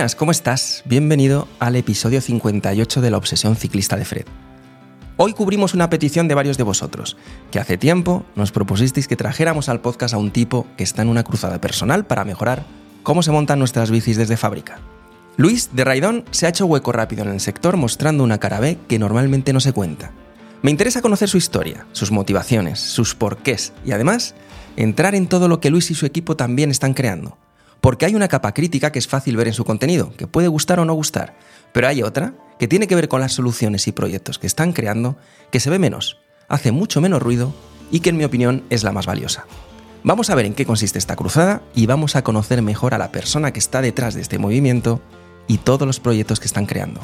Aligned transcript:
Buenas, 0.00 0.16
¿cómo 0.16 0.30
estás? 0.30 0.82
Bienvenido 0.86 1.46
al 1.58 1.76
episodio 1.76 2.22
58 2.22 3.02
de 3.02 3.10
La 3.10 3.18
Obsesión 3.18 3.54
Ciclista 3.54 3.98
de 3.98 4.06
Fred. 4.06 4.24
Hoy 5.18 5.34
cubrimos 5.34 5.74
una 5.74 5.90
petición 5.90 6.26
de 6.26 6.34
varios 6.34 6.56
de 6.56 6.62
vosotros, 6.62 7.18
que 7.50 7.58
hace 7.58 7.76
tiempo 7.76 8.24
nos 8.34 8.50
propusisteis 8.50 9.06
que 9.06 9.16
trajéramos 9.16 9.68
al 9.68 9.82
podcast 9.82 10.14
a 10.14 10.16
un 10.16 10.30
tipo 10.30 10.66
que 10.78 10.84
está 10.84 11.02
en 11.02 11.10
una 11.10 11.22
cruzada 11.22 11.60
personal 11.60 12.06
para 12.06 12.24
mejorar 12.24 12.64
cómo 13.02 13.22
se 13.22 13.30
montan 13.30 13.58
nuestras 13.58 13.90
bicis 13.90 14.16
desde 14.16 14.38
fábrica. 14.38 14.78
Luis 15.36 15.68
de 15.74 15.84
Raidón 15.84 16.24
se 16.30 16.46
ha 16.46 16.48
hecho 16.48 16.64
hueco 16.64 16.92
rápido 16.92 17.22
en 17.24 17.28
el 17.28 17.40
sector 17.40 17.76
mostrando 17.76 18.24
una 18.24 18.38
cara 18.38 18.58
B 18.58 18.78
que 18.88 18.98
normalmente 18.98 19.52
no 19.52 19.60
se 19.60 19.74
cuenta. 19.74 20.12
Me 20.62 20.70
interesa 20.70 21.02
conocer 21.02 21.28
su 21.28 21.36
historia, 21.36 21.86
sus 21.92 22.10
motivaciones, 22.10 22.80
sus 22.80 23.14
porqués 23.14 23.74
y 23.84 23.92
además 23.92 24.34
entrar 24.76 25.14
en 25.14 25.26
todo 25.26 25.46
lo 25.46 25.60
que 25.60 25.68
Luis 25.68 25.90
y 25.90 25.94
su 25.94 26.06
equipo 26.06 26.36
también 26.36 26.70
están 26.70 26.94
creando. 26.94 27.36
Porque 27.80 28.06
hay 28.06 28.14
una 28.14 28.28
capa 28.28 28.52
crítica 28.52 28.92
que 28.92 28.98
es 28.98 29.08
fácil 29.08 29.36
ver 29.36 29.48
en 29.48 29.54
su 29.54 29.64
contenido, 29.64 30.12
que 30.16 30.26
puede 30.26 30.48
gustar 30.48 30.80
o 30.80 30.84
no 30.84 30.94
gustar, 30.94 31.36
pero 31.72 31.88
hay 31.88 32.02
otra 32.02 32.34
que 32.58 32.68
tiene 32.68 32.86
que 32.86 32.94
ver 32.94 33.08
con 33.08 33.20
las 33.20 33.32
soluciones 33.32 33.88
y 33.88 33.92
proyectos 33.92 34.38
que 34.38 34.46
están 34.46 34.72
creando, 34.72 35.16
que 35.50 35.60
se 35.60 35.70
ve 35.70 35.78
menos, 35.78 36.18
hace 36.48 36.72
mucho 36.72 37.00
menos 37.00 37.22
ruido 37.22 37.54
y 37.90 38.00
que 38.00 38.10
en 38.10 38.18
mi 38.18 38.24
opinión 38.24 38.64
es 38.70 38.84
la 38.84 38.92
más 38.92 39.06
valiosa. 39.06 39.46
Vamos 40.02 40.30
a 40.30 40.34
ver 40.34 40.46
en 40.46 40.54
qué 40.54 40.66
consiste 40.66 40.98
esta 40.98 41.16
cruzada 41.16 41.62
y 41.74 41.86
vamos 41.86 42.16
a 42.16 42.22
conocer 42.22 42.62
mejor 42.62 42.94
a 42.94 42.98
la 42.98 43.12
persona 43.12 43.52
que 43.52 43.58
está 43.58 43.82
detrás 43.82 44.14
de 44.14 44.22
este 44.22 44.38
movimiento 44.38 45.00
y 45.46 45.58
todos 45.58 45.86
los 45.86 46.00
proyectos 46.00 46.40
que 46.40 46.46
están 46.46 46.66
creando. 46.66 47.00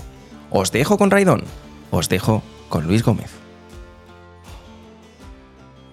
Os 0.50 0.72
dejo 0.72 0.96
con 0.98 1.10
Raidón, 1.10 1.44
os 1.90 2.08
dejo 2.08 2.42
con 2.68 2.86
Luis 2.86 3.02
Gómez. 3.02 3.45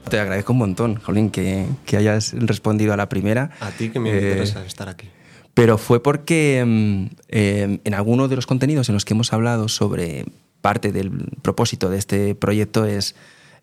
Te 0.09 0.19
agradezco 0.19 0.53
un 0.53 0.59
montón, 0.59 0.95
Jolín, 0.95 1.29
que, 1.29 1.65
que 1.85 1.97
hayas 1.97 2.33
respondido 2.33 2.93
a 2.93 2.97
la 2.97 3.09
primera. 3.09 3.51
A 3.59 3.71
ti 3.71 3.89
que 3.89 3.99
me 3.99 4.11
Eh, 4.11 4.15
interesa 4.29 4.63
estar 4.65 4.89
aquí. 4.89 5.07
pero 5.53 5.77
fue 5.77 6.01
porque 6.03 6.63
mm, 6.65 7.05
eh, 7.29 7.79
en 7.83 7.93
alguno 7.93 8.27
de 8.27 8.35
los 8.35 8.45
contenidos 8.45 8.89
en 8.89 8.93
los 8.95 9.05
que 9.05 9.13
hemos 9.13 9.33
hablado 9.33 9.67
sobre 9.69 10.25
parte 10.61 10.91
del 10.91 11.11
propósito 11.41 11.89
de 11.89 11.97
este 11.97 12.35
proyecto 12.35 12.85
es 12.85 13.15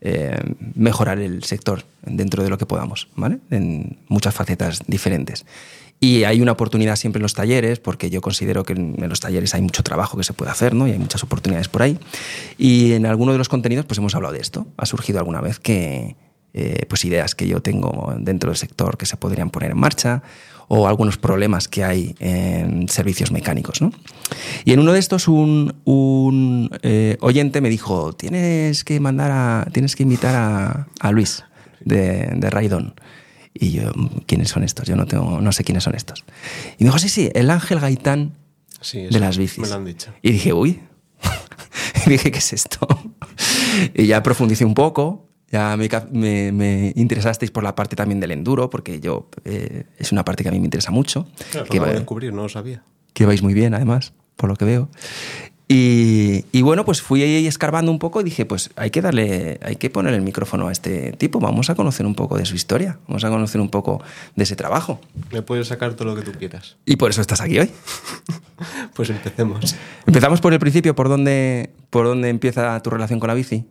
eh, 0.03 0.39
mejorar 0.75 1.19
el 1.19 1.45
sector 1.45 1.85
dentro 2.03 2.43
de 2.43 2.51
lo 2.51 2.59
que 2.59 2.67
podamos, 2.67 3.09
¿vale? 3.17 3.39
En 3.51 3.99
muchas 4.09 4.35
facetas 4.35 4.81
diferentes. 4.87 5.45
Y 6.03 6.25
hay 6.25 6.41
una 6.41 6.53
oportunidad 6.53 6.97
siempre 6.97 7.19
en 7.19 7.25
los 7.25 7.35
talleres, 7.35 7.79
porque 7.79 8.09
yo 8.09 8.23
considero 8.23 8.65
que 8.65 8.73
en 8.73 8.95
en 9.03 9.09
los 9.11 9.21
talleres 9.21 9.55
hay 9.55 9.61
mucho 9.61 9.83
trabajo 9.83 10.17
que 10.17 10.25
se 10.25 10.33
puede 10.33 10.51
hacer, 10.51 10.75
¿no? 10.75 10.89
Y 10.89 10.93
hay 10.93 10.99
muchas 10.99 11.23
oportunidades 11.23 11.69
por 11.69 11.83
ahí. 11.83 11.99
Y 12.57 12.93
en 12.93 13.05
alguno 13.05 13.33
de 13.33 13.39
los 13.39 13.51
contenidos, 13.51 13.85
pues 13.85 13.99
hemos 13.99 14.15
hablado 14.15 14.33
de 14.33 14.41
esto. 14.41 14.67
Ha 14.79 14.87
surgido 14.87 15.19
alguna 15.19 15.43
vez 15.43 15.59
que, 15.59 16.17
eh, 16.55 16.87
pues 16.89 17.05
ideas 17.05 17.35
que 17.35 17.47
yo 17.47 17.61
tengo 17.61 18.15
dentro 18.19 18.51
del 18.51 18.57
sector 18.57 18.97
que 18.97 19.07
se 19.07 19.17
podrían 19.17 19.51
poner 19.51 19.73
en 19.73 19.79
marcha 19.79 20.23
o 20.69 20.87
algunos 20.87 21.17
problemas 21.17 21.67
que 21.67 21.83
hay 21.83 22.15
en 22.21 22.89
servicios 22.89 23.33
mecánicos. 23.33 23.83
¿no? 23.83 23.93
Y 24.65 24.73
en 24.73 24.81
uno 24.81 24.93
de 24.93 25.01
estos 25.01 25.27
un, 25.27 25.75
un, 25.85 26.71
eh, 26.83 27.17
oyente 27.21 27.61
me 27.61 27.69
dijo, 27.71 28.13
tienes 28.13 28.85
que 28.85 29.01
mandar 29.01 29.31
a, 29.33 29.67
tienes 29.73 29.97
que 29.97 30.05
invitar 30.05 30.35
a, 30.37 30.89
a 31.01 31.13
Luis 31.13 31.45
de, 31.81 32.33
de 32.37 32.51
Raidón. 32.51 32.95
Y 33.53 33.73
yo, 33.73 33.91
¿quiénes 34.27 34.49
son 34.49 34.63
estos? 34.63 34.87
Yo 34.87 34.95
no, 34.95 35.07
tengo, 35.07 35.41
no 35.41 35.51
sé 35.51 35.65
quiénes 35.65 35.83
son 35.83 35.97
estos. 35.97 36.25
Y 36.79 36.85
me 36.85 36.91
dijo, 36.91 37.01
sí, 37.01 37.09
sí, 37.09 37.31
el 37.35 37.51
Ángel 37.51 37.81
Gaitán 37.81 38.37
Sí, 38.81 39.07
de 39.11 39.21
las 39.21 39.37
bicis. 39.37 39.59
Me 39.59 39.69
lo 39.69 39.75
han 39.75 39.85
dicho. 39.85 40.13
Y 40.23 40.33
dije, 40.33 40.53
uy. 40.53 40.81
y 42.07 42.11
dije, 42.11 42.31
¿qué 42.31 42.39
es 42.39 42.53
esto? 42.53 42.89
y 43.95 44.07
ya 44.07 44.23
profundicé 44.23 44.65
un 44.65 44.75
poco. 44.75 45.29
Ya 45.51 45.77
me, 45.77 45.89
me- 46.13 46.53
me 46.53 46.93
interesasteis 46.97 47.51
por 47.51 47.65
la 47.65 47.75
parte 47.75 47.97
también 47.97 48.21
del 48.21 48.31
enduro, 48.31 48.71
porque 48.71 49.01
yo 49.01 49.29
eh, 49.45 49.85
es 49.99 50.13
una 50.13 50.25
parte 50.25 50.43
que 50.45 50.49
a 50.49 50.53
mí 50.53 50.61
me 50.61 50.67
interesa 50.67 50.91
mucho. 50.93 51.27
Claro, 51.51 51.67
que, 51.69 51.79
lo 51.79 51.85
de 51.87 51.91
va- 51.91 51.97
descubrir, 51.99 52.33
no 52.33 52.43
lo 52.43 52.49
sabía. 52.49 52.83
que 53.13 53.27
vais 53.27 53.43
muy 53.43 53.53
bien, 53.55 53.75
además, 53.75 54.13
por 54.37 54.49
lo 54.49 54.57
que 54.57 54.65
veo. 54.65 54.89
Y, 55.73 56.45
y 56.51 56.63
bueno, 56.63 56.85
pues 56.85 57.01
fui 57.01 57.23
ahí 57.23 57.47
escarbando 57.47 57.93
un 57.93 58.01
poco 58.01 58.21
y 58.21 58.25
dije, 58.25 58.45
pues 58.45 58.71
hay 58.75 58.91
que 58.91 59.01
darle, 59.01 59.61
hay 59.63 59.77
que 59.77 59.89
poner 59.89 60.15
el 60.15 60.21
micrófono 60.21 60.67
a 60.67 60.73
este 60.73 61.13
tipo, 61.13 61.39
vamos 61.39 61.71
a 61.71 61.77
conocer 61.77 62.07
un 62.07 62.17
poco 62.17 62.37
de 62.37 62.45
su 62.45 62.57
historia, 62.57 62.99
vamos 63.07 63.23
a 63.23 63.29
conocer 63.31 63.61
un 63.61 63.69
poco 63.71 64.03
de 64.35 64.43
ese 64.43 64.57
trabajo. 64.57 65.01
Me 65.31 65.43
puedes 65.43 65.69
sacar 65.69 65.95
todo 65.95 66.07
lo 66.09 66.17
que 66.17 66.23
tú 66.23 66.33
quieras. 66.37 66.77
Y 66.87 66.97
por 66.97 67.11
eso 67.11 67.21
estás 67.21 67.41
aquí 67.41 67.59
hoy. 67.59 67.71
Pues 68.95 69.09
empecemos. 69.09 69.75
Empezamos 70.07 70.43
por 70.43 70.53
el 70.53 70.59
principio, 70.59 70.95
por 70.95 71.09
dónde, 71.09 71.71
por 71.89 72.05
dónde 72.05 72.29
empieza 72.29 72.79
tu 72.83 72.91
relación 72.91 73.19
con 73.19 73.29
la 73.29 73.35
bici. 73.35 73.65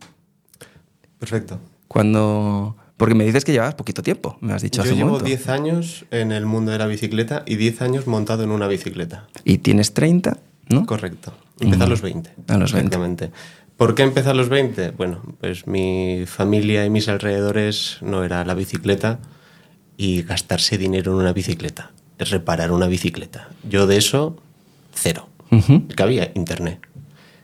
Perfecto. 1.20 1.60
Cuando. 1.86 2.76
Porque 2.96 3.14
me 3.14 3.24
dices 3.24 3.44
que 3.44 3.52
llevas 3.52 3.74
poquito 3.76 4.02
tiempo, 4.02 4.36
me 4.40 4.52
has 4.52 4.60
dicho 4.60 4.78
Yo 4.78 4.82
hace 4.82 4.92
un 4.92 4.98
llevo 4.98 5.10
momento. 5.12 5.26
10 5.26 5.48
años 5.48 6.04
en 6.10 6.32
el 6.32 6.44
mundo 6.44 6.70
de 6.72 6.78
la 6.78 6.86
bicicleta 6.86 7.44
y 7.46 7.56
10 7.56 7.80
años 7.80 8.06
montado 8.06 8.42
en 8.42 8.50
una 8.50 8.66
bicicleta. 8.68 9.26
Y 9.44 9.58
tienes 9.58 9.94
30, 9.94 10.36
¿no? 10.68 10.84
Correcto. 10.84 11.32
Empecé 11.60 11.82
a 11.84 11.86
los 11.86 12.02
20. 12.02 12.30
A 12.48 12.58
los 12.58 12.72
20. 12.72 12.86
Exactamente. 12.86 13.30
¿Por 13.78 13.94
qué 13.94 14.02
empecé 14.02 14.28
a 14.28 14.34
los 14.34 14.50
20? 14.50 14.90
Bueno, 14.90 15.22
pues 15.40 15.66
mi 15.66 16.24
familia 16.26 16.84
y 16.84 16.90
mis 16.90 17.08
alrededores 17.08 17.96
no 18.02 18.22
era 18.22 18.44
la 18.44 18.52
bicicleta 18.52 19.20
y 19.96 20.20
gastarse 20.22 20.76
dinero 20.76 21.12
en 21.12 21.18
una 21.20 21.32
bicicleta, 21.32 21.92
es 22.18 22.28
reparar 22.30 22.70
una 22.70 22.86
bicicleta. 22.86 23.48
Yo 23.66 23.86
de 23.86 23.96
eso, 23.96 24.36
cero. 24.92 25.28
Ujú. 25.52 25.88
que 25.88 26.02
había 26.02 26.30
internet. 26.34 26.78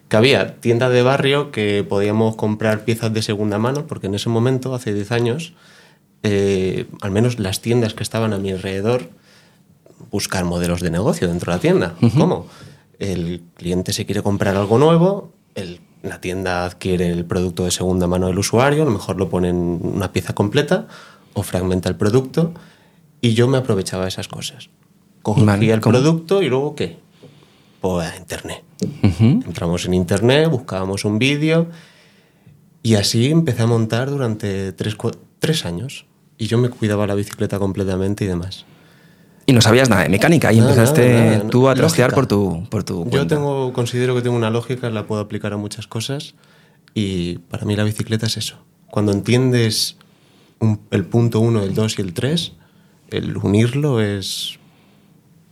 Que 0.09 0.17
había 0.17 0.57
tiendas 0.61 0.93
de 0.93 1.03
barrio 1.03 1.51
que 1.51 1.85
podíamos 1.89 2.37
comprar 2.37 2.85
piezas 2.85 3.13
de 3.13 3.23
segunda 3.23 3.59
mano, 3.59 3.87
porque 3.87 4.07
en 4.07 4.15
ese 4.15 4.29
momento, 4.29 4.75
hace 4.75 4.95
10 4.95 5.11
años, 5.13 5.55
eh, 6.23 6.87
al 7.03 7.11
menos 7.11 7.39
las 7.41 7.61
tiendas 7.61 7.95
que 7.95 8.03
estaban 8.03 8.33
a 8.33 8.39
mi 8.39 8.51
alrededor, 8.53 9.11
buscar 10.11 10.45
modelos 10.45 10.81
de 10.81 10.91
negocio 10.91 11.27
dentro 11.29 11.51
de 11.53 11.57
la 11.57 11.61
tienda. 11.61 11.95
¿Cómo? 12.17 12.47
El 12.99 13.43
cliente 13.55 13.93
se 13.93 14.07
quiere 14.07 14.23
comprar 14.23 14.57
algo 14.57 14.79
nuevo, 14.79 15.33
el- 15.55 15.81
la 16.03 16.21
tienda 16.21 16.65
adquiere 16.65 17.11
el 17.11 17.25
producto 17.25 17.65
de 17.65 17.71
segunda 17.73 18.07
mano 18.07 18.29
del 18.29 18.39
usuario, 18.39 18.83
a 18.83 18.87
lo 18.87 18.93
mejor 18.93 19.17
lo 19.17 19.29
pone 19.29 19.49
en 19.49 19.81
una 19.83 20.13
pieza 20.13 20.35
completa 20.35 20.87
o 21.35 21.43
fragmenta 21.43 21.89
el 21.89 21.97
producto, 21.97 22.53
y 23.21 23.35
yo 23.35 23.49
me 23.49 23.59
aprovechaba 23.59 24.05
de 24.05 24.11
esas 24.11 24.29
cosas. 24.29 24.71
Cogía 25.23 25.45
Vale, 25.45 25.73
el 25.73 25.81
¿cómo? 25.81 25.95
producto 25.99 26.43
y 26.43 26.49
luego 26.49 26.77
¿qué? 26.77 26.99
Pues 27.81 28.09
a 28.13 28.17
internet. 28.17 28.63
Entramos 29.21 29.85
en 29.87 29.95
internet, 29.95 30.49
buscábamos 30.51 31.05
un 31.05 31.19
vídeo 31.19 31.69
y 32.83 32.95
así 32.95 33.27
empecé 33.31 33.63
a 33.63 33.67
montar 33.67 34.11
durante 34.11 34.73
tres, 34.73 34.97
tres 35.39 35.65
años. 35.65 36.07
Y 36.39 36.47
yo 36.47 36.59
me 36.59 36.69
cuidaba 36.69 37.07
la 37.07 37.15
bicicleta 37.15 37.59
completamente 37.59 38.25
y 38.25 38.29
demás. 38.29 38.67
Y 39.47 39.53
no 39.53 39.61
sabías 39.63 39.89
nada 39.89 40.03
de 40.03 40.09
mecánica 40.09 40.53
y 40.53 40.59
Nada, 40.59 40.71
empezaste 40.71 41.13
nada, 41.15 41.37
nada. 41.39 41.51
tú 41.51 41.69
a 41.69 41.75
trastear 41.75 42.13
por 42.13 42.27
tu, 42.27 42.67
por 42.69 42.85
tu 42.85 43.09
Yo 43.11 43.27
tengo, 43.27 43.73
considero 43.73 44.15
que 44.15 44.21
tengo 44.23 44.37
una 44.37 44.51
lógica, 44.51 44.91
la 44.91 45.07
puedo 45.07 45.21
aplicar 45.23 45.53
a 45.53 45.57
muchas 45.57 45.87
cosas 45.87 46.35
y 46.95 47.39
para 47.39 47.65
mí 47.65 47.77
la 47.77 47.85
bicicleta 47.85 48.27
es 48.27 48.37
eso. 48.37 48.59
Cuando 48.91 49.13
entiendes 49.13 49.97
un- 50.59 50.81
el 50.91 51.05
punto 51.05 51.41
uno, 51.41 51.63
el 51.63 51.75
dos 51.75 51.99
y 51.99 52.03
el 52.03 52.13
tres, 52.13 52.53
el 53.11 53.37
unirlo 53.37 54.01
es 54.01 54.59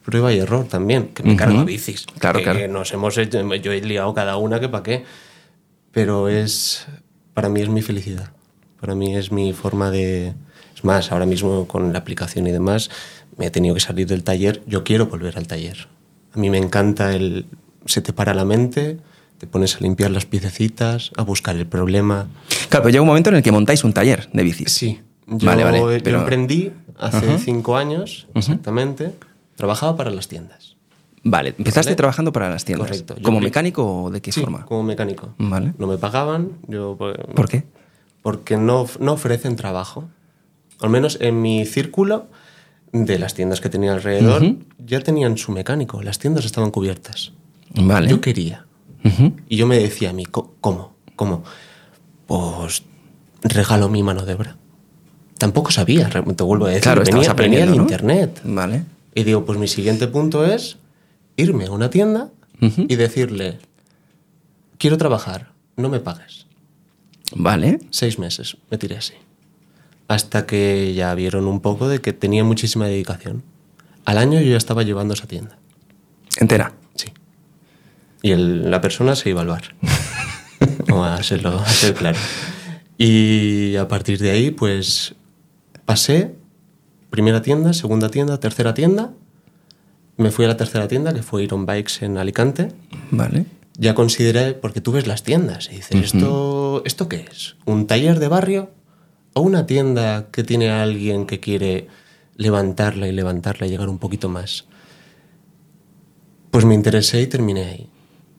prueba 0.05 0.33
y 0.33 0.39
error 0.39 0.67
también, 0.69 1.09
que 1.09 1.23
me 1.23 1.37
cargo 1.37 1.61
a 1.61 1.65
bicis. 1.65 2.07
Claro, 2.19 2.39
que 2.39 2.45
claro. 2.45 2.69
Nos 2.69 2.93
hemos 2.93 3.17
hecho, 3.19 3.41
yo 3.57 3.73
he 3.73 3.81
liado 3.81 4.13
cada 4.15 4.37
una 4.37 4.61
que 4.61 4.69
para 4.69 4.83
qué, 4.83 5.05
pero 5.91 6.29
es, 6.29 6.87
para 7.33 7.49
mí 7.49 7.61
es 7.63 7.69
mi 7.69 7.83
felicidad, 7.83 8.31
para 8.81 8.95
mí 8.95 9.17
es 9.17 9.33
mi 9.33 9.53
forma 9.53 9.91
de... 9.91 10.35
Es 10.77 10.85
más, 10.85 11.11
ahora 11.13 11.25
mismo 11.27 11.67
con 11.67 11.93
la 11.93 11.99
aplicación 12.01 12.47
y 12.47 12.53
demás, 12.53 12.91
me 13.39 13.47
he 13.47 13.51
tenido 13.51 13.75
que 13.75 13.81
salir 13.81 14.07
del 14.07 14.23
taller, 14.25 14.63
yo 14.67 14.85
quiero 14.85 15.07
volver 15.07 15.39
al 15.39 15.47
taller. 15.47 15.89
A 16.35 16.39
mí 16.39 16.51
me 16.51 16.59
encanta 16.59 17.15
el... 17.15 17.47
Se 17.87 18.01
te 18.01 18.13
para 18.13 18.35
la 18.35 18.45
mente, 18.45 18.99
te 19.39 19.47
pones 19.47 19.77
a 19.77 19.81
limpiar 19.81 20.11
las 20.11 20.27
piececitas, 20.27 21.11
a 21.17 21.23
buscar 21.23 21.57
el 21.57 21.67
problema. 21.67 22.29
Claro, 22.69 22.83
pero 22.85 22.89
llega 22.91 23.03
un 23.03 23.09
momento 23.09 23.31
en 23.31 23.37
el 23.37 23.43
que 23.43 23.53
montáis 23.53 23.85
un 23.85 23.93
taller 23.93 24.29
de 24.33 24.43
bicis. 24.43 24.73
Sí, 24.73 25.01
yo, 25.27 25.47
Vale, 25.47 25.65
vale, 25.65 25.79
yo 25.79 25.89
pero- 26.03 26.21
emprendí 26.21 26.73
hace 26.99 27.39
cinco 27.39 27.77
años, 27.77 28.27
exactamente. 28.35 29.13
Trabajaba 29.57 29.97
para 29.97 30.11
las 30.11 30.29
tiendas. 30.29 30.77
Vale, 31.23 31.55
empezaste 31.57 31.91
Vale. 31.91 31.97
trabajando 31.97 32.33
para 32.33 32.51
las 32.51 32.65
tiendas. 32.65 32.89
Correcto. 32.89 33.17
¿Como 33.23 33.41
mecánico 33.41 34.03
o 34.05 34.11
de 34.11 34.21
qué 34.21 34.31
Sí, 34.33 34.41
forma? 34.41 34.67
como 34.67 34.83
mecánico. 34.83 35.35
Vale. 35.39 35.73
No 35.79 35.87
me 35.87 35.97
pagaban, 35.97 36.51
yo... 36.69 36.97
pues, 36.99 37.17
¿Por 37.35 37.49
qué? 37.49 37.65
Porque 38.23 38.57
no, 38.57 38.87
no 39.01 39.13
ofrecen 39.13 39.57
trabajo. 39.57 40.05
Al 40.81 40.91
menos 40.91 41.19
en 41.21 41.41
mi 41.41 41.65
círculo 41.65 42.27
de 42.93 43.19
las 43.19 43.35
tiendas 43.35 43.61
que 43.61 43.69
tenía 43.71 43.93
alrededor, 43.95 44.43
Ujú. 44.43 44.59
ya 44.79 45.01
tenían 45.01 45.39
su 45.39 45.51
mecánico. 45.53 46.03
Las 46.03 46.19
tiendas 46.19 46.45
estaban 46.45 46.71
cubiertas. 46.71 47.33
Vale. 47.75 48.09
Yo 48.09 48.21
quería. 48.21 48.67
Ujú. 49.05 49.33
Y 49.49 49.57
yo 49.57 49.67
me 49.67 49.79
decía 49.79 50.11
a 50.11 50.13
mí, 50.13 50.25
"Co- 50.27 50.55
¿cómo? 50.61 50.95
¿Cómo? 51.17 51.43
Pues 52.27 52.83
regalo 53.43 53.89
mi 53.89 54.03
mano 54.03 54.25
de 54.25 54.35
obra. 54.35 54.57
Tampoco 55.39 55.71
sabía, 55.71 56.09
te 56.09 56.45
vuelvo 56.45 56.67
a 56.67 56.69
decir. 56.69 56.83
Claro, 56.83 57.03
venía, 57.05 57.33
venía 57.35 57.61
de 57.61 57.67
¿no? 57.67 57.83
internet. 57.83 58.41
Vale. 58.45 58.85
Y 59.15 59.25
digo, 59.25 59.45
pues 59.45 59.59
mi 59.59 59.69
siguiente 59.69 60.09
punto 60.09 60.45
es 60.45 60.79
irme 61.37 61.67
a 61.67 61.71
una 61.71 61.91
tienda 61.91 62.31
y 62.61 62.97
decirle, 62.97 63.59
quiero 64.79 64.97
trabajar, 64.97 65.53
no 65.77 65.89
me 65.89 66.01
pagues. 66.01 66.47
Vale. 67.35 67.79
Seis 67.91 68.19
meses, 68.19 68.57
me 68.71 68.79
tiré 68.79 68.97
así. 68.97 69.15
Hasta 70.09 70.47
que 70.47 70.95
ya 70.95 71.15
vieron 71.15 71.47
un 71.47 71.61
poco 71.61 71.89
de 71.89 72.01
que 72.01 72.13
tenía 72.13 72.45
muchísima 72.45 72.87
dedicación. 72.87 73.43
Al 74.05 74.19
año 74.19 74.41
yo 74.41 74.51
ya 74.51 74.57
estaba 74.57 74.83
llevando 74.83 75.15
esa 75.15 75.27
tienda. 75.27 75.59
Entera. 76.41 76.75
Sí. 76.95 77.09
Y 78.23 78.31
el- 78.33 78.71
la 78.71 78.81
persona 78.81 79.15
se 79.17 79.31
iba 79.31 79.41
al 79.43 79.49
bar. 79.49 79.75
Vamos 80.89 81.09
a 81.09 81.23
serlo, 81.23 81.59
a 81.59 81.69
ser 81.69 81.95
claro. 81.95 82.19
Y 82.99 83.77
a 83.77 83.89
partir 83.89 84.19
de 84.19 84.31
ahí, 84.31 84.51
pues 84.51 85.15
pasé, 85.85 86.35
primera 87.15 87.43
tienda, 87.43 87.73
segunda 87.73 88.09
tienda, 88.09 88.41
tercera 88.41 88.75
tienda. 88.75 89.13
Me 90.17 90.33
fui 90.33 90.47
a 90.47 90.49
la 90.49 90.57
tercera 90.57 90.89
tienda, 90.89 91.15
que 91.15 91.23
fue 91.23 91.45
Iron 91.45 91.65
Bikes 91.65 92.05
en 92.05 92.19
Alicante. 92.19 92.73
Vale. 93.13 93.47
Ya 93.79 93.95
consideré, 93.95 94.55
porque 94.55 94.81
tú 94.81 94.91
ves 94.91 95.07
las 95.07 95.23
tiendas 95.23 95.69
y 95.71 95.77
dices, 95.77 96.13
¿esto, 96.13 96.83
¿esto 96.85 97.09
qué 97.09 97.25
es? 97.31 97.55
¿Un 97.67 97.87
taller 97.87 98.19
de 98.19 98.27
barrio? 98.27 98.71
¿O 99.33 99.43
una 99.43 99.65
tienda 99.65 100.27
que 100.33 100.43
tiene 100.43 100.71
a 100.71 100.83
alguien 100.83 101.27
que 101.27 101.39
quiere 101.39 101.87
levantarla 102.35 103.07
y 103.07 103.13
levantarla 103.13 103.69
y 103.69 103.71
llegar 103.71 103.89
un 103.89 103.99
poquito 103.99 104.29
más? 104.29 104.65
Pues 106.51 106.65
me 106.65 106.75
interesé 106.75 107.23
y 107.23 107.29
terminé 107.29 107.65
ahí. 107.65 107.89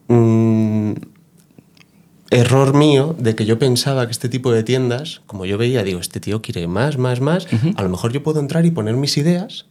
Mm, 0.10 0.96
error 2.30 2.74
mío 2.74 3.16
de 3.20 3.36
que 3.36 3.46
yo 3.46 3.60
pensaba 3.60 4.06
que 4.06 4.12
este 4.12 4.30
tipo 4.30 4.52
de 4.52 4.64
tiendas, 4.64 5.22
como 5.28 5.46
yo 5.46 5.58
veía, 5.58 5.84
digo, 5.84 6.00
este 6.00 6.20
tío 6.20 6.42
quiere 6.42 6.68
más, 6.68 6.98
más, 6.98 7.22
más, 7.22 7.48
a 7.76 7.84
lo 7.84 7.90
mejor 7.90 8.12
yo 8.12 8.24
puedo 8.24 8.40
entrar 8.40 8.66
y 8.66 8.72
poner 8.72 8.96
mis 8.96 9.18
ideas 9.18 9.68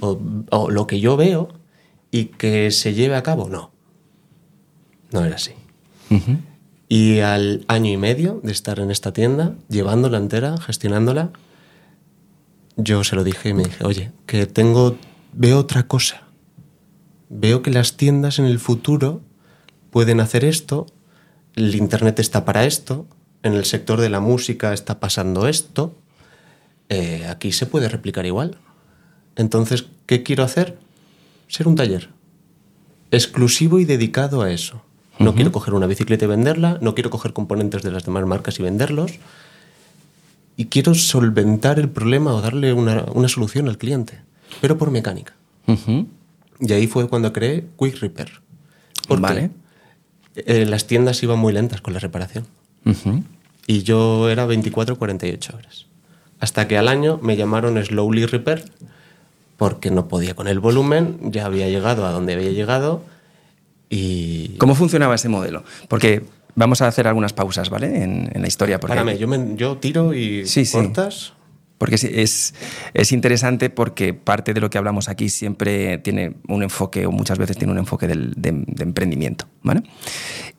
o, 0.00 0.18
o 0.50 0.70
lo 0.70 0.86
que 0.86 1.00
yo 1.00 1.16
veo 1.16 1.48
y 2.10 2.26
que 2.26 2.70
se 2.70 2.94
lleve 2.94 3.16
a 3.16 3.22
cabo. 3.22 3.48
No. 3.48 3.72
No 5.12 5.24
era 5.24 5.36
así. 5.36 5.52
Y 6.88 7.18
al 7.20 7.64
año 7.68 7.90
y 7.90 7.96
medio 7.96 8.40
de 8.42 8.52
estar 8.52 8.78
en 8.78 8.90
esta 8.90 9.12
tienda, 9.12 9.54
llevándola 9.68 10.18
entera, 10.18 10.56
gestionándola, 10.58 11.30
yo 12.76 13.02
se 13.04 13.16
lo 13.16 13.24
dije 13.24 13.48
y 13.48 13.54
me 13.54 13.64
dije, 13.64 13.84
oye, 13.84 14.12
que 14.26 14.46
tengo, 14.46 14.96
veo 15.32 15.58
otra 15.58 15.88
cosa. 15.88 16.22
Veo 17.28 17.62
que 17.62 17.70
las 17.70 17.96
tiendas 17.96 18.38
en 18.38 18.44
el 18.44 18.60
futuro 18.60 19.22
pueden 19.90 20.20
hacer 20.20 20.44
esto, 20.44 20.86
el 21.56 21.74
Internet 21.74 22.18
está 22.20 22.44
para 22.44 22.64
esto, 22.64 23.06
en 23.42 23.54
el 23.54 23.64
sector 23.64 24.00
de 24.00 24.10
la 24.10 24.20
música 24.20 24.72
está 24.72 25.00
pasando 25.00 25.48
esto, 25.48 25.94
eh, 26.88 27.26
aquí 27.28 27.52
se 27.52 27.66
puede 27.66 27.88
replicar 27.88 28.26
igual. 28.26 28.58
Entonces, 29.34 29.86
¿qué 30.06 30.22
quiero 30.22 30.44
hacer? 30.44 30.78
Ser 31.48 31.68
un 31.68 31.76
taller 31.76 32.10
exclusivo 33.10 33.78
y 33.78 33.84
dedicado 33.84 34.42
a 34.42 34.52
eso. 34.52 34.82
No 35.18 35.34
quiero 35.34 35.50
coger 35.50 35.72
una 35.72 35.86
bicicleta 35.86 36.26
y 36.26 36.28
venderla, 36.28 36.76
no 36.82 36.94
quiero 36.94 37.08
coger 37.08 37.32
componentes 37.32 37.82
de 37.82 37.90
las 37.90 38.04
demás 38.04 38.26
marcas 38.26 38.60
y 38.60 38.62
venderlos. 38.62 39.12
Y 40.58 40.66
quiero 40.66 40.94
solventar 40.94 41.78
el 41.78 41.88
problema 41.88 42.34
o 42.34 42.42
darle 42.42 42.74
una, 42.74 43.04
una 43.14 43.28
solución 43.28 43.68
al 43.68 43.78
cliente, 43.78 44.20
pero 44.60 44.76
por 44.76 44.90
mecánica. 44.90 45.34
Y 46.60 46.72
ahí 46.72 46.86
fue 46.86 47.08
cuando 47.08 47.32
creé 47.32 47.66
Quick 47.78 47.98
Repair. 48.00 48.42
Porque 49.08 49.22
Vale. 49.22 49.50
Eh, 50.36 50.66
las 50.66 50.86
tiendas 50.86 51.22
iban 51.22 51.38
muy 51.38 51.52
lentas 51.52 51.80
con 51.80 51.94
la 51.94 52.00
reparación. 52.00 52.46
Y 53.66 53.82
yo 53.82 54.28
era 54.30 54.46
24-48 54.46 55.54
horas. 55.54 55.86
Hasta 56.38 56.68
que 56.68 56.78
al 56.78 56.88
año 56.88 57.18
me 57.22 57.36
llamaron 57.36 57.82
Slowly 57.82 58.26
Repair 58.26 58.64
porque 59.56 59.90
no 59.90 60.06
podía 60.06 60.34
con 60.34 60.48
el 60.48 60.60
volumen, 60.60 61.18
ya 61.32 61.46
había 61.46 61.68
llegado 61.68 62.06
a 62.06 62.10
donde 62.12 62.34
había 62.34 62.50
llegado 62.52 63.02
y... 63.88 64.48
¿Cómo 64.58 64.74
funcionaba 64.74 65.14
ese 65.14 65.28
modelo? 65.28 65.64
Porque 65.88 66.24
vamos 66.54 66.82
a 66.82 66.88
hacer 66.88 67.06
algunas 67.08 67.32
pausas, 67.32 67.70
¿vale? 67.70 68.02
En, 68.02 68.30
en 68.32 68.42
la 68.42 68.48
historia. 68.48 68.78
Porque, 68.78 68.92
Párame, 68.94 69.16
yo, 69.18 69.26
me- 69.28 69.56
yo 69.56 69.78
tiro 69.78 70.12
y 70.14 70.46
Sí, 70.46 70.64
sí. 70.66 70.76
Porque 71.78 71.98
sí, 71.98 72.08
es, 72.10 72.54
es 72.94 73.12
interesante 73.12 73.68
porque 73.70 74.14
parte 74.14 74.54
de 74.54 74.60
lo 74.60 74.70
que 74.70 74.78
hablamos 74.78 75.08
aquí 75.08 75.28
siempre 75.28 75.98
tiene 75.98 76.34
un 76.48 76.62
enfoque, 76.62 77.06
o 77.06 77.12
muchas 77.12 77.38
veces 77.38 77.56
tiene 77.58 77.72
un 77.72 77.78
enfoque 77.78 78.06
del- 78.06 78.32
de, 78.36 78.52
de 78.66 78.82
emprendimiento, 78.82 79.46
¿vale? 79.62 79.82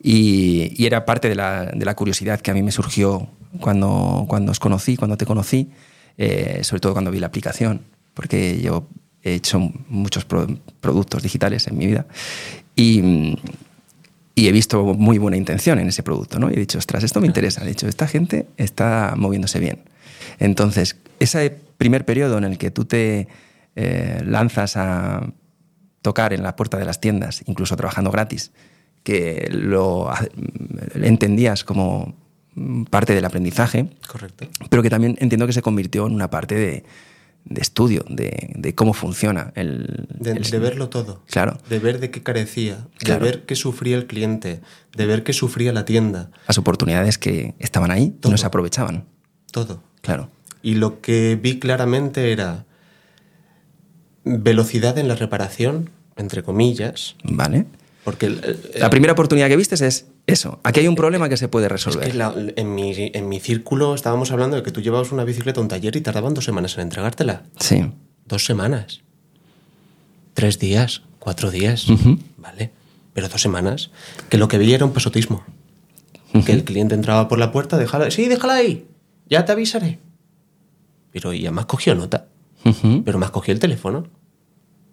Y, 0.02 0.74
y 0.78 0.86
era 0.86 1.06
parte 1.06 1.30
de 1.30 1.36
la, 1.36 1.66
de 1.66 1.86
la 1.86 1.96
curiosidad 1.96 2.40
que 2.42 2.52
a 2.52 2.54
mí 2.54 2.62
me 2.62 2.72
surgió 2.72 3.28
cuando, 3.60 4.25
cuando 4.28 4.52
os 4.52 4.60
conocí, 4.60 4.96
cuando 4.98 5.18
te 5.18 5.25
conocí, 5.25 5.69
eh, 6.18 6.60
sobre 6.64 6.80
todo 6.81 6.94
cuando 6.94 7.12
vi 7.12 7.19
la 7.19 7.28
aplicación, 7.28 7.81
porque 8.14 8.60
yo 8.62 8.88
he 9.24 9.34
hecho 9.34 9.60
muchos 9.90 10.25
pro- 10.25 10.48
productos 10.81 11.24
digitales 11.24 11.68
en 11.68 11.78
mi 11.78 11.88
vida 11.88 12.06
y, 12.75 13.36
y 14.36 14.48
he 14.48 14.52
visto 14.52 14.84
muy 14.84 15.18
buena 15.18 15.38
intención 15.38 15.80
en 15.80 15.88
ese 15.88 16.04
producto, 16.04 16.38
¿no? 16.40 16.50
Y 16.52 16.54
he 16.54 16.60
dicho, 16.60 16.78
ostras, 16.78 17.04
esto 17.04 17.19
me 17.22 17.28
interesa. 17.28 17.64
He 17.64 17.68
dicho, 17.68 17.88
esta 17.88 18.08
gente 18.08 18.48
está 18.58 19.16
moviéndose 19.18 19.60
bien. 19.60 19.80
Entonces, 20.39 20.98
ese 21.19 21.50
primer 21.78 22.06
periodo 22.06 22.38
en 22.38 22.44
el 22.44 22.57
que 22.57 22.72
tú 22.72 22.86
te 22.86 23.28
eh, 23.75 24.22
lanzas 24.25 24.78
a 24.78 25.31
tocar 26.01 26.34
en 26.34 26.44
la 26.44 26.56
puerta 26.56 26.78
de 26.78 26.86
las 26.86 27.00
tiendas, 27.01 27.44
incluso 27.48 27.75
trabajando 27.75 28.12
gratis, 28.12 28.51
que 29.04 29.48
lo 29.51 30.10
entendías 30.95 31.63
como 31.63 32.16
parte 32.89 33.13
del 33.13 33.25
aprendizaje, 33.25 33.89
Correcto. 34.07 34.48
pero 34.69 34.81
que 34.81 34.89
también 34.89 35.16
entiendo 35.19 35.45
que 35.48 35.54
se 35.54 35.62
convirtió 35.62 36.07
en 36.07 36.13
una 36.13 36.30
parte 36.30 36.56
de, 36.56 36.83
de 37.45 37.62
estudio, 37.62 38.04
de, 38.10 38.54
de 38.56 38.74
cómo 38.75 38.94
funciona 38.94 39.51
el, 39.56 40.07
De, 40.10 40.31
el- 40.31 40.42
de 40.44 40.60
verlo 40.60 40.90
todo. 40.90 41.24
Claro. 41.30 41.57
De 41.69 41.80
ver 41.80 42.00
de 42.00 42.10
qué 42.10 42.24
carecía, 42.24 42.88
Claro. 42.98 43.24
de 43.24 43.31
ver 43.31 43.45
qué 43.45 43.56
sufría 43.56 43.95
el 43.98 44.07
cliente, 44.07 44.62
de 44.95 45.06
ver 45.06 45.24
qué 45.24 45.33
sufría 45.33 45.72
la 45.72 45.86
tienda, 45.86 46.31
las 46.48 46.57
oportunidades 46.57 47.18
que 47.18 47.54
estaban 47.60 47.92
ahí 47.92 48.04
y 48.06 48.10
Todo. 48.12 48.31
no 48.31 48.38
se 48.38 48.45
aprovechaban. 48.48 49.06
todo. 49.51 49.83
Claro. 50.07 50.30
Y 50.63 50.75
lo 50.75 51.01
que 51.01 51.38
vi 51.42 51.59
claramente 51.59 52.31
era 52.31 52.63
velocidad 54.23 54.97
en 54.97 55.07
la 55.09 55.16
reparación, 55.16 55.90
entre 56.16 56.44
comillas, 56.44 57.16
¿Vale? 57.23 57.66
porque 58.06 58.28
el- 58.28 58.42
el- 58.73 58.80
La 58.80 58.90
primera 58.90 59.11
oportunidad 59.14 59.49
que 59.49 59.57
vistes 59.57 59.81
es 59.81 60.06
eso. 60.28 60.59
Aquí 60.64 60.80
hay 60.80 60.87
un 60.87 60.95
problema 60.95 61.28
que 61.28 61.35
se 61.35 61.49
puede 61.49 61.66
Es 61.66 61.71
resolver. 61.73 62.09
que 62.09 62.14
la- 62.18 62.33
en, 62.56 62.73
mi, 62.73 62.94
en 62.95 63.28
mi 63.28 63.40
círculo 63.42 63.94
estábamos 63.95 64.31
hablando 64.31 64.56
de 64.56 64.64
que 64.64 64.71
tú 64.71 64.81
llevabas 64.81 65.11
una 65.11 65.26
bicicleta 65.26 65.59
a 65.59 65.64
un 65.64 65.68
taller 65.68 65.94
y 65.97 66.02
tardaban 66.02 66.33
dos 66.33 66.45
semanas 66.45 66.76
en 66.76 66.83
entregártela. 66.83 67.44
Sí. 67.59 67.92
Dos 68.26 68.45
semanas. 68.45 69.02
Tres 70.33 70.57
días, 70.59 71.02
cuatro 71.19 71.52
días. 71.52 71.85
Vale. 72.37 72.71
Pero 73.14 73.28
dos 73.28 73.42
semanas. 73.42 73.92
Que 74.30 74.37
lo 74.37 74.47
que 74.47 74.57
veía 74.57 74.76
era 74.76 74.85
un 74.85 74.94
pasotismo. 74.94 75.44
Que 76.45 76.52
el 76.54 76.64
cliente 76.64 76.94
entraba 76.95 77.28
por 77.28 77.40
la 77.40 77.52
puerta, 77.52 77.78
déjala. 77.78 78.09
Sí, 78.11 78.28
déjala 78.28 78.54
ahí. 78.56 78.85
Ya 79.30 79.46
te 79.46 79.52
avisaré. 79.52 80.00
Pero 81.12 81.34
y 81.34 81.46
además 81.46 81.66
cogió 81.66 81.96
nota. 81.96 82.28
Ujú. 82.66 83.04
Pero 83.04 83.18
más 83.19 83.31
cogió 83.31 83.54
el 83.54 83.60
teléfono. 83.60 84.07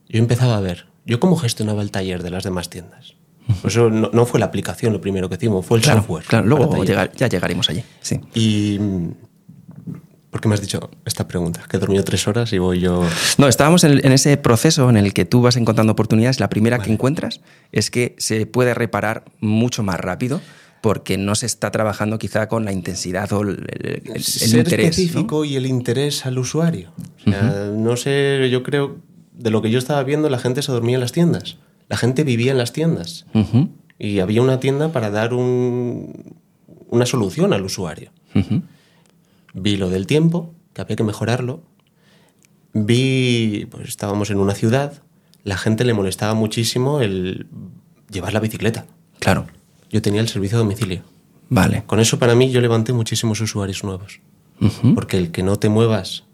Yo 0.09 0.19
empezaba 0.19 0.57
a 0.57 0.61
ver. 0.61 0.87
Yo 1.07 1.21
cómo 1.21 1.37
gestionaba 1.37 1.83
el 1.83 1.91
taller 1.91 2.23
de 2.23 2.31
las 2.31 2.45
demás 2.45 2.71
tiendas. 2.71 3.15
Por 3.61 3.71
eso 3.71 3.91
no, 3.91 4.11
no 4.13 4.25
fue 4.27 4.41
la 4.41 4.47
aplicación 4.47 4.93
lo 4.93 5.01
primero 5.03 5.29
que 5.29 5.35
hicimos, 5.35 5.67
fue 5.67 5.77
el 5.79 5.85
Claro, 5.85 6.01
software. 6.01 6.25
claro. 6.25 6.47
Luego 6.47 6.83
llegar- 6.85 7.13
ya 7.15 7.29
llegaremos 7.29 7.69
allí. 7.69 7.85
Sí. 8.01 8.21
Y. 8.35 8.79
¿Por 10.31 10.41
qué 10.41 10.49
me 10.49 10.55
has 10.55 10.61
dicho 10.61 10.91
esta 11.05 11.29
pregunta? 11.29 11.63
Que 11.69 11.77
he 11.77 11.81
dormido 11.81 12.03
tres 12.03 12.27
horas 12.27 12.53
y 12.53 12.59
voy 12.59 12.81
yo. 12.81 13.05
No, 13.39 13.47
estábamos 13.47 13.85
en, 13.85 14.05
en 14.05 14.11
ese 14.13 14.37
proceso 14.37 14.91
en 14.91 14.97
el 14.97 15.15
que 15.15 15.25
tú 15.25 15.43
vas 15.43 15.57
encontrando 15.57 15.93
oportunidades. 15.93 16.41
La 16.41 16.49
primera 16.49 16.81
que 16.81 16.91
encuentras 16.93 17.41
es 17.71 17.89
que 17.91 18.17
se 18.19 18.45
puede 18.47 18.75
reparar 18.75 19.25
mucho 19.41 19.85
más 19.85 20.01
rápido 20.01 20.41
porque 20.85 21.17
no 21.17 21.35
se 21.35 21.47
está 21.47 21.71
trabajando 21.71 22.19
quizá 22.19 22.47
con 22.47 22.67
la 22.67 22.73
intensidad 22.73 23.33
o 23.33 23.41
el, 23.41 23.49
el- 23.71 24.03
el- 24.05 24.17
el 24.17 24.23
ser 24.23 24.59
interés. 24.59 24.85
¿no? 24.85 24.91
específico 24.91 25.45
y 25.47 25.57
el 25.57 25.65
interés 25.65 26.27
al 26.27 26.37
usuario. 26.39 26.93
O 27.27 27.31
sea, 27.31 27.71
No 27.75 27.97
sé, 27.97 28.51
yo 28.51 28.63
creo, 28.63 28.99
de 29.33 29.49
lo 29.51 29.63
que 29.63 29.71
yo 29.71 29.79
estaba 29.79 30.03
viendo, 30.03 30.29
la 30.29 30.39
gente 30.39 30.61
se 30.61 30.71
dormía 30.73 30.97
en 30.97 31.01
las 31.01 31.13
tiendas. 31.13 31.57
La 31.89 31.97
gente 31.97 32.23
vivía 32.23 32.53
en 32.53 32.59
las 32.59 32.75
tiendas. 32.75 33.25
Y 33.99 34.19
había 34.19 34.43
una 34.43 34.61
tienda 34.61 34.93
para 34.93 35.09
dar 35.09 35.33
un- 35.33 36.35
una 36.91 37.07
solución 37.07 37.55
al 37.55 37.65
usuario. 37.65 38.11
Vi 39.55 39.79
lo 39.79 39.89
del 39.89 40.07
tiempo, 40.07 40.53
que 40.75 40.83
había 40.83 40.97
que 40.97 41.03
mejorarlo. 41.05 41.63
Vi, 42.75 43.67
pues 43.71 43.89
estábamos 43.89 44.29
en 44.29 44.37
una 44.39 44.55
ciudad, 44.55 45.01
la 45.45 45.57
gente 45.57 45.85
le 45.85 45.95
molestaba 45.95 46.35
muchísimo 46.35 47.01
el 47.01 47.47
llevar 48.11 48.35
la 48.35 48.41
bicicleta. 48.41 48.85
Claro. 49.19 49.47
Yo 49.95 50.03
tenía 50.03 50.21
el 50.21 50.27
servicio 50.29 50.59
a 50.59 50.63
domicilio. 50.63 51.03
Vale. 51.51 51.85
Con 51.87 52.01
eso 52.01 52.19
para 52.19 52.35
mí 52.35 52.51
yo 52.51 52.61
levanté 52.61 52.93
muchísimos 52.93 53.41
usuarios 53.41 53.85
nuevos. 53.85 54.19
Porque 54.97 55.19
el 55.19 55.31
que 55.31 55.45
no 55.45 55.57
te 55.57 55.69
muevas, 55.69 56.25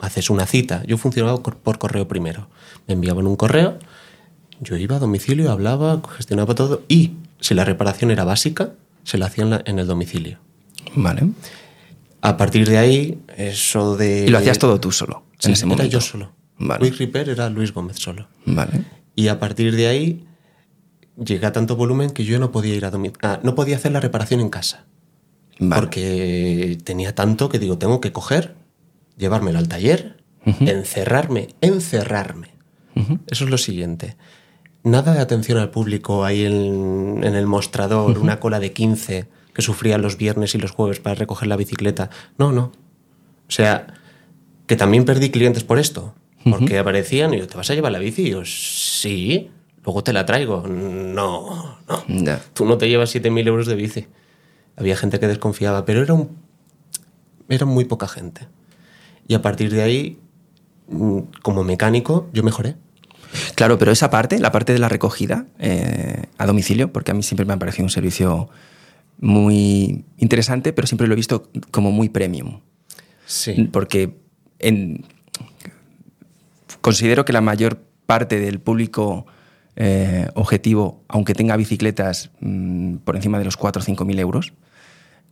haces 0.00 0.28
una 0.28 0.44
cita. 0.44 0.82
Yo 0.86 0.98
funcionaba 0.98 1.42
por 1.42 1.78
correo 1.78 2.06
primero. 2.08 2.48
Me 2.86 2.92
enviaban 2.92 3.26
un 3.26 3.36
correo, 3.36 3.78
yo 4.60 4.76
iba 4.76 4.96
a 4.96 4.98
domicilio, 4.98 5.50
hablaba, 5.50 6.02
gestionaba 6.14 6.54
todo 6.54 6.82
y 6.88 7.12
si 7.40 7.54
la 7.54 7.64
reparación 7.64 8.10
era 8.10 8.24
básica, 8.24 8.72
se 9.02 9.16
la 9.16 9.26
hacían 9.26 9.62
en 9.64 9.78
el 9.78 9.86
domicilio. 9.86 10.38
Vale. 10.94 11.30
A 12.20 12.36
partir 12.36 12.68
de 12.68 12.76
ahí, 12.76 13.18
eso 13.38 13.96
de... 13.96 14.26
Y 14.26 14.28
lo 14.28 14.38
hacías 14.38 14.58
todo 14.58 14.78
tú 14.78 14.92
solo 14.92 15.22
Sí, 15.38 15.46
en 15.48 15.52
ese 15.54 15.62
era 15.64 15.68
momento. 15.68 15.90
yo 15.90 16.00
solo. 16.02 16.32
Vale. 16.58 16.90
Quick 16.90 16.98
Repair 16.98 17.30
era 17.30 17.48
Luis 17.48 17.72
Gómez 17.72 17.96
solo. 17.98 18.28
Vale. 18.44 18.84
Y 19.14 19.28
a 19.28 19.38
partir 19.40 19.74
de 19.74 19.86
ahí 19.86 20.24
llegué 21.22 21.46
a 21.46 21.52
tanto 21.52 21.76
volumen 21.76 22.10
que 22.10 22.24
yo 22.24 22.38
no 22.38 22.52
podía 22.52 22.74
ir 22.74 22.84
a 22.84 22.92
ah, 23.22 23.40
no 23.42 23.54
podía 23.54 23.76
hacer 23.76 23.92
la 23.92 24.00
reparación 24.00 24.40
en 24.40 24.50
casa. 24.50 24.84
Vale. 25.58 25.80
Porque 25.80 26.78
tenía 26.84 27.14
tanto 27.14 27.48
que 27.48 27.58
digo, 27.58 27.78
tengo 27.78 28.00
que 28.00 28.12
coger, 28.12 28.54
llevármelo 29.16 29.58
al 29.58 29.68
taller, 29.68 30.22
encerrarme, 30.44 31.48
encerrarme. 31.60 32.48
Eso 33.28 33.44
es 33.44 33.50
lo 33.50 33.58
siguiente. 33.58 34.16
nada 34.82 35.12
de 35.12 35.20
atención 35.20 35.58
al 35.58 35.70
público 35.70 36.24
ahí 36.24 36.44
en, 36.44 37.20
en 37.22 37.34
el 37.34 37.46
mostrador, 37.46 38.18
una 38.18 38.40
cola 38.40 38.58
de 38.58 38.72
15 38.72 39.28
que 39.52 39.62
sufría 39.62 39.98
los 39.98 40.16
viernes 40.16 40.54
y 40.54 40.58
los 40.58 40.70
jueves 40.70 41.00
para 41.00 41.14
recoger 41.14 41.48
la 41.48 41.56
bicicleta. 41.56 42.10
No, 42.38 42.52
no. 42.52 42.72
O 43.48 43.50
sea, 43.50 43.88
que 44.66 44.76
también 44.76 45.04
perdí 45.04 45.30
clientes 45.30 45.64
por 45.64 45.78
esto. 45.78 46.14
Porque 46.48 46.78
aparecían 46.78 47.34
y 47.34 47.38
yo, 47.38 47.46
¿te 47.46 47.56
vas 47.56 47.68
a 47.70 47.74
llevar 47.74 47.92
la 47.92 47.98
bici? 47.98 48.22
Y 48.22 48.30
yo, 48.30 48.44
sí, 48.44 49.50
luego 49.88 50.04
te 50.04 50.12
la 50.12 50.26
traigo. 50.26 50.66
No, 50.68 51.78
no. 51.88 52.36
Tú 52.52 52.66
no 52.66 52.76
te 52.76 52.90
llevas 52.90 53.14
7.000 53.14 53.46
euros 53.48 53.66
de 53.66 53.74
bici. 53.74 54.06
Había 54.76 54.94
gente 54.98 55.18
que 55.18 55.26
desconfiaba, 55.26 55.86
pero 55.86 56.02
era, 56.02 56.12
un, 56.12 56.36
era 57.48 57.64
muy 57.64 57.86
poca 57.86 58.06
gente. 58.06 58.46
Y 59.26 59.32
a 59.32 59.40
partir 59.40 59.72
de 59.72 59.80
ahí, 59.82 60.18
mm, 60.88 61.20
como 61.42 61.64
mecánico, 61.64 62.28
yo 62.34 62.42
mejoré. 62.42 62.76
Claro, 63.54 63.78
pero 63.78 63.90
esa 63.90 64.10
parte, 64.10 64.38
la 64.38 64.52
parte 64.52 64.74
de 64.74 64.78
la 64.78 64.90
recogida 64.90 65.46
eh, 65.58 66.26
a 66.36 66.44
domicilio, 66.46 66.92
porque 66.92 67.12
a 67.12 67.14
mí 67.14 67.22
siempre 67.22 67.46
me 67.46 67.54
ha 67.54 67.58
parecido 67.58 67.84
un 67.84 67.90
servicio 67.90 68.50
muy 69.20 70.04
interesante, 70.18 70.74
pero 70.74 70.86
siempre 70.86 71.06
lo 71.06 71.14
he 71.14 71.16
visto 71.16 71.48
como 71.70 71.92
muy 71.92 72.10
premium. 72.10 72.60
Sí. 73.24 73.70
Porque 73.72 74.18
en- 74.58 75.06
considero 76.82 77.24
que 77.24 77.32
la 77.32 77.40
mayor 77.40 77.80
parte 78.04 78.38
del 78.38 78.60
público 78.60 79.26
eh, 79.80 80.28
objetivo, 80.34 81.04
aunque 81.06 81.34
tenga 81.34 81.56
bicicletas 81.56 82.30
mm, 82.40 82.96
por 82.96 83.14
encima 83.14 83.38
de 83.38 83.44
los 83.44 83.56
4 83.56 83.80
o 83.80 83.84
5 83.84 84.04
mil 84.04 84.18
euros, 84.18 84.52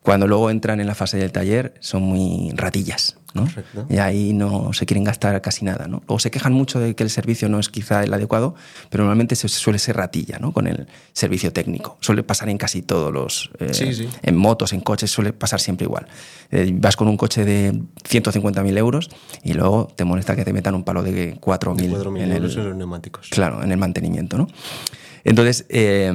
cuando 0.03 0.29
luego 0.29 0.51
entran 0.51 0.79
en 0.79 0.87
la 0.87 0.95
fase 0.95 1.17
del 1.19 1.33
taller 1.33 1.75
son 1.81 2.03
muy 2.03 2.53
ratillas, 2.55 3.19
¿no? 3.37 3.43
Correcto. 3.43 3.87
Y 3.89 3.99
ahí 3.99 4.33
no 4.33 4.73
se 4.73 4.85
quieren 4.87 5.05
gastar 5.05 5.41
casi 5.41 5.65
nada, 5.65 5.87
¿no? 5.87 6.03
O 6.07 6.19
se 6.19 6.31
quejan 6.33 6.53
mucho 6.53 6.81
de 6.81 6.97
que 6.97 7.05
el 7.05 7.11
servicio 7.11 7.49
no 7.49 7.61
es 7.61 7.69
quizá 7.69 8.03
el 8.03 8.13
adecuado, 8.13 8.57
pero 8.91 9.05
normalmente 9.05 9.37
se 9.37 9.47
suele 9.49 9.79
ser 9.79 9.97
ratilla, 9.97 10.39
¿no? 10.41 10.53
Con 10.53 10.67
el 10.67 10.89
servicio 11.13 11.53
técnico. 11.53 11.97
Suele 12.01 12.23
pasar 12.25 12.49
en 12.49 12.59
casi 12.59 12.83
todos 12.83 13.13
los... 13.13 13.51
eh, 13.61 13.73
Sí, 13.73 13.93
sí. 13.95 14.09
En 14.23 14.37
motos, 14.37 14.73
en 14.73 14.81
coches, 14.81 15.11
suele 15.11 15.33
pasar 15.33 15.61
siempre 15.61 15.85
igual. 15.85 16.07
Eh, 16.51 16.71
vas 16.75 16.97
con 16.97 17.07
un 17.09 17.17
coche 17.17 17.45
de 17.45 17.73
150.000 18.09 18.79
euros 18.79 19.09
y 19.45 19.53
luego 19.55 19.89
te 19.95 20.05
molesta 20.05 20.35
que 20.35 20.45
te 20.45 20.53
metan 20.53 20.75
un 20.75 20.83
palo 20.85 21.03
de 21.03 21.37
4.000 21.41 21.41
4.000 21.41 22.17
en 22.23 22.31
el, 22.31 22.37
euros 22.39 22.57
en 22.57 22.65
los 22.69 22.77
neumáticos. 22.77 23.29
Claro, 23.31 23.63
en 23.63 23.71
el 23.71 23.79
mantenimiento, 23.79 24.39
¿no? 24.39 24.49
Entonces, 25.25 25.67
eh, 25.69 26.13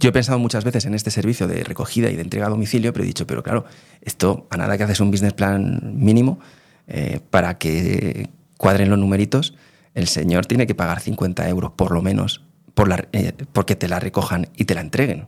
yo 0.00 0.08
he 0.08 0.12
pensado 0.12 0.38
muchas 0.38 0.64
veces 0.64 0.86
en 0.86 0.94
este 0.94 1.10
servicio 1.10 1.46
de 1.46 1.62
recogida 1.62 2.10
y 2.10 2.16
de 2.16 2.22
entrega 2.22 2.46
a 2.46 2.48
domicilio, 2.48 2.92
pero 2.92 3.04
he 3.04 3.06
dicho, 3.06 3.26
pero 3.26 3.42
claro, 3.42 3.66
esto 4.00 4.46
a 4.50 4.56
nada 4.56 4.76
que 4.76 4.84
haces 4.84 4.98
un 5.00 5.10
business 5.10 5.34
plan 5.34 5.94
mínimo 5.94 6.40
eh, 6.88 7.20
para 7.30 7.58
que 7.58 8.30
cuadren 8.56 8.88
los 8.88 8.98
numeritos, 8.98 9.54
el 9.94 10.08
señor 10.08 10.46
tiene 10.46 10.66
que 10.66 10.74
pagar 10.74 11.00
50 11.00 11.46
euros 11.48 11.72
por 11.72 11.92
lo 11.92 12.00
menos 12.00 12.42
por 12.74 12.88
la, 12.88 13.08
eh, 13.12 13.32
porque 13.52 13.76
te 13.76 13.88
la 13.88 14.00
recojan 14.00 14.48
y 14.56 14.64
te 14.64 14.74
la 14.74 14.80
entreguen. 14.80 15.26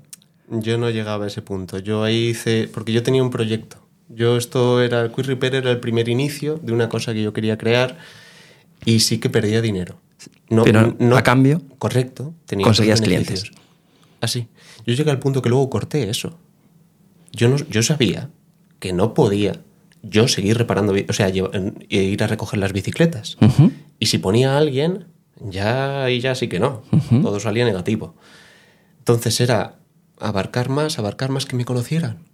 Yo 0.48 0.78
no 0.78 0.90
llegaba 0.90 1.24
a 1.24 1.28
ese 1.28 1.42
punto. 1.42 1.78
Yo 1.78 2.02
ahí 2.02 2.28
hice. 2.28 2.68
Porque 2.72 2.92
yo 2.92 3.02
tenía 3.02 3.22
un 3.22 3.30
proyecto. 3.30 3.86
Yo 4.08 4.36
esto 4.36 4.82
era. 4.82 5.02
El 5.02 5.12
Quick 5.12 5.26
Repair 5.26 5.56
era 5.56 5.70
el 5.70 5.80
primer 5.80 6.08
inicio 6.08 6.58
de 6.62 6.72
una 6.72 6.88
cosa 6.88 7.12
que 7.12 7.22
yo 7.22 7.32
quería 7.32 7.56
crear 7.56 7.98
y 8.84 9.00
sí 9.00 9.18
que 9.18 9.30
perdía 9.30 9.60
dinero. 9.60 9.98
No, 10.48 10.64
Pero 10.64 10.94
a 11.16 11.22
cambio, 11.22 11.62
Correcto. 11.78 12.34
Tenía 12.46 12.64
conseguías 12.64 13.00
clientes. 13.00 13.50
Así. 14.22 14.46
Yo 14.86 14.94
llegué 14.94 15.10
al 15.10 15.18
punto 15.18 15.42
que 15.42 15.50
luego 15.50 15.68
corté 15.68 16.08
eso. 16.08 16.38
Yo, 17.32 17.48
no, 17.48 17.56
yo 17.56 17.82
sabía 17.82 18.30
que 18.78 18.92
no 18.92 19.14
podía 19.14 19.60
yo 20.02 20.28
seguir 20.28 20.56
reparando. 20.56 20.94
O 21.08 21.12
sea, 21.12 21.28
ir 21.28 22.22
a 22.22 22.26
recoger 22.28 22.60
las 22.60 22.72
bicicletas. 22.72 23.36
Y 23.98 24.06
si 24.06 24.18
ponía 24.18 24.54
a 24.54 24.58
alguien, 24.58 25.08
ya 25.40 26.08
y 26.08 26.20
ya 26.20 26.36
sí 26.36 26.48
que 26.48 26.60
no. 26.60 26.82
Todo 27.20 27.40
salía 27.40 27.64
negativo. 27.64 28.14
Entonces 28.98 29.40
era 29.40 29.80
abarcar 30.20 30.68
más, 30.68 31.00
abarcar 31.00 31.30
más 31.30 31.44
que 31.44 31.56
me 31.56 31.64
conocieran. 31.64 32.28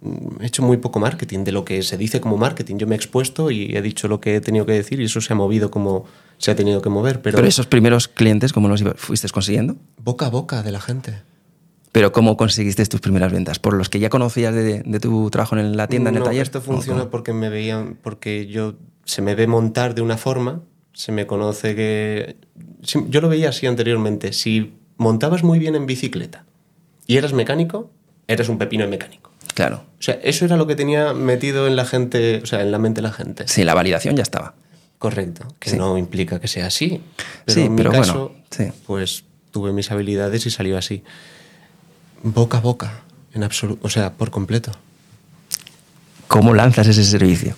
Mm, 0.00 0.42
He 0.42 0.46
hecho 0.46 0.62
muy 0.62 0.76
poco 0.76 0.98
marketing 1.00 1.44
de 1.44 1.52
lo 1.52 1.64
que 1.64 1.82
se 1.82 1.96
dice 1.96 2.20
como 2.20 2.36
marketing. 2.36 2.76
Yo 2.76 2.86
me 2.86 2.94
he 2.94 2.98
expuesto 2.98 3.50
y 3.50 3.74
he 3.76 3.82
dicho 3.82 4.08
lo 4.08 4.20
que 4.20 4.36
he 4.36 4.40
tenido 4.40 4.66
que 4.66 4.72
decir 4.72 5.00
y 5.00 5.04
eso 5.04 5.20
se 5.20 5.32
ha 5.32 5.36
movido 5.36 5.70
como 5.70 6.04
se 6.38 6.50
ha 6.50 6.56
tenido 6.56 6.82
que 6.82 6.88
mover. 6.90 7.22
Pero, 7.22 7.36
Pero 7.36 7.48
esos 7.48 7.66
primeros 7.66 8.08
clientes, 8.08 8.52
¿cómo 8.52 8.68
los 8.68 8.82
fuiste 8.96 9.28
consiguiendo? 9.30 9.76
boca 9.98 10.26
a 10.26 10.30
boca 10.30 10.62
de 10.62 10.70
la 10.72 10.80
gente. 10.80 11.22
Pero 11.92 12.12
¿cómo 12.12 12.36
conseguiste 12.36 12.84
tus 12.86 13.00
primeras 13.00 13.32
ventas? 13.32 13.58
¿Por 13.58 13.72
los 13.74 13.88
que 13.88 13.98
ya 13.98 14.10
conocías 14.10 14.54
de, 14.54 14.82
de 14.84 15.00
tu 15.00 15.30
trabajo 15.30 15.56
en 15.56 15.76
la 15.78 15.86
tienda, 15.88 16.10
en 16.10 16.16
el 16.16 16.20
No, 16.20 16.26
taller? 16.26 16.42
Esto 16.42 16.58
¿O 16.58 16.62
funciona 16.62 17.08
porque 17.10 17.32
me 17.32 17.48
veían, 17.48 17.96
porque 18.02 18.46
yo 18.46 18.74
se 19.06 19.22
me 19.22 19.34
ve 19.34 19.46
montar 19.46 19.94
de 19.94 20.02
una 20.02 20.18
forma, 20.18 20.60
se 20.92 21.10
me 21.12 21.26
conoce 21.26 21.74
que. 21.74 22.36
Yo 23.08 23.20
lo 23.22 23.30
veía 23.30 23.48
así 23.48 23.66
anteriormente. 23.66 24.34
Si 24.34 24.74
montabas 24.98 25.42
muy 25.42 25.58
bien 25.58 25.74
en 25.74 25.86
bicicleta 25.86 26.44
y 27.06 27.16
eras 27.16 27.32
mecánico, 27.32 27.90
eres 28.28 28.50
un 28.50 28.58
pepino 28.58 28.84
de 28.84 28.90
mecánico. 28.90 29.30
Claro. 29.56 29.84
O 29.98 30.02
sea, 30.02 30.18
eso 30.22 30.44
era 30.44 30.58
lo 30.58 30.66
que 30.66 30.76
tenía 30.76 31.14
metido 31.14 31.66
en 31.66 31.76
la 31.76 31.86
gente, 31.86 32.40
o 32.42 32.46
sea, 32.46 32.60
en 32.60 32.70
la 32.70 32.78
mente 32.78 33.00
de 33.00 33.08
la 33.08 33.12
gente. 33.14 33.48
Sí, 33.48 33.64
la 33.64 33.72
validación 33.72 34.14
ya 34.14 34.22
estaba. 34.22 34.54
Correcto. 34.98 35.48
Que 35.58 35.70
Sí. 35.70 35.76
no 35.78 35.96
implica 35.96 36.38
que 36.38 36.46
sea 36.46 36.66
así. 36.66 37.00
Pero 37.46 37.54
Sí, 37.54 37.62
en 37.62 37.72
mi 37.72 37.78
pero 37.78 37.90
bueno, 37.90 38.04
caso, 38.04 38.34
sí. 38.50 38.64
pues 38.86 39.24
tuve 39.52 39.72
mis 39.72 39.90
habilidades 39.90 40.44
y 40.44 40.50
salió 40.50 40.76
así. 40.76 41.02
Boca 42.22 42.58
a 42.58 42.60
boca, 42.60 43.00
en 43.32 43.44
absoluto, 43.44 43.80
o 43.86 43.88
sea, 43.88 44.12
por 44.12 44.30
completo. 44.30 44.72
¿Cómo 46.28 46.52
lanzas 46.54 46.86
ese 46.88 47.04
servicio? 47.04 47.56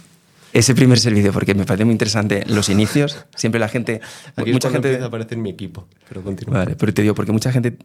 Ese 0.53 0.75
primer 0.75 1.01
servicio, 1.01 1.33
porque 1.33 1.55
me 1.55 1.65
parece 1.65 1.85
muy 1.85 1.93
interesante 1.93 2.45
los 2.47 2.69
inicios. 2.77 3.25
Siempre 3.35 3.59
la 3.59 3.69
gente. 3.69 4.01
Aquí 4.37 4.53
mucha 4.53 4.71
gente. 4.71 4.89
empieza 4.89 5.05
a 5.07 5.09
aparecer 5.09 5.37
mi 5.39 5.51
equipo. 5.51 5.89
Pero 6.09 6.23
continúa. 6.23 6.59
Vale, 6.59 6.77
pero 6.77 6.95
te 6.95 7.03
digo, 7.03 7.15
porque 7.15 7.33
mucha 7.33 7.51
gente 7.53 7.77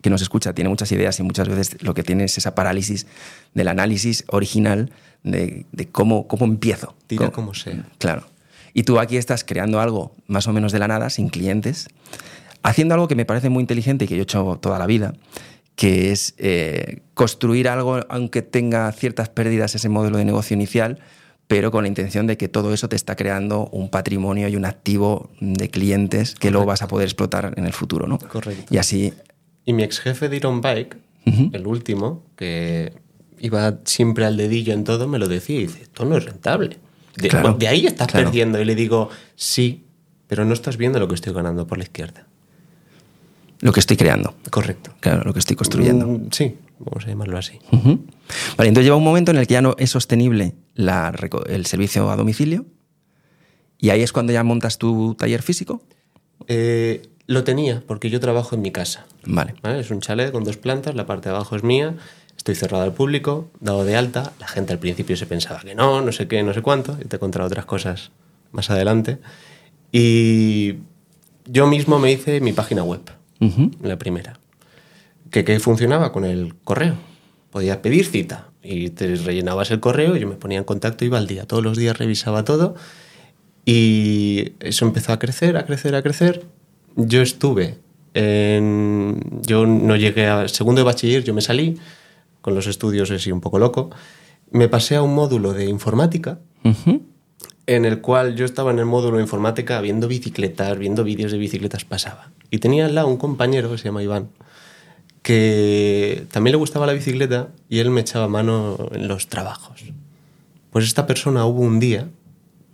que 0.00 0.10
nos 0.10 0.22
escucha 0.22 0.52
tiene 0.54 0.68
muchas 0.70 0.90
ideas 0.92 1.18
y 1.18 1.22
muchas 1.22 1.48
veces 1.48 1.82
lo 1.82 1.94
que 1.94 2.02
tiene 2.02 2.24
es 2.24 2.38
esa 2.38 2.54
parálisis 2.54 3.06
del 3.54 3.68
análisis 3.68 4.24
original 4.28 4.92
de, 5.24 5.66
de 5.72 5.88
cómo, 5.88 6.28
cómo 6.28 6.44
empiezo. 6.44 6.94
Tira 7.06 7.26
Cómo- 7.26 7.32
como 7.34 7.54
sea. 7.54 7.84
Claro. 7.98 8.26
Y 8.74 8.84
tú 8.84 9.00
aquí 9.00 9.16
estás 9.16 9.42
creando 9.44 9.80
algo 9.80 10.14
más 10.28 10.46
o 10.46 10.52
menos 10.52 10.70
de 10.72 10.78
la 10.78 10.86
nada, 10.88 11.10
sin 11.10 11.28
clientes, 11.30 11.88
haciendo 12.62 12.94
algo 12.94 13.08
que 13.08 13.14
me 13.16 13.24
parece 13.24 13.48
muy 13.48 13.62
inteligente 13.62 14.04
y 14.04 14.08
que 14.08 14.14
yo 14.14 14.20
he 14.20 14.22
hecho 14.22 14.58
toda 14.60 14.78
la 14.78 14.86
vida, 14.86 15.14
que 15.74 16.12
es 16.12 16.34
eh, 16.38 17.00
construir 17.14 17.68
algo, 17.68 18.00
aunque 18.08 18.42
tenga 18.42 18.90
ciertas 18.92 19.28
pérdidas 19.30 19.74
ese 19.74 19.88
modelo 19.88 20.18
de 20.18 20.24
negocio 20.24 20.54
inicial, 20.54 20.98
pero 21.48 21.70
con 21.70 21.82
la 21.84 21.88
intención 21.88 22.26
de 22.26 22.36
que 22.36 22.46
todo 22.48 22.74
eso 22.74 22.88
te 22.88 22.94
está 22.96 23.16
creando 23.16 23.68
un 23.72 23.88
patrimonio 23.90 24.48
y 24.48 24.54
un 24.56 24.64
activo 24.66 25.30
de 25.40 25.70
clientes 25.70 26.34
que 26.34 26.50
luego 26.50 26.66
vas 26.66 26.82
a 26.82 26.88
poder 26.88 27.06
explotar 27.06 27.54
en 27.56 27.64
el 27.64 27.72
futuro, 27.72 28.06
¿no? 28.06 28.18
Correcto. 28.18 28.72
Y 28.72 28.76
así, 28.78 29.14
Y 29.68 29.74
mi 29.74 29.82
ex 29.82 30.00
jefe 30.00 30.30
de 30.30 30.36
Iron 30.38 30.62
Bike, 30.62 30.96
el 31.52 31.66
último, 31.66 32.24
que 32.36 32.94
iba 33.38 33.80
siempre 33.84 34.24
al 34.24 34.38
dedillo 34.38 34.72
en 34.72 34.82
todo, 34.82 35.06
me 35.08 35.18
lo 35.18 35.28
decía 35.28 35.56
y 35.60 35.66
dice, 35.66 35.82
esto 35.82 36.06
no 36.06 36.16
es 36.16 36.24
rentable. 36.24 36.78
De, 37.16 37.28
Claro, 37.28 37.52
de 37.52 37.68
ahí 37.68 37.86
estás 37.86 38.08
claro. 38.08 38.24
perdiendo. 38.24 38.58
Y 38.62 38.64
le 38.64 38.74
digo, 38.74 39.10
sí, 39.36 39.84
pero 40.26 40.46
no 40.46 40.54
estás 40.54 40.78
viendo 40.78 40.98
lo 40.98 41.06
que 41.06 41.14
estoy 41.16 41.34
ganando 41.34 41.66
por 41.66 41.76
la 41.76 41.84
izquierda. 41.84 42.26
lo 43.60 43.72
que 43.72 43.80
estoy 43.80 43.98
creando, 43.98 44.34
Correcto. 44.50 44.94
claro, 45.00 45.22
lo 45.24 45.34
que 45.34 45.40
estoy 45.40 45.54
construyendo. 45.56 46.06
Mm, 46.06 46.28
Sí, 46.30 46.54
vamos 46.78 47.04
a 47.04 47.08
llamarlo 47.08 47.36
así. 47.36 47.58
Vale, 47.70 48.68
entonces 48.68 48.84
llega 48.84 48.96
un 48.96 49.04
momento 49.04 49.32
en 49.32 49.36
el 49.36 49.46
que 49.46 49.52
ya 49.54 49.60
no 49.60 49.74
es 49.78 49.90
sostenible 49.90 50.54
la 50.74 51.12
el 51.48 51.66
servicio 51.66 52.10
a 52.10 52.16
domicilio 52.16 52.64
y 53.78 53.90
ahí 53.90 54.00
es 54.00 54.12
cuando 54.12 54.32
ya 54.32 54.42
montas 54.44 54.78
tu 54.78 55.14
taller 55.14 55.42
físico. 55.42 55.82
Eh, 56.46 57.02
lo 57.28 57.44
tenía, 57.44 57.82
porque 57.86 58.10
yo 58.10 58.18
trabajo 58.18 58.56
en 58.56 58.62
mi 58.62 58.72
casa. 58.72 59.06
Vale. 59.24 59.54
¿vale? 59.62 59.78
Es 59.78 59.90
un 59.90 60.00
chalet 60.00 60.32
con 60.32 60.42
dos 60.42 60.56
plantas, 60.56 60.96
la 60.96 61.06
parte 61.06 61.28
de 61.28 61.36
abajo 61.36 61.54
es 61.54 61.62
mía, 61.62 61.94
estoy 62.36 62.54
cerrado 62.54 62.82
al 62.82 62.94
público, 62.94 63.50
dado 63.60 63.84
de 63.84 63.96
alta. 63.96 64.32
La 64.40 64.48
gente 64.48 64.72
al 64.72 64.78
principio 64.78 65.14
se 65.16 65.26
pensaba 65.26 65.60
que 65.60 65.74
no, 65.74 66.00
no 66.00 66.10
sé 66.10 66.26
qué, 66.26 66.42
no 66.42 66.54
sé 66.54 66.62
cuánto, 66.62 66.96
y 67.00 67.04
te 67.04 67.18
contaré 67.18 67.44
otras 67.44 67.66
cosas 67.66 68.10
más 68.50 68.70
adelante. 68.70 69.18
Y 69.92 70.76
yo 71.44 71.66
mismo 71.66 71.98
me 71.98 72.10
hice 72.10 72.40
mi 72.40 72.52
página 72.52 72.82
web, 72.82 73.02
la 73.82 73.96
primera, 73.98 74.38
que, 75.30 75.44
que 75.44 75.60
funcionaba 75.60 76.12
con 76.12 76.24
el 76.24 76.54
correo. 76.64 76.94
Podías 77.50 77.76
pedir 77.78 78.06
cita 78.06 78.48
y 78.62 78.88
te 78.90 79.16
rellenabas 79.16 79.70
el 79.70 79.80
correo, 79.80 80.16
yo 80.16 80.26
me 80.26 80.34
ponía 80.34 80.58
en 80.58 80.64
contacto, 80.64 81.04
iba 81.04 81.18
al 81.18 81.26
día, 81.26 81.44
todos 81.44 81.62
los 81.62 81.76
días 81.76 81.98
revisaba 81.98 82.44
todo 82.44 82.74
y 83.66 84.52
eso 84.60 84.86
empezó 84.86 85.12
a 85.12 85.18
crecer, 85.18 85.58
a 85.58 85.66
crecer, 85.66 85.94
a 85.94 86.00
crecer. 86.00 86.46
Yo 87.00 87.22
estuve 87.22 87.78
en... 88.12 89.40
Yo 89.42 89.66
no 89.66 89.94
llegué 89.94 90.26
a 90.26 90.48
segundo 90.48 90.80
de 90.80 90.84
bachiller, 90.84 91.22
yo 91.22 91.32
me 91.32 91.40
salí, 91.40 91.78
con 92.40 92.56
los 92.56 92.66
estudios 92.66 93.10
así 93.12 93.30
un 93.30 93.40
poco 93.40 93.60
loco. 93.60 93.90
Me 94.50 94.68
pasé 94.68 94.96
a 94.96 95.02
un 95.02 95.14
módulo 95.14 95.52
de 95.52 95.66
informática, 95.66 96.40
en 97.66 97.84
el 97.84 98.00
cual 98.00 98.34
yo 98.34 98.44
estaba 98.44 98.72
en 98.72 98.80
el 98.80 98.86
módulo 98.86 99.18
de 99.18 99.22
informática 99.22 99.80
viendo 99.80 100.08
bicicletas, 100.08 100.76
viendo 100.76 101.04
vídeos 101.04 101.30
de 101.30 101.38
bicicletas, 101.38 101.84
pasaba. 101.84 102.32
Y 102.50 102.58
tenía 102.58 102.86
al 102.86 102.96
lado 102.96 103.06
un 103.06 103.16
compañero 103.16 103.70
que 103.70 103.78
se 103.78 103.84
llama 103.84 104.02
Iván, 104.02 104.30
que 105.22 106.26
también 106.32 106.52
le 106.52 106.58
gustaba 106.58 106.86
la 106.86 106.94
bicicleta 106.94 107.50
y 107.68 107.78
él 107.78 107.90
me 107.90 108.00
echaba 108.00 108.26
mano 108.26 108.88
en 108.90 109.06
los 109.06 109.28
trabajos. 109.28 109.84
Pues 110.70 110.84
esta 110.84 111.06
persona 111.06 111.44
hubo 111.46 111.60
un 111.60 111.78
día 111.78 112.08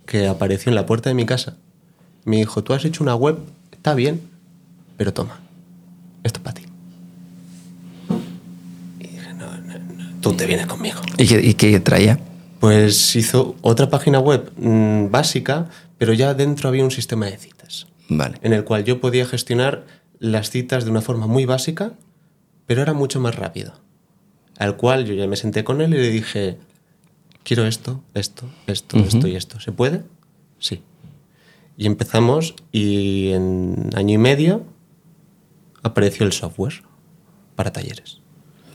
que 0.07 0.27
apareció 0.27 0.71
en 0.71 0.75
la 0.75 0.87
puerta 0.87 1.09
de 1.09 1.13
mi 1.13 1.25
casa. 1.25 1.57
Me 2.23 2.37
dijo, 2.37 2.63
tú 2.63 2.73
has 2.73 2.85
hecho 2.85 3.03
una 3.03 3.15
web, 3.15 3.37
está 3.85 3.93
bien, 3.93 4.19
pero 4.97 5.13
toma. 5.13 5.39
esto 6.23 6.39
es 6.39 6.43
para 6.43 6.55
ti. 6.55 6.63
Y 8.99 9.07
dije, 9.09 9.31
no, 9.35 9.55
no, 9.57 9.77
no, 9.77 10.21
tú 10.21 10.33
te 10.33 10.47
vienes 10.47 10.65
conmigo. 10.65 10.99
¿Y 11.19 11.27
qué, 11.27 11.39
y 11.39 11.53
qué 11.53 11.79
traía? 11.79 12.17
Pues 12.59 13.15
hizo 13.15 13.55
otra 13.61 13.91
página 13.91 14.19
web 14.19 14.51
mm, 14.57 15.11
básica, 15.11 15.69
pero 15.99 16.13
ya 16.13 16.33
dentro 16.33 16.67
había 16.67 16.83
un 16.83 16.89
sistema 16.89 17.27
de 17.27 17.37
citas, 17.37 17.85
Vale. 18.09 18.39
en 18.41 18.53
el 18.53 18.63
cual 18.63 18.85
yo 18.85 18.99
podía 18.99 19.27
gestionar 19.27 19.85
las 20.17 20.49
citas 20.49 20.83
de 20.83 20.89
una 20.89 21.01
forma 21.01 21.27
muy 21.27 21.45
básica, 21.45 21.93
pero 22.65 22.81
era 22.81 22.93
mucho 22.93 23.19
más 23.19 23.35
rápido. 23.35 23.73
Al 24.57 24.77
cual 24.77 25.05
yo 25.05 25.13
ya 25.13 25.27
me 25.27 25.35
senté 25.35 25.63
con 25.63 25.79
él 25.81 25.93
y 25.93 25.97
le 25.97 26.09
dije, 26.09 26.57
quiero 27.43 27.67
esto, 27.67 28.01
esto, 28.15 28.49
esto, 28.65 28.97
esto 28.97 29.27
y 29.27 29.35
esto. 29.35 29.59
¿Se 29.59 29.71
puede? 29.71 30.01
Sí. 30.57 30.81
Y 31.77 31.87
empezamos 31.87 32.55
y 32.71 33.31
en 33.31 33.89
año 33.95 34.15
y 34.15 34.17
medio 34.17 34.65
apareció 35.83 36.25
el 36.25 36.31
software 36.31 36.83
para 37.55 37.71
talleres. 37.71 38.21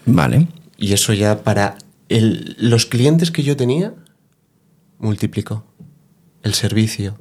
Vale. 0.06 0.48
Y 0.76 0.92
eso 0.92 1.12
ya 1.12 1.42
para 1.42 1.76
el- 2.08 2.56
los 2.58 2.86
clientes 2.86 3.30
que 3.30 3.42
yo 3.42 3.56
tenía, 3.56 3.94
multiplicó 4.98 5.64
el 6.42 6.54
servicio. 6.54 7.16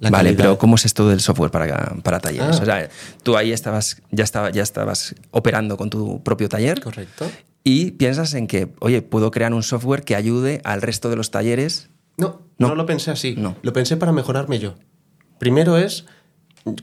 La 0.00 0.10
vale, 0.10 0.30
calidad. 0.30 0.44
pero 0.44 0.58
¿cómo 0.58 0.74
es 0.74 0.84
esto 0.84 1.08
del 1.08 1.20
software 1.20 1.50
para, 1.50 1.96
para 2.02 2.20
talleres? 2.20 2.56
Ah. 2.58 2.62
O 2.62 2.64
sea, 2.64 2.88
tú 3.22 3.36
ahí 3.36 3.52
estabas, 3.52 4.02
ya, 4.10 4.24
estaba, 4.24 4.50
ya 4.50 4.62
estabas 4.62 5.14
operando 5.30 5.76
con 5.76 5.88
tu 5.88 6.22
propio 6.22 6.48
taller 6.48 6.80
Correcto. 6.82 7.26
y 7.62 7.92
piensas 7.92 8.34
en 8.34 8.46
que, 8.46 8.72
oye, 8.80 9.02
puedo 9.02 9.30
crear 9.30 9.54
un 9.54 9.62
software 9.62 10.02
que 10.04 10.16
ayude 10.16 10.60
al 10.64 10.82
resto 10.82 11.08
de 11.10 11.16
los 11.16 11.30
talleres. 11.30 11.88
No, 12.18 12.42
No. 12.58 12.68
no, 12.68 12.74
lo 12.74 12.86
pensé 12.86 13.10
así. 13.12 13.34
No. 13.36 13.56
Lo 13.62 13.72
pensé 13.72 13.96
para 13.96 14.12
mejorarme 14.12 14.58
yo. 14.58 14.74
Primero 15.38 15.76
es 15.76 16.04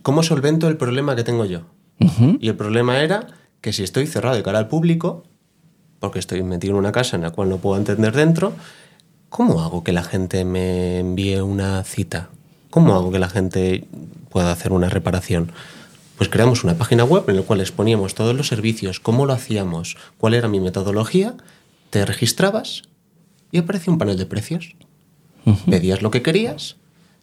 cómo 0.01 0.23
solvento 0.23 0.67
el 0.67 0.77
problema 0.77 1.15
que 1.15 1.23
tengo 1.23 1.45
yo. 1.45 1.61
Y 2.39 2.47
el 2.47 2.55
problema 2.55 3.01
era 3.03 3.27
que 3.61 3.73
si 3.73 3.83
estoy 3.83 4.07
cerrado 4.07 4.35
de 4.35 4.41
cara 4.41 4.57
al 4.57 4.67
público, 4.67 5.23
porque 5.99 6.17
estoy 6.17 6.41
metido 6.41 6.73
en 6.73 6.79
una 6.79 6.91
casa 6.91 7.15
en 7.15 7.21
la 7.21 7.29
cual 7.29 7.49
no 7.49 7.57
puedo 7.57 7.77
entender 7.77 8.15
dentro, 8.15 8.53
¿cómo 9.29 9.61
hago 9.61 9.83
que 9.83 9.93
la 9.93 10.03
gente 10.03 10.43
me 10.43 10.99
envíe 10.99 11.39
una 11.41 11.83
cita? 11.83 12.29
¿Cómo 12.71 12.95
hago 12.95 13.11
que 13.11 13.19
la 13.19 13.29
gente 13.29 13.85
pueda 14.29 14.51
hacer 14.51 14.71
una 14.71 14.89
reparación? 14.89 15.51
Pues 16.17 16.29
creamos 16.29 16.63
una 16.63 16.75
página 16.75 17.03
web 17.03 17.25
en 17.27 17.35
la 17.35 17.41
cual 17.43 17.61
exponíamos 17.61 18.15
todos 18.15 18.35
los 18.35 18.47
servicios, 18.47 18.99
cómo 18.99 19.27
lo 19.27 19.33
hacíamos, 19.33 19.95
cuál 20.17 20.33
era 20.33 20.47
mi 20.47 20.59
metodología, 20.59 21.35
te 21.91 22.05
registrabas 22.05 22.83
y 23.51 23.59
aparecía 23.59 23.93
un 23.93 23.99
panel 23.99 24.17
de 24.17 24.25
precios. 24.25 24.75
Pedías 25.69 26.01
lo 26.01 26.09
que 26.09 26.21
querías. 26.21 26.77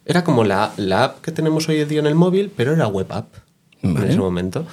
Era 0.09 0.25
como 0.25 0.43
la, 0.43 0.73
la 0.79 1.05
app 1.05 1.21
que 1.21 1.33
tenemos 1.33 1.69
hoy 1.69 1.81
en 1.81 1.89
día 1.89 2.01
en 2.01 2.07
el 2.07 2.15
móvil, 2.15 2.51
pero 2.57 2.73
era 2.73 2.87
web 2.89 3.07
app 3.11 3.29
Vale. 3.83 4.07
en 4.07 4.11
ese 4.13 4.19
momento. 4.19 4.67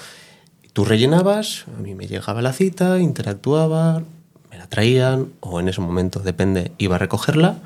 Tú 0.72 0.86
rellenabas, 0.86 1.66
a 1.78 1.82
mí 1.82 1.94
me 1.94 2.08
llegaba 2.08 2.42
la 2.42 2.54
cita, 2.54 3.00
interactuaba, 3.00 4.02
me 4.50 4.58
la 4.58 4.68
traían, 4.68 5.34
o 5.42 5.60
en 5.60 5.68
ese 5.68 5.82
momento, 5.82 6.22
depende, 6.22 6.72
iba 6.78 6.96
a 6.96 7.00
recogerla, 7.00 7.58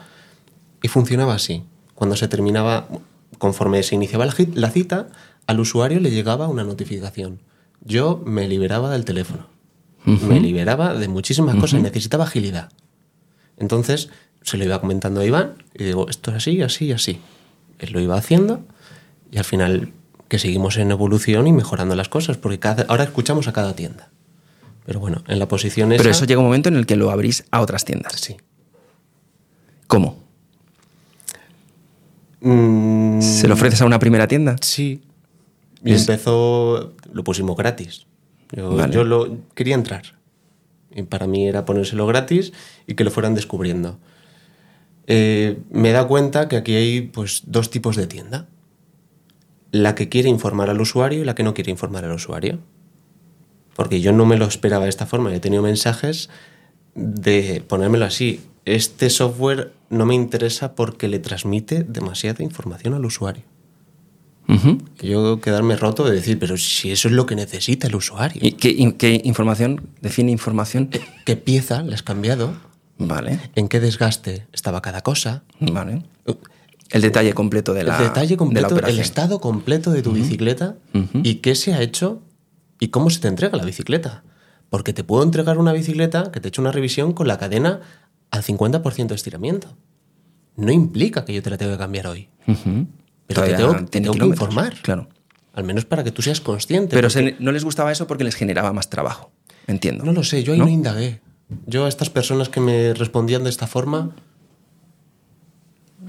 y 0.82 0.88
funcionaba 0.88 1.36
así. 1.36 1.64
Cuando 1.94 2.16
se 2.16 2.28
terminaba, 2.28 2.88
conforme 3.38 3.84
se 3.84 3.94
iniciaba 3.94 4.26
la, 4.26 4.34
la 4.56 4.72
cita, 4.72 5.10
al 5.46 5.60
usuario 5.60 6.00
le 6.00 6.10
llegaba 6.10 6.48
una 6.48 6.64
notificación. 6.64 7.40
Yo 7.86 8.20
me 8.26 8.48
liberaba 8.48 8.90
del 8.90 9.06
teléfono. 9.06 9.46
Me 10.06 10.40
liberaba 10.40 10.96
de 10.96 11.08
muchísimas 11.08 11.56
cosas, 11.58 11.82
necesitaba 11.82 12.24
agilidad. 12.24 12.72
Entonces 13.58 14.10
se 14.42 14.58
lo 14.58 14.64
iba 14.64 14.82
comentando 14.82 15.22
a 15.22 15.26
Iván 15.26 15.64
y 15.76 15.84
digo, 15.84 16.10
esto 16.10 16.32
es 16.32 16.38
así, 16.38 16.64
así, 16.64 16.92
así. 16.92 17.20
Él 17.80 17.92
lo 17.94 18.00
iba 18.00 18.16
haciendo 18.18 18.64
y 19.32 19.38
al 19.38 19.44
final 19.46 19.94
que 20.28 20.38
seguimos 20.40 20.78
en 20.78 20.92
evolución 20.92 21.48
y 21.48 21.52
mejorando 21.54 21.96
las 21.96 22.08
cosas, 22.10 22.38
porque 22.38 22.60
cada, 22.60 22.86
ahora 22.88 23.04
escuchamos 23.06 23.48
a 23.48 23.54
cada 23.54 23.76
tienda. 23.76 24.10
Pero 24.86 25.00
bueno, 25.00 25.24
en 25.28 25.40
la 25.40 25.48
posición 25.48 25.92
esa... 25.92 26.02
Pero 26.04 26.12
eso 26.12 26.26
llega 26.26 26.40
un 26.40 26.46
momento 26.46 26.70
en 26.70 26.76
el 26.76 26.86
que 26.86 26.96
lo 26.96 27.10
abrís 27.12 27.46
a 27.52 27.62
otras 27.62 27.86
tiendas. 27.86 28.14
Sí. 28.20 28.38
¿Cómo? 29.88 30.18
Mm, 32.42 33.22
¿Se 33.22 33.48
lo 33.48 33.54
ofreces 33.56 33.82
a 33.82 33.86
una 33.86 34.00
primera 34.00 34.28
tienda? 34.28 34.56
Sí. 34.62 35.02
Y 35.84 35.94
Es- 35.94 36.02
empezó, 36.02 36.94
lo 37.12 37.24
pusimos 37.24 37.56
gratis. 37.58 38.06
Yo, 38.52 38.76
Vale. 38.76 38.94
yo 38.94 39.04
lo 39.04 39.38
quería 39.54 39.76
entrar. 39.76 40.04
Y 40.96 41.04
para 41.04 41.28
mí 41.28 41.48
era 41.48 41.66
ponérselo 41.66 42.08
gratis 42.08 42.52
y 42.88 42.96
que 42.96 43.04
lo 43.04 43.12
fueran 43.12 43.36
descubriendo. 43.36 44.00
Eh, 45.12 45.58
me 45.72 45.92
da 45.92 46.06
cuenta 46.06 46.48
que 46.48 46.56
aquí 46.56 46.76
hay 46.76 47.02
pues, 47.02 47.42
dos 47.48 47.72
tipos 47.72 47.96
de 47.96 48.06
tienda. 48.06 48.48
La 49.72 49.96
que 49.96 50.08
quiere 50.08 50.30
informar 50.30 50.70
al 50.70 50.80
usuario 50.80 51.22
y 51.22 51.26
la 51.26 51.34
que 51.34 51.42
no 51.44 51.56
quiere 51.56 51.72
informar 51.72 52.06
al 52.06 52.12
usuario. 52.12 52.60
Porque 53.76 54.02
yo 54.02 54.14
no 54.14 54.28
me 54.28 54.38
lo 54.38 54.46
esperaba 54.46 54.84
de 54.84 54.90
esta 54.90 55.08
forma. 55.08 55.34
He 55.34 55.40
tenido 55.40 55.64
mensajes 55.64 56.30
de 56.94 57.64
ponérmelo 57.68 58.06
así. 58.06 58.42
Este 58.66 59.10
software 59.10 59.74
no 59.90 60.06
me 60.06 60.14
interesa 60.14 60.76
porque 60.76 61.08
le 61.08 61.18
transmite 61.18 61.84
demasiada 61.84 62.44
información 62.44 62.94
al 62.94 63.04
usuario. 63.04 63.44
Y 65.02 65.08
Yo 65.08 65.40
quedarme 65.42 65.76
roto 65.76 66.06
de 66.06 66.16
decir, 66.16 66.40
pero 66.40 66.58
si 66.58 66.92
eso 66.92 67.08
es 67.08 67.14
lo 67.14 67.28
que 67.28 67.36
necesita 67.36 67.88
el 67.88 67.96
usuario. 67.96 68.42
¿Y 68.44 68.54
qué, 68.54 68.96
qué 68.98 69.22
información? 69.24 69.90
¿Define 70.02 70.32
información? 70.32 70.90
¿Qué 71.26 71.36
pieza 71.36 71.84
le 71.84 71.94
has 71.94 72.02
cambiado? 72.02 72.54
Vale, 73.00 73.40
¿En 73.56 73.68
qué 73.70 73.80
desgaste 73.80 74.46
estaba 74.54 74.82
cada 74.82 75.02
cosa? 75.02 75.44
vale. 75.60 76.04
El 76.92 77.02
detalle 77.02 77.34
completo 77.34 77.74
de 77.74 77.84
la, 77.84 77.98
el 77.98 78.04
detalle 78.06 78.28
de 78.28 78.34
la 78.34 78.38
completo, 78.38 78.80
el 78.88 79.00
estado 79.00 79.40
completo 79.40 79.92
de 79.92 80.02
tu 80.02 80.12
bicicleta 80.12 80.76
y 81.24 81.36
qué 81.36 81.56
se 81.56 81.74
ha 81.74 81.82
hecho 81.82 82.22
y 82.80 82.88
cómo 82.90 83.10
se 83.10 83.20
te 83.20 83.28
entrega 83.28 83.58
la 83.58 83.64
bicicleta. 83.66 84.24
Porque 84.70 84.94
te 84.94 85.04
puedo 85.04 85.24
entregar 85.24 85.58
una 85.58 85.72
bicicleta 85.74 86.32
que 86.32 86.40
te 86.40 86.48
he 86.48 86.50
hecho 86.50 86.62
una 86.62 86.72
revisión 86.72 87.14
con 87.14 87.28
la 87.28 87.38
cadena 87.38 87.82
al 88.32 88.44
50% 88.44 89.08
de 89.08 89.16
estiramiento. 89.16 89.76
No 90.56 90.72
implica 90.72 91.26
que 91.26 91.34
yo 91.34 91.42
te 91.42 91.50
la 91.50 91.58
tenga 91.58 91.72
que 91.74 91.78
cambiar 91.80 92.08
hoy. 92.08 92.30
Pero 92.46 93.44
te 93.44 93.54
tengo, 93.54 93.76
te 93.86 94.02
tengo 94.02 94.14
que 94.14 94.26
informar. 94.26 94.74
Claro. 94.82 95.10
Al 95.54 95.64
menos 95.64 95.86
para 95.86 96.04
que 96.04 96.12
tú 96.12 96.22
seas 96.22 96.42
consciente. 96.42 96.96
Pero 96.96 97.08
porque- 97.10 97.36
se- 97.38 97.44
no 97.44 97.52
les 97.52 97.64
gustaba 97.64 97.92
eso 97.92 98.08
porque 98.08 98.24
les 98.24 98.36
generaba 98.36 98.74
más 98.74 98.90
trabajo. 98.90 99.32
Entiendo. 99.68 100.04
No 100.06 100.12
lo 100.14 100.24
sé, 100.24 100.44
yo 100.44 100.54
ahí 100.54 100.60
¿No? 100.60 100.66
no, 100.66 100.72
indagué. 100.72 101.22
Yo 101.66 101.86
a 101.86 101.90
estas 101.90 102.10
personas 102.10 102.50
que 102.50 102.60
me 102.60 102.94
respondían 102.94 103.44
de 103.44 103.50
esta 103.50 103.66
forma, 103.68 104.12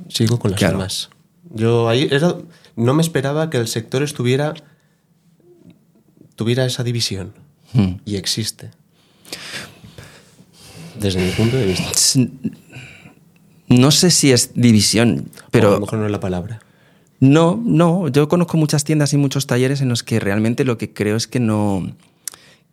sigo 0.08 0.38
con 0.38 0.50
las 0.50 0.58
Claro. 0.58 0.78
demás. 0.78 1.10
Yo 1.54 1.88
ahí 1.88 2.08
era, 2.10 2.36
no 2.76 2.94
me 2.94 3.02
esperaba 3.02 3.48
que 3.50 3.56
el 3.58 3.66
sector 3.68 4.02
estuviera 4.02 4.54
tuviera 6.36 6.64
esa 6.64 6.82
división 6.84 7.32
Hmm. 7.72 7.96
y 8.04 8.16
existe. 8.16 8.70
Desde 10.98 11.20
mi 11.24 11.30
punto 11.32 11.56
de 11.56 11.66
vista. 11.66 11.90
No 13.68 13.90
sé 13.90 14.10
si 14.10 14.32
es 14.32 14.52
división, 14.54 15.30
O 15.36 15.40
a 15.46 15.48
pero 15.50 15.70
lo 15.72 15.80
mejor 15.80 15.98
no 16.00 16.06
es 16.06 16.10
la 16.12 16.20
palabra. 16.20 16.60
no, 17.20 17.60
no. 17.64 18.08
Yo 18.08 18.28
conozco 18.28 18.56
muchas 18.56 18.84
tiendas 18.84 19.12
y 19.12 19.16
muchos 19.16 19.46
talleres 19.46 19.80
en 19.80 19.88
los 19.88 20.02
que 20.02 20.18
realmente 20.18 20.64
lo 20.64 20.78
que 20.78 20.92
creo 20.92 21.16
es 21.16 21.26
que 21.28 21.38
no, 21.40 21.92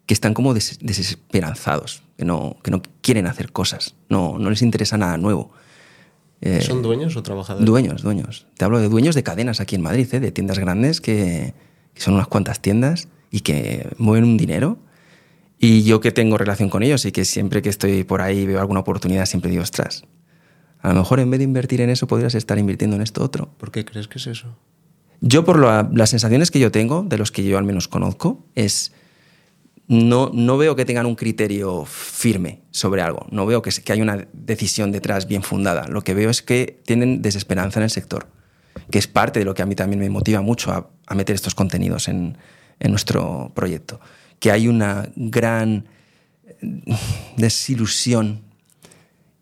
que 0.07 0.13
están 0.15 0.33
como 0.33 0.55
des- 0.55 0.79
desesperanzados, 0.81 2.01
que 2.17 2.25
no, 2.25 2.57
que 2.63 2.71
no 2.71 2.81
quieren 3.01 3.27
hacer 3.27 3.51
cosas, 3.51 3.93
no, 4.09 4.39
no 4.39 4.49
les 4.49 4.61
interesa 4.63 4.97
nada 4.97 5.17
nuevo. 5.17 5.51
Eh, 6.41 6.61
¿Son 6.61 6.81
dueños 6.81 7.15
o 7.15 7.23
trabajadores? 7.23 7.65
Dueños, 7.65 8.01
dueños. 8.03 8.47
Te 8.57 8.65
hablo 8.65 8.79
de 8.79 8.89
dueños 8.89 9.13
de 9.15 9.23
cadenas 9.23 9.59
aquí 9.59 9.75
en 9.75 9.81
Madrid, 9.81 10.07
¿eh? 10.13 10.19
de 10.19 10.31
tiendas 10.31 10.57
grandes 10.59 11.01
que, 11.01 11.53
que 11.93 12.01
son 12.01 12.13
unas 12.15 12.27
cuantas 12.27 12.61
tiendas 12.61 13.07
y 13.31 13.41
que 13.41 13.89
mueven 13.97 14.23
un 14.23 14.37
dinero. 14.37 14.77
Y 15.59 15.81
yo 15.83 15.99
que 15.99 16.11
tengo 16.11 16.37
relación 16.37 16.69
con 16.69 16.83
ellos 16.83 17.03
y 17.05 17.11
que 17.11 17.25
siempre 17.25 17.61
que 17.63 17.69
estoy 17.69 18.03
por 18.03 18.21
ahí 18.21 18.45
veo 18.45 18.59
alguna 18.59 18.79
oportunidad, 18.81 19.25
siempre 19.25 19.49
digo, 19.49 19.63
ostras, 19.63 20.03
a 20.79 20.89
lo 20.89 20.99
mejor 20.99 21.19
en 21.19 21.31
vez 21.31 21.39
de 21.39 21.45
invertir 21.45 21.81
en 21.81 21.89
eso 21.89 22.05
podrías 22.05 22.35
estar 22.35 22.59
invirtiendo 22.59 22.95
en 22.95 23.01
esto 23.01 23.23
otro. 23.23 23.49
¿Por 23.57 23.71
qué 23.71 23.83
crees 23.83 24.07
que 24.07 24.19
es 24.19 24.27
eso? 24.27 24.55
Yo 25.19 25.43
por 25.43 25.59
la- 25.59 25.89
las 25.91 26.11
sensaciones 26.11 26.51
que 26.51 26.59
yo 26.59 26.71
tengo, 26.71 27.01
de 27.01 27.17
los 27.17 27.31
que 27.31 27.43
yo 27.43 27.57
al 27.57 27.63
menos 27.65 27.87
conozco, 27.87 28.45
es 28.53 28.91
no, 29.88 30.32
no 30.34 30.58
veo 30.58 30.76
que 30.76 30.84
tengan 30.86 31.06
un 31.06 31.15
criterio 31.15 31.86
firme 31.86 32.62
sobre 32.71 33.02
algo, 33.02 33.26
no 33.32 33.45
veo 33.45 33.62
que, 33.62 33.71
haya 33.91 34.04
una 34.04 34.28
decisión 34.34 34.91
detrás 34.91 35.28
bien 35.28 35.43
fundada. 35.43 35.88
Lo 35.88 36.02
que 36.04 36.13
veo 36.13 36.30
es 36.30 36.41
que 36.41 36.82
tienen 36.86 37.21
desesperanza 37.21 37.80
en 37.80 37.86
el 37.86 37.89
sector, 37.89 38.28
que 38.91 39.00
es 39.00 39.08
parte 39.08 39.39
de 39.39 39.45
lo 39.45 39.54
que 39.54 39.62
a 39.62 39.65
mí 39.65 39.76
también 39.76 40.00
me 40.00 40.10
motiva 40.10 40.41
mucho 40.41 40.71
a, 40.71 41.15
meter 41.15 41.36
estos 41.36 41.56
contenidos 41.56 42.10
en, 42.10 42.38
en 42.80 42.91
nuestro 42.91 43.52
proyecto. 43.56 44.02
Que 44.39 44.52
hay 44.52 44.67
una 44.67 45.10
gran 45.15 45.86
eh, 46.45 46.97
desilusión 47.38 48.41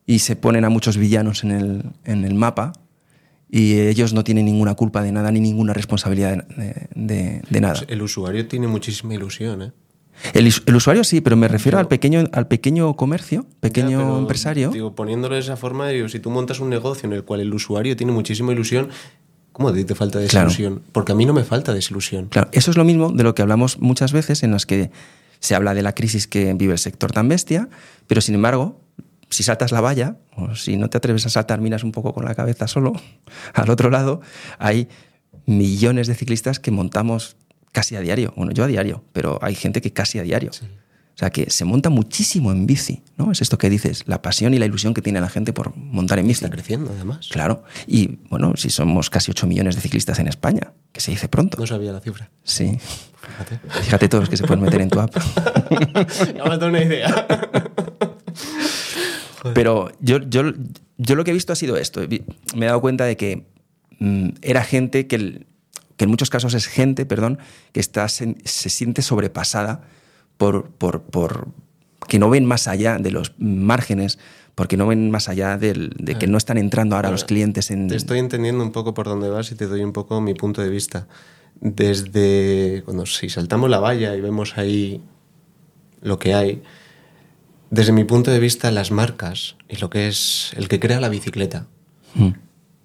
y 0.06 0.20
se 0.20 0.36
ponen 0.36 0.64
a 0.64 0.70
muchos 0.70 0.98
villanos 0.98 1.44
en 1.44 1.52
el, 1.52 1.84
en 2.04 2.24
el 2.24 2.36
mapa 2.36 2.74
y 3.50 3.80
ellos 3.80 4.14
no 4.14 4.24
tienen 4.24 4.46
ninguna 4.46 4.76
culpa 4.76 5.02
de 5.02 5.12
nada 5.12 5.32
ni 5.32 5.40
ninguna 5.40 5.74
responsabilidad 5.74 6.46
de, 6.50 6.88
de- 6.94 7.42
de 7.50 7.62
nada. 7.62 7.82
El 7.88 8.04
usuario 8.04 8.48
tiene 8.48 8.68
muchísima 8.68 9.16
ilusión, 9.16 9.62
¿eh? 9.64 9.72
El, 10.34 10.48
us- 10.48 10.64
el 10.66 10.76
usuario 10.76 11.04
sí, 11.04 11.22
pero 11.22 11.36
me 11.36 11.48
refiero 11.48 11.78
al 11.78 11.88
pequeño, 11.88 12.24
al 12.32 12.48
pequeño 12.48 12.96
comercio, 12.96 13.46
pequeño 13.60 14.00
Ya, 14.00 14.06
pero, 14.06 14.18
empresario. 14.20 14.70
Digo, 14.72 14.96
poniéndolo 14.96 15.36
de 15.36 15.42
esa 15.42 15.58
forma, 15.58 15.88
digo, 15.90 16.10
si 16.10 16.20
tú 16.20 16.30
montas 16.32 16.60
un 16.60 16.70
negocio 16.70 17.08
en 17.08 17.14
el 17.14 17.24
cual 17.24 17.42
el 17.42 17.54
usuario 17.54 17.96
tiene 17.96 18.12
muchísima 18.12 18.52
ilusión, 18.54 18.90
¿Cómo 19.52 19.72
te 19.72 19.96
falta 19.96 20.20
Claro. 20.28 20.50
desilusión? 20.50 20.82
Porque 20.92 21.14
a 21.14 21.16
mí 21.16 21.26
no 21.26 21.32
me 21.32 21.46
falta 21.46 21.74
desilusión. 21.74 22.28
Claro, 22.28 22.50
eso 22.52 22.72
es 22.72 22.76
lo 22.78 22.84
mismo 22.84 23.14
de 23.14 23.24
lo 23.24 23.34
que 23.36 23.42
hablamos 23.42 23.80
muchas 23.80 24.12
veces 24.12 24.44
en 24.44 24.52
las 24.52 24.66
que 24.66 24.92
se 25.40 25.56
habla 25.56 25.74
de 25.74 25.82
la 25.82 25.94
crisis 25.96 26.28
que 26.28 26.54
vive 26.56 26.74
el 26.74 26.80
sector 26.80 27.14
tan 27.14 27.30
bestia, 27.30 27.70
pero 28.06 28.20
sin 28.20 28.36
embargo, 28.36 28.82
si 29.30 29.44
saltas 29.44 29.72
la 29.72 29.80
valla, 29.80 30.18
o 30.36 30.56
si 30.56 30.76
no 30.76 30.90
te 30.90 30.98
atreves 30.98 31.26
a 31.26 31.30
saltar, 31.30 31.62
miras 31.62 31.86
un 31.86 31.94
poco 31.94 32.14
con 32.14 32.26
la 32.26 32.36
cabeza 32.36 32.68
solo, 32.68 32.92
al 33.54 33.70
otro 33.70 33.90
lado 33.90 34.20
hay 34.60 34.90
millones 35.46 36.08
de 36.08 36.16
ciclistas 36.16 36.60
que 36.60 36.72
montamos 36.72 37.38
casi 37.76 37.96
a 37.98 38.00
diario. 38.00 38.34
Bueno, 38.38 38.54
yo 38.54 38.64
a 38.64 38.68
diario, 38.68 39.04
pero 39.12 39.38
hay 39.42 39.54
gente 39.54 39.82
que 39.82 39.92
casi 39.92 40.18
a 40.18 40.24
diario. 40.24 40.50
O 40.50 41.18
sea, 41.18 41.30
que 41.30 41.50
se 41.50 41.64
monta 41.66 41.90
muchísimo 41.90 42.52
en 42.52 42.66
bici, 42.66 43.02
¿no? 43.18 43.32
Es 43.32 43.42
esto 43.42 43.58
que 43.58 43.70
dices, 43.70 44.04
la 44.06 44.22
pasión 44.22 44.54
y 44.54 44.60
la 44.60 44.66
ilusión 44.66 44.94
que 44.94 45.02
tiene 45.02 45.20
la 45.22 45.30
gente 45.30 45.54
por 45.54 45.76
montar 45.76 46.20
en 46.20 46.28
bici. 46.28 46.44
Está 46.46 46.50
creciendo, 46.50 46.92
además. 46.94 47.28
Claro. 47.32 47.64
Y 47.88 48.20
bueno, 48.30 48.54
si 48.56 48.70
somos 48.70 49.10
casi 49.10 49.32
8 49.32 49.46
millones 49.48 49.76
de 49.76 49.82
ciclistas 49.82 50.20
en 50.20 50.28
España, 50.28 50.74
que 50.92 51.02
se 51.02 51.12
dice 51.12 51.28
pronto. 51.28 51.58
No 51.58 51.68
sabía 51.68 51.92
la 51.92 52.00
cifra. 52.00 52.30
Sí. 52.44 52.78
Fíjate. 53.22 53.60
Fíjate 53.84 54.10
todos 54.10 54.24
los 54.24 54.30
que 54.30 54.38
se 54.38 54.44
pueden 54.46 54.64
meter 54.64 54.82
en 54.82 54.90
tu 54.90 55.00
app. 55.00 55.16
ya 56.36 56.44
me 56.46 56.66
una 56.66 56.82
idea. 56.84 57.28
Pero 59.54 59.92
yo, 60.00 60.18
yo, 60.20 60.54
yo 60.98 61.16
lo 61.16 61.24
que 61.24 61.32
he 61.32 61.34
visto 61.34 61.54
ha 61.54 61.56
sido 61.56 61.78
esto. 61.78 62.02
Me 62.56 62.66
he 62.66 62.68
dado 62.68 62.82
cuenta 62.82 63.06
de 63.06 63.16
que 63.16 63.46
mm, 64.00 64.30
era 64.42 64.64
gente 64.64 65.08
que, 65.08 65.16
el- 65.16 65.48
que 65.98 66.04
en 66.06 66.10
muchos 66.10 66.30
casos 66.30 66.54
es 66.54 66.68
gente, 66.68 67.06
perdón, 67.06 67.40
que 67.72 67.80
está, 67.80 68.08
se, 68.10 68.36
se 68.44 68.70
siente 68.70 69.02
sobrepasada 69.02 69.82
por, 70.38 70.70
por, 70.72 71.02
por 71.04 71.48
que 72.08 72.20
no 72.20 72.30
ven 72.30 72.46
más 72.46 72.68
allá 72.68 72.98
de 72.98 73.12
los 73.12 73.34
márgenes, 73.38 74.20
porque 74.56 74.78
no 74.78 74.88
ven 74.88 75.10
más 75.12 75.28
allá 75.30 75.58
del- 75.58 75.92
de 76.00 76.16
que 76.16 76.28
no 76.28 76.38
están 76.38 76.58
entrando 76.58 76.96
ahora 76.96 77.12
los 77.12 77.24
clientes 77.26 77.72
en... 77.72 77.88
Te 77.88 77.96
estoy 77.96 78.20
entendiendo 78.20 78.64
un 78.64 78.72
poco 78.72 78.94
por 78.94 79.06
dónde 79.08 79.30
vas 79.30 79.52
y 79.52 79.56
te 79.56 79.68
doy 79.68 79.82
un 79.84 79.92
poco 79.94 80.22
mi 80.22 80.34
punto 80.34 80.62
de 80.62 80.70
vista. 80.70 81.08
Desde 81.62 82.82
cuando 82.86 83.06
si 83.06 83.30
saltamos 83.30 83.70
la 83.70 83.80
valla 83.80 84.16
y 84.16 84.22
vemos 84.22 84.58
ahí 84.58 85.02
lo 86.02 86.20
que 86.20 86.34
hay, 86.34 86.64
desde 87.70 87.92
mi 87.92 88.04
punto 88.06 88.32
de 88.32 88.40
vista 88.40 88.72
las 88.72 88.92
marcas 88.92 89.56
y 89.68 89.76
lo 89.78 89.90
que 89.90 90.08
es 90.08 90.52
el 90.56 90.68
que 90.68 90.80
crea 90.80 91.00
la 91.00 91.10
bicicleta, 91.10 91.68
Mm. 92.18 92.30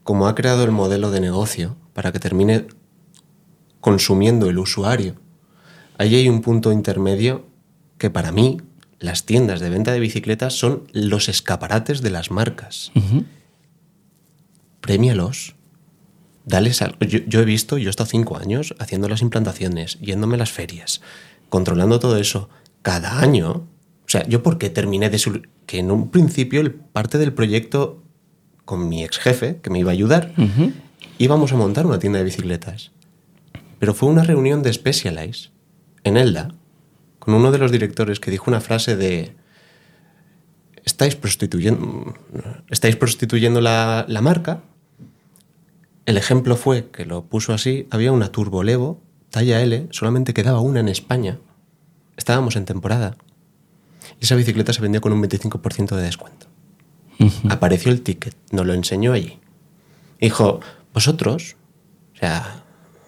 como 0.03 0.27
ha 0.27 0.35
creado 0.35 0.65
el 0.65 0.73
modelo 0.73 1.13
de 1.13 1.21
negocio 1.21 1.77
para 1.93 2.11
que 2.11 2.19
termine 2.19 2.67
consumiendo 3.81 4.49
el 4.49 4.59
usuario, 4.59 5.15
ahí 5.99 6.15
hay 6.15 6.29
un 6.29 6.43
punto 6.43 6.73
intermedio 6.73 7.47
que 7.99 8.11
para 8.11 8.33
mí 8.33 8.59
las 8.99 9.25
tiendas 9.25 9.61
de 9.61 9.71
venta 9.71 9.93
de 9.93 10.01
bicicletas 10.01 10.55
son 10.55 10.85
los 10.93 11.29
escaparates 11.29 12.03
de 12.03 12.11
las 12.11 12.31
marcas 12.31 12.93
premialos. 14.81 15.55
Dales 16.45 16.83
algo. 16.83 16.99
Yo, 17.01 17.21
yo 17.27 17.41
he 17.41 17.45
visto, 17.45 17.79
yo 17.79 17.89
he 17.89 17.91
estado 17.91 18.09
cinco 18.09 18.37
años 18.37 18.75
haciendo 18.79 19.09
las 19.09 19.23
implantaciones, 19.23 19.99
yéndome 20.01 20.35
a 20.35 20.39
las 20.39 20.51
ferias, 20.51 21.01
controlando 21.49 22.01
todo 22.01 22.17
eso. 22.17 22.49
Cada 22.83 23.21
año. 23.21 23.69
O 24.07 24.09
sea, 24.11 24.27
yo 24.27 24.43
porque 24.43 24.71
terminé 24.71 25.11
de 25.11 25.19
su. 25.19 25.43
que 25.67 25.79
en 25.79 25.91
un 25.91 26.11
principio 26.11 26.61
el 26.61 26.73
parte 26.73 27.19
del 27.19 27.33
proyecto 27.33 28.03
con 28.65 28.89
mi 28.89 29.05
ex 29.05 29.19
jefe, 29.19 29.61
que 29.63 29.71
me 29.71 29.79
iba 29.79 29.91
a 29.91 29.93
ayudar, 29.93 30.33
íbamos 31.19 31.53
a 31.53 31.57
montar 31.57 31.87
una 31.87 31.99
tienda 31.99 32.19
de 32.19 32.25
bicicletas. 32.25 32.91
Pero 33.81 33.95
fue 33.95 34.11
una 34.11 34.23
reunión 34.23 34.63
de 34.63 34.73
Specialized 34.73 35.51
en 36.05 36.17
Elda, 36.17 36.55
con 37.19 37.35
uno 37.35 37.51
de 37.51 37.59
los 37.59 37.73
directores 37.73 38.21
que 38.21 38.31
dijo 38.31 38.45
una 38.47 38.61
frase 38.61 38.95
de 38.95 39.35
estáis 40.85 41.17
prostituyendo, 41.17 42.15
estáis 42.69 42.97
prostituyendo 42.97 43.61
la, 43.61 44.05
la 44.07 44.21
marca. 44.21 44.63
El 46.05 46.19
ejemplo 46.19 46.57
fue 46.57 46.91
que 46.91 47.07
lo 47.07 47.25
puso 47.25 47.55
así, 47.55 47.89
había 47.91 48.13
una 48.13 48.31
Turbo 48.31 48.63
Levo, 48.63 49.03
talla 49.31 49.63
L, 49.63 49.89
solamente 49.91 50.35
quedaba 50.35 50.61
una 50.61 50.81
en 50.81 50.89
España. 50.89 51.39
Estábamos 52.19 52.57
en 52.57 52.67
temporada. 52.67 53.17
Y 54.21 54.25
esa 54.25 54.37
bicicleta 54.37 54.75
se 54.75 54.83
vendió 54.83 55.01
con 55.01 55.13
un 55.13 55.23
25% 55.23 55.97
de 55.97 56.03
descuento. 56.03 56.47
Apareció 57.49 57.93
el 57.93 58.03
ticket, 58.03 58.37
nos 58.51 58.67
lo 58.67 58.75
enseñó 58.75 59.13
allí. 59.13 59.39
Dijo, 60.21 60.61
vosotros, 60.93 61.57
o 62.15 62.19
sea, 62.19 62.65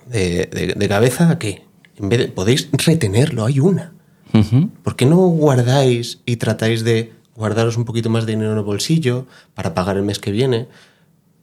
de, 0.07 0.47
de- 0.47 0.75
de 0.77 0.89
cabeza 0.89 1.31
a 1.31 1.39
qué? 1.39 1.65
En 1.97 2.09
vez 2.09 2.19
de, 2.21 2.29
podéis 2.29 2.69
retenerlo, 2.73 3.45
hay 3.45 3.61
una. 3.61 3.93
Ujú. 4.35 4.71
¿Por 4.83 4.97
qué 4.97 5.05
no 5.07 5.17
guardáis 5.29 6.21
y 6.25 6.37
tratáis 6.37 6.85
de 6.85 7.13
guardaros 7.37 7.77
un 7.77 7.85
poquito 7.85 8.09
más 8.11 8.25
de 8.27 8.33
dinero 8.33 8.53
en 8.53 8.59
el 8.59 8.65
bolsillo 8.65 9.27
para 9.55 9.75
pagar 9.75 9.97
el 9.97 10.03
mes 10.03 10.19
que 10.19 10.33
viene? 10.33 10.69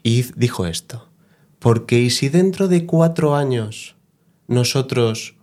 Y 0.04 0.24
dijo 0.36 0.66
esto, 0.66 1.08
porque 1.60 2.00
¿y 2.00 2.10
si 2.10 2.30
dentro 2.30 2.68
de 2.68 2.86
cuatro 2.86 3.36
años 3.36 3.96
nosotros 4.48 5.36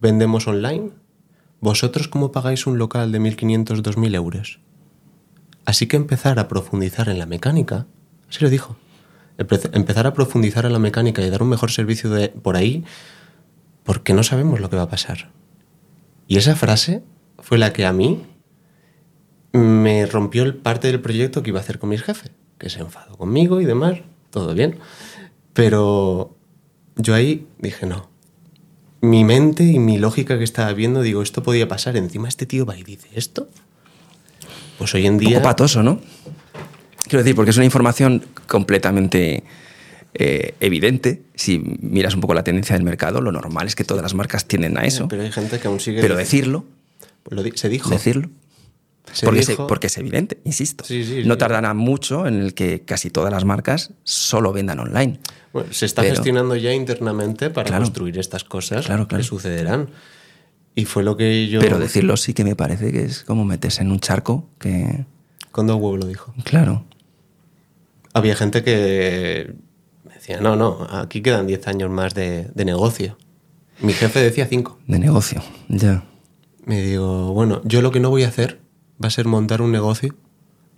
vendemos 0.00 0.46
online? 0.48 0.90
¿Vosotros 1.60 2.08
cómo 2.08 2.32
pagáis 2.32 2.66
un 2.66 2.76
local 2.78 3.12
de 3.12 3.20
1.500, 3.20 3.82
2.000 3.82 4.14
euros? 4.16 4.58
Así 5.64 5.86
que 5.86 5.96
empezar 5.96 6.40
a 6.40 6.48
profundizar 6.48 7.08
en 7.08 7.20
la 7.20 7.26
mecánica, 7.26 7.86
así 8.28 8.42
lo 8.42 8.50
dijo, 8.50 8.76
empezar 9.38 10.06
a 10.06 10.14
profundizar 10.14 10.66
en 10.66 10.72
la 10.72 10.78
mecánica 10.78 11.22
y 11.22 11.30
dar 11.30 11.42
un 11.42 11.48
mejor 11.48 11.70
servicio 11.70 12.10
de, 12.10 12.28
por 12.28 12.56
ahí, 12.56 12.84
porque 13.84 14.14
no 14.14 14.22
sabemos 14.22 14.60
lo 14.60 14.70
que 14.70 14.76
va 14.76 14.82
a 14.82 14.88
pasar. 14.88 15.30
Y 16.28 16.36
esa 16.36 16.54
frase 16.56 17.02
fue 17.38 17.58
la 17.58 17.72
que 17.72 17.84
a 17.84 17.92
mí 17.92 18.22
me 19.52 20.06
rompió 20.06 20.44
el 20.44 20.54
parte 20.54 20.88
del 20.88 21.00
proyecto 21.00 21.42
que 21.42 21.50
iba 21.50 21.58
a 21.58 21.62
hacer 21.62 21.78
con 21.78 21.90
mis 21.90 22.02
jefes, 22.02 22.30
que 22.58 22.70
se 22.70 22.80
enfadó 22.80 23.16
conmigo 23.16 23.60
y 23.60 23.64
demás, 23.64 23.98
todo 24.30 24.54
bien. 24.54 24.78
Pero 25.52 26.34
yo 26.96 27.14
ahí 27.14 27.46
dije, 27.58 27.86
no. 27.86 28.10
Mi 29.00 29.24
mente 29.24 29.64
y 29.64 29.78
mi 29.78 29.98
lógica 29.98 30.38
que 30.38 30.44
estaba 30.44 30.72
viendo, 30.72 31.02
digo, 31.02 31.22
esto 31.22 31.42
podía 31.42 31.66
pasar. 31.66 31.96
Encima 31.96 32.28
este 32.28 32.46
tío 32.46 32.64
va 32.64 32.76
y 32.76 32.84
dice 32.84 33.08
esto. 33.14 33.48
Pues 34.78 34.94
hoy 34.94 35.06
en 35.06 35.14
Un 35.14 35.18
día... 35.18 35.38
poco 35.38 35.42
patoso, 35.42 35.82
¿no? 35.82 36.00
Quiero 37.04 37.18
decir, 37.24 37.34
porque 37.34 37.50
es 37.50 37.56
una 37.56 37.64
información 37.66 38.24
completamente 38.46 39.42
eh, 40.14 40.54
evidente. 40.60 41.22
Si 41.34 41.58
miras 41.58 42.14
un 42.14 42.20
poco 42.20 42.34
la 42.34 42.44
tendencia 42.44 42.74
del 42.76 42.84
mercado, 42.84 43.20
lo 43.20 43.32
normal 43.32 43.66
es 43.66 43.74
que 43.74 43.84
todas 43.84 44.02
las 44.02 44.14
marcas 44.14 44.46
tienden 44.46 44.78
a 44.78 44.82
eso. 44.84 45.08
Pero 45.08 45.22
hay 45.22 45.32
gente 45.32 45.58
que 45.58 45.68
aún 45.68 45.80
sigue... 45.80 46.00
Pero 46.00 46.16
decirlo, 46.16 46.64
Lo 47.30 47.42
di- 47.42 47.52
se 47.56 47.68
dijo. 47.68 47.90
decirlo, 47.90 48.28
Se 49.12 49.26
porque, 49.26 49.40
dijo- 49.40 49.62
se- 49.64 49.68
porque 49.68 49.86
es 49.88 49.98
evidente, 49.98 50.38
insisto. 50.44 50.84
Sí, 50.84 51.04
sí, 51.04 51.22
no 51.24 51.34
sí. 51.34 51.38
tardará 51.38 51.74
mucho 51.74 52.26
en 52.26 52.40
el 52.40 52.54
que 52.54 52.82
casi 52.82 53.10
todas 53.10 53.32
las 53.32 53.44
marcas 53.44 53.92
solo 54.04 54.52
vendan 54.52 54.78
online. 54.78 55.18
Bueno, 55.52 55.72
se 55.72 55.86
está 55.86 56.02
Pero- 56.02 56.14
gestionando 56.14 56.54
ya 56.56 56.72
internamente 56.72 57.50
para 57.50 57.66
Claro. 57.68 57.82
construir 57.84 58.18
estas 58.18 58.44
cosas 58.44 58.86
Claro, 58.86 59.08
claro. 59.08 59.22
que 59.22 59.28
sucederán. 59.28 59.88
Y 60.74 60.84
fue 60.86 61.02
lo 61.02 61.16
que 61.16 61.48
yo... 61.48 61.60
Pero 61.60 61.78
decirlo 61.78 62.16
sí 62.16 62.32
que 62.32 62.44
me 62.44 62.54
parece 62.56 62.92
que 62.92 63.04
es 63.04 63.24
como 63.24 63.44
meterse 63.44 63.82
en 63.82 63.90
un 63.90 64.00
charco 64.00 64.48
que... 64.58 65.04
Cuando 65.50 65.76
huevo 65.76 65.98
lo 65.98 66.06
dijo. 66.06 66.32
Claro. 66.44 66.84
Había 68.14 68.34
gente 68.36 68.62
que 68.62 69.54
me 70.04 70.14
decía, 70.14 70.40
no, 70.40 70.56
no, 70.56 70.86
aquí 70.90 71.22
quedan 71.22 71.46
10 71.46 71.66
años 71.68 71.90
más 71.90 72.14
de, 72.14 72.50
de 72.54 72.64
negocio. 72.64 73.16
Mi 73.80 73.92
jefe 73.92 74.20
decía 74.20 74.46
5. 74.46 74.78
De 74.86 74.98
negocio, 74.98 75.42
ya. 75.68 76.04
Me 76.64 76.80
digo, 76.82 77.32
bueno, 77.32 77.60
yo 77.64 77.82
lo 77.82 77.90
que 77.90 78.00
no 78.00 78.10
voy 78.10 78.22
a 78.24 78.28
hacer 78.28 78.60
va 79.02 79.08
a 79.08 79.10
ser 79.10 79.26
montar 79.26 79.62
un 79.62 79.72
negocio 79.72 80.14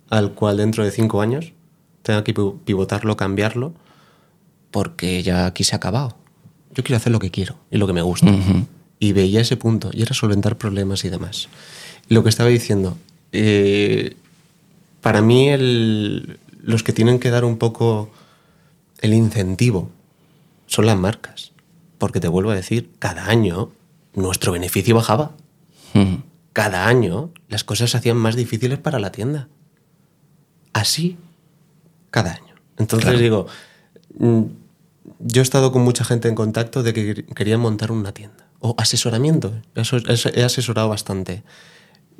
al 0.09 0.33
cual 0.33 0.57
dentro 0.57 0.83
de 0.83 0.91
5 0.91 1.21
años 1.21 1.53
tenga 2.01 2.23
que 2.23 2.33
pi- 2.33 2.53
pivotarlo, 2.63 3.17
cambiarlo, 3.17 3.73
porque 4.71 5.21
ya 5.23 5.45
aquí 5.45 5.63
se 5.63 5.75
ha 5.75 5.77
acabado. 5.77 6.17
Yo 6.73 6.83
quiero 6.83 6.97
hacer 6.97 7.11
lo 7.11 7.19
que 7.19 7.31
quiero 7.31 7.57
y 7.71 7.77
lo 7.77 7.87
que 7.87 7.93
me 7.93 8.01
gusta. 8.01 8.31
Y 8.99 9.13
veía 9.13 9.41
ese 9.41 9.57
punto, 9.57 9.89
y 9.93 10.01
era 10.01 10.13
solventar 10.13 10.57
problemas 10.57 11.03
y 11.05 11.09
demás. 11.09 11.49
Lo 12.09 12.23
que 12.23 12.29
estaba 12.29 12.49
diciendo, 12.49 12.97
eh, 13.31 14.15
para 15.01 15.21
mí 15.21 15.49
el- 15.49 16.39
los 16.65 16.83
que 16.83 16.93
tienen 16.93 17.19
que 17.19 17.29
dar 17.29 17.45
un 17.45 17.57
poco 17.57 18.09
el 19.01 19.13
incentivo 19.13 19.89
son 20.67 20.85
las 20.87 20.97
marcas. 20.97 21.51
Porque 21.97 22.19
te 22.19 22.27
vuelvo 22.27 22.51
a 22.51 22.55
decir, 22.55 22.91
cada 22.99 23.27
año 23.27 23.71
nuestro 24.13 24.51
beneficio 24.51 24.95
bajaba. 24.95 25.31
Ujú. 25.93 26.23
Cada 26.53 26.87
año 26.87 27.31
las 27.49 27.63
cosas 27.63 27.91
se 27.91 27.97
hacían 27.97 28.17
más 28.17 28.35
difíciles 28.35 28.79
para 28.79 28.99
la 28.99 29.11
tienda. 29.11 29.47
Así, 30.73 31.17
cada 32.11 32.33
año. 32.33 32.55
Entonces 32.77 33.05
Claro. 33.05 33.19
digo, 33.19 33.47
mm, 34.17 34.41
yo 35.19 35.41
he 35.41 35.43
estado 35.43 35.71
con 35.71 35.83
mucha 35.83 36.03
gente 36.03 36.27
en 36.27 36.35
contacto 36.35 36.83
de 36.83 36.93
que 36.93 37.25
querían 37.25 37.59
montar 37.59 37.91
una 37.91 38.11
tienda. 38.13 38.47
O 38.59 38.73
asesoramiento. 38.77 39.53
Eso, 39.75 39.97
eso 39.97 40.29
he 40.33 40.43
asesorado 40.43 40.89
bastante. 40.89 41.43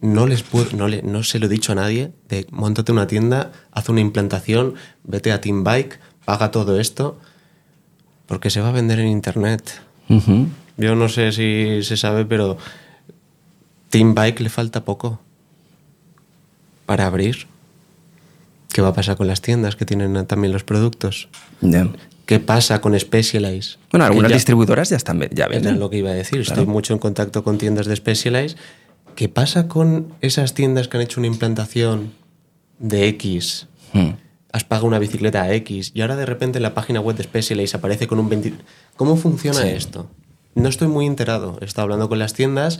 No 0.02 0.28
les 0.28 0.44
puedo, 0.44 0.76
no, 0.76 0.88
le- 0.88 1.02
no 1.04 1.24
se 1.24 1.40
lo 1.40 1.46
he 1.46 1.50
dicho 1.50 1.72
a 1.72 1.76
nadie 1.76 2.12
de 2.30 2.46
montate 2.52 2.92
una 2.92 3.08
tienda, 3.08 3.52
haz 3.72 3.90
una 3.90 4.02
implantación, 4.02 4.76
vete 5.04 5.32
a 5.32 5.40
Team 5.42 5.64
Bike, 5.64 6.00
paga 6.26 6.52
todo 6.52 6.80
esto, 6.80 7.18
porque 8.28 8.50
se 8.50 8.62
va 8.62 8.70
a 8.70 8.72
vender 8.72 9.00
en 9.00 9.08
internet. 9.08 9.82
Yo 10.78 10.96
no 10.96 11.08
sé 11.10 11.32
si 11.32 11.82
se 11.84 11.96
sabe, 11.98 12.26
pero 12.26 12.58
Team 13.90 14.14
Bike 14.14 14.42
le 14.42 14.50
falta 14.50 14.84
poco 14.84 15.20
para 16.86 17.08
abrir. 17.08 17.48
¿Qué 18.74 18.82
va 18.82 18.90
a 18.90 18.94
pasar 18.94 19.16
con 19.16 19.28
las 19.28 19.42
tiendas 19.42 19.76
que 19.78 19.86
tienen 19.86 20.26
también 20.28 20.52
los 20.52 20.64
productos? 20.66 21.30
¿Qué 22.26 22.40
pasa 22.40 22.82
con 22.82 23.00
Specialized? 23.00 23.78
Bueno, 23.92 24.06
algunas 24.06 24.30
ya- 24.32 24.36
distribuidoras 24.36 24.90
ya 24.90 24.98
están 24.98 25.20
ya 25.32 25.46
Era 25.46 25.48
venden. 25.48 25.80
lo 25.80 25.90
que 25.90 25.98
iba 26.00 26.10
a 26.10 26.14
decir. 26.14 26.44
Claro. 26.44 26.62
Estoy 26.62 26.66
mucho 26.74 26.94
en 26.94 27.00
contacto 27.00 27.44
con 27.44 27.58
tiendas 27.58 27.86
de 27.86 27.96
Specialized. 27.96 28.58
¿Qué 29.16 29.30
pasa 29.30 29.68
con 29.68 30.14
esas 30.22 30.54
tiendas 30.54 30.88
que 30.88 30.98
han 30.98 31.04
hecho 31.04 31.20
una 31.20 31.28
implantación 31.28 32.14
de 32.80 33.08
X? 33.10 33.68
Hmm. 33.94 34.12
Has 34.52 34.64
pagado 34.64 34.88
una 34.88 35.00
bicicleta 35.00 35.42
a 35.44 35.54
X 35.54 35.92
y 35.94 36.02
ahora 36.02 36.16
de 36.16 36.26
repente 36.26 36.60
en 36.60 36.64
la 36.64 36.74
página 36.74 37.00
web 37.02 37.16
de 37.18 37.24
Specialized 37.24 37.76
aparece 37.76 38.08
con 38.08 38.20
un 38.20 38.30
20... 38.30 38.54
¿Cómo 38.96 39.16
funciona 39.18 39.62
Sí. 39.62 39.68
esto? 39.70 40.08
No 40.54 40.70
estoy 40.70 40.88
muy 40.88 41.06
enterado. 41.06 41.58
He 41.62 41.66
estado 41.66 41.84
hablando 41.84 42.08
con 42.08 42.18
las 42.20 42.34
tiendas 42.34 42.80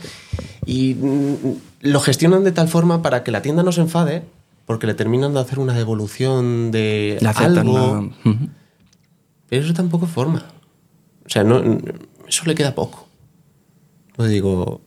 y 0.64 0.94
mm, 0.94 1.34
lo 1.82 2.00
gestionan 2.00 2.42
de 2.44 2.52
tal 2.52 2.68
forma 2.68 3.02
para 3.02 3.22
que 3.22 3.30
la 3.30 3.42
tienda 3.42 3.62
no 3.62 3.72
se 3.72 3.82
enfade 3.82 4.22
porque 4.64 4.86
le 4.86 4.94
terminan 4.94 5.34
de 5.34 5.40
hacer 5.40 5.58
una 5.58 5.74
devolución 5.74 6.70
de 6.70 7.18
aceptan 7.24 7.58
algo. 7.58 8.10
Pero 9.48 9.64
eso 9.64 9.74
tampoco 9.74 10.06
forma. 10.06 10.46
O 11.26 11.28
sea, 11.28 11.44
no, 11.44 11.60
eso 12.26 12.44
le 12.46 12.54
queda 12.54 12.74
poco. 12.74 13.06
Lo 14.16 14.24
digo, 14.24 14.80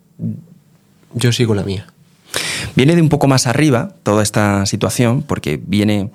yo 1.13 1.32
sigo 1.32 1.56
la 1.56 1.63
mía. 1.63 1.88
Viene 2.76 2.95
de 2.95 3.02
un 3.02 3.10
poco 3.10 3.28
más 3.28 3.48
arriba 3.48 3.95
toda 4.04 4.24
esta 4.24 4.65
situación, 4.65 5.24
porque 5.24 5.60
viene 5.62 6.12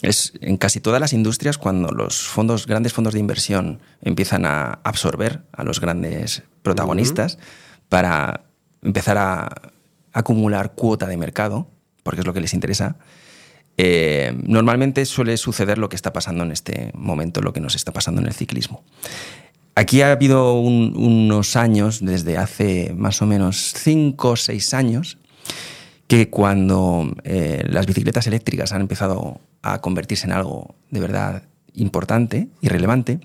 es 0.00 0.32
en 0.40 0.56
casi 0.56 0.80
todas 0.80 1.00
las 1.00 1.12
industrias 1.12 1.58
cuando 1.58 1.88
los 1.88 2.28
fondos, 2.28 2.66
grandes 2.66 2.92
fondos 2.92 3.14
de 3.14 3.20
inversión 3.20 3.80
empiezan 4.00 4.46
a 4.46 4.78
absorber 4.84 5.42
a 5.52 5.64
los 5.64 5.80
grandes 5.80 6.44
protagonistas 6.62 7.38
para 7.88 8.42
empezar 8.82 9.18
a 9.18 9.50
acumular 10.12 10.72
cuota 10.74 11.06
de 11.06 11.16
mercado, 11.16 11.68
porque 12.02 12.20
es 12.20 12.26
lo 12.26 12.32
que 12.32 12.40
les 12.40 12.54
interesa. 12.54 12.96
eh, 13.76 14.34
normalmente 14.44 15.04
suele 15.04 15.36
suceder 15.36 15.78
lo 15.78 15.88
que 15.88 15.96
está 15.96 16.12
pasando 16.12 16.44
en 16.44 16.52
este 16.52 16.90
momento, 16.94 17.40
lo 17.40 17.52
que 17.52 17.60
nos 17.60 17.74
está 17.74 17.92
pasando 17.92 18.20
en 18.20 18.26
el 18.26 18.34
ciclismo. 18.34 18.84
Aquí 19.78 20.02
ha 20.02 20.10
habido 20.10 20.54
un- 20.58 20.94
unos 20.96 21.54
años, 21.54 22.00
desde 22.04 22.36
hace 22.36 22.92
más 22.96 23.22
o 23.22 23.26
menos 23.26 23.74
5 23.76 24.30
o 24.30 24.36
6 24.36 24.74
años, 24.74 25.18
que 26.08 26.30
cuando 26.30 27.14
eh, 27.22 27.62
las 27.68 27.86
bicicletas 27.86 28.26
eléctricas 28.26 28.72
han 28.72 28.80
empezado 28.80 29.40
a 29.62 29.80
convertirse 29.80 30.26
en 30.26 30.32
algo 30.32 30.74
de 30.90 30.98
verdad 30.98 31.42
importante 31.74 32.48
y 32.60 32.66
relevante, 32.68 33.20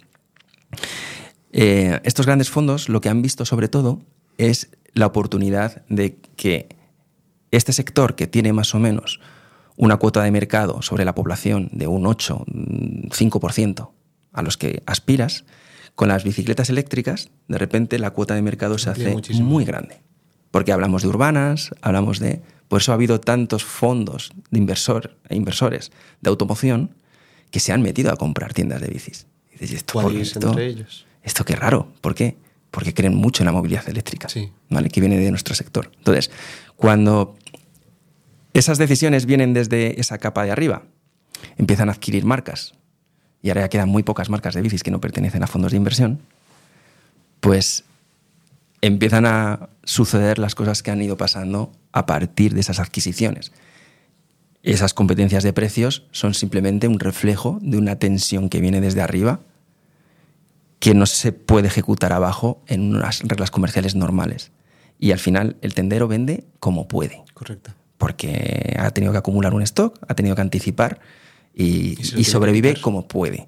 eh, 1.54 2.00
estos 2.04 2.28
grandes 2.28 2.52
fondos 2.52 2.88
lo 2.88 3.02
que 3.02 3.10
han 3.10 3.24
visto 3.24 3.46
sobre 3.46 3.68
todo 3.68 4.04
es 4.38 4.70
la 4.94 5.08
oportunidad 5.08 5.84
de 5.89 6.18
que 6.36 6.68
este 7.50 7.74
sector 7.74 8.16
que 8.16 8.28
tiene 8.28 8.54
más 8.54 8.76
o 8.76 8.80
menos 8.80 9.20
una 9.76 9.98
cuota 9.98 10.22
de 10.22 10.30
mercado 10.30 10.84
sobre 10.84 11.04
la 11.04 11.16
población 11.16 11.70
de 11.72 11.88
un 11.88 12.06
8, 12.06 12.44
mm, 12.46 13.08
5% 13.12 13.92
a 14.34 14.44
los 14.44 14.58
que 14.58 14.84
aspiras, 14.86 15.46
con 15.95 16.08
las 16.10 16.23
bicicletas 16.23 16.69
eléctricas, 16.69 17.29
de 17.47 17.58
repente 17.58 17.99
la 17.99 18.12
cuota 18.12 18.36
de 18.36 18.41
mercado 18.41 18.77
se 18.77 18.89
hace 18.89 19.12
muchísimo. 19.12 19.47
muy 19.47 19.65
grande. 19.65 20.01
Porque 20.51 20.71
hablamos 20.71 21.01
de 21.03 21.08
urbanas, 21.08 21.71
hablamos 21.82 22.19
de... 22.19 22.41
Por 22.67 22.82
eso 22.82 22.91
ha 22.91 22.95
habido 22.95 23.19
tantos 23.19 23.63
fondos 23.63 24.32
de 24.49 24.58
inversor, 24.60 25.15
e 25.29 25.36
inversores 25.36 25.91
de 26.21 26.29
automoción 26.29 26.95
que 27.51 27.60
se 27.60 27.71
han 27.71 27.82
metido 27.84 28.12
a 28.12 28.15
comprar 28.15 28.53
tiendas 28.53 28.82
de 28.82 28.88
bicis. 28.88 29.27
Y 29.49 29.53
dices, 29.53 29.71
¿y 29.71 29.75
esto, 29.75 29.93
por- 29.93 30.03
¿Cuáles 30.06 30.32
esto- 30.32 30.47
entre 30.49 30.67
ellos? 30.67 31.06
esto 31.21 31.45
qué 31.45 31.56
raro. 31.56 31.93
¿Por 32.01 32.15
qué? 32.15 32.38
Porque 32.71 32.93
creen 32.95 33.13
mucho 33.15 33.43
en 33.43 33.45
la 33.45 33.51
movilidad 33.51 33.88
eléctrica, 33.88 34.27
Sí. 34.29 34.51
¿vale? 34.69 34.89
que 34.89 34.99
viene 34.99 35.17
de 35.19 35.29
nuestro 35.29 35.53
sector. 35.53 35.91
Entonces, 35.99 36.32
cuando 36.75 37.36
esas 38.53 38.77
decisiones 38.79 39.25
vienen 39.27 39.53
desde 39.53 39.99
esa 39.99 40.17
capa 40.17 40.43
de 40.43 40.51
arriba, 40.51 40.84
empiezan 41.58 41.89
a 41.89 41.93
adquirir 41.93 42.25
marcas, 42.25 42.73
y 43.43 43.49
ahora 43.49 43.62
ya 43.62 43.69
quedan 43.69 43.89
muy 43.89 44.01
pocas 44.01 44.29
marcas 44.29 44.56
de 44.56 44.62
bicis 44.62 44.82
que 44.82 44.89
no 44.89 45.01
pertenecen 45.01 45.43
a 45.43 45.47
fondos 45.47 45.73
de 45.73 45.77
inversión, 45.77 46.19
pues 47.41 47.84
empiezan 48.82 49.25
a 49.25 49.69
suceder 49.84 50.39
las 50.39 50.56
cosas 50.56 50.82
que 50.82 50.91
han 50.91 51.01
ido 51.01 51.17
pasando 51.17 51.71
a 51.91 52.06
partir 52.06 52.53
de 52.53 52.62
esas 52.62 52.79
adquisiciones. 52.79 53.51
Esas 54.63 54.93
competencias 54.93 55.43
de 55.43 55.51
precios 55.51 56.08
son 56.12 56.34
simplemente 56.34 56.88
un 56.88 56.99
reflejo 56.99 57.60
de 57.62 57.77
una 57.77 57.97
tensión 57.97 58.47
que 58.47 58.62
viene 58.62 58.79
desde 58.79 59.01
arriba 59.01 59.41
que 60.79 60.93
no 60.93 61.06
se 61.06 61.34
puede 61.34 61.67
ejecutar 61.67 62.13
abajo 62.13 62.62
en 62.67 62.95
unas 62.95 63.21
reglas 63.23 63.51
comerciales 63.51 63.93
normales. 63.95 64.51
Y 64.99 65.12
al 65.12 65.19
final 65.19 65.58
el 65.62 65.73
tendero 65.73 66.08
vende 66.08 66.45
como 66.62 66.88
puede, 66.88 67.23
Correcto. 67.34 67.71
porque 67.97 68.77
ha 68.79 68.89
tenido 68.91 69.12
que 69.12 69.19
acumular 69.19 69.53
un 69.53 69.62
stock, 69.63 69.99
ha 70.08 70.13
tenido 70.13 70.36
que 70.36 70.41
anticipar 70.41 71.01
y, 71.56 71.96
sobrevive 72.24 72.80
como 72.82 73.08
puede. 73.08 73.48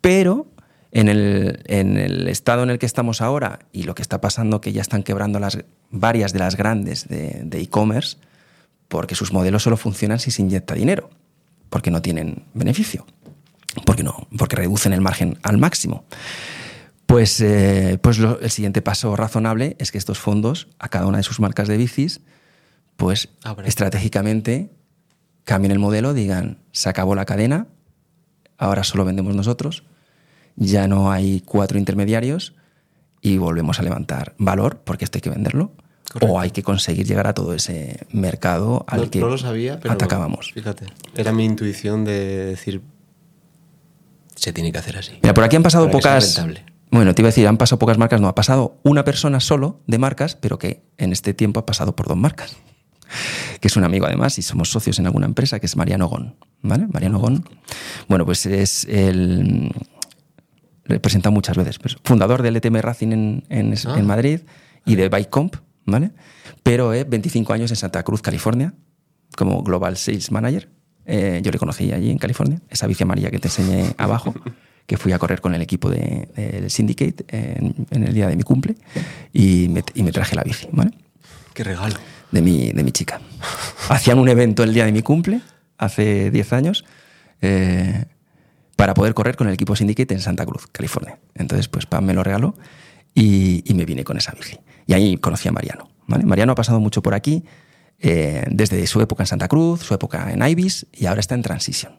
Pero 0.00 0.46
en 0.92 1.08
el, 1.08 1.62
en 1.66 1.96
el 1.96 2.28
estado 2.28 2.62
en 2.62 2.70
el 2.70 2.78
que 2.78 2.86
estamos 2.86 3.20
ahora 3.20 3.58
y 3.72 3.82
lo 3.84 3.94
que 3.94 4.02
está 4.02 4.20
pasando, 4.20 4.60
que 4.60 4.72
ya 4.72 4.80
están 4.82 5.02
quebrando 5.02 5.38
las, 5.38 5.58
varias 5.90 6.32
de 6.32 6.38
las 6.38 6.56
grandes 6.56 7.08
de 7.08 7.60
e-commerce, 7.60 8.16
porque 8.88 9.14
sus 9.14 9.32
modelos 9.32 9.62
solo 9.62 9.76
funcionan 9.76 10.18
si 10.18 10.30
se 10.30 10.42
inyecta 10.42 10.74
dinero, 10.74 11.10
porque 11.68 11.90
no 11.90 12.00
tienen 12.00 12.44
beneficio, 12.54 13.06
porque, 13.84 14.02
no, 14.02 14.26
porque 14.38 14.56
reducen 14.56 14.92
el 14.94 15.00
margen 15.02 15.38
al 15.42 15.58
máximo. 15.58 16.04
Pues, 17.06 17.40
eh, 17.40 17.98
pues 18.02 18.18
lo- 18.18 18.38
el 18.40 18.50
siguiente 18.50 18.82
paso 18.82 19.16
razonable 19.16 19.76
es 19.78 19.90
que 19.92 19.98
estos 19.98 20.18
fondos, 20.18 20.68
a 20.78 20.88
cada 20.88 21.06
una 21.06 21.18
de 21.18 21.22
sus 21.24 21.40
marcas 21.40 21.68
de 21.68 21.76
bicis, 21.78 22.20
pues 22.96 23.28
estratégicamente 23.68 24.70
cambien 25.48 25.72
el 25.72 25.78
modelo, 25.78 26.12
digan, 26.12 26.58
se 26.72 26.90
acabó 26.90 27.14
la 27.14 27.24
cadena, 27.24 27.68
ahora 28.58 28.84
solo 28.84 29.06
vendemos 29.06 29.34
nosotros, 29.34 29.82
ya 30.56 30.86
no 30.88 31.10
hay 31.10 31.40
cuatro 31.40 31.78
intermediarios 31.78 32.54
y 33.22 33.38
volvemos 33.38 33.80
a 33.80 33.82
levantar 33.82 34.34
valor, 34.36 34.82
porque 34.84 35.06
esto 35.06 35.16
hay 35.16 35.22
que 35.22 35.30
venderlo, 35.30 35.72
Correcto. 36.12 36.34
o 36.34 36.38
hay 36.38 36.50
que 36.50 36.62
conseguir 36.62 37.06
llegar 37.06 37.26
a 37.26 37.32
todo 37.32 37.54
ese 37.54 37.98
mercado 38.12 38.84
al 38.88 39.00
No, 39.00 39.10
que 39.10 39.20
no 39.20 39.28
lo 39.30 39.38
sabía, 39.38 39.80
pero 39.80 39.94
atacábamos. 39.94 40.52
Fíjate, 40.52 40.84
era 41.16 41.32
mi 41.32 41.46
intuición 41.46 42.04
de 42.04 42.44
decir, 42.44 42.82
se 44.34 44.52
tiene 44.52 44.70
que 44.70 44.78
hacer 44.78 44.98
así. 44.98 45.18
Mira, 45.22 45.32
por 45.32 45.44
aquí 45.44 45.56
han 45.56 45.62
pasado 45.62 45.90
pocas. 45.90 46.44
Bueno, 46.90 47.14
te 47.14 47.22
iba 47.22 47.28
a 47.28 47.32
decir, 47.32 47.48
han 47.48 47.56
pasado 47.56 47.78
pocas 47.78 47.96
marcas, 47.96 48.20
no, 48.20 48.28
ha 48.28 48.34
pasado 48.34 48.76
una 48.82 49.02
persona 49.02 49.40
solo 49.40 49.80
de 49.86 49.96
marcas, 49.96 50.36
pero 50.36 50.58
que 50.58 50.82
en 50.98 51.12
este 51.12 51.32
tiempo 51.32 51.58
ha 51.60 51.64
pasado 51.64 51.96
por 51.96 52.06
dos 52.06 52.18
marcas. 52.18 52.54
Que 53.60 53.68
es 53.68 53.76
un 53.76 53.84
amigo 53.84 54.06
además 54.06 54.38
y 54.38 54.42
somos 54.42 54.70
socios 54.70 54.98
en 54.98 55.06
alguna 55.06 55.26
empresa, 55.26 55.58
que 55.60 55.66
es 55.66 55.76
Mariano 55.76 56.08
Gon. 56.08 56.34
¿Vale? 56.62 56.86
Mariano 56.88 57.18
Gon. 57.18 57.44
Bueno, 58.08 58.24
pues 58.26 58.46
es 58.46 58.84
el. 58.84 59.70
Lo 60.84 60.94
he 60.94 61.00
presentado 61.00 61.32
muchas 61.32 61.56
veces. 61.56 61.78
pues, 61.78 61.96
fundador 62.04 62.42
del 62.42 62.56
ETM 62.56 62.76
Racing 62.80 63.12
en, 63.12 63.44
en- 63.50 63.74
Ah. 63.86 63.98
en 63.98 64.06
Madrid 64.06 64.40
y 64.86 64.94
de 64.96 65.08
Bike 65.08 65.28
Comp, 65.30 65.56
¿vale? 65.84 66.12
Pero 66.62 66.94
eh, 66.94 67.04
25 67.04 67.52
años 67.52 67.70
en 67.70 67.76
Santa 67.76 68.02
Cruz, 68.02 68.22
California, 68.22 68.72
como 69.36 69.62
Global 69.62 69.96
Sales 69.96 70.30
Manager. 70.30 70.70
Eh, 71.04 71.40
yo 71.42 71.50
le 71.50 71.58
conocí 71.58 71.92
allí 71.92 72.10
en 72.10 72.18
California, 72.18 72.60
esa 72.70 72.86
bici 72.86 73.02
amarilla 73.02 73.30
que 73.30 73.38
te 73.38 73.48
enseñé 73.48 73.92
abajo, 73.98 74.34
que 74.86 74.96
fui 74.96 75.12
a 75.12 75.18
correr 75.18 75.40
con 75.42 75.54
el 75.54 75.60
equipo 75.62 75.90
de- 75.90 76.28
del 76.34 76.70
Syndicate 76.70 77.24
en, 77.28 77.86
en 77.90 78.04
el 78.04 78.14
día 78.14 78.26
de 78.28 78.36
mi 78.36 78.42
cumple 78.42 78.74
y 79.32 79.68
me, 79.68 79.82
y 79.94 80.02
me 80.02 80.12
traje 80.12 80.36
la 80.36 80.42
bici, 80.42 80.68
¿vale? 80.72 80.90
Qué 81.54 81.64
regalo. 81.64 81.96
De 82.30 82.42
mi, 82.42 82.70
de 82.72 82.82
mi 82.84 82.92
chica. 82.92 83.20
Hacían 83.88 84.18
un 84.18 84.28
evento 84.28 84.62
el 84.62 84.74
día 84.74 84.84
de 84.84 84.92
mi 84.92 85.02
cumple, 85.02 85.40
hace 85.78 86.30
10 86.30 86.52
años, 86.52 86.84
eh, 87.40 88.04
para 88.76 88.94
poder 88.94 89.14
correr 89.14 89.36
con 89.36 89.48
el 89.48 89.54
equipo 89.54 89.74
Syndicate 89.76 90.14
en 90.14 90.20
Santa 90.20 90.44
Cruz, 90.46 90.66
California. 90.70 91.18
Entonces, 91.34 91.68
pues 91.68 91.86
Pam 91.86 92.04
me 92.04 92.14
lo 92.14 92.22
regaló 92.22 92.54
y, 93.14 93.62
y 93.70 93.74
me 93.74 93.84
vine 93.84 94.04
con 94.04 94.16
esa 94.16 94.32
bici. 94.32 94.58
Y 94.86 94.92
ahí 94.92 95.16
conocí 95.16 95.48
a 95.48 95.52
Mariano. 95.52 95.90
Mariano 96.06 96.52
ha 96.52 96.54
pasado 96.54 96.80
mucho 96.80 97.02
por 97.02 97.14
aquí, 97.14 97.44
eh, 97.98 98.44
desde 98.50 98.86
su 98.86 99.00
época 99.00 99.24
en 99.24 99.26
Santa 99.26 99.48
Cruz, 99.48 99.80
su 99.82 99.94
época 99.94 100.32
en 100.32 100.42
Ibis 100.46 100.86
y 100.92 101.06
ahora 101.06 101.20
está 101.20 101.34
en 101.34 101.42
Transition. 101.42 101.92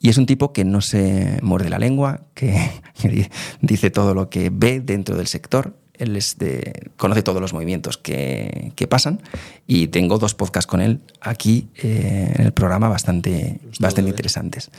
Y 0.00 0.08
es 0.10 0.18
un 0.18 0.26
tipo 0.26 0.52
que 0.52 0.64
no 0.64 0.80
se 0.80 1.38
muerde 1.42 1.70
la 1.70 1.78
lengua, 1.78 2.22
que, 2.34 2.70
que 3.00 3.08
di- 3.08 3.28
dice 3.62 3.90
todo 3.90 4.14
lo 4.14 4.28
que 4.28 4.50
ve 4.52 4.80
dentro 4.80 5.16
del 5.16 5.26
sector. 5.28 5.76
Él 5.98 6.16
es 6.16 6.38
de- 6.38 6.90
conoce 6.96 7.22
todos 7.22 7.40
los 7.40 7.52
movimientos 7.52 7.98
que, 7.98 8.72
que 8.76 8.86
pasan 8.86 9.20
y 9.66 9.88
tengo 9.88 10.18
dos 10.18 10.34
podcasts 10.34 10.66
con 10.66 10.80
él 10.80 11.00
aquí 11.20 11.68
eh, 11.76 12.32
en 12.36 12.46
el 12.46 12.52
programa 12.52 12.88
bastante, 12.88 13.60
bastante 13.80 14.02
ver. 14.02 14.10
interesantes. 14.10 14.70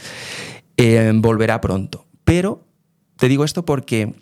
Eh, 0.78 1.12
volverá 1.16 1.60
pronto. 1.62 2.06
Pero 2.24 2.64
te 3.18 3.28
digo 3.28 3.44
esto 3.44 3.66
porque 3.66 4.14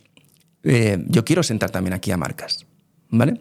eh, 0.64 1.04
yo 1.08 1.24
quiero 1.24 1.44
sentar 1.44 1.70
también 1.70 1.94
aquí 1.94 2.12
a 2.12 2.18
marcas. 2.18 2.66
¿Vale? 3.10 3.40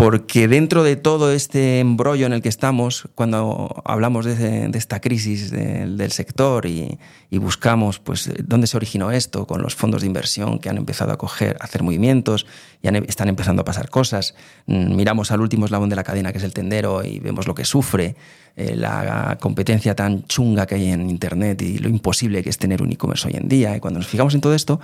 Porque 0.00 0.48
dentro 0.48 0.82
de 0.82 0.96
todo 0.96 1.30
este 1.30 1.78
embrollo 1.78 2.24
en 2.24 2.32
el 2.32 2.40
que 2.40 2.48
estamos, 2.48 3.06
cuando 3.14 3.82
hablamos 3.84 4.24
de, 4.24 4.70
esta 4.72 4.98
crisis 4.98 5.50
de, 5.50 5.86
del 5.86 6.10
sector 6.10 6.64
y, 6.64 6.98
buscamos 7.32 7.98
pues, 7.98 8.32
dónde 8.42 8.66
se 8.66 8.78
originó 8.78 9.10
esto, 9.10 9.46
con 9.46 9.60
los 9.60 9.74
fondos 9.74 10.00
de 10.00 10.06
inversión 10.06 10.58
que 10.58 10.70
han 10.70 10.78
empezado 10.78 11.12
a, 11.12 11.18
coger, 11.18 11.58
a 11.60 11.64
hacer 11.64 11.82
movimientos 11.82 12.46
y 12.80 12.88
han, 12.88 12.96
están 12.96 13.28
empezando 13.28 13.60
a 13.60 13.64
pasar 13.66 13.90
cosas, 13.90 14.34
mm, 14.64 14.96
miramos 14.96 15.32
al 15.32 15.42
último 15.42 15.66
eslabón 15.66 15.90
de 15.90 15.96
la 15.96 16.02
cadena, 16.02 16.32
que 16.32 16.38
es 16.38 16.44
el 16.44 16.54
tendero, 16.54 17.04
y 17.04 17.18
vemos 17.18 17.46
lo 17.46 17.54
que 17.54 17.66
sufre, 17.66 18.16
eh, 18.56 18.74
la 18.76 19.36
competencia 19.38 19.94
tan 19.94 20.24
chunga 20.24 20.64
que 20.64 20.76
hay 20.76 20.88
en 20.88 21.10
Internet 21.10 21.60
y 21.60 21.76
lo 21.76 21.90
imposible 21.90 22.42
que 22.42 22.48
es 22.48 22.56
tener 22.56 22.80
un 22.80 22.90
e-commerce 22.90 23.28
hoy 23.28 23.34
en 23.36 23.48
día. 23.48 23.76
Y 23.76 23.80
cuando 23.80 24.00
nos 24.00 24.08
fijamos 24.08 24.34
en 24.34 24.40
todo 24.40 24.54
esto, 24.54 24.80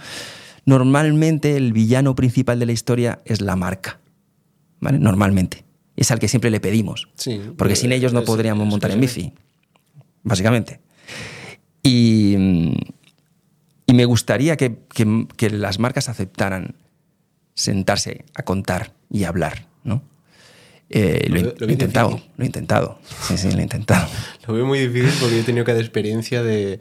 normalmente 0.66 1.56
el 1.56 1.72
villano 1.72 2.14
principal 2.14 2.58
de 2.58 2.66
la 2.66 2.72
historia 2.72 3.20
es 3.24 3.40
la 3.40 3.56
marca 3.56 3.98
¿vale? 4.80 4.98
Normalmente. 4.98 5.64
Es 5.96 6.10
al 6.10 6.18
que 6.18 6.28
siempre 6.28 6.50
le 6.50 6.60
pedimos. 6.60 7.08
Sí, 7.14 7.40
porque 7.56 7.76
sin 7.76 7.92
ellos 7.92 8.12
no 8.12 8.22
podríamos 8.22 8.66
montar 8.66 8.90
en 8.90 9.00
bici, 9.00 9.32
básicamente. 10.22 10.80
Y, 11.82 12.34
y 13.86 13.94
me 13.94 14.04
gustaría 14.04 14.56
que, 14.56 14.76
que, 14.92 15.26
que, 15.36 15.50
las 15.50 15.78
marcas 15.78 16.08
aceptaran 16.08 16.74
sentarse 17.54 18.24
a 18.34 18.42
contar 18.42 18.92
y 19.10 19.24
hablar, 19.24 19.66
¿no? 19.84 20.02
Eh, 20.90 21.26
lo, 21.30 21.40
lo, 21.40 21.54
lo, 21.58 21.68
he 21.68 21.72
intentado, 21.72 22.10
difícil. 22.10 22.32
lo 22.36 22.42
he 22.42 22.46
intentado. 22.46 22.98
Sí, 23.22 23.38
sí, 23.38 23.50
lo 23.50 23.58
he 23.58 23.62
intentado. 23.62 24.08
Lo 24.46 24.54
veo 24.54 24.66
muy 24.66 24.78
difícil 24.78 25.12
porque 25.20 25.40
he 25.40 25.42
tenido 25.42 25.64
cada 25.64 25.80
experiencia 25.80 26.42
de... 26.42 26.78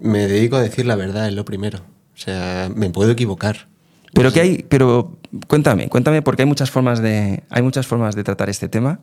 Me 0.00 0.26
dedico 0.26 0.56
a 0.56 0.62
decir 0.62 0.86
la 0.86 0.96
verdad, 0.96 1.28
es 1.28 1.34
lo 1.34 1.44
primero. 1.44 1.78
O 2.14 2.16
sea, 2.16 2.68
me 2.74 2.90
puedo 2.90 3.12
equivocar. 3.12 3.68
Pero 4.12 4.32
que 4.32 4.40
hay, 4.40 4.66
pero 4.68 5.18
cuéntame, 5.46 5.88
cuéntame 5.88 6.22
porque 6.22 6.42
hay 6.42 6.48
muchas 6.48 6.70
formas 6.70 7.00
de, 7.00 7.42
hay 7.50 7.62
muchas 7.62 7.86
formas 7.86 8.14
de 8.14 8.24
tratar 8.24 8.48
este 8.48 8.68
tema, 8.68 9.00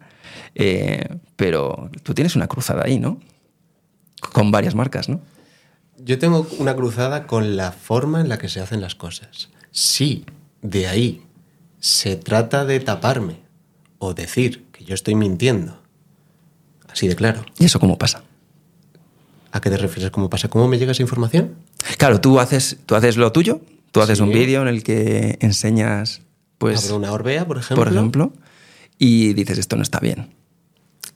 eh, 0.55 1.07
pero 1.35 1.89
tú 2.03 2.13
tienes 2.13 2.35
una 2.35 2.47
cruzada 2.47 2.83
ahí, 2.85 2.99
¿no? 2.99 3.19
Con 4.33 4.51
varias 4.51 4.75
marcas, 4.75 5.09
¿no? 5.09 5.21
Yo 5.97 6.19
tengo 6.19 6.47
una 6.59 6.75
cruzada 6.75 7.27
con 7.27 7.55
la 7.55 7.71
forma 7.71 8.21
en 8.21 8.29
la 8.29 8.37
que 8.37 8.49
se 8.49 8.59
hacen 8.59 8.81
las 8.81 8.95
cosas. 8.95 9.49
Sí, 9.71 10.25
de 10.61 10.87
ahí 10.87 11.23
se 11.79 12.15
trata 12.15 12.65
de 12.65 12.79
taparme 12.79 13.37
o 13.99 14.13
decir 14.13 14.65
que 14.71 14.83
yo 14.83 14.93
estoy 14.93 15.15
mintiendo. 15.15 15.79
Así 16.89 17.07
de 17.07 17.15
claro. 17.15 17.45
¿Y 17.59 17.65
eso 17.65 17.79
cómo 17.79 17.97
pasa? 17.97 18.23
¿A 19.51 19.61
qué 19.61 19.69
te 19.69 19.77
refieres? 19.77 20.11
¿Cómo 20.11 20.29
pasa? 20.29 20.49
¿Cómo 20.49 20.67
me 20.67 20.77
llega 20.77 20.91
esa 20.91 21.01
información? 21.01 21.55
Claro, 21.97 22.19
tú 22.19 22.39
haces, 22.39 22.77
tú 22.85 22.95
haces 22.95 23.15
lo 23.15 23.31
tuyo, 23.31 23.61
Tú 23.95 24.01
haces 24.01 24.17
sí. 24.17 24.23
un 24.25 24.33
vídeo 24.33 24.61
en 24.61 24.67
el 24.67 24.83
que 24.83 25.37
enseñas, 25.39 26.21
pues. 26.57 26.83
Abro 26.83 26.97
una 26.97 27.13
Orbea, 27.13 27.47
por 27.47 27.57
ejemplo. 27.57 27.85
Por 27.85 27.93
ejemplo. 27.93 28.33
Y 28.99 29.31
dices, 29.31 29.57
esto 29.57 29.77
no 29.77 29.83
está 29.83 30.01
bien. 30.01 30.35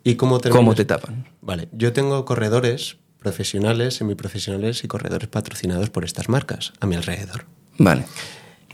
¿Y 0.06 0.16
cómo, 0.16 0.40
¿Cómo 0.40 0.76
te 0.76 0.86
tapan? 0.86 1.28
Vale, 1.42 1.68
yo 1.74 1.92
tengo 1.92 2.24
corredores 2.24 2.96
profesionales, 3.20 3.96
semiprofesionales 3.96 4.86
y 4.86 4.88
corredores 4.88 5.28
patrocinados 5.28 5.90
por 5.90 6.06
estas 6.06 6.30
marcas 6.30 6.72
a 6.80 6.88
mi 6.88 6.96
alrededor. 6.96 7.44
Vale. 7.78 8.06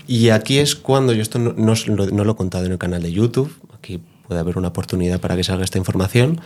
Y 0.06 0.30
aquí 0.30 0.60
es 0.60 0.76
cuando 0.76 1.12
yo 1.12 1.24
esto 1.24 1.40
no, 1.40 1.54
no, 1.54 1.74
no, 1.74 2.24
lo 2.24 2.32
he 2.34 2.36
contado 2.36 2.66
en 2.68 2.74
el 2.74 2.78
canal 2.78 3.02
de 3.02 3.12
YouTube, 3.12 3.52
aquí 3.74 4.04
puede 4.28 4.40
haber 4.40 4.60
una 4.60 4.68
oportunidad 4.68 5.20
para 5.20 5.36
que 5.36 5.44
salga 5.44 5.64
esta 5.64 5.80
información, 5.80 6.42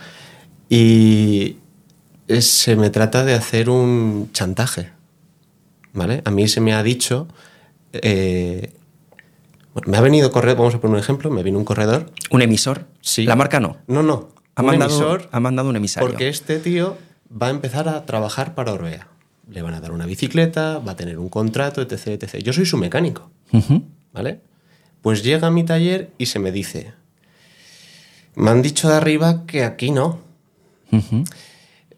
y 0.70 1.58
se 2.38 2.74
me 2.76 2.88
trata 2.88 3.22
de 3.22 3.34
hacer 3.34 3.68
un 3.68 4.30
chantaje. 4.32 4.92
¿Vale? 5.92 6.22
A 6.24 6.30
mí 6.30 6.48
se 6.48 6.62
me 6.62 6.72
ha 6.72 6.82
dicho 6.82 7.28
eh, 7.92 8.72
me 9.86 9.96
ha 9.96 10.00
venido 10.00 10.30
correr, 10.30 10.56
vamos 10.56 10.74
a 10.74 10.80
poner 10.80 10.94
un 10.94 11.00
ejemplo, 11.00 11.30
me 11.30 11.42
vino 11.42 11.58
un 11.58 11.64
corredor. 11.64 12.10
¿Un 12.30 12.42
emisor? 12.42 12.86
Sí. 13.00 13.24
¿La 13.24 13.36
marca 13.36 13.60
no? 13.60 13.78
No, 13.86 14.02
no. 14.02 14.30
Ha, 14.54 14.62
un 14.62 14.66
mandado, 14.66 14.90
emisor 14.90 15.28
ha 15.32 15.40
mandado 15.40 15.68
un 15.68 15.76
emisario. 15.76 16.08
Porque 16.08 16.28
este 16.28 16.58
tío 16.58 16.96
va 17.30 17.46
a 17.46 17.50
empezar 17.50 17.88
a 17.88 18.04
trabajar 18.04 18.54
para 18.54 18.72
Orbea. 18.72 19.08
Le 19.48 19.62
van 19.62 19.74
a 19.74 19.80
dar 19.80 19.92
una 19.92 20.06
bicicleta, 20.06 20.78
va 20.78 20.92
a 20.92 20.96
tener 20.96 21.18
un 21.18 21.28
contrato, 21.28 21.82
etc. 21.82 22.06
etc. 22.22 22.36
Yo 22.38 22.52
soy 22.52 22.66
su 22.66 22.76
mecánico. 22.76 23.30
Uh 23.52 23.58
-huh. 23.58 23.82
¿Vale? 24.12 24.40
Pues 25.02 25.22
llega 25.22 25.48
a 25.48 25.50
mi 25.50 25.64
taller 25.64 26.10
y 26.18 26.26
se 26.26 26.38
me 26.38 26.52
dice: 26.52 26.92
Me 28.34 28.50
han 28.50 28.62
dicho 28.62 28.88
de 28.88 28.94
arriba 28.94 29.44
que 29.46 29.64
aquí 29.64 29.90
no. 29.90 30.20
Uh 30.92 30.98
-huh 30.98 31.24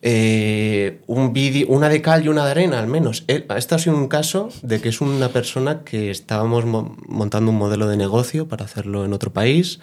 eh, 0.04 1.00
un 1.06 1.32
vídeo, 1.32 1.68
una 1.68 1.88
de 1.88 2.02
cal 2.02 2.24
y 2.24 2.28
una 2.28 2.44
de 2.44 2.50
arena, 2.50 2.80
al 2.80 2.88
menos. 2.88 3.24
Este 3.28 3.74
ha 3.74 3.78
sido 3.78 3.96
un 3.96 4.08
caso 4.08 4.48
de 4.62 4.80
que 4.80 4.88
es 4.88 5.00
una 5.00 5.28
persona 5.28 5.84
que 5.84 6.10
estábamos 6.10 6.66
mo 6.66 6.96
montando 7.06 7.52
un 7.52 7.58
modelo 7.58 7.86
de 7.86 7.96
negocio 7.96 8.48
para 8.48 8.64
hacerlo 8.64 9.04
en 9.04 9.12
otro 9.12 9.32
país 9.32 9.78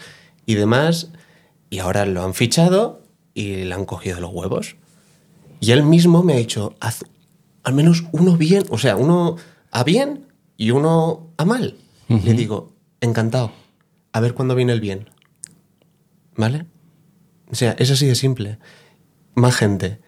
y 0.46 0.56
demás, 0.56 1.12
y 1.70 1.80
ahora 1.80 2.06
lo 2.06 2.22
han 2.24 2.34
fichado 2.34 3.02
y 3.34 3.64
le 3.64 3.74
han 3.74 3.86
cogido 3.86 4.20
los 4.20 4.34
huevos. 4.34 4.76
Y 5.62 5.72
él 5.72 5.84
mismo 5.84 6.22
me 6.22 6.34
ha 6.34 6.38
dicho, 6.38 6.76
haz 6.82 7.06
al 7.64 7.74
menos 7.74 8.04
uno 8.12 8.36
bien, 8.36 8.64
o 8.70 8.78
sea, 8.78 8.98
uno 8.98 9.38
a 9.72 9.84
bien 9.86 10.26
y 10.58 10.72
uno 10.72 11.32
a 11.38 11.46
mal. 11.46 11.76
Uh 12.10 12.16
-huh. 12.16 12.24
Le 12.24 12.34
digo, 12.34 12.74
encantado, 13.00 13.52
a 14.12 14.20
ver 14.20 14.34
cuándo 14.34 14.54
viene 14.56 14.74
el 14.74 14.82
bien. 14.82 15.10
¿Vale? 16.36 16.66
O 17.50 17.56
sea, 17.56 17.76
es 17.80 17.90
así 17.92 18.06
de 18.06 18.16
simple. 18.16 18.60
Más 19.36 19.56
gente 19.56 20.00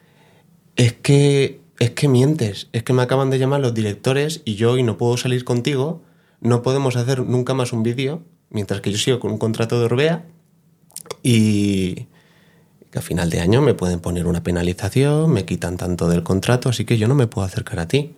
es 0.81 0.93
que, 0.93 1.61
es 1.77 1.91
que 1.91 2.07
mientes, 2.07 2.67
es 2.73 2.81
que 2.81 2.91
me 2.91 3.03
acaban 3.03 3.29
de 3.29 3.37
llamar 3.37 3.59
los 3.59 3.75
directores 3.75 4.41
y 4.45 4.55
yo 4.55 4.79
y 4.79 4.83
no 4.83 4.97
puedo 4.97 5.15
salir 5.15 5.43
contigo, 5.43 6.01
no 6.39 6.63
podemos 6.63 6.95
hacer 6.95 7.19
nunca 7.19 7.53
más 7.53 7.71
un 7.71 7.83
vídeo, 7.83 8.23
mientras 8.49 8.81
que 8.81 8.91
yo 8.91 8.97
sigo 8.97 9.19
con 9.19 9.31
un 9.31 9.37
contrato 9.37 9.77
de 9.77 9.85
Orbea 9.85 10.25
y 11.21 12.07
que 12.89 12.97
a 12.97 13.01
final 13.03 13.29
de 13.29 13.41
año 13.41 13.61
me 13.61 13.75
pueden 13.75 13.99
poner 13.99 14.25
una 14.25 14.41
penalización, 14.41 15.31
me 15.31 15.45
quitan 15.45 15.77
tanto 15.77 16.09
del 16.09 16.23
contrato, 16.23 16.69
así 16.69 16.83
que 16.83 16.97
yo 16.97 17.07
no 17.07 17.13
me 17.13 17.27
puedo 17.27 17.45
acercar 17.45 17.79
a 17.79 17.87
ti. 17.87 18.15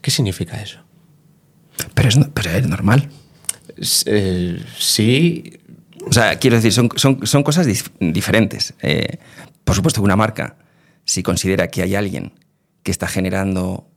¿Qué 0.00 0.12
significa 0.12 0.62
eso? 0.62 0.78
Pero 1.94 2.08
es, 2.08 2.18
pero 2.34 2.50
es 2.50 2.68
normal. 2.68 3.10
Eh, 4.06 4.62
sí. 4.78 5.58
O 6.06 6.12
sea, 6.12 6.38
quiero 6.38 6.54
decir, 6.54 6.72
son, 6.72 6.88
son, 6.94 7.26
son 7.26 7.42
cosas 7.42 7.66
dif 7.66 7.88
diferentes. 7.98 8.74
Eh, 8.80 9.18
por 9.64 9.74
supuesto 9.74 10.00
que 10.00 10.04
una 10.04 10.16
marca 10.16 10.56
si 11.04 11.22
considera 11.22 11.68
que 11.68 11.82
hay 11.82 11.94
alguien 11.94 12.32
que 12.82 12.90
está 12.90 13.06
generando 13.06 13.88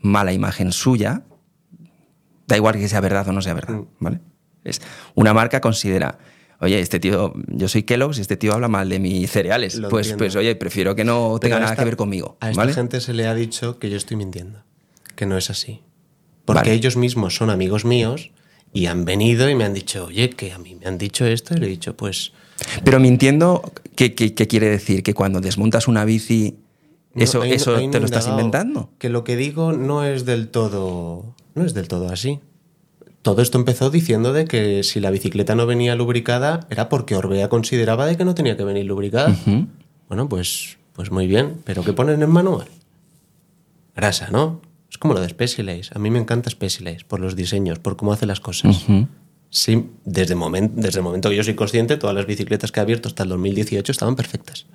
mala 0.00 0.32
imagen 0.32 0.72
suya, 0.72 1.22
da 2.46 2.56
igual 2.56 2.74
que 2.76 2.88
sea 2.88 3.00
verdad 3.00 3.28
o 3.28 3.32
no 3.32 3.42
sea 3.42 3.54
verdad, 3.54 3.74
Mm. 3.76 3.86
¿vale? 4.00 4.20
Es, 4.64 4.80
una 5.14 5.32
marca 5.32 5.60
considera, 5.60 6.18
oye, 6.60 6.80
este 6.80 7.00
tío, 7.00 7.32
yo 7.48 7.68
soy 7.68 7.82
Kellogg's 7.84 8.18
y 8.18 8.20
este 8.20 8.36
tío 8.36 8.52
habla 8.52 8.68
mal 8.68 8.88
de 8.88 8.98
mis 8.98 9.30
cereales. 9.30 9.76
Lo 9.76 9.88
Pues, 9.88 10.06
entiendo. 10.08 10.24
pues, 10.24 10.36
oye, 10.36 10.54
prefiero 10.56 10.94
que 10.94 11.04
no 11.04 11.38
tenga 11.40 11.56
Pero 11.56 11.60
nada 11.60 11.72
esta- 11.72 11.82
que 11.82 11.84
ver 11.86 11.96
conmigo. 11.96 12.36
A 12.40 12.50
esta 12.50 12.60
¿vale? 12.62 12.72
gente 12.74 13.00
se 13.00 13.14
le 13.14 13.26
ha 13.26 13.34
dicho 13.34 13.78
que 13.78 13.88
yo 13.90 13.96
estoy 13.96 14.16
mintiendo, 14.16 14.62
que 15.16 15.26
no 15.26 15.36
es 15.38 15.48
así. 15.50 15.82
Porque 16.44 16.60
Vale. 16.70 16.72
ellos 16.74 16.96
mismos 16.96 17.36
son 17.36 17.48
amigos 17.50 17.84
míos 17.84 18.32
y 18.72 18.86
han 18.86 19.04
venido 19.04 19.48
y 19.48 19.54
me 19.54 19.64
han 19.64 19.72
dicho, 19.74 20.06
oye, 20.06 20.30
que 20.30 20.52
a 20.52 20.58
mí 20.58 20.74
me 20.74 20.86
han 20.86 20.98
dicho 20.98 21.24
esto, 21.26 21.54
y 21.54 21.58
le 21.58 21.66
he 21.66 21.70
dicho, 21.70 21.96
pues. 21.96 22.32
Pero 22.84 23.00
mintiendo, 23.00 23.72
¿qué, 23.96 24.14
qué, 24.14 24.34
qué 24.34 24.46
quiere 24.46 24.68
decir? 24.68 25.02
Que 25.02 25.14
cuando 25.14 25.40
desmontas 25.40 25.88
una 25.88 26.04
bici, 26.04 26.56
no, 27.14 27.24
eso, 27.24 27.42
ahí- 27.42 27.52
eso 27.52 27.74
ahí 27.76 27.88
te 27.90 27.98
lo 28.00 28.06
estás 28.06 28.26
inventando. 28.28 28.90
Que 28.98 29.08
lo 29.08 29.24
que 29.24 29.36
digo 29.36 29.72
no 29.72 30.04
es 30.04 30.24
del 30.24 30.48
todo. 30.48 31.34
No 31.54 31.64
es 31.64 31.74
del 31.74 31.88
todo 31.88 32.08
así. 32.10 32.40
Todo 33.22 33.42
esto 33.42 33.58
empezó 33.58 33.90
diciendo 33.90 34.32
de 34.32 34.46
que 34.46 34.82
si 34.82 34.98
la 35.00 35.10
bicicleta 35.10 35.54
no 35.54 35.66
venía 35.66 35.94
lubricada 35.94 36.66
era 36.70 36.88
porque 36.88 37.16
Orbea 37.16 37.48
consideraba 37.48 38.06
de 38.06 38.16
que 38.16 38.24
no 38.24 38.34
tenía 38.34 38.56
que 38.56 38.64
venir 38.64 38.86
lubricada. 38.86 39.36
Bueno, 40.08 40.28
pues, 40.28 40.78
pues 40.94 41.10
muy 41.10 41.26
bien. 41.26 41.56
¿Pero 41.64 41.82
qué 41.84 41.92
ponen 41.92 42.22
en 42.22 42.30
manual? 42.30 42.68
Grasa, 43.94 44.28
¿no? 44.30 44.60
Es 44.90 44.98
como 44.98 45.14
lo 45.14 45.20
de 45.20 45.28
Specialized. 45.28 45.92
A 45.94 45.98
mí 45.98 46.10
me 46.10 46.18
encanta 46.18 46.48
Specialized 46.50 47.06
por 47.06 47.20
los 47.20 47.36
diseños, 47.36 47.78
por 47.78 47.96
cómo 47.96 48.12
hace 48.12 48.26
las 48.26 48.40
cosas. 48.40 48.84
Ujú. 48.84 49.06
Sí, 49.50 49.90
desde, 50.04 50.34
desde 50.74 50.98
el 50.98 51.02
momento 51.04 51.28
que 51.28 51.36
yo 51.36 51.42
soy 51.42 51.54
consciente, 51.54 51.96
todas 51.96 52.14
las 52.14 52.26
bicicletas 52.26 52.70
que 52.70 52.78
he 52.80 52.82
abierto 52.82 53.08
hasta 53.08 53.24
el 53.24 53.28
2018 53.30 53.90
estaban 53.90 54.14
perfectas. 54.16 54.66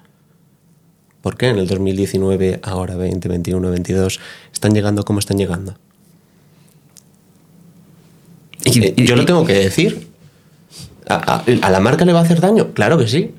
¿Por 1.21 1.37
qué 1.37 1.47
en 1.49 1.57
el 1.57 1.67
2019, 1.67 2.59
ahora 2.61 2.95
20, 2.95 3.27
21, 3.29 3.71
22, 3.71 4.19
están 4.53 4.73
llegando 4.73 5.03
como 5.03 5.19
están 5.19 5.37
llegando? 5.37 5.75
Y- 8.65 8.83
Eh, 8.85 8.93
y- 8.97 9.05
yo 9.07 9.15
lo 9.15 9.25
tengo 9.25 9.45
que 9.45 9.53
decir. 9.53 10.09
¿A, 11.07 11.35
a- 11.37 11.43
a 11.61 11.69
la 11.69 11.79
marca 11.79 12.03
le 12.03 12.13
va 12.13 12.19
a 12.19 12.23
hacer 12.23 12.41
daño? 12.41 12.73
Claro 12.73 12.97
que 12.97 13.07
sí. 13.07 13.33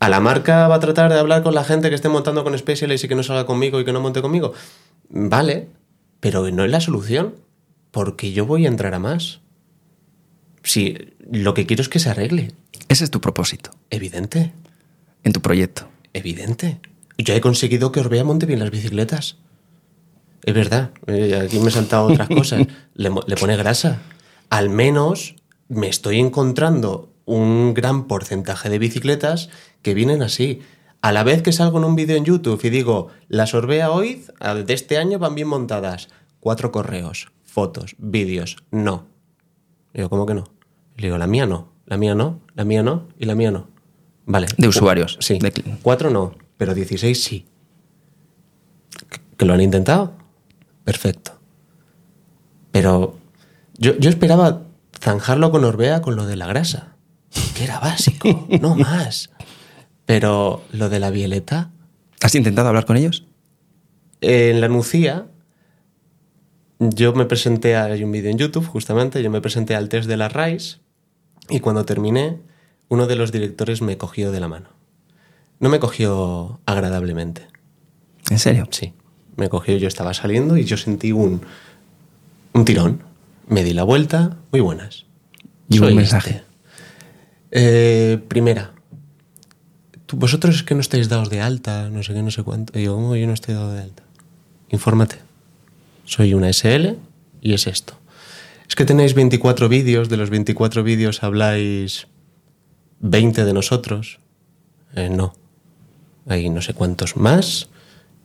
¿A 0.00 0.08
la 0.08 0.20
marca 0.20 0.68
va 0.68 0.74
a 0.76 0.80
tratar 0.80 1.12
de 1.12 1.18
hablar 1.18 1.42
con 1.42 1.54
la 1.54 1.64
gente 1.64 1.88
que 1.88 1.94
esté 1.94 2.08
montando 2.08 2.44
con 2.44 2.56
Specialized 2.58 3.06
y 3.06 3.08
que 3.08 3.14
no 3.14 3.22
salga 3.22 3.46
conmigo 3.46 3.80
y 3.80 3.84
que 3.84 3.92
no 3.92 4.00
monte 4.00 4.20
conmigo? 4.20 4.52
Vale, 5.08 5.68
pero 6.20 6.50
no 6.50 6.64
es 6.64 6.70
la 6.70 6.80
solución, 6.80 7.36
porque 7.90 8.32
yo 8.32 8.44
voy 8.46 8.66
a 8.66 8.68
entrar 8.68 8.94
a 8.94 8.98
más. 8.98 9.40
Si 10.64 10.96
lo 11.30 11.54
que 11.54 11.66
quiero 11.66 11.82
es 11.82 11.88
que 11.88 11.98
se 12.00 12.10
arregle, 12.10 12.52
Ese 12.88 13.04
es 13.04 13.10
tu 13.10 13.20
propósito 13.20 13.70
evidente, 13.90 14.52
en 15.22 15.32
tu 15.32 15.40
proyecto. 15.40 15.88
evidente. 16.12 16.80
Yo 17.16 17.34
he 17.34 17.40
conseguido 17.40 17.92
que 17.92 18.00
Orbea 18.00 18.24
monte 18.24 18.44
bien 18.46 18.58
las 18.58 18.70
bicicletas. 18.72 19.36
Es 20.42 20.52
verdad, 20.52 20.90
eh, 21.06 21.40
aquí 21.44 21.60
me 21.60 21.68
he 21.68 21.70
saltado 21.70 22.06
otras 22.06 22.28
cosas. 22.40 22.66
Le, 22.94 23.10
pone 23.10 23.56
grasa. 23.56 24.02
Al 24.50 24.68
menos 24.68 25.36
me 25.68 25.86
estoy 25.88 26.18
encontrando 26.18 27.12
un 27.24 27.72
gran 27.72 28.06
porcentaje 28.08 28.68
de 28.68 28.78
bicicletas 28.78 29.48
que 29.82 29.94
vienen 29.94 30.22
así. 30.22 30.60
A 31.02 31.12
la 31.12 31.22
vez 31.22 31.42
que 31.42 31.52
salgo 31.52 31.78
en 31.78 31.84
un 31.84 31.94
vídeo 31.96 32.16
en 32.16 32.24
YouTube 32.24 32.60
y 32.64 32.70
digo, 32.70 33.08
las 33.28 33.54
Orbea 33.54 33.90
hoy 33.90 34.24
de 34.66 34.74
este 34.74 34.98
año 34.98 35.18
van 35.18 35.34
bien 35.34 35.48
montadas. 35.48 36.08
Cuatro 36.40 36.72
correos, 36.72 37.28
fotos, 37.44 37.94
vídeos. 37.98 38.56
No. 38.70 39.06
Digo, 39.94 40.08
¿cómo 40.10 40.26
que 40.26 40.34
no? 40.34 40.44
Le 40.96 41.06
digo, 41.08 41.18
la 41.18 41.26
mía 41.26 41.46
no, 41.46 41.72
la 41.86 41.96
mía 41.96 42.14
no, 42.14 42.40
la 42.54 42.64
mía 42.64 42.82
no 42.82 43.08
y 43.18 43.24
la 43.24 43.34
mía 43.34 43.50
no. 43.50 43.68
Vale. 44.26 44.46
De 44.56 44.68
usuarios. 44.68 45.18
Sí. 45.20 45.38
De- 45.38 45.52
Cuatro 45.82 46.10
no, 46.10 46.34
pero 46.56 46.74
16 46.74 47.22
sí. 47.22 47.46
¿Que 49.36 49.44
lo 49.44 49.52
han 49.54 49.60
intentado? 49.60 50.12
Perfecto. 50.84 51.32
Pero 52.70 53.18
yo, 53.78 53.96
yo 53.98 54.08
esperaba 54.10 54.62
zanjarlo 55.00 55.50
con 55.50 55.64
Orbea 55.64 56.00
con 56.02 56.16
lo 56.16 56.26
de 56.26 56.36
la 56.36 56.46
grasa, 56.46 56.94
que 57.56 57.64
era 57.64 57.80
básico, 57.80 58.46
no 58.60 58.74
más. 58.76 59.30
Pero 60.06 60.62
lo 60.72 60.88
de 60.88 61.00
la 61.00 61.10
violeta, 61.10 61.70
¿Has 62.22 62.34
intentado 62.34 62.68
hablar 62.68 62.86
con 62.86 62.96
ellos? 62.96 63.26
en 64.20 64.60
la 64.62 64.68
Nucía, 64.68 65.26
yo 66.78 67.12
me 67.12 67.26
presenté, 67.26 67.76
a, 67.76 67.84
hay 67.84 68.02
un 68.02 68.10
vídeo 68.12 68.30
en 68.30 68.38
YouTube 68.38 68.66
justamente, 68.66 69.22
yo 69.22 69.30
me 69.30 69.40
presenté 69.42 69.74
al 69.74 69.88
test 69.90 70.08
de 70.08 70.16
la 70.16 70.28
RISE 70.30 70.78
y 71.48 71.60
cuando 71.60 71.84
terminé, 71.84 72.38
uno 72.88 73.06
de 73.06 73.16
los 73.16 73.32
directores 73.32 73.82
me 73.82 73.96
cogió 73.98 74.32
de 74.32 74.40
la 74.40 74.48
mano. 74.48 74.68
No 75.60 75.68
me 75.68 75.78
cogió 75.80 76.60
agradablemente. 76.66 77.46
¿En 78.30 78.38
serio? 78.38 78.66
Sí, 78.70 78.92
me 79.36 79.48
cogió, 79.48 79.76
yo 79.76 79.88
estaba 79.88 80.14
saliendo 80.14 80.56
y 80.56 80.64
yo 80.64 80.76
sentí 80.76 81.12
un, 81.12 81.42
un 82.52 82.64
tirón. 82.64 83.02
Me 83.46 83.62
di 83.64 83.72
la 83.74 83.82
vuelta, 83.84 84.38
muy 84.52 84.60
buenas. 84.60 85.04
Y 85.68 85.78
un 85.78 85.84
Soy 85.86 85.94
mensaje. 85.94 86.30
este. 86.30 86.44
Eh, 87.56 88.18
primera, 88.28 88.72
tú- 90.06 90.16
vosotros 90.16 90.56
es 90.56 90.62
que 90.62 90.74
no 90.74 90.80
estáis 90.80 91.08
dados 91.08 91.30
de 91.30 91.40
alta, 91.40 91.88
no 91.90 92.02
sé 92.02 92.14
qué, 92.14 92.22
no 92.22 92.30
sé 92.30 92.42
cuánto. 92.42 92.78
Y 92.78 92.84
yo, 92.84 92.94
¿cómo 92.94 93.14
yo 93.16 93.26
no 93.26 93.32
estoy 93.34 93.54
dado 93.54 93.72
de 93.72 93.80
alta? 93.82 94.02
Infórmate. 94.70 95.16
Soy 96.04 96.34
una 96.34 96.48
SL 96.52 96.96
y 97.40 97.54
es 97.54 97.66
esto. 97.66 97.94
Es 98.74 98.76
que 98.76 98.84
tenéis 98.84 99.14
24 99.14 99.68
vídeos, 99.68 100.08
de 100.08 100.16
los 100.16 100.30
24 100.30 100.82
vídeos 100.82 101.22
habláis 101.22 102.08
20 102.98 103.44
de 103.44 103.52
nosotros. 103.52 104.18
Eh, 104.96 105.10
no. 105.10 105.32
Hay 106.26 106.50
no 106.50 106.60
sé 106.60 106.74
cuántos 106.74 107.16
más 107.16 107.68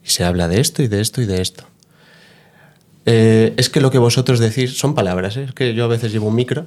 y 0.03 0.09
se 0.09 0.23
habla 0.23 0.47
de 0.47 0.59
esto 0.59 0.81
y 0.81 0.87
de 0.87 1.01
esto 1.01 1.21
y 1.21 1.27
de 1.27 1.43
esto. 1.43 1.65
Eh, 3.05 3.53
es 3.57 3.69
que 3.69 3.79
lo 3.79 3.91
que 3.91 3.99
vosotros 3.99 4.39
decís 4.39 4.75
son 4.75 4.95
palabras. 4.95 5.37
¿eh? 5.37 5.43
Es 5.43 5.53
que 5.53 5.75
yo 5.75 5.85
a 5.85 5.87
veces 5.87 6.11
llevo 6.11 6.29
un 6.29 6.35
micro 6.35 6.65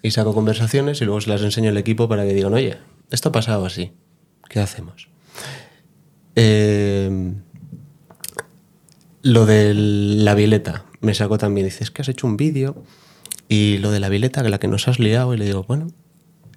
y 0.00 0.12
saco 0.12 0.32
conversaciones 0.32 1.02
y 1.02 1.04
luego 1.04 1.20
se 1.20 1.28
las 1.28 1.42
enseño 1.42 1.68
al 1.68 1.76
equipo 1.76 2.08
para 2.08 2.24
que 2.24 2.32
digan, 2.32 2.54
oye, 2.54 2.78
esto 3.10 3.28
ha 3.28 3.32
pasado 3.32 3.66
así. 3.66 3.92
¿Qué 4.48 4.58
hacemos? 4.58 5.08
Lo 9.22 9.44
de 9.44 9.74
la 9.74 10.34
violeta 10.34 10.86
me 11.02 11.12
sacó 11.12 11.36
también. 11.36 11.66
Dices 11.66 11.90
que 11.90 12.00
has 12.00 12.08
hecho 12.08 12.26
un 12.26 12.38
vídeo 12.38 12.82
y 13.52 13.76
lo 13.76 13.90
de 13.90 14.00
la 14.00 14.08
violeta, 14.08 14.42
que 14.42 14.48
la 14.48 14.58
que 14.58 14.66
nos 14.66 14.88
has 14.88 14.98
liado. 14.98 15.34
Y 15.34 15.36
le 15.36 15.44
digo, 15.44 15.64
bueno, 15.64 15.88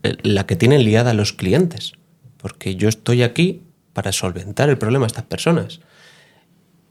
eh, 0.03 0.15
la 0.23 0.45
que 0.45 0.55
tienen 0.55 0.85
liada 0.85 1.11
a 1.11 1.13
los 1.13 1.33
clientes. 1.33 1.91
Porque 2.37 2.77
yo 2.77 2.87
estoy 2.87 3.21
aquí 3.21 3.63
para 3.91 4.13
solventar 4.13 4.69
el 4.69 4.77
problema 4.77 5.05
a 5.05 5.07
estas 5.07 5.25
personas. 5.25 5.81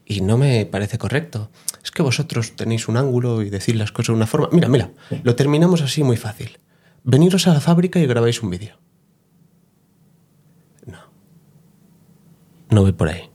Y 0.05 0.21
no 0.21 0.37
me 0.37 0.67
parece 0.67 0.99
correcto. 0.99 1.49
Es 1.83 1.89
que 1.89 2.03
vosotros 2.03 2.55
tenéis 2.55 2.87
un 2.87 2.97
ángulo 2.97 3.41
y 3.41 3.49
decís 3.49 3.75
las 3.75 3.91
cosas 3.91 4.09
de 4.09 4.17
una 4.17 4.27
forma. 4.27 4.49
Mira, 4.51 4.67
mira, 4.67 4.91
lo 5.23 5.35
terminamos 5.35 5.81
así 5.81 6.03
muy 6.03 6.17
fácil. 6.17 6.59
Veniros 7.03 7.47
a 7.47 7.53
la 7.55 7.59
fábrica 7.59 7.99
y 7.99 8.05
grabáis 8.05 8.43
un 8.43 8.51
vídeo. 8.51 8.75
No. 10.85 10.99
No 12.69 12.83
voy 12.83 12.91
por 12.91 13.09
ahí. 13.09 13.31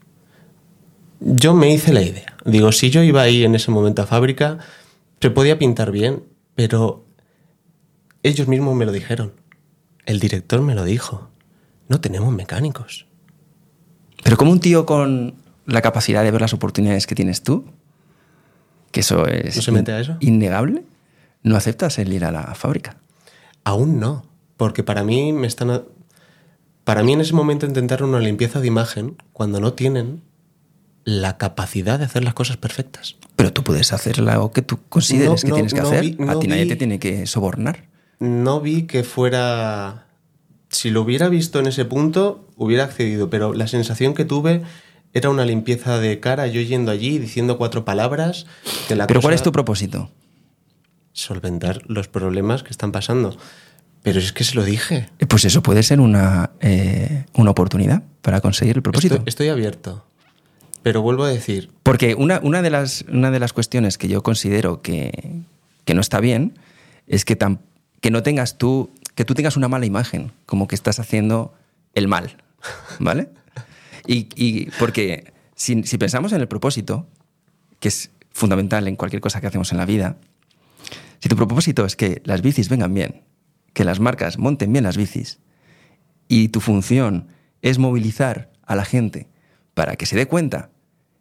Yo 1.19 1.53
me 1.53 1.75
hice 1.75 1.93
la 1.93 2.03
idea. 2.03 2.37
Digo, 2.45 2.71
si 2.71 2.91
yo 2.91 3.03
iba 3.03 3.23
ahí 3.23 3.43
en 3.43 3.57
ese 3.57 3.73
momento 3.73 4.03
a 4.03 4.07
fábrica, 4.07 4.59
se 5.21 5.31
podía 5.31 5.59
pintar 5.59 5.91
bien, 5.91 6.30
pero 6.69 7.07
ellos 8.23 8.47
mismos 8.47 8.75
me 8.77 8.85
lo 8.85 8.93
dijeron. 8.93 9.33
El 10.05 10.21
director 10.21 10.61
me 10.61 10.75
lo 10.75 10.85
dijo. 10.85 11.31
No 11.89 12.03
tenemos 12.03 12.35
mecánicos. 12.35 13.07
Pero 14.23 14.37
como 14.37 14.51
un 14.53 14.61
tío 14.61 14.85
con 14.85 15.37
la 15.65 15.81
capacidad 15.81 16.23
de 16.23 16.31
ver 16.31 16.43
las 16.43 16.53
oportunidades 16.53 17.07
que 17.07 17.15
tienes 17.15 17.43
tú, 17.43 17.65
que 18.93 19.01
eso 19.01 19.27
es 19.27 19.57
¿No 19.57 19.63
se 19.63 19.73
mete 19.73 19.93
a 19.93 20.01
eso? 20.01 20.17
innegable, 20.21 20.85
no 21.43 21.57
aceptas 21.57 21.99
el 21.99 22.13
ir 22.13 22.27
a 22.27 22.31
la 22.31 22.55
fábrica. 22.55 22.99
Aún 23.65 23.99
no, 23.99 24.27
porque 24.59 24.83
para 24.85 25.03
mí 25.03 25.33
me 25.33 25.47
están 25.47 25.71
a- 25.71 25.83
para 26.85 27.03
mí 27.03 27.15
en 27.15 27.23
ese 27.23 27.33
momento 27.33 27.65
intentaron 27.65 28.11
una 28.11 28.21
limpieza 28.21 28.61
de 28.61 28.67
imagen 28.67 29.17
cuando 29.33 29.61
no 29.61 29.73
tienen 29.73 30.23
la 31.05 31.39
capacidad 31.39 31.99
de 31.99 32.05
hacer 32.05 32.23
las 32.23 32.35
cosas 32.35 32.59
perfectas. 32.59 33.17
Pero 33.43 33.53
tú 33.53 33.63
puedes 33.65 33.93
hacer 33.93 34.19
lo 34.19 34.53
que 34.53 34.63
tú 34.63 34.79
consideres 34.89 35.29
No, 35.31 35.37
que 35.37 35.49
no, 35.49 35.55
tienes 35.55 35.75
que 35.75 35.81
no 35.81 35.87
hacer. 35.89 36.01
vi- 36.03 36.17
a 36.29 36.39
ti 36.39 36.47
nadie 36.49 36.67
te 36.67 36.77
tiene 36.77 36.99
que 36.99 37.27
sobornar. 37.27 37.85
No 38.19 38.61
vi 38.61 38.83
que 38.83 39.03
fuera 39.05 40.07
si 40.69 40.91
lo 40.91 41.03
hubiera 41.03 41.29
visto 41.29 41.59
en 41.59 41.67
ese 41.67 41.85
punto 41.85 42.49
hubiera 42.57 42.85
accedido, 42.85 43.29
pero 43.31 43.55
la 43.55 43.67
sensación 43.67 44.15
que 44.15 44.25
tuve 44.25 44.63
era 45.13 45.29
una 45.31 45.45
limpieza 45.45 45.99
de 45.99 46.21
cara, 46.21 46.47
yo 46.47 46.61
yendo 46.61 46.93
allí 46.93 47.19
diciendo 47.19 47.59
cuatro 47.59 47.85
palabras 47.85 48.47
que 48.87 48.95
la 48.95 49.07
Pero 49.09 49.21
¿cuál 49.21 49.35
es 49.35 49.43
tu 49.43 49.51
propósito? 49.53 50.11
solventar 51.13 51.83
los 51.87 52.09
problemas 52.09 52.63
que 52.63 52.71
están 52.71 52.93
pasando. 52.93 53.37
Pero 54.03 54.19
es 54.19 54.33
que 54.33 54.45
se 54.45 54.55
lo 54.55 54.65
dije. 54.65 55.09
Eh, 55.19 55.27
Pues 55.27 55.45
eso 55.45 55.63
puede 55.63 55.83
ser 55.83 56.01
una, 56.01 56.51
eh, 56.61 57.25
una 57.35 57.51
oportunidad 57.51 58.03
para 58.23 58.41
conseguir 58.41 58.77
el 58.77 58.83
propósito. 58.83 59.17
Estoy, 59.17 59.29
estoy 59.29 59.49
abierto. 59.49 60.07
Pero 60.83 61.03
vuelvo 61.03 61.25
a 61.25 61.29
decir, 61.29 61.71
Porque 61.83 62.15
una, 62.15 62.41
una, 62.43 62.63
de 62.63 62.71
las, 62.71 63.05
una 63.13 63.31
de 63.31 63.39
las 63.39 63.53
cuestiones 63.53 63.99
que 63.99 64.09
yo 64.09 64.23
considero 64.23 64.81
que, 64.83 65.43
que 65.85 65.95
no 65.95 66.01
está 66.01 66.21
bien 66.21 66.59
es 67.07 67.25
que, 67.25 67.39
tam- 67.39 67.59
que 68.01 68.11
no 68.11 68.23
tengas 68.23 68.57
tú, 68.57 68.91
que 69.15 69.25
tú 69.25 69.35
tengas 69.35 69.57
una 69.57 69.69
mala 69.69 69.85
imagen, 69.87 70.33
como 70.47 70.69
que 70.69 70.75
estás 70.75 70.99
haciendo 70.99 71.53
el 71.95 72.09
mal, 72.09 72.37
¿vale? 72.99 73.29
Y, 74.07 74.29
y 74.37 74.71
porque 74.79 75.33
si, 75.55 75.83
si 75.83 75.99
pensamos 75.99 76.33
en 76.33 76.41
el 76.41 76.49
propósito, 76.49 77.07
que 77.79 77.89
es 77.89 78.11
fundamental 78.33 78.89
en 78.89 78.97
cualquier 78.97 79.21
cosa 79.21 79.41
que 79.41 79.47
hacemos 79.49 79.73
en 79.73 79.79
la 79.79 79.85
vida, 79.87 80.17
si 81.19 81.29
tu 81.29 81.37
propósito 81.37 81.85
es 81.85 81.97
que 81.97 82.23
las 82.25 82.41
bicis 82.41 82.71
vengan 82.71 82.95
bien, 82.95 83.23
que 83.75 83.85
las 83.85 84.01
marcas 84.01 84.39
monten 84.39 84.73
bien 84.73 84.85
las 84.85 84.97
bicis, 84.97 85.39
y 86.29 86.49
tu 86.49 86.61
función 86.61 87.29
es 87.61 87.79
movilizar 87.79 88.51
a 88.65 88.75
la 88.77 88.85
gente 88.87 89.27
para 89.75 89.97
que 89.97 90.07
se 90.07 90.17
dé 90.17 90.27
cuenta 90.27 90.71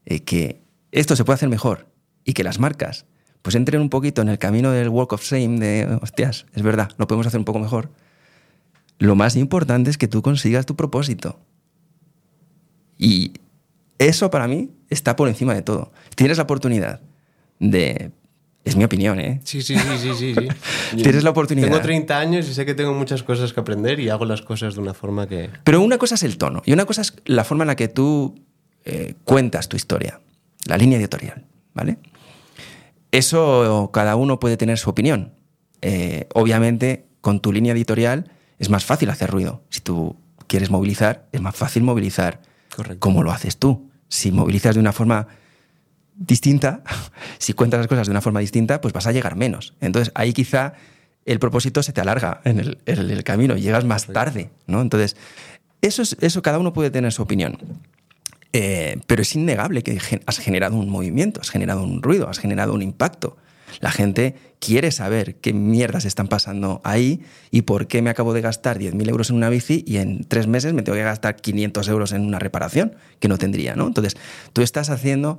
eh, 0.05 0.23
que 0.23 0.61
esto 0.91 1.15
se 1.15 1.23
puede 1.23 1.35
hacer 1.35 1.49
mejor 1.49 1.87
y 2.23 2.33
que 2.33 2.43
las 2.43 2.59
marcas 2.59 3.05
pues 3.41 3.55
entren 3.55 3.81
un 3.81 3.89
poquito 3.89 4.21
en 4.21 4.29
el 4.29 4.37
camino 4.37 4.71
del 4.71 4.89
walk 4.89 5.13
of 5.13 5.23
shame 5.23 5.59
de, 5.59 5.99
hostias, 6.01 6.45
es 6.53 6.61
verdad, 6.61 6.91
lo 6.97 7.07
podemos 7.07 7.27
hacer 7.27 7.39
un 7.39 7.45
poco 7.45 7.59
mejor. 7.59 7.89
Lo 8.97 9.15
más 9.15 9.35
importante 9.37 9.89
es 9.89 9.97
que 9.97 10.09
tú 10.09 10.21
consigas 10.21 10.65
tu 10.65 10.75
propósito. 10.75 11.39
Y 12.97 13.33
eso 13.97 14.29
para 14.29 14.47
mí 14.47 14.71
está 14.89 15.15
por 15.15 15.29
encima 15.29 15.53
de 15.53 15.61
todo. 15.61 15.93
Tienes 16.15 16.37
la 16.37 16.43
oportunidad 16.43 17.01
de... 17.59 18.11
Es 18.65 18.75
mi 18.75 18.83
opinión, 18.83 19.19
¿eh? 19.19 19.41
Sí, 19.43 19.61
sí, 19.61 19.75
sí, 19.77 19.97
sí, 19.97 20.13
sí. 20.15 20.35
sí. 20.35 20.95
Tienes 21.01 21.23
la 21.23 21.29
oportunidad. 21.29 21.67
Tengo 21.67 21.81
30 21.81 22.19
años 22.19 22.47
y 22.47 22.53
sé 22.53 22.65
que 22.65 22.75
tengo 22.75 22.93
muchas 22.93 23.23
cosas 23.23 23.53
que 23.53 23.59
aprender 23.59 23.99
y 23.99 24.09
hago 24.09 24.25
las 24.25 24.41
cosas 24.41 24.75
de 24.75 24.81
una 24.81 24.93
forma 24.93 25.27
que... 25.27 25.49
Pero 25.63 25.81
una 25.81 25.97
cosa 25.97 26.15
es 26.15 26.23
el 26.23 26.37
tono 26.37 26.61
y 26.65 26.73
una 26.73 26.85
cosa 26.85 27.01
es 27.01 27.13
la 27.25 27.43
forma 27.43 27.63
en 27.63 27.69
la 27.69 27.75
que 27.75 27.87
tú 27.87 28.35
eh, 28.85 29.15
cuentas 29.23 29.69
tu 29.69 29.77
historia, 29.77 30.19
la 30.65 30.77
línea 30.77 30.99
editorial, 30.99 31.45
¿vale? 31.73 31.97
Eso 33.11 33.89
cada 33.93 34.15
uno 34.15 34.39
puede 34.39 34.57
tener 34.57 34.77
su 34.77 34.89
opinión. 34.89 35.33
Eh, 35.81 36.27
obviamente, 36.33 37.05
con 37.21 37.39
tu 37.39 37.51
línea 37.51 37.73
editorial 37.73 38.31
es 38.59 38.69
más 38.69 38.85
fácil 38.85 39.09
hacer 39.09 39.31
ruido. 39.31 39.63
Si 39.69 39.79
tú 39.79 40.15
quieres 40.47 40.69
movilizar, 40.69 41.27
es 41.31 41.41
más 41.41 41.55
fácil 41.55 41.83
movilizar. 41.83 42.41
Correcto. 42.75 42.99
¿Cómo 42.99 43.23
lo 43.23 43.31
haces 43.31 43.57
tú? 43.57 43.89
Si 44.09 44.31
movilizas 44.31 44.75
de 44.75 44.81
una 44.81 44.91
forma 44.91 45.27
distinta, 46.19 46.83
si 47.39 47.53
cuentas 47.53 47.79
las 47.79 47.87
cosas 47.87 48.07
de 48.07 48.11
una 48.11 48.21
forma 48.21 48.41
distinta, 48.41 48.81
pues 48.81 48.93
vas 48.93 49.07
a 49.07 49.11
llegar 49.11 49.35
menos. 49.35 49.73
Entonces 49.81 50.11
ahí 50.13 50.33
quizá 50.33 50.73
el 51.25 51.39
propósito 51.39 51.81
se 51.81 51.93
te 51.93 52.01
alarga 52.01 52.41
en 52.43 52.59
el, 52.59 52.77
en 52.85 53.09
el 53.09 53.23
camino, 53.23 53.55
llegas 53.55 53.85
más 53.85 54.07
tarde, 54.07 54.49
¿no? 54.67 54.81
Entonces, 54.81 55.15
eso, 55.81 56.01
es, 56.01 56.17
eso 56.21 56.41
cada 56.41 56.59
uno 56.59 56.73
puede 56.73 56.91
tener 56.91 57.11
su 57.11 57.21
opinión. 57.21 57.57
Eh, 58.51 58.99
pero 59.05 59.21
es 59.21 59.35
innegable 59.35 59.83
que 59.83 59.99
has 60.25 60.39
generado 60.39 60.75
un 60.75 60.89
movimiento, 60.89 61.39
has 61.39 61.51
generado 61.51 61.83
un 61.83 62.01
ruido, 62.01 62.29
has 62.29 62.39
generado 62.39 62.73
un 62.73 62.81
impacto. 62.81 63.37
La 63.79 63.91
gente 63.91 64.35
quiere 64.59 64.91
saber 64.91 65.35
qué 65.35 65.53
mierdas 65.53 66.05
están 66.05 66.27
pasando 66.27 66.81
ahí 66.83 67.21
y 67.51 67.61
por 67.61 67.85
qué 67.85 68.01
me 68.01 68.09
acabo 68.09 68.33
de 68.33 68.41
gastar 68.41 68.79
10.000 68.79 69.07
euros 69.07 69.29
en 69.29 69.35
una 69.35 69.49
bici 69.49 69.83
y 69.85 69.97
en 69.97 70.23
tres 70.23 70.47
meses 70.47 70.73
me 70.73 70.81
tengo 70.81 70.97
que 70.97 71.03
gastar 71.03 71.35
500 71.35 71.87
euros 71.89 72.11
en 72.11 72.25
una 72.25 72.39
reparación 72.39 72.95
que 73.19 73.27
no 73.27 73.37
tendría, 73.37 73.75
¿no? 73.75 73.85
Entonces, 73.85 74.17
tú 74.53 74.63
estás 74.63 74.89
haciendo 74.89 75.37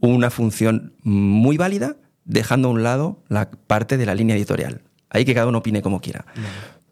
una 0.00 0.30
función 0.30 0.94
muy 1.02 1.56
válida 1.56 1.96
dejando 2.24 2.68
a 2.68 2.70
un 2.72 2.82
lado 2.82 3.22
la 3.28 3.50
parte 3.50 3.96
de 3.96 4.06
la 4.06 4.14
línea 4.14 4.36
editorial. 4.36 4.82
Ahí 5.10 5.24
que 5.24 5.34
cada 5.34 5.46
uno 5.46 5.58
opine 5.58 5.82
como 5.82 6.00
quiera. 6.00 6.26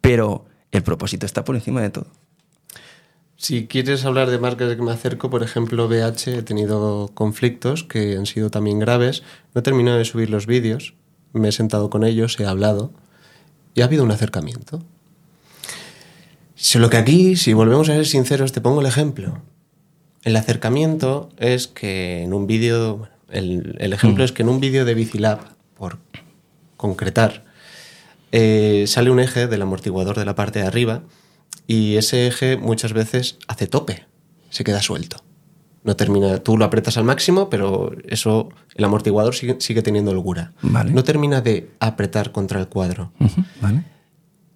Pero 0.00 0.46
El 0.72 0.82
propósito 0.82 1.24
está 1.24 1.44
por 1.44 1.54
encima 1.54 1.80
de 1.80 1.90
todo. 1.90 2.07
Si 3.36 3.66
quieres 3.66 4.04
hablar 4.04 4.30
de 4.30 4.38
marcas 4.38 4.68
de 4.68 4.76
que 4.76 4.82
me 4.82 4.92
acerco, 4.92 5.30
por 5.30 5.42
ejemplo, 5.42 5.88
BH, 5.88 6.28
he 6.28 6.42
tenido 6.42 7.11
conflictos 7.14 7.84
que 7.84 8.16
han 8.16 8.26
sido 8.26 8.50
también 8.50 8.78
graves. 8.78 9.22
No 9.54 9.61
he 9.61 9.62
terminado 9.62 9.98
de 9.98 10.04
subir 10.04 10.28
los 10.28 10.46
vídeos, 10.46 10.94
me 11.32 11.48
he 11.48 11.52
sentado 11.52 11.90
con 11.90 12.04
ellos, 12.04 12.38
he 12.40 12.46
hablado 12.46 12.92
y 13.74 13.82
ha 13.82 13.84
habido 13.84 14.04
un 14.04 14.11
acercamiento. 14.11 14.82
Solo 16.54 16.88
que 16.88 16.96
aquí, 16.96 17.36
si 17.36 17.52
volvemos 17.52 17.88
a 17.88 17.94
ser 17.94 18.07
sinceros, 18.07 18.52
te 18.52 18.62
pongo 18.62 18.80
el 18.80 18.86
ejemplo. 18.86 19.42
El 20.24 20.36
acercamiento 20.36 21.30
es 21.38 21.68
que 21.68 22.22
en 22.22 22.34
un 22.34 22.46
vídeo, 22.46 23.08
el, 23.30 23.76
el 23.78 23.92
ejemplo 23.92 24.24
es 24.24 24.32
que 24.32 24.42
en 24.42 24.48
un 24.48 24.60
vídeo 24.60 24.84
de 24.84 24.94
Bicilab, 24.94 25.38
por 25.76 25.98
concretar, 26.76 27.44
eh, 28.32 28.84
sale 28.86 29.10
un 29.10 29.20
eje 29.20 29.46
del 29.46 29.62
amortiguador 29.62 30.18
de 30.18 30.24
la 30.24 30.34
parte 30.34 30.58
de 30.60 30.66
arriba 30.66 31.02
y 31.66 31.96
ese 31.96 32.26
eje 32.26 32.56
muchas 32.56 32.92
veces 32.92 33.38
hace 33.46 33.66
tope, 33.66 34.04
se 34.50 34.64
queda 34.64 34.82
suelto. 34.82 35.22
No 35.84 35.94
termina, 35.94 36.38
tú 36.38 36.58
lo 36.58 36.64
apretas 36.64 36.96
al 36.96 37.04
máximo, 37.04 37.48
pero 37.48 37.92
eso, 38.08 38.48
el 38.74 38.84
amortiguador 38.84 39.36
sigue, 39.36 39.56
sigue 39.60 39.82
teniendo 39.82 40.10
holgura. 40.10 40.52
Vale. 40.62 40.90
No 40.90 41.04
termina 41.04 41.40
de 41.40 41.70
apretar 41.78 42.32
contra 42.32 42.58
el 42.58 42.66
cuadro. 42.66 43.12
¿Vale? 43.60 43.84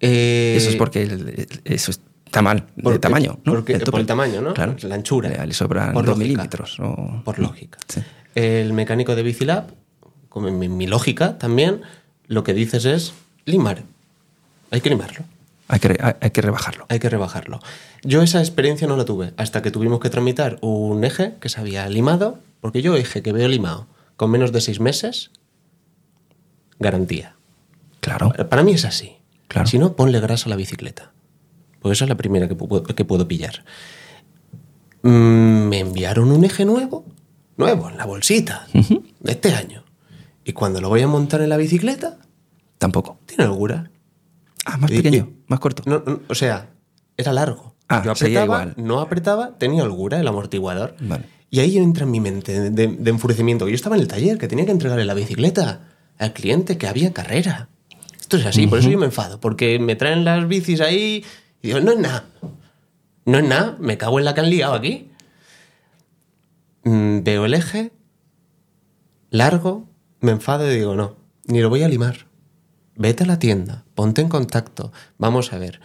Eh, 0.01 0.55
Eso 0.57 0.69
es 0.69 0.75
porque 0.75 1.03
el- 1.03 1.29
el- 1.29 1.61
eso 1.63 1.91
está 2.31 2.41
mal 2.41 2.65
de 2.77 2.99
tamaño. 2.99 3.39
¿no? 3.43 3.53
porque- 3.53 3.77
por 3.79 3.99
el 3.99 4.05
tamaño, 4.05 4.41
¿no? 4.41 4.53
Claro. 4.53 4.75
La 4.83 4.95
anchura. 4.95 5.29
Le, 5.29 5.47
le 5.47 5.53
sobran 5.53 5.91
Por 5.93 6.05
dos 6.05 6.17
lógica. 6.17 6.23
milímetros. 6.23 6.79
o- 6.79 7.21
por 7.25 7.39
lógica. 7.39 7.77
Sí. 7.89 8.01
El 8.35 8.71
mecánico 8.73 9.15
de 9.15 9.23
Bicilab, 9.23 9.65
como 10.29 10.47
en 10.47 10.57
mi, 10.57 10.69
mi 10.69 10.87
lógica 10.87 11.37
también, 11.37 11.81
lo 12.27 12.43
que 12.45 12.53
dices 12.53 12.85
es 12.85 13.13
limar. 13.45 13.83
Hay 14.71 14.79
que 14.79 14.89
limarlo, 14.89 15.25
Hay, 15.67 15.79
que, 15.81 15.97
hay- 16.01 16.13
hay 16.21 16.29
que 16.31 16.41
rebajarlo. 16.41 16.85
hay 16.87 16.99
que 16.99 17.09
rebajarlo. 17.09 17.59
Yo 18.03 18.21
esa 18.21 18.39
experiencia 18.39 18.87
no 18.87 18.95
la 18.95 19.03
tuve 19.03 19.33
hasta 19.35 19.61
que 19.61 19.69
tuvimos 19.71 19.99
que 19.99 20.09
tramitar 20.09 20.57
un 20.61 21.03
eje 21.03 21.33
que 21.41 21.49
se 21.49 21.59
había 21.59 21.87
limado, 21.89 22.39
porque 22.61 22.81
yo 22.81 22.95
eje 22.95 23.21
que 23.21 23.33
veo 23.33 23.49
limado 23.49 23.87
con 24.15 24.31
menos 24.31 24.53
de 24.53 24.61
seis 24.61 24.79
meses, 24.79 25.31
garantía. 26.79 27.35
Claro. 27.99 28.31
Para 28.49 28.63
mí 28.63 28.71
es 28.71 28.85
así. 28.85 29.17
Claro. 29.49 29.67
Si 29.67 29.77
no, 29.77 29.93
ponle 29.97 30.19
grasa 30.21 30.45
a 30.47 30.49
la 30.51 30.55
bicicleta. 30.55 31.11
Pues 31.81 31.97
esa 31.97 32.05
es 32.05 32.09
la 32.09 32.15
primera 32.17 32.47
que, 32.47 32.55
pu- 32.57 32.93
que 32.93 33.05
puedo 33.05 33.27
pillar. 33.27 33.63
Mm, 35.03 35.67
Me 35.69 35.79
enviaron 35.79 36.31
un 36.31 36.43
eje 36.43 36.65
nuevo, 36.65 37.05
nuevo, 37.57 37.89
en 37.89 37.97
la 37.97 38.05
bolsita, 38.05 38.67
de 38.73 39.31
este 39.31 39.53
año. 39.55 39.83
Y 40.45 40.53
cuando 40.53 40.81
lo 40.81 40.89
voy 40.89 41.01
a 41.01 41.07
montar 41.07 41.41
en 41.41 41.49
la 41.49 41.57
bicicleta, 41.57 42.17
Tampoco. 42.77 43.19
tiene 43.25 43.45
holgura. 43.45 43.89
Ah, 44.65 44.77
más 44.77 44.91
Y- 44.91 44.97
pequeño, 44.97 45.29
y- 45.31 45.43
más 45.47 45.59
corto. 45.59 45.83
No, 45.85 46.03
no, 46.05 46.21
o 46.27 46.35
sea, 46.35 46.69
era 47.17 47.33
largo. 47.33 47.75
Ah, 47.87 48.01
yo 48.05 48.11
apretaba, 48.11 48.45
igual. 48.45 48.73
no 48.77 48.99
apretaba, 49.01 49.57
tenía 49.57 49.83
holgura 49.83 50.19
el 50.19 50.27
amortiguador. 50.27 50.95
Vale. 51.01 51.25
Y 51.49 51.59
ahí 51.59 51.77
entra 51.77 52.05
en 52.05 52.11
mi 52.11 52.19
mente 52.21 52.57
de, 52.59 52.69
de- 52.69 52.95
de 52.95 53.09
enfurecimiento. 53.09 53.67
Yo 53.67 53.75
estaba 53.75 53.95
en 53.95 54.01
el 54.03 54.07
taller, 54.07 54.37
que 54.37 54.47
tenía 54.47 54.65
que 54.65 54.71
entregarle 54.71 55.03
la 55.05 55.13
bicicleta 55.13 55.89
al 56.17 56.31
cliente, 56.33 56.77
que 56.77 56.87
había 56.87 57.11
carrera. 57.11 57.67
Esto 58.19 58.37
es 58.37 58.45
así, 58.45 58.67
por 58.67 58.79
eso 58.79 58.89
yo 58.89 58.97
me 58.97 59.05
enfado, 59.05 59.41
porque 59.41 59.77
me 59.77 59.95
traen 59.97 60.23
las 60.23 60.47
bicis 60.47 60.79
ahí 60.79 61.25
y 61.61 61.67
digo, 61.67 61.79
no 61.79 61.91
es 61.91 61.99
nada. 61.99 62.25
No 63.25 63.37
es 63.37 63.43
nada, 63.47 63.77
me 63.79 63.97
cago 63.97 64.19
en 64.19 64.25
la 64.25 64.33
que 64.33 64.41
han 64.41 64.49
liado 64.49 64.73
aquí. 64.73 65.09
Mm, 66.83 67.21
veo 67.23 67.45
el 67.45 67.53
eje, 67.53 67.91
largo, 69.29 69.87
me 70.19 70.31
enfado 70.31 70.69
y 70.71 70.75
digo, 70.75 70.95
no, 70.95 71.15
ni 71.45 71.61
lo 71.61 71.69
voy 71.69 71.83
a 71.83 71.87
limar. 71.87 72.25
Vete 72.95 73.23
a 73.23 73.27
la 73.27 73.39
tienda, 73.39 73.85
ponte 73.95 74.21
en 74.21 74.29
contacto, 74.29 74.91
vamos 75.17 75.53
a 75.53 75.57
ver. 75.57 75.79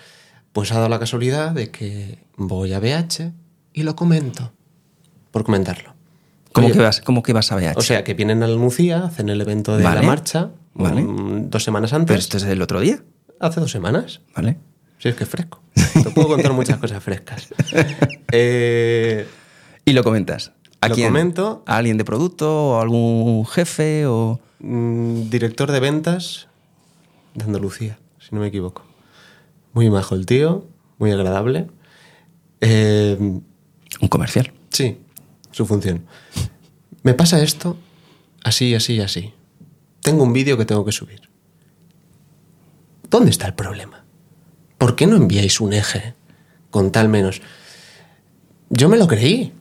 Pues 0.52 0.72
ha 0.72 0.76
dado 0.76 0.88
la 0.88 0.98
casualidad 0.98 1.52
de 1.52 1.70
que 1.70 2.24
voy 2.36 2.72
a 2.72 2.80
BH 2.80 3.32
y 3.74 3.82
lo 3.82 3.94
comento, 3.94 4.52
por 5.30 5.44
comentarlo. 5.44 5.94
¿Cómo, 6.52 6.68
Oye, 6.68 6.76
que 6.76 6.82
vas, 6.82 7.02
¿Cómo 7.02 7.22
que 7.22 7.34
vas 7.34 7.52
a 7.52 7.56
VH? 7.56 7.74
O 7.76 7.82
sea, 7.82 8.02
que 8.02 8.14
vienen 8.14 8.42
a 8.42 8.46
la 8.48 8.56
Nucía, 8.56 9.04
hacen 9.04 9.28
el 9.28 9.40
evento 9.42 9.76
de 9.76 9.84
Vale. 9.84 10.00
la 10.00 10.06
marcha, 10.06 10.50
Vale. 10.72 11.02
mm, 11.02 11.50
dos 11.50 11.62
semanas 11.62 11.90
Pero 11.90 12.00
antes. 12.00 12.18
esto 12.18 12.38
es 12.38 12.44
del 12.44 12.62
otro 12.62 12.80
día, 12.80 13.02
Hace 13.38 13.60
dos 13.60 13.70
semanas. 13.70 14.22
¿vale? 14.34 14.56
Sí, 14.98 15.08
es 15.08 15.14
que 15.14 15.24
es 15.24 15.30
fresco. 15.30 15.60
Te 15.74 16.10
puedo 16.10 16.28
contar 16.28 16.52
muchas 16.52 16.78
cosas 16.78 17.02
frescas. 17.02 17.48
Eh, 18.32 19.26
Y 19.84 19.92
lo 19.92 20.02
comentas. 20.02 20.52
¿A 20.80 20.88
Lo 20.88 20.94
quién? 20.94 21.08
comento. 21.08 21.62
¿A 21.66 21.76
alguien 21.76 21.96
de 21.96 22.04
producto 22.04 22.70
o 22.72 22.78
a 22.78 22.82
algún 22.82 23.46
jefe 23.46 24.06
o...? 24.06 24.40
mm, 24.58 25.28
director 25.30 25.70
de 25.70 25.80
ventas 25.80 26.48
de 27.34 27.44
Andalucía, 27.44 27.98
si 28.18 28.34
no 28.34 28.40
me 28.40 28.48
equivoco. 28.48 28.82
Muy 29.74 29.88
majo 29.90 30.14
el 30.14 30.26
tío, 30.26 30.66
muy 30.98 31.12
agradable. 31.12 31.68
Eh, 32.60 33.16
Un 33.18 34.08
comercial. 34.08 34.52
sí, 34.70 34.98
su 35.52 35.66
función. 35.66 36.04
Me 37.02 37.14
pasa 37.14 37.42
esto 37.42 37.76
así, 38.42 38.74
así, 38.74 39.00
así. 39.00 39.32
Tengo 40.02 40.22
un 40.24 40.32
vídeo 40.32 40.56
que 40.58 40.64
tengo 40.64 40.84
que 40.84 40.92
subir. 40.92 41.20
¿Dónde 43.10 43.30
está 43.30 43.46
el 43.46 43.54
problema? 43.54 44.04
¿Por 44.78 44.96
qué 44.96 45.06
no 45.06 45.16
enviáis 45.16 45.60
un 45.60 45.72
eje 45.72 46.14
con 46.70 46.92
tal 46.92 47.08
menos? 47.08 47.40
Yo 48.68 48.88
me 48.88 48.96
lo 48.96 49.06
creí. 49.06 49.52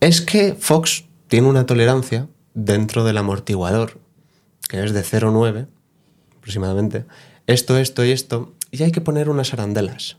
Es 0.00 0.20
que 0.20 0.54
Fox 0.54 1.04
tiene 1.28 1.48
una 1.48 1.66
tolerancia 1.66 2.28
dentro 2.54 3.04
del 3.04 3.18
amortiguador, 3.18 3.98
que 4.68 4.82
es 4.82 4.92
de 4.92 5.02
0,9 5.02 5.66
aproximadamente. 6.36 7.04
Esto, 7.46 7.78
esto 7.78 8.04
y 8.04 8.10
esto. 8.10 8.52
Y 8.70 8.82
hay 8.82 8.92
que 8.92 9.00
poner 9.00 9.28
unas 9.28 9.52
arandelas. 9.52 10.16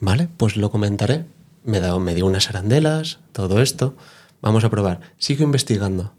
Vale, 0.00 0.28
pues 0.36 0.56
lo 0.56 0.70
comentaré. 0.70 1.24
Me, 1.64 1.80
da, 1.80 1.98
me 1.98 2.14
dio 2.14 2.26
unas 2.26 2.50
arandelas, 2.50 3.20
todo 3.32 3.62
esto. 3.62 3.96
Vamos 4.40 4.64
a 4.64 4.70
probar. 4.70 5.00
Sigo 5.18 5.44
investigando. 5.44 6.12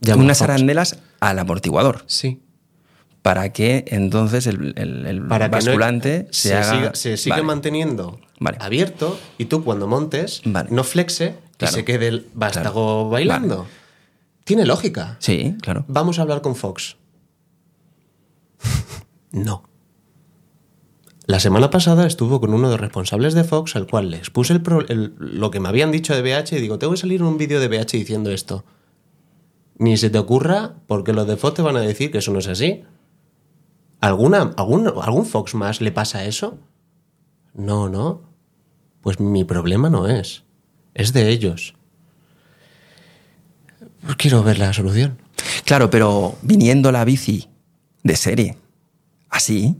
Llamo 0.00 0.22
Unas 0.22 0.42
arandelas 0.42 0.98
al 1.20 1.38
amortiguador. 1.38 2.04
Sí. 2.06 2.40
Para 3.26 3.52
que 3.52 3.84
entonces 3.88 4.46
el, 4.46 4.72
el- 4.76 5.04
el 5.04 5.26
Para 5.26 5.46
que 5.50 5.56
no- 5.56 5.64
basculante 5.64 6.28
se, 6.30 6.54
haga... 6.54 6.72
siga- 6.72 6.94
se 6.94 7.16
sigue 7.16 7.30
Vale. 7.32 7.42
manteniendo 7.42 8.20
Vale. 8.38 8.56
abierto 8.60 9.18
y 9.36 9.46
tú 9.46 9.64
cuando 9.64 9.88
montes 9.88 10.42
Vale. 10.44 10.68
no 10.70 10.84
flexe 10.84 11.34
Claro. 11.56 11.72
y 11.72 11.74
se 11.74 11.84
quede 11.84 12.06
el 12.06 12.26
vástago 12.34 12.70
Claro. 12.84 13.08
bailando. 13.10 13.66
Tiene 14.44 14.64
lógica. 14.64 15.16
Sí, 15.18 15.56
claro. 15.60 15.84
Vamos 15.88 16.20
a 16.20 16.22
hablar 16.22 16.40
con 16.40 16.54
Fox. 16.54 16.96
no. 19.32 19.64
La 21.26 21.40
semana 21.40 21.70
pasada 21.70 22.06
estuvo 22.06 22.40
con 22.40 22.54
uno 22.54 22.68
de 22.68 22.74
los 22.74 22.80
responsables 22.80 23.34
de 23.34 23.42
Fox, 23.42 23.74
al 23.74 23.88
cual 23.88 24.10
le 24.12 24.18
expuse 24.18 24.52
el 24.52 24.62
pro- 24.62 24.86
el- 24.88 25.14
lo 25.18 25.50
que 25.50 25.58
me 25.58 25.68
habían 25.68 25.90
dicho 25.90 26.14
de 26.14 26.22
BH 26.22 26.52
y 26.56 26.60
digo, 26.60 26.78
tengo 26.78 26.92
que 26.92 26.98
salir 27.00 27.20
en 27.20 27.26
un 27.26 27.38
vídeo 27.38 27.58
de 27.58 27.66
BH 27.66 27.92
diciendo 27.98 28.30
esto. 28.30 28.64
Ni 29.78 29.96
se 29.96 30.10
te 30.10 30.18
ocurra, 30.18 30.74
porque 30.86 31.12
los 31.12 31.26
de 31.26 31.36
Fox 31.36 31.54
te 31.54 31.62
van 31.62 31.76
a 31.76 31.80
decir 31.80 32.12
que 32.12 32.18
eso 32.18 32.32
no 32.32 32.38
es 32.38 32.46
así. 32.46 32.84
¿Alguna, 34.00 34.52
algún, 34.56 34.86
¿Algún 35.02 35.26
Fox 35.26 35.54
más 35.54 35.80
le 35.80 35.92
pasa 35.92 36.24
eso? 36.24 36.58
No, 37.54 37.88
no. 37.88 38.22
Pues 39.00 39.20
mi 39.20 39.44
problema 39.44 39.88
no 39.90 40.08
es. 40.08 40.44
Es 40.94 41.12
de 41.12 41.30
ellos. 41.30 41.74
Pues 44.02 44.16
quiero 44.16 44.42
ver 44.42 44.58
la 44.58 44.72
solución. 44.72 45.18
Claro, 45.64 45.90
pero 45.90 46.36
viniendo 46.42 46.92
la 46.92 47.04
bici 47.04 47.48
de 48.02 48.16
serie, 48.16 48.56
así, 49.28 49.76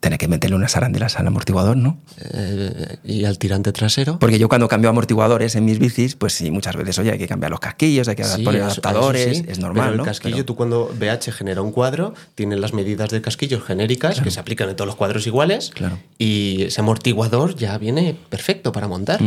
tener 0.00 0.16
que 0.18 0.28
meterle 0.28 0.54
unas 0.54 0.76
arandelas 0.76 1.18
al 1.18 1.26
amortiguador, 1.26 1.76
¿no? 1.76 2.00
Eh, 2.32 2.98
y 3.02 3.24
al 3.24 3.36
tirante 3.38 3.72
trasero. 3.72 4.18
Porque 4.20 4.38
yo 4.38 4.48
cuando 4.48 4.68
cambio 4.68 4.88
amortiguadores 4.90 5.56
en 5.56 5.64
mis 5.64 5.80
bicis, 5.80 6.14
pues 6.14 6.32
sí, 6.34 6.52
muchas 6.52 6.76
veces, 6.76 6.96
oye, 7.00 7.10
hay 7.10 7.18
que 7.18 7.26
cambiar 7.26 7.50
los 7.50 7.58
casquillos, 7.58 8.06
hay 8.06 8.14
que 8.14 8.22
Sí, 8.22 8.42
poner 8.44 8.60
eso- 8.60 8.70
adaptadores, 8.70 9.26
eso 9.26 9.42
sí, 9.44 9.46
es 9.50 9.58
normal, 9.58 9.82
pero 9.86 9.92
el 9.94 9.98
¿no? 9.98 10.04
casquillo, 10.04 10.34
Pero- 10.36 10.44
tú 10.46 10.54
cuando 10.54 10.88
BH 10.96 11.32
genera 11.32 11.62
un 11.62 11.72
cuadro, 11.72 12.14
tiene 12.36 12.56
las 12.56 12.72
medidas 12.74 13.10
del 13.10 13.22
casquillo 13.22 13.60
genéricas 13.60 14.20
que 14.20 14.30
se 14.30 14.38
aplican 14.38 14.68
en 14.68 14.76
todos 14.76 14.86
los 14.86 14.94
cuadros 14.96 15.26
iguales. 15.26 15.70
Claro. 15.74 15.98
Y 16.16 16.62
ese 16.62 16.80
amortiguador 16.80 17.56
ya 17.56 17.76
viene 17.78 18.16
perfecto 18.30 18.70
para 18.70 18.86
montar. 18.86 19.20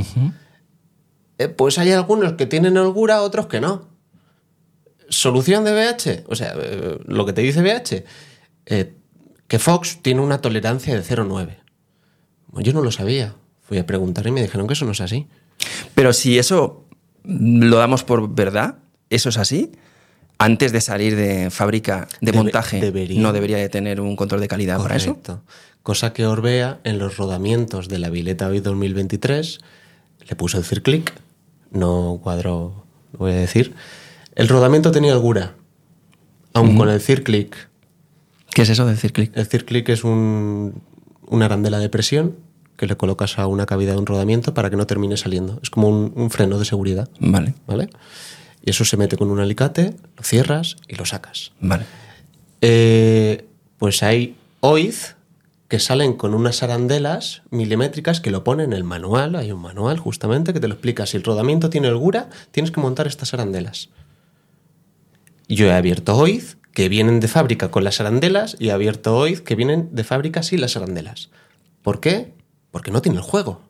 Eh, 1.37 1.47
pues 1.49 1.79
hay 1.79 1.91
algunos 1.91 2.33
que 2.33 2.45
tienen 2.45 2.77
holgura, 2.77 3.21
otros 3.23 3.47
que 3.47 3.59
no. 3.59 3.89
Solución 5.09 5.65
de 5.65 5.73
BH, 5.73 6.23
o 6.27 6.35
sea, 6.35 6.53
eh, 6.57 6.97
lo 7.05 7.25
que 7.25 7.33
te 7.33 7.41
dice 7.41 7.61
BH, 7.61 8.05
que 9.51 9.59
Fox 9.59 9.99
tiene 10.01 10.21
una 10.21 10.37
tolerancia 10.39 10.95
de 10.95 11.03
0,9. 11.03 11.57
Bueno, 12.47 12.65
yo 12.65 12.71
no 12.71 12.81
lo 12.81 12.89
sabía. 12.89 13.35
Fui 13.63 13.77
a 13.77 13.85
preguntar 13.85 14.25
y 14.25 14.31
me 14.31 14.41
dijeron 14.41 14.65
que 14.65 14.75
eso 14.75 14.85
no 14.85 14.93
es 14.93 15.01
así. 15.01 15.27
Pero 15.93 16.13
si 16.13 16.39
eso 16.39 16.85
lo 17.25 17.75
damos 17.75 18.05
por 18.05 18.33
verdad, 18.33 18.75
eso 19.09 19.27
es 19.27 19.35
así, 19.37 19.73
antes 20.37 20.71
de 20.71 20.79
salir 20.79 21.17
de 21.17 21.49
fábrica 21.49 22.07
de 22.21 22.31
Debe- 22.31 22.37
montaje, 22.37 22.79
debería. 22.79 23.19
no 23.21 23.33
debería 23.33 23.57
de 23.57 23.67
tener 23.67 23.99
un 23.99 24.15
control 24.15 24.39
de 24.39 24.47
calidad 24.47 24.81
para 24.81 24.95
eso. 24.95 25.07
Correcto. 25.15 25.43
Cosa 25.83 26.13
que 26.13 26.25
Orbea 26.25 26.79
en 26.85 26.97
los 26.97 27.17
rodamientos 27.17 27.89
de 27.89 27.99
la 27.99 28.09
Vileta 28.09 28.47
hoy 28.47 28.61
2023 28.61 29.59
le 30.29 30.35
puso 30.37 30.59
el 30.59 30.63
circlic, 30.63 31.13
no 31.71 32.21
cuadro, 32.23 32.85
lo 33.11 33.19
voy 33.19 33.31
a 33.33 33.35
decir. 33.35 33.75
El 34.33 34.47
rodamiento 34.47 34.91
tenía 34.93 35.13
holgura, 35.13 35.55
aun 36.53 36.77
con 36.77 36.87
el 36.87 37.01
circlic 37.01 37.67
¿Qué 38.53 38.63
es 38.63 38.69
eso 38.69 38.85
del 38.85 38.97
circlic? 38.97 39.35
El 39.35 39.47
circlic 39.47 39.89
es 39.89 40.03
un, 40.03 40.81
una 41.27 41.45
arandela 41.45 41.79
de 41.79 41.89
presión 41.89 42.35
que 42.77 42.87
le 42.87 42.97
colocas 42.97 43.37
a 43.39 43.47
una 43.47 43.65
cavidad 43.65 43.93
de 43.93 43.99
un 43.99 44.05
rodamiento 44.05 44.53
para 44.53 44.69
que 44.69 44.75
no 44.75 44.87
termine 44.87 45.15
saliendo. 45.17 45.59
Es 45.61 45.69
como 45.69 45.87
un, 45.87 46.13
un 46.15 46.29
freno 46.31 46.57
de 46.57 46.65
seguridad. 46.65 47.09
Vale, 47.19 47.53
¿Vale? 47.67 47.89
Y 48.63 48.69
eso 48.69 48.85
se 48.85 48.97
mete 48.97 49.17
con 49.17 49.29
un 49.31 49.39
alicate, 49.39 49.95
lo 50.17 50.23
cierras 50.23 50.77
y 50.87 50.95
lo 50.95 51.05
sacas. 51.05 51.51
vale. 51.59 51.85
Eh, 52.61 53.45
pues 53.79 54.03
hay 54.03 54.35
OIZ 54.59 55.15
que 55.67 55.79
salen 55.79 56.13
con 56.13 56.35
unas 56.35 56.61
arandelas 56.61 57.41
milimétricas 57.49 58.21
que 58.21 58.29
lo 58.29 58.43
pone 58.43 58.63
en 58.63 58.73
el 58.73 58.83
manual. 58.83 59.35
Hay 59.35 59.51
un 59.51 59.61
manual 59.61 59.97
justamente 59.97 60.53
que 60.53 60.59
te 60.59 60.67
lo 60.67 60.75
explica. 60.75 61.05
Si 61.07 61.17
el 61.17 61.23
rodamiento 61.23 61.69
tiene 61.69 61.87
holgura, 61.87 62.29
tienes 62.51 62.71
que 62.71 62.81
montar 62.81 63.07
estas 63.07 63.33
arandelas. 63.33 63.89
Yo 65.47 65.65
he 65.67 65.73
abierto 65.73 66.15
OIZ 66.15 66.57
que 66.73 66.87
vienen 66.89 67.19
de 67.19 67.27
fábrica 67.27 67.69
con 67.71 67.83
las 67.83 67.99
arandelas 67.99 68.55
y 68.59 68.69
abierto 68.69 69.17
OIZ 69.17 69.41
que 69.41 69.55
vienen 69.55 69.89
de 69.91 70.03
fábrica 70.03 70.41
sin 70.43 70.61
las 70.61 70.75
arandelas. 70.77 71.29
¿Por 71.81 71.99
qué? 71.99 72.33
Porque 72.71 72.91
no 72.91 73.01
tiene 73.01 73.17
el 73.17 73.23
juego. 73.23 73.61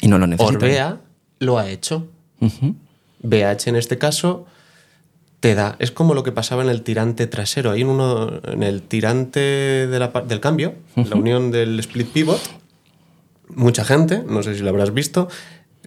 Y 0.00 0.08
no 0.08 0.18
lo 0.18 0.26
necesito. 0.26 0.56
Orbea 0.56 1.00
lo 1.38 1.58
ha 1.58 1.68
hecho. 1.68 2.08
BH 3.22 3.68
en 3.68 3.76
este 3.76 3.98
caso 3.98 4.46
te 5.40 5.54
da, 5.54 5.76
es 5.78 5.90
como 5.90 6.14
lo 6.14 6.22
que 6.22 6.32
pasaba 6.32 6.62
en 6.62 6.68
el 6.70 6.82
tirante 6.82 7.26
trasero. 7.26 7.70
Hay 7.70 7.82
uno 7.84 8.40
en 8.44 8.62
el 8.62 8.82
tirante 8.82 9.40
de 9.86 9.98
la 9.98 10.12
pa- 10.12 10.22
del 10.22 10.40
cambio, 10.40 10.74
la 10.96 11.16
unión 11.16 11.50
del 11.50 11.78
split 11.80 12.08
pivot. 12.08 12.40
Mucha 13.48 13.84
gente, 13.84 14.22
no 14.26 14.42
sé 14.42 14.54
si 14.54 14.60
lo 14.62 14.68
habrás 14.70 14.92
visto, 14.94 15.28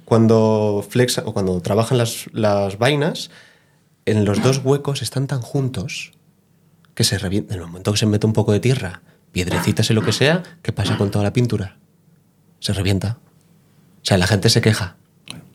cuando 0.05 0.85
flexa 0.87 1.23
o 1.25 1.33
cuando 1.33 1.59
trabajan 1.61 1.97
las, 1.97 2.25
las 2.33 2.77
vainas, 2.77 3.29
en 4.05 4.25
los 4.25 4.41
dos 4.41 4.61
huecos 4.63 5.01
están 5.01 5.27
tan 5.27 5.41
juntos 5.41 6.11
que 6.95 7.03
se 7.03 7.17
revientan. 7.17 7.55
En 7.55 7.61
el 7.61 7.67
momento 7.67 7.91
que 7.91 7.97
se 7.97 8.05
mete 8.05 8.25
un 8.25 8.33
poco 8.33 8.51
de 8.51 8.59
tierra, 8.59 9.01
piedrecitas 9.31 9.89
y 9.89 9.93
lo 9.93 10.03
que 10.03 10.11
sea, 10.11 10.43
¿qué 10.61 10.71
pasa 10.71 10.97
con 10.97 11.11
toda 11.11 11.23
la 11.23 11.33
pintura? 11.33 11.77
Se 12.59 12.73
revienta. 12.73 13.17
O 14.01 14.05
sea, 14.05 14.17
la 14.17 14.27
gente 14.27 14.49
se 14.49 14.61
queja. 14.61 14.97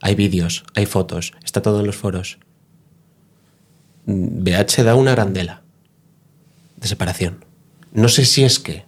Hay 0.00 0.14
vídeos, 0.14 0.64
hay 0.74 0.86
fotos, 0.86 1.34
está 1.44 1.62
todo 1.62 1.80
en 1.80 1.86
los 1.86 1.96
foros. 1.96 2.38
Mm, 4.06 4.44
BH 4.44 4.82
da 4.84 4.94
una 4.94 5.12
arandela 5.12 5.62
de 6.76 6.88
separación. 6.88 7.44
No 7.92 8.08
sé 8.08 8.24
si 8.24 8.44
es 8.44 8.58
que 8.58 8.86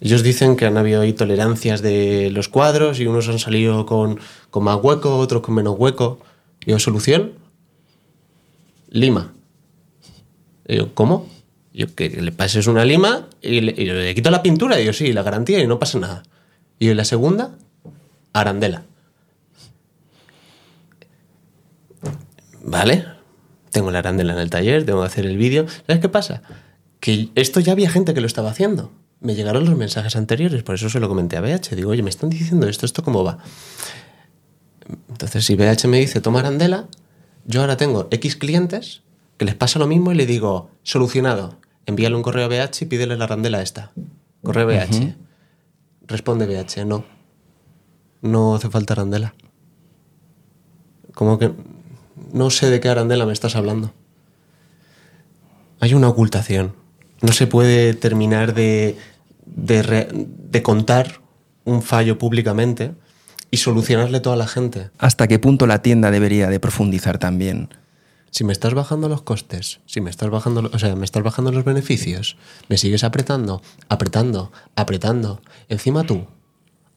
ellos 0.00 0.22
dicen 0.22 0.56
que 0.56 0.66
han 0.66 0.76
habido 0.76 1.00
ahí 1.00 1.12
tolerancias 1.12 1.80
de 1.80 2.30
los 2.30 2.48
cuadros 2.48 3.00
y 3.00 3.06
unos 3.06 3.28
han 3.28 3.38
salido 3.38 3.86
con, 3.86 4.20
con 4.50 4.64
más 4.64 4.78
hueco, 4.82 5.16
otros 5.18 5.42
con 5.42 5.54
menos 5.54 5.76
hueco. 5.78 6.20
Y 6.64 6.76
solución, 6.78 7.32
lima. 8.96 9.32
Y 10.66 10.76
yo, 10.76 10.94
¿cómo? 10.94 11.28
Yo, 11.72 11.94
que 11.94 12.08
le 12.08 12.32
pases 12.32 12.66
una 12.66 12.84
lima 12.84 13.28
y 13.40 13.60
le, 13.60 14.14
quito 14.14 14.30
la 14.30 14.42
pintura. 14.42 14.80
Y 14.80 14.86
yo, 14.86 14.92
sí, 14.92 15.12
la 15.12 15.22
garantía 15.22 15.60
y 15.60 15.66
no 15.66 15.78
pasa 15.78 15.98
nada. 15.98 16.22
Y 16.78 16.92
la 16.94 17.04
segunda, 17.04 17.56
arandela. 18.32 18.82
Vale, 22.62 23.04
tengo 23.70 23.90
la 23.90 24.00
arandela 24.00 24.32
en 24.32 24.40
el 24.40 24.50
taller, 24.50 24.84
tengo 24.84 25.00
que 25.00 25.06
hacer 25.06 25.26
el 25.26 25.36
vídeo. 25.36 25.66
¿Sabes 25.86 26.00
qué 26.00 26.08
pasa? 26.08 26.42
Que 26.98 27.28
esto 27.34 27.60
ya 27.60 27.72
había 27.72 27.90
gente 27.90 28.12
que 28.12 28.20
lo 28.20 28.26
estaba 28.26 28.50
haciendo. 28.50 28.90
Me 29.20 29.34
llegaron 29.34 29.64
los 29.64 29.76
mensajes 29.76 30.16
anteriores, 30.16 30.62
por 30.62 30.74
eso 30.74 30.90
se 30.90 31.00
lo 31.00 31.08
comenté 31.08 31.36
a 31.36 31.40
BH. 31.40 31.74
Digo, 31.76 31.90
oye, 31.90 32.02
me 32.02 32.10
están 32.10 32.28
diciendo 32.28 32.68
esto, 32.68 32.86
¿esto 32.86 33.02
cómo 33.02 33.24
va? 33.24 33.38
Entonces, 35.08 35.44
si 35.44 35.56
BH 35.56 35.88
me 35.88 35.98
dice, 35.98 36.20
toma 36.20 36.40
arandela, 36.40 36.86
yo 37.46 37.60
ahora 37.60 37.76
tengo 37.76 38.08
X 38.10 38.36
clientes 38.36 39.02
que 39.38 39.44
les 39.44 39.54
pasa 39.54 39.78
lo 39.78 39.86
mismo 39.86 40.12
y 40.12 40.14
le 40.14 40.26
digo, 40.26 40.70
solucionado, 40.82 41.58
envíale 41.86 42.16
un 42.16 42.22
correo 42.22 42.46
a 42.46 42.48
BH 42.48 42.82
y 42.82 42.86
pídele 42.86 43.16
la 43.16 43.24
arandela 43.24 43.62
esta. 43.62 43.92
Correo 44.42 44.66
BH. 44.66 45.14
Responde 46.06 46.46
BH, 46.46 46.84
no. 46.86 47.04
No 48.22 48.54
hace 48.54 48.70
falta 48.70 48.94
arandela. 48.94 49.34
Como 51.14 51.38
que 51.38 51.52
no 52.32 52.50
sé 52.50 52.70
de 52.70 52.80
qué 52.80 52.88
arandela 52.88 53.26
me 53.26 53.32
estás 53.32 53.56
hablando. 53.56 53.92
Hay 55.80 55.94
una 55.94 56.08
ocultación. 56.08 56.74
No 57.22 57.32
se 57.32 57.46
puede 57.46 57.94
terminar 57.94 58.54
de, 58.54 58.96
de, 59.46 59.82
re- 59.82 60.08
de 60.12 60.62
contar 60.62 61.20
un 61.64 61.82
fallo 61.82 62.18
públicamente 62.18 62.92
y 63.56 63.58
solucionarle 63.58 64.18
a 64.18 64.22
toda 64.22 64.36
la 64.36 64.46
gente. 64.46 64.90
¿Hasta 64.98 65.26
qué 65.28 65.38
punto 65.38 65.66
la 65.66 65.80
tienda 65.80 66.10
debería 66.10 66.48
de 66.48 66.60
profundizar 66.60 67.16
también? 67.16 67.70
Si 68.30 68.44
me 68.44 68.52
estás 68.52 68.74
bajando 68.74 69.08
los 69.08 69.22
costes, 69.22 69.80
si 69.86 70.02
me 70.02 70.10
estás 70.10 70.28
bajando, 70.28 70.68
o 70.70 70.78
sea, 70.78 70.94
me 70.94 71.06
estás 71.06 71.22
bajando 71.22 71.52
los 71.52 71.64
beneficios, 71.64 72.36
me 72.68 72.76
sigues 72.76 73.02
apretando, 73.02 73.62
apretando, 73.88 74.52
apretando. 74.74 75.40
Encima 75.70 76.04
tú 76.04 76.26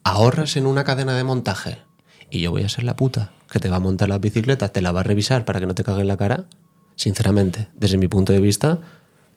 ahorras 0.03 0.57
en 0.57 0.65
una 0.65 0.83
cadena 0.83 1.15
de 1.15 1.23
montaje 1.23 1.77
y 2.29 2.41
yo 2.41 2.51
voy 2.51 2.63
a 2.63 2.69
ser 2.69 2.83
la 2.83 2.97
puta 2.97 3.31
que 3.49 3.59
te 3.59 3.69
va 3.69 3.77
a 3.77 3.79
montar 3.79 4.09
las 4.09 4.19
bicicletas, 4.19 4.73
te 4.73 4.81
la 4.81 4.91
va 4.91 4.99
a 4.99 5.03
revisar 5.03 5.45
para 5.45 5.61
que 5.61 5.65
no 5.65 5.75
te 5.75 5.85
cague 5.85 6.01
en 6.01 6.07
la 6.07 6.17
cara. 6.17 6.43
Sinceramente, 6.97 7.69
desde 7.73 7.97
mi 7.97 8.09
punto 8.09 8.33
de 8.33 8.41
vista, 8.41 8.79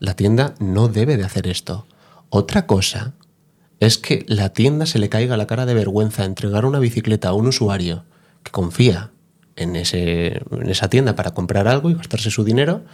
la 0.00 0.14
tienda 0.14 0.54
no 0.58 0.88
debe 0.88 1.16
de 1.16 1.22
hacer 1.22 1.46
esto. 1.46 1.86
Otra 2.30 2.66
cosa 2.66 3.12
es 3.86 3.98
que 3.98 4.24
la 4.28 4.52
tienda 4.52 4.86
se 4.86 5.00
le 5.00 5.08
caiga 5.08 5.36
la 5.36 5.48
cara 5.48 5.66
de 5.66 5.74
vergüenza 5.74 6.24
entregar 6.24 6.64
una 6.64 6.78
bicicleta 6.78 7.30
a 7.30 7.32
un 7.32 7.48
usuario 7.48 8.04
que 8.44 8.52
confía 8.52 9.10
en, 9.56 9.74
ese, 9.74 10.40
en 10.52 10.70
esa 10.70 10.88
tienda 10.88 11.16
para 11.16 11.32
comprar 11.32 11.66
algo 11.66 11.90
y 11.90 11.94
gastarse 11.94 12.30
su 12.30 12.44
dinero 12.44 12.84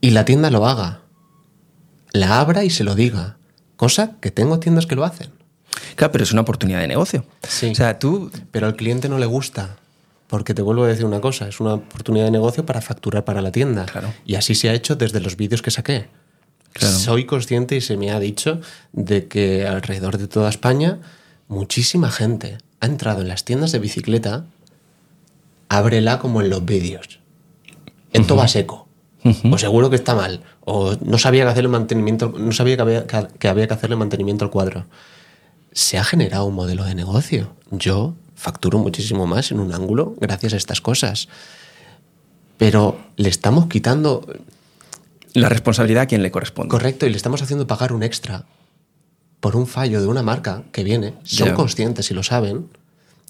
y 0.00 0.10
la 0.10 0.24
tienda 0.24 0.50
lo 0.50 0.66
haga. 0.66 1.02
La 2.12 2.40
abra 2.40 2.64
y 2.64 2.70
se 2.70 2.84
lo 2.84 2.94
diga. 2.94 3.36
Cosa 3.76 4.16
que 4.20 4.30
tengo 4.30 4.58
tiendas 4.60 4.86
que 4.86 4.96
lo 4.96 5.04
hacen. 5.04 5.30
Claro, 5.94 6.12
pero 6.12 6.24
es 6.24 6.32
una 6.32 6.40
oportunidad 6.40 6.80
de 6.80 6.88
negocio. 6.88 7.26
Sí. 7.46 7.70
O 7.70 7.74
sea, 7.74 7.98
tú 7.98 8.30
Pero 8.50 8.66
al 8.66 8.76
cliente 8.76 9.10
no 9.10 9.18
le 9.18 9.26
gusta. 9.26 9.76
Porque 10.26 10.54
te 10.54 10.62
vuelvo 10.62 10.84
a 10.84 10.88
decir 10.88 11.04
una 11.04 11.20
cosa, 11.20 11.48
es 11.48 11.60
una 11.60 11.74
oportunidad 11.74 12.24
de 12.24 12.30
negocio 12.30 12.64
para 12.64 12.80
facturar 12.80 13.24
para 13.24 13.42
la 13.42 13.52
tienda. 13.52 13.84
Claro. 13.86 14.14
Y 14.24 14.36
así 14.36 14.54
se 14.54 14.70
ha 14.70 14.74
hecho 14.74 14.96
desde 14.96 15.20
los 15.20 15.36
vídeos 15.36 15.60
que 15.60 15.70
saqué. 15.70 16.08
Claro. 16.72 16.96
Soy 16.96 17.24
consciente 17.26 17.76
y 17.76 17.80
se 17.80 17.96
me 17.96 18.10
ha 18.10 18.20
dicho 18.20 18.60
de 18.92 19.26
que 19.26 19.66
alrededor 19.66 20.18
de 20.18 20.28
toda 20.28 20.48
España 20.48 21.00
muchísima 21.48 22.10
gente 22.10 22.58
ha 22.80 22.86
entrado 22.86 23.22
en 23.22 23.28
las 23.28 23.44
tiendas 23.44 23.72
de 23.72 23.78
bicicleta, 23.78 24.44
ábrela 25.68 26.18
como 26.18 26.40
en 26.40 26.48
los 26.48 26.64
vídeos. 26.64 27.20
Esto 28.12 28.36
va 28.36 28.48
seco. 28.48 28.88
O 29.50 29.58
seguro 29.58 29.90
que 29.90 29.96
está 29.96 30.14
mal. 30.14 30.40
O 30.64 30.96
no 31.04 31.18
sabía 31.18 31.44
que 31.44 31.50
hacerle 31.50 31.68
mantenimiento, 31.68 32.32
no 32.38 32.52
sabía 32.52 32.76
que 32.76 32.82
había 32.82 33.06
que, 33.06 33.26
que 33.38 33.48
había 33.48 33.66
que 33.68 33.74
hacerle 33.74 33.96
mantenimiento 33.96 34.44
al 34.44 34.50
cuadro. 34.50 34.86
Se 35.72 35.98
ha 35.98 36.04
generado 36.04 36.46
un 36.46 36.54
modelo 36.54 36.84
de 36.84 36.94
negocio. 36.94 37.52
Yo 37.70 38.14
facturo 38.34 38.78
muchísimo 38.78 39.26
más 39.26 39.50
en 39.50 39.60
un 39.60 39.74
ángulo 39.74 40.14
gracias 40.18 40.54
a 40.54 40.56
estas 40.56 40.80
cosas. 40.80 41.28
Pero 42.56 42.98
le 43.16 43.28
estamos 43.28 43.66
quitando 43.66 44.26
la 45.34 45.48
responsabilidad 45.48 46.02
a 46.04 46.06
quien 46.06 46.22
le 46.22 46.30
corresponde. 46.30 46.68
Correcto, 46.70 47.06
y 47.06 47.10
le 47.10 47.16
estamos 47.16 47.42
haciendo 47.42 47.66
pagar 47.66 47.92
un 47.92 48.02
extra 48.02 48.46
por 49.40 49.56
un 49.56 49.66
fallo 49.66 50.00
de 50.00 50.06
una 50.06 50.22
marca 50.22 50.64
que 50.72 50.84
viene. 50.84 51.14
Son 51.22 51.48
conscientes 51.54 52.10
y 52.10 52.14
lo 52.14 52.22
saben. 52.22 52.68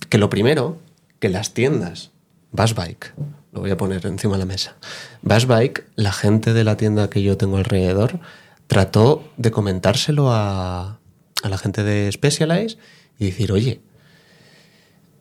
Que 0.09 0.19
lo 0.19 0.29
primero, 0.31 0.79
que 1.21 1.29
las 1.29 1.53
tiendas, 1.55 2.11
Bass 2.53 2.75
Bike, 2.75 3.13
lo 3.53 3.61
voy 3.61 3.71
a 3.71 3.77
poner 3.77 4.05
encima 4.07 4.33
de 4.35 4.39
la 4.41 4.47
mesa. 4.47 4.77
Bass 5.23 5.47
Bike, 5.47 5.85
la 5.95 6.11
gente 6.13 6.53
de 6.53 6.65
la 6.65 6.77
tienda 6.77 7.11
que 7.11 7.23
yo 7.23 7.37
tengo 7.37 7.59
alrededor, 7.59 8.19
trató 8.67 9.23
de 9.37 9.51
comentárselo 9.51 10.33
a, 10.33 10.99
a 11.43 11.49
la 11.49 11.59
gente 11.59 11.83
de 11.85 12.11
Specialized 12.11 12.79
y 13.19 13.27
decir, 13.27 13.53
oye, 13.53 13.81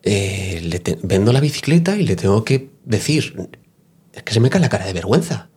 eh, 0.02 0.60
le 0.64 0.78
te- 0.80 0.98
vendo 1.02 1.32
la 1.32 1.40
bicicleta 1.40 1.96
y 1.96 2.04
le 2.04 2.16
tengo 2.16 2.42
que 2.44 2.70
decir, 2.84 3.48
es 4.12 4.22
que 4.22 4.32
se 4.32 4.40
me 4.40 4.48
cae 4.50 4.60
la 4.60 4.68
cara 4.70 4.86
de 4.86 4.92
vergüenza. 4.94 5.49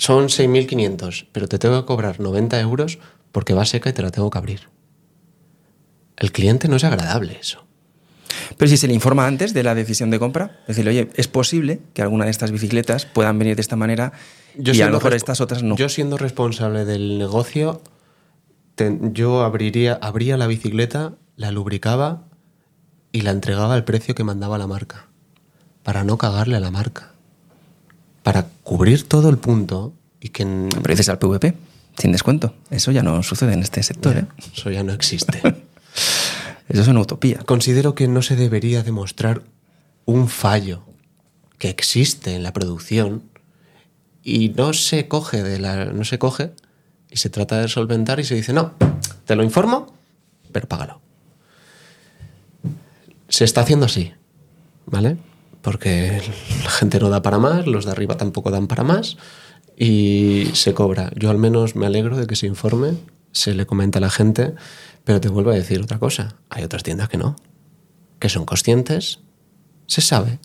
Son 0.00 0.28
6.500, 0.30 1.26
pero 1.30 1.46
te 1.46 1.58
tengo 1.58 1.78
que 1.82 1.86
cobrar 1.86 2.20
90 2.20 2.58
euros 2.60 2.98
porque 3.32 3.52
va 3.52 3.66
seca 3.66 3.90
y 3.90 3.92
te 3.92 4.00
la 4.00 4.10
tengo 4.10 4.30
que 4.30 4.38
abrir. 4.38 4.60
El 6.16 6.32
cliente 6.32 6.68
no 6.68 6.76
es 6.76 6.84
agradable 6.84 7.36
eso. 7.38 7.66
Pero 8.56 8.70
si 8.70 8.78
se 8.78 8.88
le 8.88 8.94
informa 8.94 9.26
antes 9.26 9.52
de 9.52 9.62
la 9.62 9.74
decisión 9.74 10.08
de 10.10 10.18
compra, 10.18 10.62
decirle, 10.66 10.90
oye, 10.92 11.10
es 11.16 11.28
posible 11.28 11.80
que 11.92 12.00
alguna 12.00 12.24
de 12.24 12.30
estas 12.30 12.50
bicicletas 12.50 13.04
puedan 13.04 13.38
venir 13.38 13.56
de 13.56 13.60
esta 13.60 13.76
manera 13.76 14.12
y 14.72 14.80
a 14.80 14.86
lo 14.86 14.92
mejor 14.94 15.12
estas 15.16 15.42
otras 15.42 15.62
no. 15.62 15.76
Yo 15.76 15.90
siendo 15.90 16.16
responsable 16.16 16.86
del 16.86 17.18
negocio, 17.18 17.82
te- 18.76 18.98
yo 19.12 19.42
abriría, 19.42 19.98
abría 20.00 20.38
la 20.38 20.46
bicicleta, 20.46 21.12
la 21.36 21.50
lubricaba 21.50 22.24
y 23.12 23.20
la 23.20 23.32
entregaba 23.32 23.74
al 23.74 23.84
precio 23.84 24.14
que 24.14 24.24
mandaba 24.24 24.56
la 24.56 24.66
marca. 24.66 25.08
Para 25.82 26.04
no 26.04 26.16
cagarle 26.16 26.56
a 26.56 26.60
la 26.60 26.70
marca. 26.70 27.09
Para 28.22 28.46
cubrir 28.62 29.08
todo 29.08 29.28
el 29.30 29.38
punto 29.38 29.92
y 30.20 30.28
que... 30.30 30.42
en- 30.42 30.68
Pero 30.82 30.92
dices 30.92 31.08
al 31.08 31.18
PVP, 31.18 31.54
sin 31.98 32.12
descuento. 32.12 32.54
Eso 32.70 32.90
ya 32.92 33.02
no 33.02 33.22
sucede 33.22 33.54
en 33.54 33.62
este 33.62 33.82
sector. 33.82 34.16
¿eh? 34.16 34.26
Eso 34.54 34.70
ya 34.70 34.82
no 34.82 34.92
existe. 34.92 35.40
Eso 36.68 36.82
es 36.82 36.88
una 36.88 37.00
utopía. 37.00 37.38
Considero 37.44 37.94
que 37.94 38.06
no 38.06 38.22
se 38.22 38.36
debería 38.36 38.82
demostrar 38.82 39.42
un 40.04 40.28
fallo 40.28 40.84
que 41.58 41.68
existe 41.68 42.34
en 42.36 42.42
la 42.44 42.52
producción 42.52 43.24
y 44.22 44.50
no 44.50 44.72
se 44.72 45.08
coge 45.08 45.42
de 45.42 45.58
la. 45.58 45.86
no 45.86 46.04
se 46.04 46.18
coge 46.18 46.52
y 47.10 47.16
se 47.16 47.28
trata 47.30 47.60
de 47.60 47.66
solventar 47.68 48.20
y 48.20 48.24
se 48.24 48.36
dice, 48.36 48.52
no, 48.52 48.74
te 49.24 49.34
lo 49.34 49.42
informo, 49.42 49.92
pero 50.52 50.68
págalo. 50.68 51.00
Se 53.28 53.44
está 53.44 53.62
haciendo 53.62 53.86
así, 53.86 54.12
¿vale? 54.86 55.16
Porque 55.62 56.22
la 56.64 56.70
gente 56.70 56.98
no 57.00 57.10
da 57.10 57.22
para 57.22 57.38
más, 57.38 57.66
los 57.66 57.84
de 57.84 57.90
arriba 57.90 58.16
tampoco 58.16 58.50
dan 58.50 58.66
para 58.66 58.82
más 58.82 59.16
y 59.76 60.50
se 60.52 60.74
cobra. 60.74 61.10
Yo 61.16 61.30
al 61.30 61.38
menos 61.38 61.74
me 61.74 61.86
alegro 61.86 62.16
de 62.16 62.26
que 62.26 62.36
se 62.36 62.46
informe, 62.46 62.92
se 63.32 63.54
le 63.54 63.66
comenta 63.66 63.98
a 63.98 64.00
la 64.00 64.10
gente, 64.10 64.54
pero 65.04 65.20
te 65.20 65.28
vuelvo 65.28 65.50
a 65.50 65.54
decir 65.54 65.80
otra 65.80 65.98
cosa. 65.98 66.36
Hay 66.50 66.64
otras 66.64 66.82
tiendas 66.82 67.08
que 67.08 67.16
no, 67.16 67.36
que 68.18 68.28
son 68.28 68.44
conscientes, 68.44 69.20
se 69.86 70.02
sabe 70.02 70.38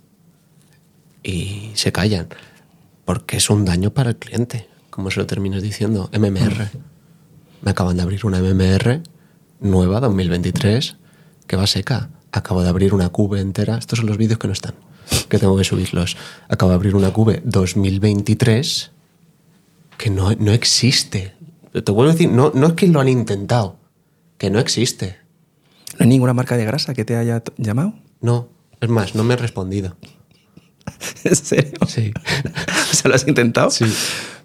y 1.21 1.71
se 1.75 1.91
callan, 1.91 2.29
porque 3.03 3.37
es 3.37 3.49
un 3.49 3.65
daño 3.65 3.91
para 3.91 4.11
el 4.11 4.15
cliente, 4.15 4.67
como 4.89 5.11
se 5.11 5.19
lo 5.19 5.27
terminas 5.27 5.61
diciendo, 5.61 6.09
MMR. 6.17 6.69
Me 7.61 7.71
acaban 7.71 7.97
de 7.97 8.03
abrir 8.03 8.25
una 8.25 8.39
MMR 8.39 9.01
nueva, 9.59 9.99
2023, 9.99 10.97
que 11.47 11.55
va 11.55 11.67
seca. 11.67 12.09
Acabo 12.31 12.63
de 12.63 12.69
abrir 12.69 12.93
una 12.93 13.09
cube 13.09 13.39
entera. 13.39 13.77
Estos 13.77 13.99
son 13.99 14.07
los 14.07 14.17
vídeos 14.17 14.39
que 14.39 14.47
no 14.47 14.53
están, 14.53 14.75
que 15.29 15.37
tengo 15.39 15.57
que 15.57 15.63
subirlos. 15.63 16.17
Acabo 16.49 16.69
de 16.71 16.75
abrir 16.75 16.95
una 16.95 17.11
cube 17.11 17.41
2023 17.45 18.91
que 19.97 20.09
no, 20.09 20.31
no 20.33 20.51
existe. 20.51 21.33
Te 21.71 21.91
vuelvo 21.91 22.09
a 22.11 22.13
decir, 22.13 22.29
no, 22.31 22.51
no 22.53 22.67
es 22.67 22.73
que 22.73 22.87
lo 22.87 22.99
han 23.01 23.09
intentado, 23.09 23.77
que 24.37 24.49
no 24.49 24.59
existe. 24.59 25.17
¿No 25.97 26.03
hay 26.03 26.07
ninguna 26.07 26.33
marca 26.33 26.57
de 26.57 26.65
grasa 26.65 26.93
que 26.93 27.05
te 27.05 27.15
haya 27.15 27.43
llamado? 27.57 27.93
No, 28.21 28.49
es 28.81 28.89
más, 28.89 29.15
no 29.15 29.23
me 29.23 29.33
he 29.33 29.37
respondido. 29.37 29.95
¿En 31.23 31.35
serio? 31.35 31.73
Sí. 31.87 32.11
o 32.91 32.95
sea, 32.95 33.09
¿lo 33.09 33.15
has 33.15 33.27
intentado? 33.27 33.69
Sí. 33.71 33.85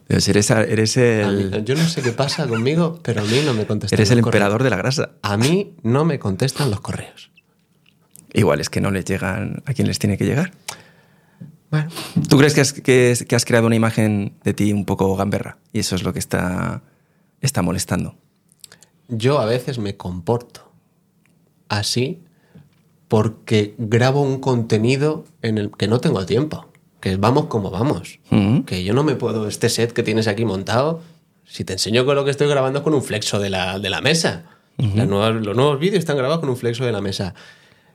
Pero 0.06 0.20
si 0.20 0.30
eres, 0.32 0.50
eres 0.50 0.96
mí- 0.96 1.02
el, 1.02 1.64
yo 1.64 1.74
no 1.76 1.86
sé 1.88 2.02
qué 2.02 2.10
pasa 2.12 2.46
conmigo, 2.48 2.98
pero 3.02 3.20
a 3.22 3.24
mí 3.24 3.40
no 3.44 3.54
me 3.54 3.64
contestan. 3.66 3.96
eres 3.96 4.08
los 4.10 4.18
el 4.18 4.22
correos. 4.24 4.34
emperador 4.42 4.62
de 4.64 4.70
la 4.70 4.76
grasa. 4.76 5.10
A 5.22 5.36
mí 5.36 5.74
no 5.82 6.04
me 6.04 6.18
contestan 6.18 6.70
los 6.70 6.80
correos. 6.80 7.30
Igual 8.34 8.60
es 8.60 8.70
que 8.70 8.80
no 8.80 8.90
les 8.90 9.04
llegan 9.04 9.62
a 9.66 9.74
quien 9.74 9.88
les 9.88 9.98
tiene 9.98 10.16
que 10.18 10.24
llegar. 10.24 10.52
Bueno, 11.70 11.88
¿Tú 12.28 12.36
crees 12.36 12.54
que 12.54 12.60
has, 12.62 12.72
que, 12.72 13.10
es- 13.12 13.24
que 13.24 13.36
has 13.36 13.44
creado 13.44 13.66
una 13.66 13.76
imagen 13.76 14.34
de 14.44 14.54
ti 14.54 14.72
un 14.72 14.84
poco 14.84 15.14
gamberra? 15.16 15.58
Y 15.72 15.78
eso 15.80 15.94
es 15.96 16.02
lo 16.02 16.12
que 16.12 16.18
está, 16.18 16.82
está 17.40 17.62
molestando. 17.62 18.16
yo 19.08 19.38
a 19.40 19.44
veces 19.46 19.78
me 19.78 19.96
comporto 19.96 20.70
así 21.68 22.22
porque 23.08 23.74
grabo 23.78 24.22
un 24.22 24.38
contenido 24.40 25.24
en 25.42 25.58
el 25.58 25.70
que 25.72 25.88
no 25.88 25.98
tengo 26.00 26.24
tiempo. 26.26 26.68
Que 27.00 27.16
vamos 27.16 27.46
como 27.46 27.70
vamos. 27.70 28.18
Ujú. 28.30 28.64
Que 28.66 28.84
yo 28.84 28.92
no 28.94 29.02
me 29.02 29.14
puedo, 29.16 29.48
este 29.48 29.68
set 29.68 29.92
que 29.92 30.02
tienes 30.02 30.28
aquí 30.28 30.44
montado, 30.44 31.02
si 31.44 31.64
te 31.64 31.72
enseño 31.72 32.04
con 32.04 32.14
lo 32.14 32.24
que 32.24 32.30
estoy 32.30 32.46
grabando 32.48 32.80
es 32.80 32.82
con 32.84 32.94
un 32.94 33.02
flexo 33.02 33.38
de 33.40 33.50
la, 33.50 33.78
de 33.78 33.90
la 33.90 34.00
mesa. 34.00 34.44
Las 34.76 35.06
nuevas- 35.08 35.34
los 35.44 35.56
nuevos 35.56 35.78
vídeos 35.78 35.98
están 35.98 36.16
grabados 36.16 36.40
con 36.40 36.48
un 36.50 36.56
flexo 36.56 36.84
de 36.84 36.92
la 36.92 37.00
mesa. 37.00 37.34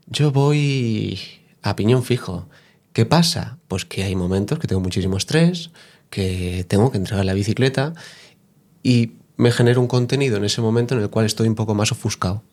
Yo 0.07 0.31
voy 0.31 1.19
a 1.61 1.75
piñón 1.75 2.03
fijo. 2.03 2.47
¿Qué 2.93 3.05
pasa? 3.05 3.57
Pues 3.67 3.85
que 3.85 4.03
hay 4.03 4.15
momentos 4.15 4.59
que 4.59 4.67
tengo 4.67 4.81
muchísimo 4.81 5.17
estrés, 5.17 5.71
que 6.09 6.65
tengo 6.67 6.91
que 6.91 6.97
entregar 6.97 7.25
la 7.25 7.33
bicicleta 7.33 7.93
y 8.83 9.13
me 9.37 9.51
genero 9.51 9.81
un 9.81 9.87
contenido 9.87 10.37
en 10.37 10.45
ese 10.45 10.61
momento 10.61 10.95
en 10.95 11.01
el 11.01 11.09
cual 11.09 11.25
estoy 11.25 11.47
un 11.47 11.55
poco 11.55 11.75
más 11.75 11.91
ofuscado. 11.91 12.43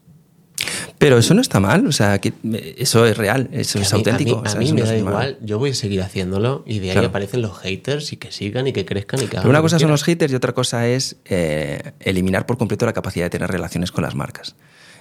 Pero 0.99 1.19
eso 1.19 1.35
no 1.35 1.41
está 1.41 1.59
mal, 1.61 1.87
o 1.87 1.93
sea, 1.93 2.21
que 2.21 2.33
eso 2.79 3.07
es 3.07 3.17
real, 3.17 3.49
eso 3.53 3.79
Que 3.79 3.85
es 3.85 3.93
a 3.93 3.97
mí- 3.97 4.01
auténtico. 4.01 4.39
A 4.39 4.43
mí, 4.43 4.47
o 4.47 4.51
sea, 4.51 4.57
a 4.57 4.59
mí 4.61 4.65
eso 4.67 4.75
me 4.75 4.81
no 4.81 4.87
da 4.87 4.97
igual, 4.97 5.39
yo 5.43 5.59
voy 5.59 5.71
a 5.71 5.75
seguir 5.75 6.01
haciéndolo 6.01 6.63
y 6.67 6.79
de 6.79 6.89
ahí 6.89 6.93
Claro. 6.93 7.09
aparecen 7.09 7.43
los 7.43 7.59
haters 7.59 8.13
y 8.13 8.17
que 8.17 8.31
sigan 8.33 8.67
y 8.69 8.73
que 8.73 8.85
crezcan 8.85 9.21
y 9.21 9.25
que 9.25 9.37
hagan 9.37 9.43
Pero 9.43 9.51
una 9.51 9.61
cosa 9.63 9.79
son 9.79 9.91
los 9.91 10.05
haters 10.05 10.33
y 10.33 10.37
otra 10.37 10.53
cosa 10.53 10.87
es 10.89 11.17
eh, 11.25 11.93
eliminar 12.01 12.47
por 12.47 12.57
completo 12.57 12.87
la 12.87 12.93
capacidad 12.93 13.27
de 13.27 13.31
tener 13.31 13.51
relaciones 13.51 13.91
con 13.93 14.03
las 14.03 14.15
marcas. 14.15 14.55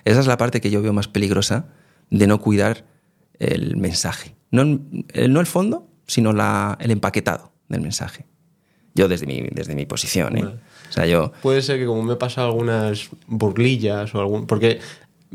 Esa 0.04 0.20
es 0.20 0.28
la 0.28 0.38
parte 0.38 0.60
que 0.62 0.72
yo 0.72 0.82
veo 0.82 0.94
más 0.94 1.08
peligrosa 1.08 1.66
de 2.12 2.28
no 2.28 2.40
cuidar 2.40 2.86
el 3.40 3.76
mensaje. 3.78 4.36
No, 4.52 4.62
el- 4.62 5.34
no 5.34 5.40
el 5.40 5.48
fondo, 5.48 5.88
sino 6.06 6.32
la- 6.34 6.78
el 6.80 6.92
empaquetado 6.92 7.52
del 7.70 7.82
mensaje. 7.82 8.26
Yo 8.94 9.08
desde 9.08 9.26
mi, 9.26 9.48
desde 9.52 9.74
mi 9.74 9.86
posición. 9.86 10.38
¿eh? 10.38 10.44
Vale. 10.44 10.56
O 10.90 10.94
sea, 10.94 11.06
yo... 11.08 11.32
Puede 11.42 11.62
ser 11.62 11.80
que 11.80 11.86
como 11.86 12.04
me 12.04 12.14
he 12.14 12.18
pasado 12.18 12.48
algunas 12.48 13.10
burlillas 13.26 14.14
o 14.14 14.20
algún... 14.20 14.46
Porque, 14.46 14.80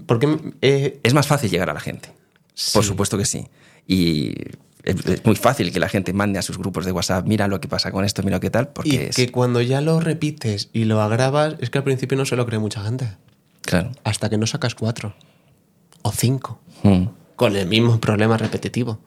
porque 0.04 0.38
eh, 0.60 1.00
Es 1.02 1.14
más 1.14 1.26
fácil 1.26 1.50
llegar 1.50 1.70
a 1.70 1.74
la 1.74 1.80
gente. 1.80 2.10
Por 2.74 2.84
supuesto 2.84 3.16
que 3.16 3.24
sí. 3.24 3.48
Y 3.86 4.34
es, 4.82 5.24
muy 5.24 5.36
fácil 5.36 5.72
que 5.72 5.80
la 5.80 5.88
gente 5.88 6.12
mande 6.12 6.38
a 6.38 6.42
sus 6.42 6.58
grupos 6.58 6.84
de 6.84 6.92
WhatsApp, 6.92 7.26
mira 7.26 7.48
lo 7.48 7.60
que 7.60 7.68
pasa 7.68 7.90
con 7.90 8.04
esto, 8.04 8.22
mira 8.22 8.38
qué 8.40 8.50
tal, 8.50 8.68
porque 8.68 8.88
y 8.90 8.96
es... 8.96 9.16
que 9.16 9.30
cuando 9.32 9.60
ya 9.62 9.80
lo 9.80 9.98
repites 10.00 10.68
y 10.72 10.84
lo 10.84 11.00
agrabas, 11.00 11.56
es 11.60 11.70
que 11.70 11.78
al 11.78 11.84
principio 11.84 12.16
no 12.18 12.24
se 12.26 12.36
lo 12.36 12.44
cree 12.46 12.58
mucha 12.58 12.82
gente. 12.84 13.08
Claro. 13.62 13.92
Hasta 14.04 14.28
que 14.30 14.38
no 14.38 14.46
sacas 14.46 14.74
cuatro 14.74 15.14
o 16.02 16.12
cinco 16.12 16.60
Mm. 16.82 17.08
con 17.36 17.56
el 17.56 17.66
mismo 17.66 18.00
problema 18.00 18.36
repetitivo. 18.36 18.98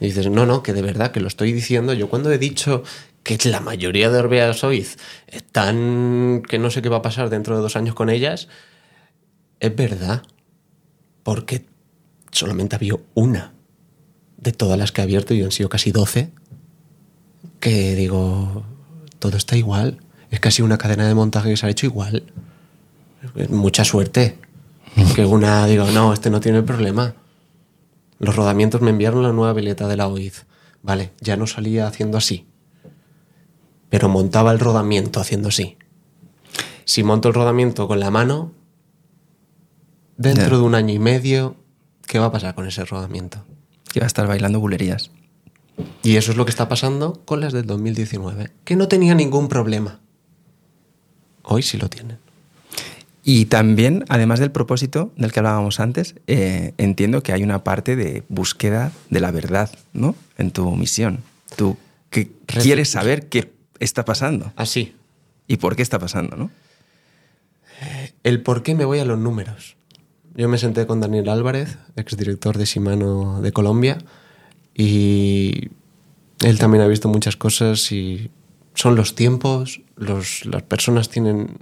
Y 0.00 0.06
dices, 0.06 0.30
no, 0.30 0.46
no, 0.46 0.62
que 0.62 0.72
de 0.72 0.82
verdad, 0.82 1.10
que 1.10 1.20
lo 1.20 1.28
estoy 1.28 1.52
diciendo. 1.52 1.92
Yo 1.92 2.08
cuando 2.08 2.30
he 2.30 2.38
dicho 2.38 2.82
que 3.22 3.38
la 3.48 3.60
mayoría 3.60 4.10
de 4.10 4.18
Orbeas 4.18 4.62
Oiz 4.64 4.96
están, 5.26 6.42
que 6.48 6.58
no 6.58 6.70
sé 6.70 6.82
qué 6.82 6.88
va 6.88 6.98
a 6.98 7.02
pasar 7.02 7.30
dentro 7.30 7.56
de 7.56 7.62
dos 7.62 7.76
años 7.76 7.94
con 7.94 8.10
ellas, 8.10 8.48
es 9.60 9.74
verdad. 9.74 10.22
Porque 11.22 11.66
solamente 12.30 12.76
había 12.76 12.94
una 13.14 13.52
de 14.36 14.52
todas 14.52 14.78
las 14.78 14.92
que 14.92 15.00
he 15.00 15.04
abierto, 15.04 15.34
y 15.34 15.42
han 15.42 15.50
sido 15.50 15.68
casi 15.68 15.90
12, 15.90 16.30
que 17.60 17.94
digo, 17.96 18.64
todo 19.18 19.36
está 19.36 19.56
igual. 19.56 19.98
Es 20.30 20.40
casi 20.40 20.62
una 20.62 20.78
cadena 20.78 21.08
de 21.08 21.14
montaje 21.14 21.50
que 21.50 21.56
se 21.56 21.66
ha 21.66 21.70
hecho 21.70 21.86
igual. 21.86 22.22
Mucha 23.48 23.84
suerte. 23.84 24.38
Que 25.14 25.26
una 25.26 25.66
digo, 25.66 25.86
no, 25.90 26.12
este 26.12 26.30
no 26.30 26.40
tiene 26.40 26.62
problema. 26.62 27.14
Los 28.18 28.36
rodamientos 28.36 28.80
me 28.80 28.90
enviaron 28.90 29.22
la 29.22 29.32
nueva 29.32 29.52
veleta 29.52 29.88
de 29.88 29.96
la 29.96 30.08
OIZ. 30.08 30.44
Vale, 30.82 31.12
ya 31.20 31.36
no 31.36 31.46
salía 31.46 31.86
haciendo 31.86 32.18
así. 32.18 32.46
Pero 33.90 34.08
montaba 34.08 34.52
el 34.52 34.60
rodamiento 34.60 35.20
haciendo 35.20 35.48
así. 35.48 35.76
Si 36.84 37.02
monto 37.02 37.28
el 37.28 37.34
rodamiento 37.34 37.86
con 37.86 38.00
la 38.00 38.10
mano, 38.10 38.52
dentro 40.16 40.58
de 40.58 40.64
un 40.64 40.74
año 40.74 40.94
y 40.94 40.98
medio, 40.98 41.56
¿qué 42.06 42.18
va 42.18 42.26
a 42.26 42.32
pasar 42.32 42.54
con 42.54 42.66
ese 42.66 42.84
rodamiento? 42.84 43.44
Que 43.92 44.00
va 44.00 44.04
a 44.04 44.08
estar 44.08 44.26
bailando 44.26 44.60
bulerías. 44.60 45.10
Y 46.02 46.16
eso 46.16 46.32
es 46.32 46.36
lo 46.36 46.44
que 46.44 46.50
está 46.50 46.68
pasando 46.68 47.22
con 47.24 47.40
las 47.40 47.52
del 47.52 47.66
2019, 47.66 48.50
que 48.64 48.76
no 48.76 48.88
tenía 48.88 49.14
ningún 49.14 49.48
problema. 49.48 50.00
Hoy 51.42 51.62
sí 51.62 51.78
lo 51.78 51.88
tienen. 51.88 52.18
Y 53.30 53.44
también, 53.44 54.06
además 54.08 54.40
del 54.40 54.50
propósito 54.50 55.12
del 55.16 55.32
que 55.32 55.40
hablábamos 55.40 55.80
antes, 55.80 56.14
eh, 56.28 56.72
entiendo 56.78 57.22
que 57.22 57.34
hay 57.34 57.42
una 57.42 57.62
parte 57.62 57.94
de 57.94 58.22
búsqueda 58.30 58.90
de 59.10 59.20
la 59.20 59.30
verdad, 59.30 59.68
¿no? 59.92 60.16
En 60.38 60.50
tu 60.50 60.74
misión. 60.76 61.18
Tú 61.54 61.76
que 62.08 62.30
quieres 62.46 62.88
saber 62.88 63.28
qué 63.28 63.52
está 63.80 64.06
pasando 64.06 64.50
Así. 64.56 64.94
y 65.46 65.58
por 65.58 65.76
qué 65.76 65.82
está 65.82 65.98
pasando, 65.98 66.36
¿no? 66.38 66.50
El 68.22 68.40
por 68.40 68.62
qué 68.62 68.74
me 68.74 68.86
voy 68.86 68.98
a 68.98 69.04
los 69.04 69.18
números. 69.18 69.76
Yo 70.34 70.48
me 70.48 70.56
senté 70.56 70.86
con 70.86 71.02
Daniel 71.02 71.28
Álvarez, 71.28 71.76
exdirector 71.96 72.56
de 72.56 72.64
Shimano 72.64 73.42
de 73.42 73.52
Colombia, 73.52 73.98
y 74.74 75.68
él 76.40 76.58
también 76.58 76.82
ha 76.82 76.88
visto 76.88 77.10
muchas 77.10 77.36
cosas 77.36 77.92
y 77.92 78.30
son 78.72 78.96
los 78.96 79.14
tiempos, 79.14 79.82
los, 79.96 80.46
las 80.46 80.62
personas 80.62 81.10
tienen 81.10 81.58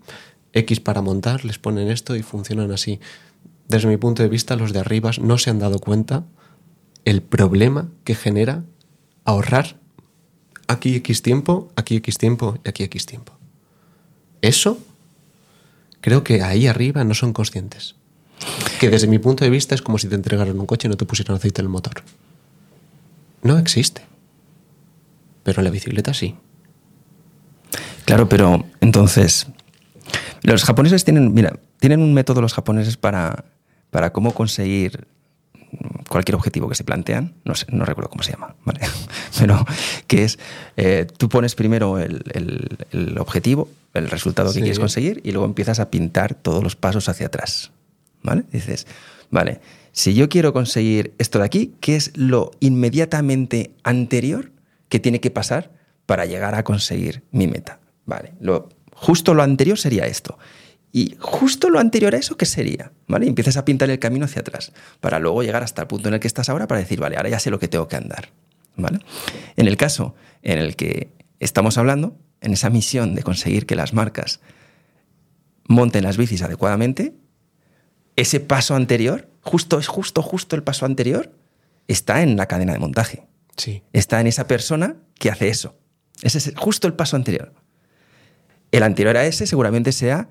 X 0.56 0.80
para 0.80 1.02
montar, 1.02 1.44
les 1.44 1.58
ponen 1.58 1.88
esto 1.88 2.16
y 2.16 2.22
funcionan 2.22 2.72
así. 2.72 2.98
Desde 3.68 3.88
mi 3.88 3.96
punto 3.96 4.22
de 4.22 4.28
vista, 4.28 4.56
los 4.56 4.72
de 4.72 4.80
arriba 4.80 5.10
no 5.20 5.38
se 5.38 5.50
han 5.50 5.58
dado 5.58 5.78
cuenta 5.78 6.24
el 7.04 7.22
problema 7.22 7.88
que 8.04 8.14
genera 8.14 8.64
ahorrar 9.24 9.78
aquí 10.66 10.94
X 10.96 11.22
tiempo, 11.22 11.70
aquí 11.76 11.96
X 11.96 12.18
tiempo 12.18 12.58
y 12.64 12.68
aquí 12.68 12.84
X 12.84 13.06
tiempo. 13.06 13.32
Eso 14.40 14.78
creo 16.00 16.24
que 16.24 16.42
ahí 16.42 16.66
arriba 16.66 17.04
no 17.04 17.14
son 17.14 17.32
conscientes. 17.32 17.94
Que 18.80 18.90
desde 18.90 19.06
mi 19.08 19.18
punto 19.18 19.44
de 19.44 19.50
vista 19.50 19.74
es 19.74 19.82
como 19.82 19.98
si 19.98 20.08
te 20.08 20.14
entregaran 20.14 20.58
un 20.58 20.66
coche 20.66 20.88
y 20.88 20.90
no 20.90 20.96
te 20.96 21.04
pusieran 21.04 21.36
aceite 21.36 21.60
en 21.60 21.66
el 21.66 21.70
motor. 21.70 22.02
No 23.42 23.58
existe. 23.58 24.02
Pero 25.42 25.60
en 25.60 25.64
la 25.64 25.70
bicicleta 25.70 26.14
sí. 26.14 26.34
Claro, 28.04 28.28
pero 28.28 28.64
entonces, 28.80 29.48
los 30.52 30.64
japoneses 30.64 31.04
tienen, 31.04 31.32
mira, 31.34 31.58
tienen 31.80 32.00
un 32.00 32.14
método 32.14 32.40
los 32.40 32.54
japoneses 32.54 32.96
para, 32.96 33.44
para 33.90 34.12
cómo 34.12 34.32
conseguir 34.34 35.06
cualquier 36.08 36.36
objetivo 36.36 36.68
que 36.68 36.74
se 36.74 36.84
plantean, 36.84 37.34
no, 37.44 37.54
sé, 37.54 37.66
no 37.70 37.84
recuerdo 37.84 38.08
cómo 38.10 38.22
se 38.22 38.32
llama, 38.32 38.54
¿vale? 38.64 38.80
pero 39.38 39.64
que 40.06 40.24
es, 40.24 40.38
eh, 40.76 41.06
tú 41.18 41.28
pones 41.28 41.54
primero 41.54 41.98
el, 41.98 42.22
el- 42.32 42.78
el 42.92 43.18
objetivo, 43.18 43.68
el 43.94 44.08
resultado 44.08 44.52
que 44.52 44.60
quieres 44.60 44.78
conseguir 44.78 45.20
y 45.24 45.32
luego 45.32 45.46
empiezas 45.46 45.80
a 45.80 45.90
pintar 45.90 46.34
todos 46.34 46.62
los 46.62 46.76
pasos 46.76 47.08
hacia 47.08 47.26
atrás, 47.26 47.72
¿vale? 48.22 48.44
Dices, 48.52 48.86
vale, 49.30 49.60
si 49.92 50.14
yo 50.14 50.28
quiero 50.28 50.52
conseguir 50.52 51.14
esto 51.18 51.38
de 51.40 51.44
aquí, 51.46 51.74
¿qué 51.80 51.96
es 51.96 52.16
lo 52.16 52.50
inmediatamente 52.60 53.72
anterior 53.82 54.50
que 54.88 55.00
tiene 55.00 55.20
que 55.20 55.30
pasar 55.30 55.70
para 56.06 56.24
llegar 56.26 56.54
a 56.54 56.62
conseguir 56.62 57.24
mi 57.32 57.48
meta. 57.48 57.80
Vale, 58.04 58.32
lo, 58.40 58.68
justo 58.96 59.34
lo 59.34 59.42
anterior 59.42 59.78
sería 59.78 60.06
esto. 60.06 60.38
Y 60.90 61.16
justo 61.20 61.68
lo 61.68 61.78
anterior 61.78 62.14
a 62.14 62.18
eso, 62.18 62.36
¿qué 62.36 62.46
sería? 62.46 62.90
¿Vale? 63.06 63.26
Y 63.26 63.28
empiezas 63.28 63.58
a 63.58 63.64
pintar 63.64 63.90
el 63.90 63.98
camino 63.98 64.24
hacia 64.24 64.40
atrás, 64.40 64.72
para 65.00 65.18
luego 65.18 65.42
llegar 65.42 65.62
hasta 65.62 65.82
el 65.82 65.88
punto 65.88 66.08
en 66.08 66.14
el 66.14 66.20
que 66.20 66.26
estás 66.26 66.48
ahora 66.48 66.66
para 66.66 66.80
decir, 66.80 66.98
vale, 66.98 67.16
ahora 67.16 67.28
ya 67.28 67.38
sé 67.38 67.50
lo 67.50 67.58
que 67.58 67.68
tengo 67.68 67.86
que 67.86 67.96
andar. 67.96 68.30
¿Vale? 68.76 69.00
En 69.56 69.68
el 69.68 69.76
caso 69.76 70.14
en 70.42 70.58
el 70.58 70.76
que 70.76 71.10
estamos 71.38 71.76
hablando, 71.78 72.16
en 72.40 72.52
esa 72.52 72.70
misión 72.70 73.14
de 73.14 73.22
conseguir 73.22 73.66
que 73.66 73.74
las 73.74 73.92
marcas 73.92 74.40
monten 75.68 76.04
las 76.04 76.16
bicis 76.16 76.42
adecuadamente, 76.42 77.14
ese 78.16 78.40
paso 78.40 78.74
anterior, 78.74 79.28
justo, 79.42 79.78
es 79.78 79.88
justo, 79.88 80.22
justo 80.22 80.56
el 80.56 80.62
paso 80.62 80.86
anterior, 80.86 81.32
está 81.88 82.22
en 82.22 82.36
la 82.36 82.46
cadena 82.46 82.72
de 82.72 82.78
montaje. 82.78 83.26
Sí. 83.56 83.82
Está 83.92 84.20
en 84.20 84.26
esa 84.26 84.46
persona 84.46 84.96
que 85.18 85.30
hace 85.30 85.48
eso. 85.48 85.76
Ese 86.22 86.38
es 86.38 86.52
justo 86.56 86.86
el 86.86 86.94
paso 86.94 87.16
anterior. 87.16 87.52
El 88.76 88.82
anterior 88.82 89.16
a 89.16 89.24
ese 89.24 89.46
seguramente 89.46 89.90
sea 89.90 90.28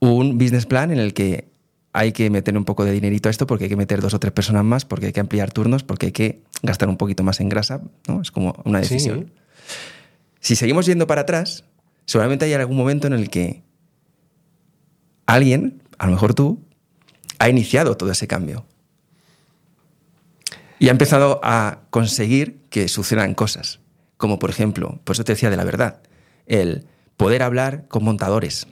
un 0.00 0.38
business 0.38 0.66
plan 0.66 0.90
en 0.90 0.98
el 0.98 1.14
que 1.14 1.48
hay 1.92 2.10
que 2.10 2.28
meter 2.28 2.58
un 2.58 2.64
poco 2.64 2.84
de 2.84 2.90
dinerito 2.90 3.28
a 3.28 3.30
esto 3.30 3.46
porque 3.46 3.64
hay 3.64 3.70
que 3.70 3.76
meter 3.76 4.00
dos 4.00 4.12
o 4.12 4.18
tres 4.18 4.32
personas 4.32 4.64
más, 4.64 4.84
porque 4.84 5.06
hay 5.06 5.12
que 5.12 5.20
ampliar 5.20 5.52
turnos, 5.52 5.84
porque 5.84 6.06
hay 6.06 6.12
que 6.12 6.42
gastar 6.62 6.88
un 6.88 6.96
poquito 6.96 7.22
más 7.22 7.38
en 7.38 7.48
grasa. 7.48 7.80
¿no? 8.08 8.22
Es 8.22 8.32
como 8.32 8.60
una 8.64 8.80
decisión. 8.80 9.30
Si 10.40 10.56
seguimos 10.56 10.84
yendo 10.84 11.06
para 11.06 11.20
atrás, 11.20 11.62
seguramente 12.06 12.44
hay 12.44 12.54
algún 12.54 12.76
momento 12.76 13.06
en 13.06 13.12
el 13.12 13.30
que 13.30 13.62
alguien, 15.26 15.80
a 15.96 16.06
lo 16.06 16.12
mejor 16.12 16.34
tú, 16.34 16.64
ha 17.38 17.48
iniciado 17.48 17.96
todo 17.96 18.10
ese 18.10 18.26
cambio. 18.26 18.66
Y 20.80 20.88
ha 20.88 20.90
empezado 20.90 21.38
a 21.44 21.82
conseguir 21.90 22.62
que 22.68 22.88
sucedan 22.88 23.34
cosas. 23.34 23.78
Como 24.16 24.40
por 24.40 24.50
ejemplo, 24.50 24.98
por 25.04 25.14
eso 25.14 25.22
te 25.22 25.34
decía 25.34 25.50
de 25.50 25.56
la 25.56 25.64
verdad, 25.64 26.00
el 26.46 26.88
poder 27.20 27.42
hablar 27.42 27.86
con 27.88 28.02
montadores 28.02 28.66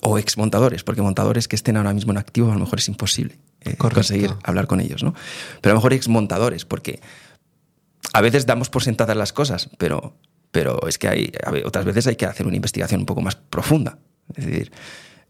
o 0.00 0.16
exmontadores, 0.16 0.82
porque 0.82 1.02
montadores 1.02 1.46
que 1.46 1.54
estén 1.54 1.76
ahora 1.76 1.92
mismo 1.92 2.10
en 2.12 2.16
activo 2.16 2.50
a 2.50 2.54
lo 2.54 2.60
mejor 2.60 2.78
es 2.78 2.88
imposible 2.88 3.38
eh, 3.60 3.76
conseguir 3.76 4.30
hablar 4.42 4.66
con 4.66 4.80
ellos, 4.80 5.02
¿no? 5.02 5.12
Pero 5.60 5.72
a 5.72 5.74
lo 5.74 5.80
mejor 5.80 5.92
exmontadores, 5.92 6.64
porque 6.64 7.00
a 8.14 8.22
veces 8.22 8.46
damos 8.46 8.70
por 8.70 8.82
sentadas 8.82 9.14
las 9.14 9.34
cosas, 9.34 9.68
pero, 9.76 10.16
pero 10.50 10.88
es 10.88 10.96
que 10.96 11.08
hay, 11.08 11.32
otras 11.66 11.84
veces 11.84 12.06
hay 12.06 12.16
que 12.16 12.24
hacer 12.24 12.46
una 12.46 12.56
investigación 12.56 13.00
un 13.00 13.06
poco 13.06 13.20
más 13.20 13.36
profunda. 13.36 13.98
Es 14.34 14.46
decir, 14.46 14.72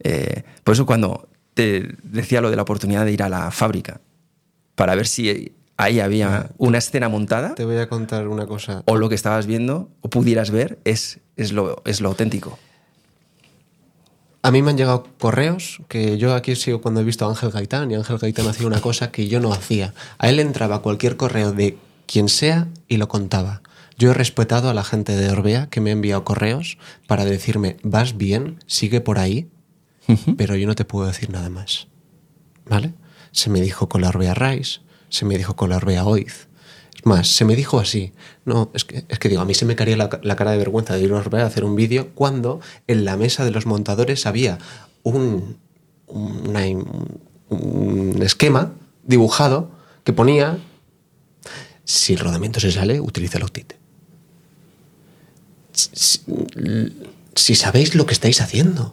eh, 0.04 0.44
por 0.62 0.74
eso 0.74 0.86
cuando 0.86 1.28
te 1.54 1.96
decía 2.04 2.40
lo 2.40 2.50
de 2.50 2.54
la 2.54 2.62
oportunidad 2.62 3.04
de 3.04 3.10
ir 3.10 3.24
a 3.24 3.28
la 3.28 3.50
fábrica 3.50 4.00
para 4.76 4.94
ver 4.94 5.08
si 5.08 5.52
ahí 5.76 6.00
había 6.00 6.50
una 6.58 6.78
escena 6.78 7.08
montada. 7.08 7.54
Te 7.54 7.64
voy 7.64 7.76
a 7.76 7.88
contar 7.88 8.28
una 8.28 8.46
cosa. 8.46 8.82
O 8.86 8.96
lo 8.96 9.08
que 9.08 9.14
estabas 9.14 9.46
viendo 9.46 9.90
o 10.00 10.10
pudieras 10.10 10.50
ver 10.50 10.78
es, 10.84 11.20
es, 11.36 11.52
lo, 11.52 11.82
es 11.84 12.00
lo 12.00 12.08
auténtico. 12.08 12.58
A 14.42 14.52
mí 14.52 14.62
me 14.62 14.70
han 14.70 14.76
llegado 14.76 15.08
correos 15.18 15.82
que 15.88 16.18
yo 16.18 16.34
aquí 16.34 16.54
sigo 16.54 16.80
cuando 16.80 17.00
he 17.00 17.04
visto 17.04 17.26
a 17.26 17.28
Ángel 17.28 17.50
Gaitán 17.50 17.90
y 17.90 17.96
Ángel 17.96 18.18
Gaitán 18.18 18.46
hacía 18.46 18.66
una 18.66 18.80
cosa 18.80 19.10
que 19.10 19.26
yo 19.26 19.40
no 19.40 19.52
hacía. 19.52 19.92
A 20.18 20.28
él 20.28 20.38
entraba 20.38 20.82
cualquier 20.82 21.16
correo 21.16 21.52
de 21.52 21.76
quien 22.06 22.28
sea 22.28 22.68
y 22.86 22.98
lo 22.98 23.08
contaba. 23.08 23.62
Yo 23.98 24.10
he 24.10 24.14
respetado 24.14 24.70
a 24.70 24.74
la 24.74 24.84
gente 24.84 25.16
de 25.16 25.30
Orbea 25.30 25.68
que 25.68 25.80
me 25.80 25.90
ha 25.90 25.94
enviado 25.94 26.22
correos 26.22 26.78
para 27.08 27.24
decirme, 27.24 27.78
vas 27.82 28.16
bien, 28.16 28.62
sigue 28.66 29.00
por 29.00 29.18
ahí, 29.18 29.48
pero 30.36 30.54
yo 30.54 30.66
no 30.66 30.74
te 30.74 30.84
puedo 30.84 31.08
decir 31.08 31.30
nada 31.30 31.48
más. 31.48 31.88
¿Vale? 32.66 32.92
Se 33.32 33.50
me 33.50 33.60
dijo 33.60 33.88
con 33.88 34.02
la 34.02 34.10
Orbea 34.10 34.34
Rice, 34.34 34.80
se 35.08 35.24
me 35.24 35.36
dijo 35.36 35.56
con 35.56 35.70
la 35.70 35.76
Orbea 35.76 36.04
Oiz, 36.04 36.48
más, 37.04 37.28
se 37.28 37.44
me 37.44 37.54
dijo 37.54 37.78
así. 37.78 38.12
No, 38.44 38.70
es 38.74 38.84
que, 38.84 39.04
es 39.08 39.18
que 39.18 39.28
digo, 39.28 39.40
a 39.40 39.44
mí 39.44 39.54
se 39.54 39.64
me 39.64 39.76
caía 39.76 39.96
la, 39.96 40.36
cara 40.36 40.50
de 40.50 40.58
vergüenza 40.58 40.94
de 40.94 41.02
ir 41.02 41.12
a 41.12 41.46
hacer 41.46 41.64
un 41.64 41.76
vídeo 41.76 42.08
cuando 42.14 42.60
en 42.88 43.04
la 43.04 43.16
mesa 43.16 43.44
de 43.44 43.52
los 43.52 43.64
montadores 43.64 44.26
había 44.26 44.58
un, 45.04 45.56
un 46.08 48.18
esquema 48.22 48.72
dibujado 49.04 49.70
que 50.02 50.12
ponía, 50.12 50.58
si 51.84 52.14
el 52.14 52.18
rodamiento 52.18 52.60
se 52.60 52.72
sale, 52.72 53.00
utiliza 53.00 53.38
el 53.38 53.44
OTIT. 53.44 53.74
Si, 55.72 56.20
si, 57.34 57.54
sabéis 57.54 57.94
lo 57.94 58.06
que 58.06 58.14
estáis 58.14 58.40
haciendo. 58.40 58.92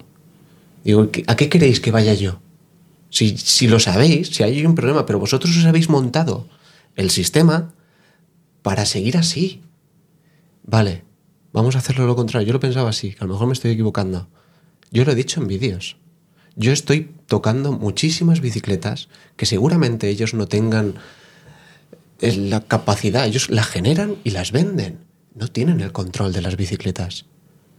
Digo, 0.84 1.10
¿a 1.28 1.36
qué 1.36 1.50
queréis 1.50 1.80
que 1.80 1.92
vaya 1.92 2.14
yo? 2.14 2.40
Si, 3.14 3.38
si 3.38 3.68
lo 3.68 3.80
sabéis, 3.80 4.30
si 4.30 4.42
hay 4.42 4.66
un 4.66 4.74
problema, 4.74 5.06
pero 5.06 5.20
vosotros 5.20 5.56
os 5.56 5.66
habéis 5.66 5.88
montado 5.88 6.50
el 6.96 7.12
sistema 7.12 7.72
para 8.64 8.88
seguir 8.88 9.18
así. 9.18 9.62
Vale, 10.64 11.04
vamos 11.52 11.76
a 11.76 11.78
hacerlo 11.78 12.08
lo 12.08 12.16
contrario. 12.16 12.48
Yo 12.48 12.54
lo 12.54 12.60
pensaba 12.60 12.90
así, 12.90 13.14
que 13.14 13.24
a 13.24 13.28
lo 13.28 13.34
mejor 13.34 13.46
me 13.46 13.54
estoy 13.54 13.70
equivocando. 13.70 14.30
Yo 14.90 15.06
lo 15.06 15.12
he 15.12 15.16
dicho 15.16 15.40
en 15.40 15.46
vídeos. 15.46 15.98
Yo 16.56 16.72
estoy 16.72 17.14
tocando 17.28 17.72
muchísimas 17.72 18.42
bicicletas 18.42 19.10
que 19.38 19.46
seguramente 19.46 20.10
ellos 20.10 20.34
no 20.34 20.48
tengan 20.48 20.96
eh, 22.20 22.36
la 22.36 22.62
capacidad, 22.62 23.28
ellos 23.28 23.52
las 23.52 23.68
generan 23.68 24.16
y 24.24 24.32
las 24.32 24.52
venden. 24.52 25.06
No 25.36 25.50
tienen 25.50 25.82
el 25.82 25.92
control 25.92 26.34
de 26.34 26.42
las 26.42 26.58
bicicletas. 26.58 27.26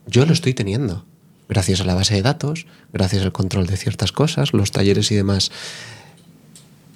Yo 0.07 0.26
lo 0.26 0.32
estoy 0.32 0.55
teniendo. 0.55 1.07
Gracias 1.49 1.81
a 1.81 1.85
la 1.85 1.95
base 1.95 2.15
de 2.15 2.23
datos, 2.23 2.67
gracias 2.93 3.23
al 3.23 3.33
control 3.33 3.67
de 3.67 3.77
ciertas 3.77 4.13
cosas, 4.13 4.53
los 4.53 4.71
talleres 4.71 5.11
y 5.11 5.15
demás. 5.15 5.51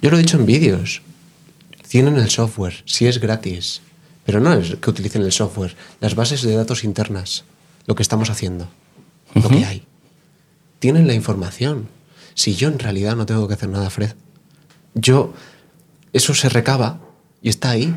Yo 0.01 0.09
lo 0.09 0.17
he 0.17 0.21
dicho 0.21 0.37
en 0.37 0.45
vídeos. 0.45 1.01
Tienen 1.87 2.17
el 2.17 2.29
software, 2.29 2.81
si 2.85 3.07
es 3.07 3.19
gratis. 3.19 3.81
Pero 4.25 4.39
no 4.39 4.53
es 4.53 4.75
que 4.75 4.89
utilicen 4.89 5.23
el 5.23 5.31
software, 5.31 5.75
las 5.99 6.15
bases 6.15 6.41
de 6.43 6.55
datos 6.55 6.83
internas, 6.83 7.45
lo 7.85 7.95
que 7.95 8.03
estamos 8.03 8.29
haciendo, 8.29 8.69
lo 9.33 9.49
que 9.49 9.65
hay. 9.65 9.83
Tienen 10.77 11.07
la 11.07 11.13
información. 11.13 11.87
Si 12.35 12.55
yo 12.55 12.67
en 12.69 12.79
realidad 12.79 13.15
no 13.15 13.25
tengo 13.25 13.47
que 13.47 13.55
hacer 13.55 13.69
nada, 13.69 13.89
Fred, 13.89 14.13
yo, 14.93 15.33
eso 16.13 16.33
se 16.33 16.49
recaba 16.49 17.01
y 17.41 17.49
está 17.49 17.71
ahí. 17.71 17.95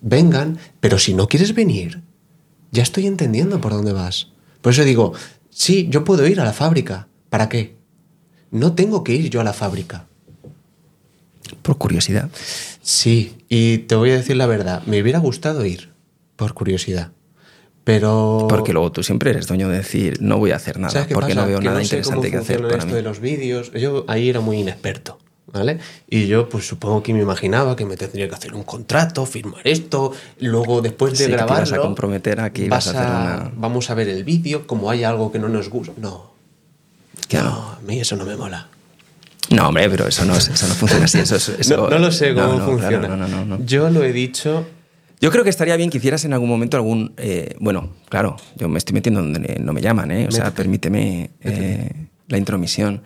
Vengan, 0.00 0.58
pero 0.80 0.98
si 0.98 1.14
no 1.14 1.28
quieres 1.28 1.54
venir, 1.54 2.02
ya 2.70 2.82
estoy 2.82 3.06
entendiendo 3.06 3.60
por 3.60 3.72
dónde 3.72 3.92
vas. 3.92 4.28
Por 4.62 4.72
eso 4.72 4.84
digo, 4.84 5.12
sí, 5.50 5.88
yo 5.90 6.04
puedo 6.04 6.26
ir 6.26 6.40
a 6.40 6.44
la 6.44 6.54
fábrica. 6.54 7.08
¿Para 7.28 7.50
qué? 7.50 7.76
No 8.50 8.74
tengo 8.74 9.04
que 9.04 9.12
ir 9.12 9.28
yo 9.28 9.40
a 9.40 9.44
la 9.44 9.52
fábrica 9.52 10.06
por 11.60 11.78
curiosidad. 11.78 12.30
Sí, 12.80 13.34
y 13.48 13.78
te 13.78 13.94
voy 13.94 14.10
a 14.10 14.14
decir 14.14 14.36
la 14.36 14.46
verdad, 14.46 14.82
me 14.86 15.00
hubiera 15.02 15.18
gustado 15.18 15.64
ir 15.64 15.90
por 16.36 16.54
curiosidad. 16.54 17.12
Pero. 17.84 18.46
Porque 18.48 18.72
luego 18.72 18.92
tú 18.92 19.02
siempre 19.02 19.30
eres 19.30 19.46
dueño 19.46 19.68
de 19.68 19.78
decir, 19.78 20.18
no 20.20 20.38
voy 20.38 20.52
a 20.52 20.56
hacer 20.56 20.78
nada, 20.78 21.06
porque 21.12 21.34
no 21.34 21.46
veo 21.46 21.60
nada 21.60 21.82
interesante 21.82 22.30
que 22.30 22.36
hacer. 22.36 22.62
Para 22.62 22.78
esto 22.78 22.94
de 22.94 23.02
los 23.02 23.20
vídeos. 23.20 23.72
Yo 23.72 24.04
ahí 24.08 24.28
era 24.28 24.40
muy 24.40 24.58
inexperto, 24.58 25.18
¿vale? 25.46 25.78
Y 26.08 26.26
yo, 26.26 26.48
pues 26.48 26.66
supongo 26.66 27.02
que 27.02 27.12
me 27.14 27.22
imaginaba 27.22 27.76
que 27.76 27.84
me 27.84 27.96
tendría 27.96 28.28
que 28.28 28.34
hacer 28.34 28.54
un 28.54 28.64
contrato, 28.64 29.26
firmar 29.26 29.66
esto, 29.66 30.12
luego 30.40 30.80
después 30.80 31.18
de 31.18 31.28
grabarlo. 31.28 31.60
vas 31.60 31.72
a 31.72 31.78
comprometer 31.78 32.40
aquí, 32.40 32.68
vas, 32.68 32.88
a, 32.88 32.90
hacer 32.90 33.02
una. 33.02 33.52
Vamos 33.56 33.90
a 33.90 33.94
ver 33.94 34.08
el 34.08 34.24
vídeo, 34.24 34.66
como 34.66 34.90
hay 34.90 35.04
algo 35.04 35.32
que 35.32 35.38
no 35.38 35.48
nos 35.48 35.68
gusta. 35.68 35.92
No. 35.96 36.32
No, 37.32 37.40
a 37.40 37.78
mí 37.86 37.98
eso 37.98 38.16
no 38.16 38.24
me 38.24 38.36
mola. 38.36 38.68
No, 39.50 39.68
hombre, 39.68 39.88
pero 39.90 40.06
eso 40.06 40.24
no, 40.24 40.34
eso 40.36 40.66
no 40.66 40.74
funciona 40.74 41.04
así. 41.04 41.18
Eso, 41.18 41.88
no, 41.90 41.98
lo 41.98 42.12
sé 42.12 42.34
cómo 42.34 42.58
funciona. 42.60 43.58
Yo 43.64 43.90
lo 43.90 44.02
he 44.04 44.12
dicho. 44.12 44.66
Yo 45.20 45.30
creo 45.30 45.44
que 45.44 45.50
estaría 45.50 45.76
bien 45.76 45.88
que 45.88 45.98
hicieras 45.98 46.24
en 46.24 46.32
algún 46.32 46.48
momento 46.48 46.76
algún. 46.76 47.12
Eh, 47.16 47.54
bueno, 47.60 47.90
claro, 48.08 48.36
yo 48.56 48.68
me 48.68 48.78
estoy 48.78 48.94
metiendo 48.94 49.22
donde 49.22 49.58
no 49.60 49.72
me 49.72 49.80
llaman, 49.80 50.10
¿eh? 50.10 50.26
O 50.26 50.32
sea, 50.32 50.52
permíteme 50.52 51.30
eh, 51.42 51.90
la 52.28 52.38
intromisión. 52.38 53.02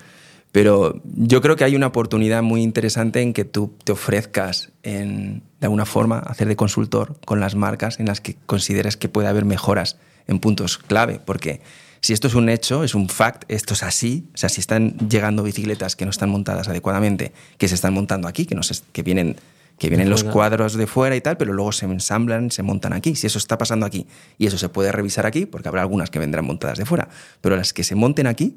Pero 0.56 1.02
yo 1.04 1.42
creo 1.42 1.54
que 1.54 1.64
hay 1.64 1.76
una 1.76 1.88
oportunidad 1.88 2.42
muy 2.42 2.62
interesante 2.62 3.20
en 3.20 3.34
que 3.34 3.44
tú 3.44 3.74
te 3.84 3.92
ofrezcas 3.92 4.72
en, 4.82 5.42
de 5.60 5.66
alguna 5.66 5.84
forma, 5.84 6.20
hacer 6.20 6.48
de 6.48 6.56
consultor 6.56 7.20
con 7.26 7.40
las 7.40 7.54
marcas 7.54 8.00
en 8.00 8.06
las 8.06 8.22
que 8.22 8.38
consideres 8.46 8.96
que 8.96 9.10
puede 9.10 9.28
haber 9.28 9.44
mejoras 9.44 9.98
en 10.26 10.38
puntos 10.38 10.78
clave. 10.78 11.20
Porque 11.22 11.60
si 12.00 12.14
esto 12.14 12.26
es 12.26 12.34
un 12.34 12.48
hecho, 12.48 12.84
es 12.84 12.94
un 12.94 13.10
fact, 13.10 13.44
esto 13.48 13.74
es 13.74 13.82
así, 13.82 14.30
o 14.32 14.38
sea, 14.38 14.48
si 14.48 14.62
están 14.62 14.96
llegando 15.10 15.42
bicicletas 15.42 15.94
que 15.94 16.06
no 16.06 16.10
están 16.10 16.30
montadas 16.30 16.68
adecuadamente, 16.68 17.34
que 17.58 17.68
se 17.68 17.74
están 17.74 17.92
montando 17.92 18.26
aquí, 18.26 18.46
que, 18.46 18.54
no 18.54 18.62
que 18.92 19.02
vienen, 19.02 19.36
que 19.78 19.90
vienen 19.90 20.08
los 20.08 20.24
cuadros 20.24 20.72
de 20.72 20.86
fuera 20.86 21.16
y 21.16 21.20
tal, 21.20 21.36
pero 21.36 21.52
luego 21.52 21.72
se 21.72 21.84
ensamblan, 21.84 22.50
se 22.50 22.62
montan 22.62 22.94
aquí. 22.94 23.14
Si 23.14 23.26
eso 23.26 23.36
está 23.36 23.58
pasando 23.58 23.84
aquí 23.84 24.06
y 24.38 24.46
eso 24.46 24.56
se 24.56 24.70
puede 24.70 24.90
revisar 24.90 25.26
aquí, 25.26 25.44
porque 25.44 25.68
habrá 25.68 25.82
algunas 25.82 26.08
que 26.08 26.18
vendrán 26.18 26.46
montadas 26.46 26.78
de 26.78 26.86
fuera, 26.86 27.10
pero 27.42 27.58
las 27.58 27.74
que 27.74 27.84
se 27.84 27.94
monten 27.94 28.26
aquí, 28.26 28.56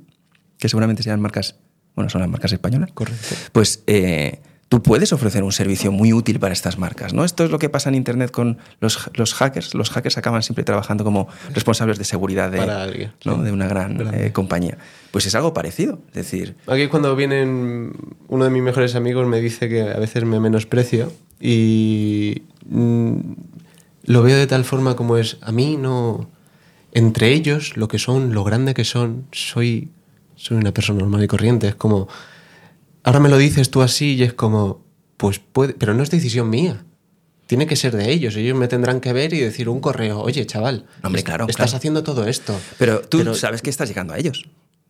que 0.58 0.70
seguramente 0.70 1.04
sean 1.04 1.20
marcas, 1.20 1.58
bueno, 2.00 2.10
son 2.10 2.22
las 2.22 2.30
marcas 2.30 2.54
españolas, 2.54 2.92
Correcto. 2.94 3.36
pues 3.52 3.84
eh, 3.86 4.40
tú 4.70 4.82
puedes 4.82 5.12
ofrecer 5.12 5.44
un 5.44 5.52
servicio 5.52 5.92
muy 5.92 6.14
útil 6.14 6.40
para 6.40 6.54
estas 6.54 6.78
marcas. 6.78 7.14
¿no? 7.14 7.26
Esto 7.26 7.44
es 7.44 7.52
lo 7.52 7.60
que 7.60 7.68
pasa 7.68 7.90
en 7.90 7.96
Internet 7.96 8.32
con 8.32 8.58
los, 8.80 9.10
los 9.16 9.34
hackers. 9.34 9.74
Los 9.74 9.90
hackers 9.90 10.18
acaban 10.18 10.42
siempre 10.42 10.64
trabajando 10.64 11.04
como 11.04 11.28
responsables 11.54 11.98
de 11.98 12.06
seguridad 12.06 12.52
de, 12.52 13.10
de 13.26 13.52
una 13.52 13.68
gran 13.68 14.14
eh, 14.14 14.32
compañía. 14.32 14.78
Pues 15.12 15.26
es 15.26 15.36
algo 15.36 15.54
parecido. 15.54 16.00
Es 16.10 16.14
decir. 16.14 16.56
Aquí 16.68 16.88
cuando 16.88 17.14
vienen 17.18 17.92
uno 18.30 18.46
de 18.46 18.50
mis 18.50 18.64
mejores 18.64 18.96
amigos 18.96 19.28
me 19.28 19.42
dice 19.42 19.68
que 19.68 19.82
a 19.82 20.00
veces 20.00 20.24
me 20.24 20.40
menosprecio 20.40 21.12
y 21.42 22.44
mm, 22.70 23.18
lo 24.04 24.24
veo 24.24 24.38
de 24.38 24.48
tal 24.48 24.64
forma 24.64 24.96
como 24.96 25.18
es, 25.18 25.38
a 25.42 25.52
mí 25.52 25.76
no... 25.76 26.30
Entre 26.94 27.34
ellos, 27.34 27.76
lo 27.76 27.90
que 27.90 28.00
son, 28.00 28.34
lo 28.34 28.44
grande 28.44 28.74
que 28.74 28.86
son, 28.86 29.26
soy, 29.32 29.90
soy 30.42 30.58
una 30.58 30.72
persona 30.74 31.00
normal 31.00 31.24
y 31.24 31.28
corriente. 31.28 31.68
Es 31.68 31.76
como, 31.76 32.08
ahora 33.04 33.20
me 33.20 33.30
lo 33.30 33.38
dices 33.38 33.70
tú 33.70 33.82
así 33.82 34.16
y 34.16 34.24
es 34.24 34.34
como, 34.34 34.84
pues 35.18 35.40
puede, 35.40 35.74
pero 35.74 35.94
no 35.94 36.02
es 36.04 36.10
decisión 36.12 36.50
mía. 36.50 36.84
Tiene 37.48 37.66
que 37.68 37.76
ser 37.76 37.96
de 37.96 38.12
ellos. 38.12 38.36
Ellos 38.36 38.58
me 38.58 38.68
tendrán 38.68 39.00
que 39.02 39.12
ver 39.12 39.34
y 39.34 39.40
decir 39.40 39.70
un 39.70 39.80
correo, 39.82 40.20
oye, 40.22 40.46
chaval, 40.46 40.86
Hombre, 41.04 41.24
claro, 41.24 41.46
estás 41.50 41.68
claro. 41.72 41.78
haciendo 41.78 42.04
todo 42.04 42.28
esto. 42.28 42.60
Pero 42.78 43.02
tú 43.02 43.18
Pero- 43.20 43.34
sabes 43.34 43.62
que 43.62 43.70
estás 43.72 43.90
llegando 43.90 44.14
a 44.14 44.18
ellos. 44.20 44.46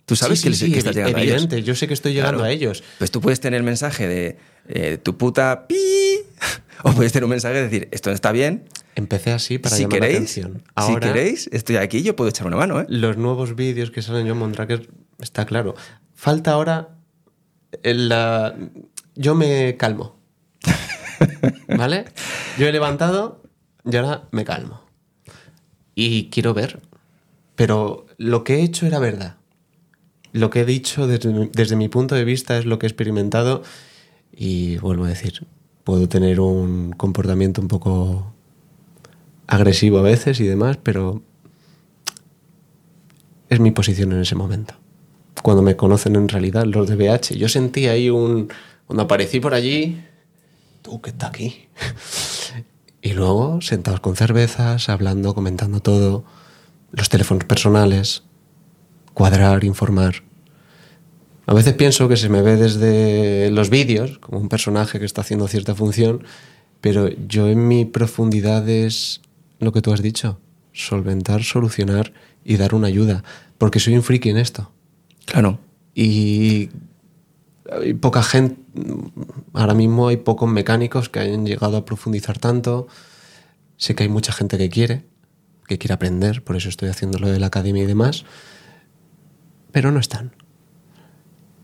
Tú 0.06 0.16
sabes 0.16 0.40
Sí, 0.42 0.50
que, 0.50 0.56
sí, 0.56 0.66
les- 0.66 0.70
sí, 0.70 0.72
que 0.74 0.80
estás 0.80 0.96
llegando 0.96 1.18
a 1.20 1.22
evidente, 1.22 1.56
ellos. 1.58 1.68
yo 1.68 1.76
sé 1.76 1.88
que 1.88 1.94
estoy 1.94 2.14
llegando 2.14 2.40
Claro. 2.40 2.50
a 2.50 2.52
ellos. 2.52 2.84
Pues 2.98 3.12
tú 3.12 3.22
puedes 3.22 3.40
tener 3.40 3.58
el 3.60 3.64
mensaje 3.64 4.08
de 4.08 4.38
eh, 4.68 4.98
tu 5.02 5.18
puta 5.18 5.66
pi. 5.68 5.76
O 6.84 6.94
puedes 6.94 7.12
tener 7.12 7.26
un 7.26 7.32
mensaje 7.32 7.56
de 7.56 7.64
decir, 7.64 7.90
esto 7.92 8.10
no 8.10 8.16
está 8.16 8.32
bien. 8.32 8.64
Empecé 8.96 9.32
así 9.32 9.58
para 9.58 9.76
si 9.76 9.82
llamar 9.84 10.00
queréis, 10.00 10.14
la 10.14 10.18
atención. 10.20 10.54
si 10.66 10.72
Ahora, 10.76 11.08
queréis, 11.14 11.50
estoy 11.52 11.76
aquí, 11.76 12.04
yo 12.04 12.16
puedo 12.16 12.30
echar 12.30 12.48
una 12.48 12.56
mano, 12.56 12.80
¿eh? 12.80 12.86
los 12.88 13.18
nuevos 13.18 13.54
vídeos 13.58 13.92
que 13.92 14.02
salen 14.02 14.22
en 14.22 14.30
John 14.30 14.38
Mondraker, 14.40 14.90
está 15.20 15.46
claro. 15.46 15.76
Falta 16.14 16.52
ahora 16.52 16.90
la... 17.84 18.56
Yo 19.16 19.36
me 19.36 19.78
calmo. 19.78 20.16
¿Vale? 21.78 22.06
Yo 22.58 22.68
he 22.68 22.72
levantado 22.72 23.44
y 23.86 23.96
ahora 23.96 24.28
me 24.32 24.46
calmo. 24.46 24.82
Y 25.96 26.30
quiero 26.30 26.54
ver. 26.54 26.82
Pero 27.56 28.06
lo 28.18 28.44
que 28.44 28.56
he 28.56 28.64
hecho 28.64 28.86
era 28.86 29.00
verdad. 29.00 29.36
Lo 30.32 30.50
que 30.50 30.62
he 30.62 30.66
dicho 30.66 31.08
desde, 31.08 31.50
desde 31.52 31.76
mi 31.76 31.90
punto 31.90 32.16
de 32.16 32.24
vista 32.24 32.58
es 32.58 32.66
lo 32.66 32.80
que 32.80 32.86
he 32.86 32.90
experimentado 32.90 33.64
y 34.32 34.78
vuelvo 34.78 35.06
a 35.06 35.10
decir, 35.10 35.46
puedo 35.84 36.08
tener 36.08 36.40
un 36.40 36.92
comportamiento 36.92 37.62
un 37.62 37.68
poco 37.68 38.34
agresivo 39.48 39.98
a 39.98 40.04
veces 40.04 40.40
y 40.40 40.46
demás, 40.46 40.78
pero 40.78 41.22
es 43.50 43.60
mi 43.60 43.72
posición 43.72 44.14
en 44.14 44.22
ese 44.22 44.36
momento. 44.36 44.76
Cuando 45.44 45.62
me 45.62 45.76
conocen 45.76 46.16
en 46.16 46.28
realidad 46.28 46.66
los 46.66 46.88
de 46.90 46.96
BH, 46.96 47.36
yo 47.36 47.50
sentí 47.50 47.88
ahí 47.88 48.10
un... 48.10 48.50
Cuando 48.88 49.04
aparecí 49.04 49.40
por 49.40 49.54
allí, 49.54 50.02
tú 50.82 51.02
que 51.02 51.12
estás 51.12 51.30
aquí. 51.30 51.68
y 53.02 53.14
luego 53.14 53.62
sentados 53.62 54.00
con 54.00 54.16
cervezas, 54.16 54.90
hablando, 54.90 55.34
comentando 55.34 55.80
todo, 55.80 56.26
los 56.92 57.10
teléfonos 57.10 57.46
personales, 57.46 58.24
cuadrar, 59.14 59.64
informar. 59.64 60.24
A 61.46 61.54
veces 61.54 61.74
pienso 61.74 62.08
que 62.08 62.18
se 62.18 62.30
me 62.30 62.42
ve 62.42 62.58
desde 62.58 63.50
los 63.52 63.70
vídeos, 63.70 64.20
como 64.20 64.40
un 64.40 64.50
personaje 64.50 65.00
que 65.00 65.06
está 65.06 65.22
haciendo 65.22 65.48
cierta 65.48 65.74
función, 65.74 66.24
pero 66.82 67.10
yo 67.28 67.48
en 67.48 67.68
mi 67.68 67.86
profundidad 67.86 68.68
es 68.70 69.22
lo 69.60 69.72
que 69.72 69.82
tú 69.82 69.92
has 69.92 70.02
dicho, 70.02 70.40
solventar, 70.74 71.44
solucionar 71.44 72.14
y 72.44 72.58
dar 72.58 72.74
una 72.74 72.88
ayuda, 72.88 73.24
porque 73.58 73.80
soy 73.80 73.96
un 73.96 74.04
friki 74.04 74.30
en 74.30 74.38
esto. 74.38 74.72
Claro. 75.30 75.60
Y 75.94 76.70
hay 77.72 77.94
poca 77.94 78.24
gente, 78.24 78.60
ahora 79.54 79.76
mismo 79.76 80.08
hay 80.08 80.18
pocos 80.18 80.50
mecánicos 80.50 81.08
que 81.08 81.20
hayan 81.20 81.46
llegado 81.46 81.78
a 81.78 81.86
profundizar 81.86 82.40
tanto. 82.40 82.88
Sé 83.78 83.94
que 83.94 84.04
hay 84.04 84.10
mucha 84.10 84.34
gente 84.34 84.58
que 84.58 84.70
quiere, 84.70 85.06
que 85.68 85.78
quiere 85.78 85.94
aprender, 85.94 86.44
por 86.44 86.56
eso 86.56 86.68
estoy 86.68 86.90
haciendo 86.90 87.20
lo 87.20 87.30
de 87.30 87.40
la 87.40 87.48
academia 87.48 87.84
y 87.84 87.86
demás, 87.86 88.26
pero 89.72 89.92
no 89.92 90.00
están. 90.00 90.32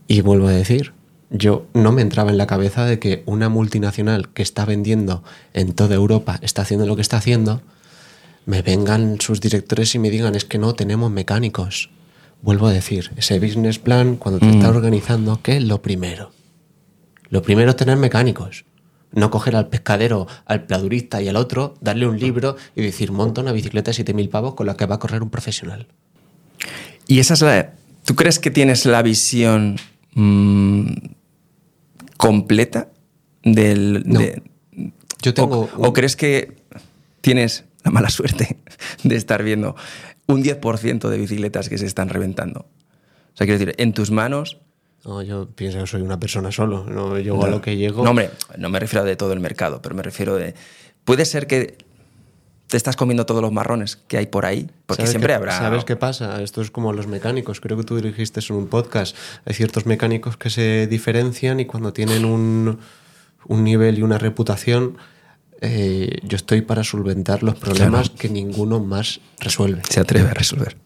Y 0.06 0.20
vuelvo 0.20 0.46
a 0.46 0.52
decir, 0.52 0.92
yo 1.30 1.66
no 1.74 1.90
me 1.90 2.02
entraba 2.02 2.30
en 2.30 2.38
la 2.38 2.46
cabeza 2.46 2.84
de 2.84 3.00
que 3.00 3.24
una 3.26 3.48
multinacional 3.48 4.28
que 4.28 4.42
está 4.42 4.64
vendiendo 4.64 5.24
en 5.54 5.72
toda 5.72 5.96
Europa 5.96 6.38
está 6.40 6.62
haciendo 6.62 6.86
lo 6.86 6.94
que 6.94 7.02
está 7.02 7.16
haciendo, 7.16 7.62
me 8.44 8.62
vengan 8.62 9.20
sus 9.20 9.40
directores 9.40 9.92
y 9.96 9.98
me 9.98 10.10
digan 10.10 10.36
es 10.36 10.44
que 10.44 10.58
no 10.58 10.74
tenemos 10.76 11.10
mecánicos. 11.10 11.90
Vuelvo 12.42 12.66
a 12.68 12.72
decir, 12.72 13.10
ese 13.16 13.40
business 13.40 13.78
plan, 13.78 14.16
cuando 14.16 14.38
te 14.40 14.48
estás 14.50 14.68
organizando, 14.70 15.40
¿qué 15.42 15.56
es 15.56 15.64
lo 15.64 15.82
primero? 15.82 16.30
Lo 17.28 17.42
primero 17.42 17.70
es 17.70 17.76
tener 17.76 17.96
mecánicos. 17.96 18.64
No 19.12 19.30
coger 19.30 19.56
al 19.56 19.68
pescadero, 19.68 20.26
al 20.44 20.64
pladurista 20.64 21.20
y 21.22 21.28
al 21.28 21.36
otro, 21.36 21.74
darle 21.80 22.06
un 22.06 22.18
libro 22.20 22.56
y 22.76 22.82
decir, 22.82 23.10
monta 23.12 23.40
una 23.40 23.52
bicicleta 23.52 23.90
de 23.90 24.04
7.000 24.04 24.28
pavos 24.30 24.54
con 24.54 24.66
la 24.66 24.76
que 24.76 24.86
va 24.86 24.96
a 24.96 24.98
correr 24.98 25.22
un 25.22 25.30
profesional. 25.30 25.88
Y 27.08 27.18
esa 27.20 27.34
es 27.34 27.42
la. 27.42 27.72
¿Tú 28.04 28.14
crees 28.14 28.38
que 28.38 28.50
tienes 28.50 28.84
la 28.86 29.02
visión 29.02 29.76
mm, 30.14 30.90
completa 32.16 32.88
del. 33.42 34.02
No. 34.06 34.20
de- 34.20 34.42
Yo 35.22 35.34
tengo... 35.34 35.68
o, 35.76 35.92
crees 35.92 36.14
que 36.16 36.56
tienes 37.20 37.64
la 37.84 37.90
mala 37.90 38.10
suerte 38.10 38.58
de 39.04 39.16
estar 39.16 39.42
viendo 39.42 39.76
un 40.26 40.42
10% 40.42 41.08
de 41.08 41.18
bicicletas 41.18 41.68
que 41.68 41.78
se 41.78 41.86
están 41.86 42.08
reventando? 42.08 42.60
O 42.60 43.36
sea, 43.36 43.46
quiero 43.46 43.58
decir, 43.58 43.74
en 43.78 43.92
tus 43.92 44.10
manos. 44.10 44.58
No, 45.04 45.22
yo 45.22 45.48
pienso 45.54 45.78
que 45.78 45.86
soy 45.86 46.02
una 46.02 46.18
persona 46.18 46.50
solo. 46.50 46.84
No 46.84 47.16
llego 47.18 47.44
a 47.44 47.48
lo 47.48 47.60
que 47.60 47.76
llego. 47.76 48.02
No, 48.02 48.10
hombre, 48.10 48.30
no 48.58 48.68
me 48.70 48.80
refiero 48.80 49.02
a 49.02 49.04
de 49.06 49.14
todo 49.16 49.32
el 49.32 49.40
mercado, 49.40 49.80
pero 49.82 49.94
me 49.94 50.02
refiero 50.02 50.34
de. 50.36 50.54
Puede 51.04 51.24
ser 51.24 51.46
que 51.46 51.78
te 52.66 52.76
estás 52.76 52.96
comiendo 52.96 53.24
todos 53.26 53.40
los 53.40 53.52
marrones 53.52 53.94
que 53.94 54.18
hay 54.18 54.26
por 54.26 54.44
ahí, 54.44 54.68
porque 54.86 55.02
¿Sabes 55.02 55.10
siempre 55.10 55.28
qué- 55.28 55.34
habrá. 55.36 55.56
¿Sabes 55.56 55.84
qué 55.84 55.94
pasa? 55.94 56.42
Esto 56.42 56.60
es 56.62 56.72
como 56.72 56.92
los 56.92 57.06
mecánicos. 57.06 57.60
Creo 57.60 57.76
que 57.76 57.84
tú 57.84 57.94
dirigiste 57.94 58.40
en 58.48 58.56
un 58.56 58.66
podcast. 58.66 59.16
Hay 59.44 59.54
ciertos 59.54 59.86
mecánicos 59.86 60.36
que 60.36 60.50
se 60.50 60.88
diferencian 60.88 61.60
y 61.60 61.66
cuando 61.66 61.92
tienen 61.92 62.24
un, 62.24 62.80
un 63.46 63.62
nivel 63.62 63.98
y 63.98 64.02
una 64.02 64.18
reputación, 64.18 64.96
eh, 65.60 66.18
yo 66.22 66.36
estoy 66.36 66.62
para 66.62 66.84
solventar 66.84 67.42
los 67.42 67.56
problemas 67.56 68.10
que 68.10 68.28
ninguno 68.28 68.80
más 68.80 69.20
resuelve. 69.38 69.82
Se 69.88 70.00
atreve 70.00 70.30
a 70.30 70.34
resolver. 70.34 70.76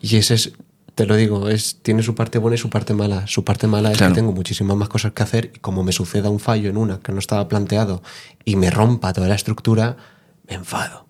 Y 0.00 0.16
ese 0.16 0.34
es, 0.34 0.52
te 0.94 1.06
lo 1.06 1.16
digo, 1.16 1.48
es, 1.48 1.78
tiene 1.82 2.02
su 2.02 2.14
parte 2.14 2.38
buena 2.38 2.54
y 2.54 2.58
su 2.58 2.70
parte 2.70 2.94
mala. 2.94 3.26
Su 3.26 3.44
parte 3.44 3.66
mala 3.66 3.92
es 3.92 3.98
que 3.98 4.10
tengo 4.10 4.32
muchísimas 4.32 4.76
más 4.76 4.88
cosas 4.88 5.12
que 5.12 5.22
hacer 5.22 5.52
y 5.54 5.58
como 5.58 5.82
me 5.82 5.92
suceda 5.92 6.30
un 6.30 6.40
fallo 6.40 6.70
en 6.70 6.76
una 6.76 7.00
que 7.00 7.12
no 7.12 7.18
estaba 7.18 7.48
planteado 7.48 8.02
y 8.44 8.56
me 8.56 8.70
rompa 8.70 9.12
toda 9.12 9.28
la 9.28 9.34
estructura, 9.34 9.96
me 10.48 10.54
enfado. 10.54 11.06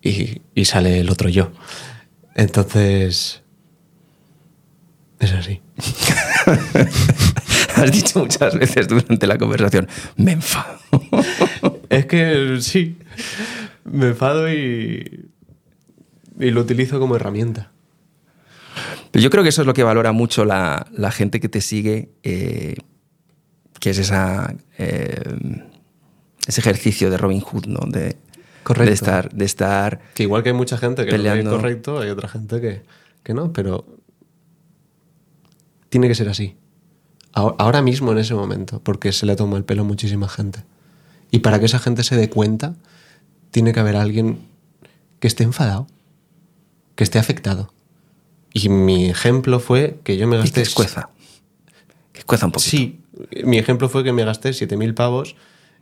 Y, 0.00 0.42
y 0.54 0.64
sale 0.66 1.00
el 1.00 1.10
otro 1.10 1.28
yo. 1.28 1.50
Entonces, 2.34 3.42
es 5.18 5.32
así. 5.32 5.60
Has 7.82 7.92
dicho 7.92 8.20
muchas 8.20 8.58
veces 8.58 8.88
durante 8.88 9.26
la 9.26 9.38
conversación, 9.38 9.88
me 10.16 10.32
enfado. 10.32 10.78
Es 11.90 12.06
que 12.06 12.56
sí, 12.60 12.96
me 13.84 14.08
enfado 14.08 14.52
y, 14.52 15.28
y 16.40 16.50
lo 16.50 16.62
utilizo 16.62 16.98
como 16.98 17.14
herramienta. 17.16 17.70
Pero 19.10 19.22
yo 19.22 19.30
creo 19.30 19.42
que 19.44 19.50
eso 19.50 19.60
es 19.60 19.66
lo 19.66 19.74
que 19.74 19.84
valora 19.84 20.10
mucho 20.12 20.44
la, 20.44 20.86
la 20.92 21.12
gente 21.12 21.38
que 21.38 21.48
te 21.48 21.60
sigue, 21.60 22.10
eh, 22.24 22.74
que 23.78 23.90
es 23.90 23.98
esa, 23.98 24.54
eh, 24.78 25.22
ese 26.46 26.60
ejercicio 26.60 27.10
de 27.10 27.16
Robin 27.18 27.40
Hood, 27.40 27.66
¿no? 27.66 27.80
De, 27.88 28.16
Correcto. 28.64 28.88
de 28.88 28.94
estar, 28.94 29.32
de 29.32 29.44
estar 29.44 30.00
Que 30.14 30.24
igual 30.24 30.42
que 30.42 30.48
hay 30.48 30.54
mucha 30.56 30.78
gente 30.78 31.04
que 31.04 31.12
lo 31.12 31.16
Peleando. 31.18 31.50
ve 31.52 31.56
correcto, 31.56 32.00
hay 32.00 32.10
otra 32.10 32.28
gente 32.28 32.60
que, 32.60 32.82
que 33.22 33.34
no, 33.34 33.52
pero 33.52 33.86
tiene 35.90 36.08
que 36.08 36.14
ser 36.16 36.28
así. 36.28 36.56
Ahora, 37.34 37.82
mismo 37.82 38.12
en 38.12 38.18
ese 38.18 38.34
momento, 38.34 38.80
porque 38.80 39.12
se 39.12 39.26
le 39.26 39.34
toma 39.34 39.56
el 39.56 39.64
pelo 39.64 39.82
a 39.82 39.84
muchísima 39.84 40.28
gente. 40.28 40.60
Y 41.32 41.40
para 41.40 41.58
que 41.58 41.66
esa 41.66 41.80
gente 41.80 42.04
se 42.04 42.16
dé 42.16 42.30
cuenta, 42.30 42.76
tiene 43.50 43.72
que 43.72 43.80
haber 43.80 43.96
alguien 43.96 44.38
que 45.18 45.26
esté 45.26 45.42
enfadado, 45.42 45.88
que 46.94 47.02
esté 47.02 47.18
afectado. 47.18 47.72
Y 48.52 48.68
mi 48.68 49.10
ejemplo 49.10 49.58
fue 49.58 49.98
que 50.04 50.16
yo 50.16 50.28
me 50.28 50.36
gasté... 50.36 50.54
que 50.54 50.62
escueza. 50.62 51.10
Que 52.12 52.20
escueza 52.20 52.46
un 52.46 52.52
poquito. 52.52 52.70
Sí, 52.70 53.00
mi 53.44 53.58
ejemplo 53.58 53.88
fue 53.88 54.04
que 54.04 54.12
me 54.12 54.24
gasté 54.24 54.50
7.000 54.50 54.94
pavos 54.94 55.34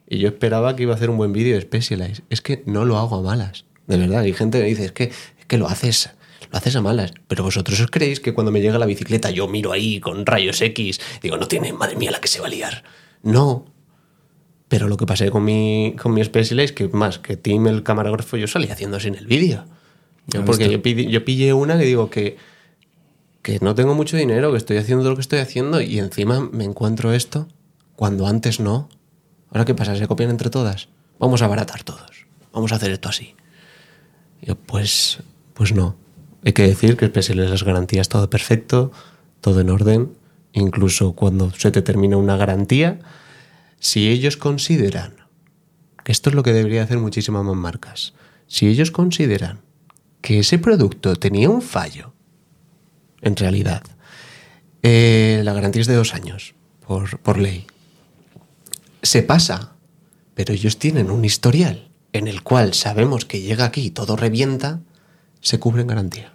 y 0.08 0.18
yo 0.18 0.28
esperaba 0.28 0.74
que 0.74 0.84
iba 0.84 0.94
a 0.94 0.96
hacer 0.96 1.10
un 1.10 1.18
buen 1.18 1.34
vídeo 1.34 1.54
de 1.54 1.60
Specialized. 1.60 2.24
Es 2.30 2.40
que 2.40 2.62
no 2.64 2.86
lo 2.86 2.96
hago 2.96 3.16
a 3.16 3.22
malas, 3.22 3.66
de 3.86 3.98
verdad. 3.98 4.20
Hay 4.20 4.32
gente 4.32 4.56
que 4.56 4.64
me 4.64 4.70
dice, 4.70 4.86
es 4.86 4.92
que, 4.92 5.04
es 5.04 5.46
que 5.46 5.58
lo 5.58 5.68
haces 5.68 6.10
lo 6.52 6.58
haces 6.58 6.76
a 6.76 6.82
malas. 6.82 7.12
Pero 7.26 7.42
vosotros 7.42 7.80
os 7.80 7.90
creéis 7.90 8.20
que 8.20 8.32
cuando 8.34 8.52
me 8.52 8.60
llega 8.60 8.78
la 8.78 8.86
bicicleta 8.86 9.30
yo 9.30 9.48
miro 9.48 9.72
ahí 9.72 9.98
con 10.00 10.24
rayos 10.26 10.60
X, 10.60 11.00
digo, 11.22 11.36
no 11.38 11.48
tiene, 11.48 11.72
madre 11.72 11.96
mía, 11.96 12.10
la 12.12 12.20
que 12.20 12.28
se 12.28 12.40
va 12.40 12.46
a 12.46 12.50
liar. 12.50 12.84
No. 13.22 13.64
Pero 14.68 14.88
lo 14.88 14.96
que 14.96 15.06
pasé 15.06 15.30
con 15.30 15.44
mi, 15.44 15.94
con 16.00 16.14
mi 16.14 16.22
Specialized, 16.24 16.74
que 16.74 16.88
más 16.88 17.18
que 17.18 17.36
Tim, 17.36 17.66
el 17.66 17.82
camarógrafo, 17.82 18.36
yo 18.36 18.46
salí 18.46 18.68
haciendo 18.70 18.96
así 18.98 19.08
en 19.08 19.16
el 19.16 19.26
vídeo. 19.26 19.64
Yo- 20.28 20.40
¿Has 20.40 20.46
Porque 20.46 20.70
yo, 20.70 20.78
yo 20.80 21.24
pillé 21.24 21.52
una 21.52 21.78
que 21.78 21.84
digo 21.84 22.08
que, 22.10 22.36
que 23.42 23.58
no 23.60 23.74
tengo 23.74 23.94
mucho 23.94 24.16
dinero, 24.16 24.50
que 24.52 24.56
estoy 24.58 24.76
haciendo 24.76 25.08
lo 25.08 25.14
que 25.16 25.20
estoy 25.20 25.40
haciendo 25.40 25.80
y 25.80 25.98
encima 25.98 26.40
me 26.52 26.64
encuentro 26.64 27.12
esto 27.12 27.48
cuando 27.96 28.26
antes 28.26 28.60
no. 28.60 28.88
¿Ahora 29.50 29.64
qué 29.64 29.74
pasa? 29.74 29.96
¿Se 29.96 30.06
copian 30.06 30.30
entre 30.30 30.48
todas? 30.48 30.88
Vamos 31.18 31.42
a 31.42 31.46
abaratar 31.46 31.82
todos. 31.82 32.26
Vamos 32.52 32.72
a 32.72 32.76
hacer 32.76 32.90
esto 32.92 33.08
así. 33.08 33.34
Y 34.40 34.46
yo, 34.46 34.56
pues, 34.56 35.18
pues 35.54 35.72
no. 35.74 35.96
Hay 36.44 36.52
que 36.52 36.66
decir 36.66 36.96
que 36.96 37.04
especiales 37.04 37.50
las 37.50 37.62
garantías 37.62 38.08
todo 38.08 38.28
perfecto, 38.28 38.92
todo 39.40 39.60
en 39.60 39.70
orden. 39.70 40.12
Incluso 40.52 41.12
cuando 41.12 41.50
se 41.52 41.70
te 41.70 41.82
termina 41.82 42.16
una 42.16 42.36
garantía, 42.36 42.98
si 43.78 44.08
ellos 44.08 44.36
consideran 44.36 45.22
que 46.04 46.12
esto 46.12 46.30
es 46.30 46.36
lo 46.36 46.42
que 46.42 46.52
debería 46.52 46.82
hacer 46.82 46.98
muchísimas 46.98 47.44
más 47.44 47.56
marcas. 47.56 48.14
Si 48.46 48.66
ellos 48.66 48.90
consideran 48.90 49.60
que 50.20 50.40
ese 50.40 50.58
producto 50.58 51.16
tenía 51.16 51.48
un 51.48 51.62
fallo, 51.62 52.12
en 53.20 53.36
realidad, 53.36 53.82
eh, 54.82 55.42
la 55.44 55.52
garantía 55.52 55.82
es 55.82 55.88
de 55.88 55.94
dos 55.94 56.14
años, 56.14 56.54
por, 56.86 57.18
por 57.20 57.38
ley. 57.38 57.66
Se 59.02 59.22
pasa, 59.22 59.72
pero 60.34 60.52
ellos 60.52 60.78
tienen 60.78 61.10
un 61.10 61.24
historial 61.24 61.88
en 62.12 62.28
el 62.28 62.42
cual 62.42 62.74
sabemos 62.74 63.24
que 63.24 63.40
llega 63.40 63.64
aquí 63.64 63.86
y 63.86 63.90
todo 63.90 64.16
revienta, 64.16 64.80
se 65.42 65.58
cubre 65.58 65.82
en 65.82 65.88
garantía. 65.88 66.32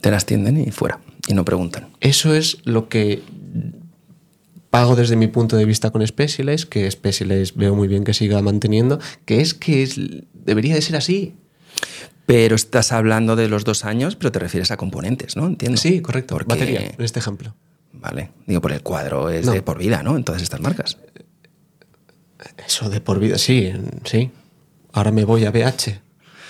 Te 0.00 0.10
las 0.10 0.24
tienden 0.26 0.56
y 0.58 0.70
fuera. 0.70 1.00
Y 1.28 1.34
no 1.34 1.44
preguntan. 1.44 1.88
Eso 2.00 2.34
es 2.34 2.58
lo 2.64 2.88
que 2.88 3.22
pago 4.70 4.96
desde 4.96 5.16
mi 5.16 5.28
punto 5.28 5.56
de 5.56 5.64
vista 5.64 5.90
con 5.90 6.06
Specialized, 6.06 6.68
que 6.68 6.90
Specialized 6.90 7.54
veo 7.56 7.74
muy 7.74 7.86
bien 7.88 8.04
que 8.04 8.12
siga 8.14 8.40
manteniendo, 8.42 8.98
que 9.24 9.40
es 9.40 9.54
que 9.54 9.82
es- 9.82 10.00
debería 10.32 10.74
de 10.74 10.82
ser 10.82 10.96
así. 10.96 11.34
Pero 12.26 12.56
estás 12.56 12.90
hablando 12.92 13.36
de 13.36 13.48
los 13.48 13.64
dos 13.64 13.84
años, 13.84 14.16
pero 14.16 14.32
te 14.32 14.38
refieres 14.38 14.70
a 14.70 14.76
componentes, 14.76 15.36
¿no? 15.36 15.46
Entiendo. 15.46 15.76
Sí, 15.78 16.00
correcto. 16.00 16.34
Porque- 16.34 16.48
Batería, 16.48 16.80
en 16.98 17.04
este 17.04 17.18
ejemplo. 17.20 17.54
Vale. 17.92 18.30
Digo, 18.46 18.60
por 18.60 18.72
el 18.72 18.82
cuadro 18.82 19.30
es 19.30 19.46
No. 19.46 19.52
de 19.52 19.62
por 19.62 19.78
vida, 19.78 20.02
¿no? 20.02 20.16
En 20.16 20.24
todas 20.24 20.42
estas 20.42 20.60
marcas. 20.60 20.98
Eso 22.66 22.88
de 22.90 23.00
por 23.00 23.18
vida, 23.20 23.38
sí, 23.38 23.72
sí. 24.04 24.30
Ahora 24.92 25.10
me 25.12 25.24
voy 25.24 25.44
a 25.44 25.50
BH. 25.50 26.00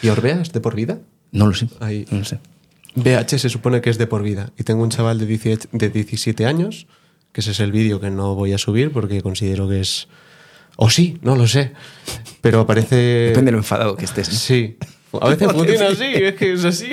¿Y 0.03 0.09
Orbea 0.09 0.41
es 0.43 0.53
de 0.53 0.61
por 0.61 0.75
vida? 0.75 0.99
No 1.35 1.49
lo 1.49 1.55
sé. 1.55 1.69
Ahí. 1.81 2.07
No 2.11 2.19
lo 2.19 2.25
sé. 2.25 2.39
BH 2.95 3.39
se 3.39 3.49
supone 3.49 3.81
que 3.81 3.91
es 3.91 3.99
de 3.99 4.07
por 4.07 4.23
vida. 4.23 4.53
Y 4.57 4.63
tengo 4.63 4.83
un 4.83 4.91
chaval 4.91 5.19
de 5.19 5.27
18 5.27 5.69
de 5.73 5.91
17 5.91 6.47
años, 6.47 6.87
que 7.33 7.41
ese 7.41 7.51
es 7.51 7.61
el 7.61 7.73
vídeo 7.73 8.01
que 8.01 8.11
no 8.11 8.35
voy 8.37 8.53
a 8.53 8.59
subir 8.59 8.93
porque 8.93 9.21
considero 9.21 9.69
que 9.69 9.81
es... 9.81 10.09
O 10.77 10.91
sí, 10.91 11.19
no 11.23 11.37
lo 11.37 11.47
sé. 11.49 11.73
Pero 12.41 12.61
aparece... 12.61 12.97
Depende 12.97 13.47
de 13.47 13.53
lo 13.53 13.59
enfadado 13.59 13.97
que 13.97 14.05
estés. 14.05 14.29
¿no? 14.29 14.35
Sí. 14.35 14.79
A 15.21 15.29
veces 15.29 15.49
funciona 15.53 15.89
así, 15.89 16.05
es 16.05 16.35
que 16.35 16.53
es 16.53 16.65
así. 16.65 16.89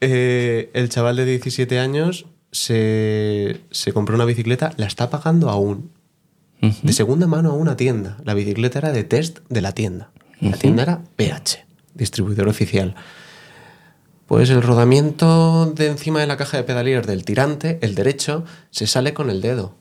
Eh, 0.00 0.70
el 0.72 0.88
chaval 0.88 1.16
de 1.16 1.24
17 1.24 1.80
años 1.80 2.26
se, 2.52 3.60
se 3.72 3.92
compró 3.92 4.14
una 4.14 4.24
bicicleta, 4.24 4.72
la 4.76 4.86
está 4.86 5.10
pagando 5.10 5.50
aún. 5.50 5.90
De 6.60 6.92
segunda 6.92 7.28
mano 7.28 7.50
a 7.50 7.54
una 7.54 7.76
tienda. 7.76 8.16
La 8.24 8.34
bicicleta 8.34 8.80
era 8.80 8.92
de 8.92 9.04
test 9.04 9.38
de 9.48 9.60
la 9.60 9.72
tienda. 9.72 10.10
La 10.40 10.56
tienda 10.56 10.82
era 10.82 11.02
PH, 11.16 11.64
distribuidor 11.94 12.48
oficial. 12.48 12.96
Pues 14.28 14.50
el 14.50 14.62
rodamiento 14.62 15.72
de 15.74 15.86
encima 15.86 16.20
de 16.20 16.26
la 16.26 16.36
caja 16.36 16.58
de 16.58 16.62
pedalillas 16.62 17.06
del 17.06 17.24
tirante, 17.24 17.78
el 17.80 17.94
derecho, 17.94 18.44
se 18.70 18.86
sale 18.86 19.14
con 19.14 19.30
el 19.30 19.40
dedo. 19.40 19.74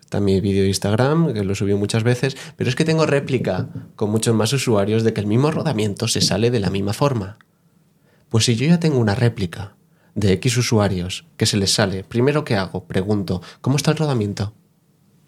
Está 0.00 0.20
mi 0.20 0.38
vídeo 0.42 0.64
de 0.64 0.68
Instagram, 0.68 1.32
que 1.32 1.42
lo 1.44 1.54
subí 1.54 1.72
muchas 1.72 2.02
veces, 2.02 2.36
pero 2.56 2.68
es 2.68 2.76
que 2.76 2.84
tengo 2.84 3.06
réplica 3.06 3.70
con 3.96 4.10
muchos 4.10 4.34
más 4.34 4.52
usuarios 4.52 5.02
de 5.02 5.14
que 5.14 5.22
el 5.22 5.26
mismo 5.26 5.50
rodamiento 5.50 6.08
se 6.08 6.20
sale 6.20 6.50
de 6.50 6.60
la 6.60 6.68
misma 6.68 6.92
forma. 6.92 7.38
Pues 8.28 8.44
si 8.44 8.54
yo 8.54 8.66
ya 8.66 8.78
tengo 8.78 8.98
una 8.98 9.14
réplica 9.14 9.76
de 10.14 10.34
X 10.34 10.58
usuarios 10.58 11.24
que 11.38 11.46
se 11.46 11.56
les 11.56 11.72
sale, 11.72 12.04
primero 12.04 12.44
que 12.44 12.56
hago, 12.56 12.84
pregunto, 12.84 13.40
¿cómo 13.62 13.78
está 13.78 13.92
el 13.92 13.96
rodamiento? 13.96 14.52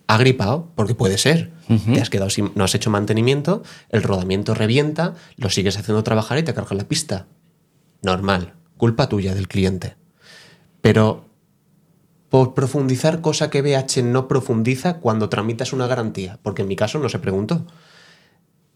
¿Ha 0.09 0.19
gripado? 0.19 0.73
Porque 0.75 0.95
puede 0.95 1.17
ser. 1.17 1.53
Te 1.95 2.03
has 2.03 2.11
quedado 2.11 2.29
sin, 2.29 2.53
no 2.55 2.65
has 2.65 2.75
hecho 2.75 2.91
mantenimiento, 2.91 3.63
el 3.89 4.03
rodamiento 4.03 4.53
revienta, 4.53 5.15
lo 5.39 5.49
sigues 5.49 5.79
haciendo 5.79 6.05
trabajar 6.05 6.37
y 6.37 6.43
te 6.43 6.53
cargas 6.53 6.77
la 6.77 6.87
pista. 6.87 7.29
Normal, 8.03 8.58
culpa 8.79 9.11
tuya 9.11 9.35
del 9.35 9.49
cliente. 9.49 9.97
Pero 10.81 11.27
por 12.31 12.55
profundizar 12.55 13.21
cosa 13.21 13.51
que 13.51 13.63
BH 13.63 14.03
no 14.03 14.29
profundiza 14.29 14.99
cuando 15.01 15.29
tramitas 15.29 15.73
una 15.75 15.87
garantía, 15.87 16.39
porque 16.43 16.63
en 16.63 16.69
mi 16.69 16.77
caso 16.77 16.99
no 16.99 17.09
se 17.11 17.19
preguntó. 17.19 17.67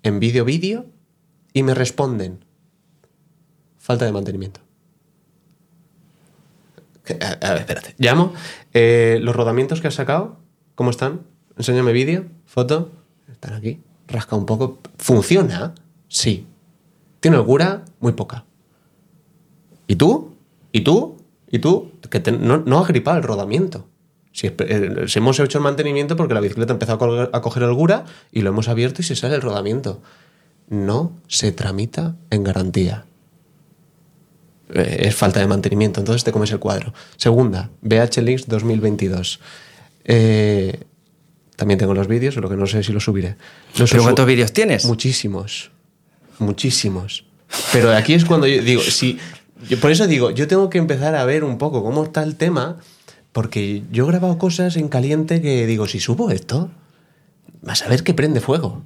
Envío 0.03 0.45
vídeo 0.45 0.87
y 1.53 1.63
me 1.63 1.75
responden 1.75 2.45
falta 3.79 4.05
de 4.05 4.13
mantenimiento. 4.13 4.61
A, 7.41 7.51
ver, 7.51 7.59
espérate. 7.59 7.95
Llamo. 7.99 8.33
eh, 8.73 9.19
los 9.21 9.35
rodamientos 9.35 9.81
que 9.81 9.89
has 9.89 9.95
sacado, 9.95 10.39
¿cómo 10.75 10.91
están? 10.91 11.23
Enséñame 11.57 11.93
vídeo, 11.93 12.27
foto. 12.47 12.91
Están 13.31 13.55
aquí. 13.55 13.81
Rasca 14.09 14.37
un 14.37 14.47
poco. 14.47 14.79
¿Funciona? 14.99 15.75
Sí. 16.09 16.47
¿Tiene 17.21 17.37
holgura? 17.37 17.85
Muy 18.01 18.13
poca. 18.13 18.45
¿Y 19.87 19.97
tú? 19.97 20.35
¿Y 20.73 20.81
tú? 20.83 21.17
¿Y 21.51 21.59
tú? 21.59 21.93
Que 22.11 22.21
te- 22.21 22.33
no, 22.33 22.59
no 22.59 22.79
ha 22.79 22.87
gripado 22.87 23.17
el 23.19 23.23
rodamiento. 23.23 23.87
Si, 24.33 24.47
eh, 24.47 25.05
si 25.09 25.19
hemos 25.19 25.39
hecho 25.41 25.59
el 25.59 25.65
mantenimiento 25.65 26.17
porque 26.17 26.33
la 26.35 26.41
bicicleta 26.41 26.73
empezó 26.73 26.93
a, 26.95 26.99
colgar- 26.99 27.31
a 27.33 27.41
coger 27.43 27.65
holgura 27.65 28.05
y 28.33 28.41
lo 28.41 28.49
hemos 28.51 28.69
abierto 28.69 29.03
y 29.03 29.05
se 29.05 29.15
sale 29.17 29.35
el 29.35 29.43
rodamiento. 29.43 30.01
No 30.69 31.13
se 31.29 31.53
tramita 31.53 32.17
en 32.31 32.45
garantía. 32.45 33.05
Eh, 34.75 35.09
es 35.09 35.15
falta 35.15 35.41
de 35.41 35.47
mantenimiento, 35.47 36.01
entonces 36.01 36.25
te 36.25 36.33
comes 36.33 36.51
el 36.53 36.59
cuadro. 36.59 36.95
Segunda, 37.17 37.71
BH 37.83 38.23
Links 38.23 38.47
2022. 38.49 39.41
Eh, 40.05 40.81
también 41.57 41.79
tengo 41.79 41.93
los 41.93 42.09
vídeos, 42.09 42.37
lo 42.37 42.49
que 42.49 42.57
no 42.57 42.67
sé 42.67 42.83
si 42.83 42.93
los 42.93 43.05
subiré. 43.05 43.37
Los 43.77 43.91
¿Pero 43.91 44.03
cuántos 44.05 44.27
vídeos 44.27 44.53
tienes? 44.53 44.87
Muchísimos. 44.87 45.71
Muchísimos. 46.39 47.27
Pero 47.73 47.93
aquí 47.95 48.15
es 48.15 48.25
cuando 48.25 48.47
yo 48.47 48.63
digo, 48.63 48.81
si. 48.81 49.19
Yo 49.69 49.79
por 49.81 49.91
eso 49.91 50.07
digo, 50.07 50.31
yo 50.31 50.49
tengo 50.49 50.71
que 50.71 50.79
empezar 50.79 51.15
a 51.15 51.25
ver 51.25 51.45
un 51.45 51.59
poco 51.59 51.83
cómo 51.83 52.05
está 52.05 52.23
el 52.23 52.37
tema, 52.37 52.79
porque 53.33 53.83
yo 53.91 54.05
he 54.05 54.09
grabado 54.09 54.39
cosas 54.39 54.77
en 54.77 54.89
caliente 54.89 55.41
que 55.41 55.67
digo, 55.67 55.87
si 55.87 56.01
subo 56.01 56.31
esto, 56.31 56.71
vas 57.63 57.83
a 57.83 57.89
ver 57.89 58.03
que 58.03 58.15
prende 58.15 58.41
fuego. 58.41 58.83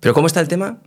¿Pero 0.00 0.14
cómo 0.14 0.26
está 0.26 0.40
el 0.40 0.48
tema? 0.48 0.78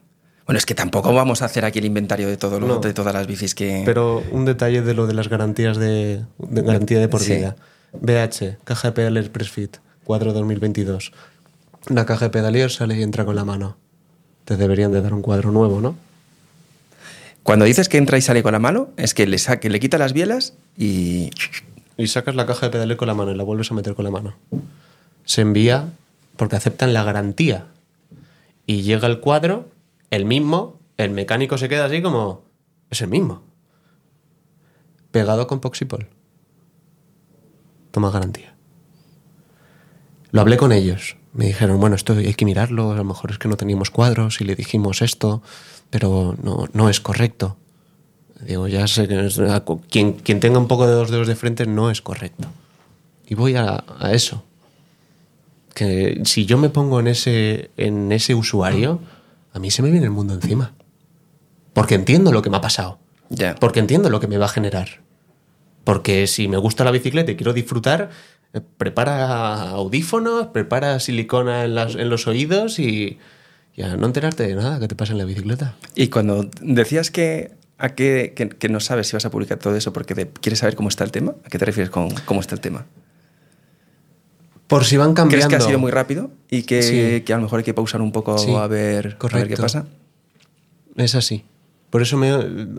Bueno, 0.46 0.58
es 0.58 0.66
que 0.66 0.74
tampoco 0.76 1.14
vamos 1.14 1.42
a 1.42 1.46
hacer 1.46 1.64
aquí 1.66 1.78
el 1.80 1.86
inventario 1.86 2.28
de, 2.28 2.38
todo 2.38 2.60
lo- 2.60 2.68
No. 2.68 2.80
de 2.80 2.94
todas 2.94 3.14
las 3.14 3.28
bicis 3.28 3.54
que... 3.54 3.84
Pero 3.86 4.24
un 4.32 4.46
detalle 4.46 4.82
de 4.82 4.94
lo 4.96 5.06
de 5.06 5.14
las 5.14 5.30
garantías 5.30 5.78
de, 5.78 6.26
de 6.40 6.62
garantía 6.64 7.00
de 7.00 7.08
por 7.08 7.22
Sí. 7.22 7.36
vida. 7.36 7.56
BH, 7.94 8.58
caja 8.64 8.88
de 8.90 8.92
pedales 8.94 9.30
Pressfit, 9.30 9.78
4 10.06 10.34
2022. 10.34 11.12
Una 11.92 12.06
caja 12.06 12.26
de 12.26 12.30
pedaleos 12.32 12.76
sale 12.76 12.98
y 12.98 13.04
entra 13.04 13.26
con 13.26 13.36
la 13.36 13.46
mano. 13.46 13.78
Te 14.45 14.58
deberían 14.58 14.91
de 14.91 15.02
dar 15.02 15.14
un 15.14 15.22
cuadro 15.22 15.52
nuevo, 15.52 15.82
¿no? 15.82 15.95
Cuando 17.44 17.66
dices 17.66 17.90
que 17.90 17.98
entra 17.98 18.18
y 18.18 18.22
sale 18.22 18.44
con 18.44 18.52
la 18.52 18.60
mano, 18.60 18.90
es 18.98 19.14
que 19.14 19.26
le, 19.26 19.38
sa- 19.38 19.60
que 19.60 19.70
le 19.70 19.80
quita 19.80 19.98
las 19.98 20.14
bielas 20.14 20.53
y... 20.78 21.32
Y 21.98 22.07
sacas 22.07 22.36
la 22.36 22.45
caja 22.45 22.68
de 22.68 22.72
pedales 22.72 22.95
con 22.98 23.07
la 23.07 23.14
mano 23.14 23.32
y 23.32 23.36
la 23.36 23.44
vuelves 23.44 23.72
a 23.72 23.74
meter 23.74 23.94
con 23.94 24.06
la 24.06 24.11
mano. 24.11 24.36
Se 25.26 25.41
envía 25.41 25.90
porque 26.38 26.56
aceptan 26.56 26.94
la 26.94 27.03
garantía. 27.03 27.68
Y 28.66 28.84
llega 28.84 29.07
el 29.07 29.20
cuadro, 29.20 29.68
el 30.10 30.24
mismo, 30.26 30.80
el 30.98 31.11
mecánico 31.11 31.57
se 31.57 31.68
queda 31.68 31.86
así 31.86 32.02
como... 32.02 32.44
Es 32.90 33.02
el 33.02 33.10
mismo. 33.10 33.41
Pegado 35.11 35.48
con 35.48 35.60
Poxipol. 35.60 36.07
Toma 37.91 38.11
garantía. 38.11 38.53
Lo 40.32 40.41
hablé 40.41 40.57
con 40.57 40.72
ellos. 40.72 41.18
Me 41.34 41.48
dijeron, 41.48 41.80
bueno, 41.80 41.95
esto 41.95 42.14
hay 42.14 42.34
que 42.34 42.45
mirarlo, 42.45 42.91
a 42.91 42.95
lo 42.95 43.03
mejor 43.03 43.32
es 43.32 43.38
que 43.40 43.48
no 43.48 43.57
teníamos 43.57 43.91
cuadros 43.91 44.41
y 44.41 44.45
le 44.45 44.56
dijimos 44.56 45.02
esto, 45.02 45.41
pero 45.90 46.36
no, 46.41 46.68
no 46.74 46.90
es 46.90 46.99
correcto. 46.99 47.57
Digo, 48.45 48.68
ya 48.68 48.88
sé 48.88 49.07
que 49.07 49.26
es- 49.26 49.40
quien, 49.90 50.14
quien 50.14 50.40
tenga 50.40 50.60
un 50.60 50.68
poco 50.68 50.88
de 50.88 50.94
dos 50.94 51.10
dedos 51.11 51.28
de 51.28 51.36
frente 51.36 51.66
no 51.66 51.90
es 51.91 52.02
correcto. 52.02 52.48
Y 53.28 53.36
voy 53.36 53.56
a, 53.56 53.84
a 53.99 54.14
eso. 54.14 54.44
Que 55.74 56.22
si 56.26 56.45
yo 56.45 56.57
me 56.57 56.70
pongo 56.70 56.99
en 56.99 57.07
ese, 57.07 57.70
en 57.78 58.11
ese 58.11 58.36
usuario, 58.36 58.99
a 59.53 59.60
mí 59.60 59.72
se 59.72 59.82
me 59.82 59.91
viene 59.91 60.06
el 60.06 60.11
mundo 60.11 60.34
encima. 60.34 60.74
Porque 61.74 61.95
entiendo 61.95 62.32
lo 62.32 62.41
que 62.41 62.49
me 62.49 62.57
ha 62.57 62.61
pasado. 62.61 62.98
Ya. 63.30 63.56
Porque 63.56 63.80
entiendo 63.80 64.10
lo 64.10 64.20
que 64.20 64.28
me 64.28 64.38
va 64.38 64.45
a 64.45 64.49
generar. 64.49 65.02
Porque 65.84 66.28
si 66.28 66.48
me 66.48 66.57
gusta 66.57 66.84
la 66.84 66.91
bicicleta 66.91 67.32
y 67.32 67.36
quiero 67.36 67.53
disfrutar, 67.53 68.10
eh, 68.53 68.61
prepara 68.78 69.70
audífonos, 69.70 70.48
prepara 70.48 70.99
silicona 70.99 71.64
en, 71.66 71.76
las- 71.76 71.95
en 71.95 72.10
los 72.10 72.28
oídos 72.28 72.80
y, 72.80 73.18
y 73.80 73.84
a 73.84 73.95
no 73.95 74.06
enterarte 74.07 74.45
de 74.45 74.56
nada 74.56 74.77
que 74.80 74.88
te 74.89 74.95
pasa 74.95 75.14
en 75.14 75.19
la 75.19 75.23
bicicleta. 75.26 75.76
Y 75.95 76.07
cuando 76.10 76.49
decías 76.61 77.11
que, 77.11 77.51
a 77.77 77.89
que, 77.95 78.34
que 78.35 78.68
no 78.69 78.80
sabes 78.81 79.07
si 79.07 79.15
vas 79.15 79.26
a 79.26 79.31
publicar 79.31 79.57
todo 79.57 79.76
eso 79.77 79.93
porque 79.93 80.14
te- 80.15 80.27
quieres 80.27 80.60
saber 80.60 80.76
cómo 80.76 80.89
está 80.89 81.06
el 81.06 81.11
tema, 81.11 81.35
¿a 81.45 81.49
qué 81.49 81.57
te 81.57 81.64
refieres 81.65 81.89
con 81.89 82.10
cómo 82.26 82.41
está 82.41 82.56
el 82.56 82.61
tema? 82.61 82.85
Por 84.68 84.85
si 84.85 84.97
van 84.97 85.14
cambiando. 85.14 85.47
¿Crees 85.47 85.47
que 85.47 85.64
ha 85.64 85.68
sido 85.68 85.80
muy 85.80 85.91
rápido 85.91 86.30
y 86.49 86.64
que, 86.64 86.84
Sí. 86.84 87.22
que 87.26 87.34
a 87.34 87.38
lo 87.38 87.43
mejor 87.43 87.60
hay 87.60 87.64
que 87.65 87.73
pausar 87.73 88.01
un 88.01 88.11
poco 88.11 88.38
Sí, 88.38 88.53
a, 88.53 88.68
ver, 88.68 89.18
a 89.19 89.35
ver 89.38 89.47
qué 89.47 89.57
pasa? 89.57 89.88
Es 90.95 91.15
así. 91.15 91.43
Por 91.89 92.01
eso 92.03 92.18
me, 92.18 92.30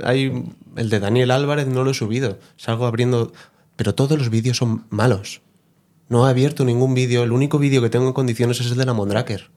hay 0.05 0.45
el 0.77 0.89
de 0.91 1.01
Daniel 1.01 1.33
Álvarez 1.33 1.67
no 1.67 1.83
lo 1.83 1.91
he 1.91 1.95
subido. 1.95 2.39
Salgo 2.57 2.87
abriendo, 2.87 3.33
pero 3.75 3.95
todos 3.95 4.17
los 4.19 4.31
vídeos 4.31 4.57
son 4.59 4.85
malos. 4.91 5.41
No 6.09 6.27
he 6.27 6.31
abierto 6.31 6.65
ningún 6.65 6.95
vídeo. 6.95 7.25
El 7.25 7.33
único 7.33 7.59
vídeo 7.59 7.83
que 7.83 7.91
tengo 7.91 8.07
en 8.09 8.13
condiciones 8.13 8.61
es 8.61 8.71
el 8.71 8.77
de 8.79 8.85
la 8.85 8.93
Mondraker. 8.93 9.51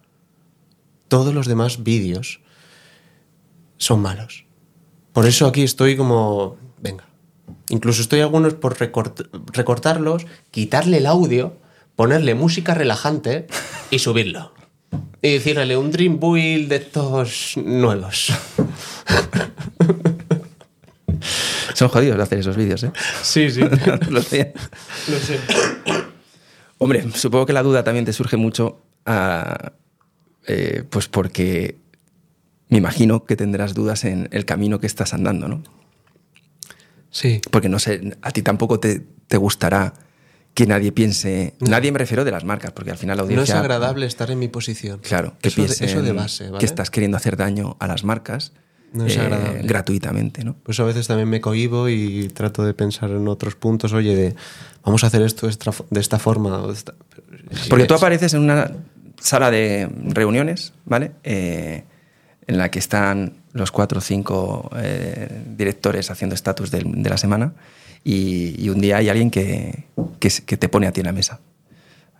Todos 1.13 1.31
los 1.35 1.45
demás 1.45 1.83
vídeos 1.83 2.39
son 3.77 4.01
malos. 4.01 4.45
Por 5.11 5.27
eso 5.27 5.45
aquí 5.45 5.61
estoy 5.61 5.95
como, 5.95 6.57
venga. 6.81 7.05
Incluso 7.69 8.01
estoy 8.01 8.21
algunos 8.21 8.55
por 8.55 8.75
recort- 8.79 9.29
recortarlos, 9.53 10.25
quitarle 10.49 10.97
el 10.97 11.05
audio, 11.05 11.55
ponerle 11.95 12.33
música 12.33 12.73
relajante 12.73 13.45
y 13.91 13.99
subirlo. 13.99 14.55
y 15.21 15.33
decirle 15.33 15.77
un 15.77 15.91
Dream 15.91 16.19
Build 16.19 16.69
de 16.69 16.77
estos 16.77 17.57
nuevos. 17.57 18.33
Son 21.75 21.89
jodidos 21.89 22.17
de 22.17 22.23
hacer 22.23 22.39
esos 22.39 22.57
vídeos, 22.57 22.81
¿eh? 22.85 22.91
Sí, 23.21 23.51
sí. 23.51 23.61
Lo 24.09 24.21
sé. 24.23 24.53
Lo 25.09 25.19
sé. 25.19 25.39
Hombre, 26.79 27.05
supongo 27.13 27.45
que 27.45 27.53
la 27.53 27.61
duda 27.61 27.83
también 27.83 28.03
te 28.03 28.13
surge 28.13 28.35
mucho, 28.35 28.81
ah, 29.05 29.73
eh, 30.47 30.83
pues 30.89 31.07
porque 31.07 31.77
me 32.69 32.77
imagino 32.77 33.25
que 33.25 33.35
tendrás 33.35 33.73
dudas 33.73 34.03
en 34.05 34.27
el 34.31 34.45
camino 34.45 34.79
que 34.79 34.87
estás 34.87 35.13
andando, 35.13 35.47
¿no? 35.47 35.63
Sí. 37.11 37.41
Porque 37.51 37.69
no 37.69 37.79
sé, 37.79 38.17
a 38.21 38.31
ti 38.31 38.41
tampoco 38.41 38.79
te, 38.79 39.05
te 39.27 39.37
gustará 39.37 39.93
que 40.53 40.65
nadie 40.67 40.91
piense. 40.91 41.53
Nadie 41.59 41.91
me 41.91 41.99
refiero 41.99 42.23
de 42.25 42.31
las 42.31 42.43
marcas, 42.43 42.71
porque 42.71 42.91
al 42.91 42.97
final 42.97 43.17
la 43.17 43.23
No 43.23 43.27
es 43.29 43.31
audiencia. 43.33 43.59
agradable 43.59 44.05
estar 44.05 44.29
en 44.31 44.39
mi 44.39 44.47
posición. 44.47 44.99
Claro, 44.99 45.35
que 45.41 45.49
eso 45.49 45.61
de, 45.63 45.67
eso 45.85 46.01
de 46.01 46.11
base, 46.11 46.45
¿vale? 46.49 46.59
que 46.59 46.65
estás 46.65 46.89
queriendo 46.89 47.17
hacer 47.17 47.37
daño 47.37 47.75
a 47.79 47.87
las 47.87 48.03
marcas 48.03 48.53
No 48.93 49.05
es 49.05 49.15
eh, 49.17 49.21
agradable. 49.21 49.61
gratuitamente, 49.63 50.43
¿no? 50.43 50.55
Pues 50.63 50.79
a 50.79 50.83
veces 50.83 51.07
también 51.07 51.29
me 51.29 51.41
cohibo 51.41 51.89
y 51.89 52.27
trato 52.29 52.63
de 52.63 52.73
pensar 52.73 53.09
en 53.11 53.27
otros 53.27 53.55
puntos. 53.55 53.93
Oye, 53.93 54.15
de 54.15 54.35
vamos 54.83 55.03
a 55.03 55.07
hacer 55.07 55.21
esto 55.23 55.47
de 55.47 55.51
esta, 55.99 56.19
forma. 56.19 56.61
o 56.63 56.67
de 56.67 56.73
esta- 56.73 56.93
Porque 57.69 57.85
tú 57.85 57.93
es- 57.95 58.01
apareces 58.01 58.33
en 58.35 58.41
una 58.41 58.71
sala 59.23 59.49
de 59.49 59.89
reuniones, 60.09 60.73
¿vale? 60.85 61.11
Eh, 61.23 61.83
en 62.45 62.57
la 62.57 62.69
que 62.69 62.79
están 62.79 63.37
los 63.53 63.71
cuatro 63.71 63.99
o 63.99 64.01
cinco 64.01 64.69
eh, 64.75 65.29
directores 65.55 66.11
haciendo 66.11 66.35
estatus 66.35 66.71
de, 66.71 66.83
la 66.83 67.17
semana 67.17 67.53
y, 68.03 68.67
un 68.67 68.81
día 68.81 68.97
hay 68.97 69.07
alguien 69.07 69.31
que, 69.31 69.85
que, 70.19 70.57
te 70.57 70.67
pone 70.67 70.87
a 70.87 70.91
ti 70.91 70.99
en 70.99 71.05
la 71.05 71.13
mesa. 71.13 71.39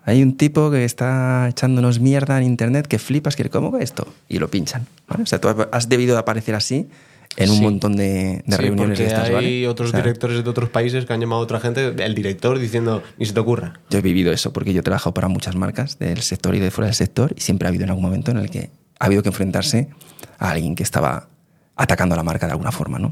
Hay 0.06 0.24
un 0.24 0.38
tipo 0.38 0.72
que 0.72 0.86
está 0.86 1.48
echándonos 1.50 2.00
mierda 2.00 2.38
en 2.38 2.46
internet 2.46 2.88
que 2.88 3.00
flipas, 3.00 3.36
que 3.36 3.50
¿cómo 3.50 3.72
va 3.72 3.80
esto? 3.80 4.08
Y 4.30 4.40
lo 4.40 4.50
pinchan. 4.50 4.88
O 5.22 5.26
sea, 5.26 5.42
tú 5.42 5.50
has 5.72 5.90
debido 5.90 6.14
de 6.14 6.20
aparecer 6.20 6.56
así 6.56 6.90
en 7.38 7.50
un 7.50 7.58
Sí. 7.58 7.62
montón 7.64 7.96
de, 7.96 8.44
de 8.46 8.56
Sí, 8.56 8.62
reuniones 8.62 9.00
de 9.00 9.06
estas, 9.08 9.28
hay 9.30 9.34
¿vale? 9.34 9.68
otros 9.68 9.90
O 9.90 9.92
sea, 9.92 10.02
directores 10.02 10.44
de 10.44 10.50
otros 10.50 10.70
países 10.70 11.06
que 11.06 11.14
han 11.14 11.20
llamado 11.20 11.42
a 11.42 11.44
otra 11.44 11.60
gente, 11.60 11.94
el 12.04 12.14
director 12.16 12.60
diciendo, 12.60 13.02
ni 13.18 13.26
se 13.26 13.34
te 13.34 13.40
ocurra. 13.40 13.80
Yo 13.90 14.00
he 14.00 14.02
vivido 14.02 14.32
eso 14.32 14.54
porque 14.54 14.74
yo 14.74 14.82
he 14.82 14.84
trabajado 14.84 15.14
para 15.14 15.28
muchas 15.28 15.56
marcas 15.56 15.98
del 16.00 16.22
sector 16.22 16.54
y 16.56 16.60
de 16.60 16.70
fuera 16.72 16.88
del 16.88 16.96
sector 16.96 17.34
y 17.36 17.42
siempre 17.42 17.68
ha 17.68 17.70
habido 17.70 17.84
en 17.86 17.90
algún 17.90 18.04
momento 18.04 18.32
en 18.32 18.38
el 18.38 18.50
que 18.50 18.70
ha 19.00 19.06
habido 19.06 19.24
que 19.24 19.30
enfrentarse 19.30 19.90
a 20.38 20.52
alguien 20.52 20.76
que 20.76 20.84
estaba 20.84 21.28
atacando 21.76 22.14
a 22.14 22.18
la 22.18 22.24
marca 22.24 22.46
de 22.46 22.52
alguna 22.52 22.72
forma, 22.72 23.00
¿no? 23.00 23.12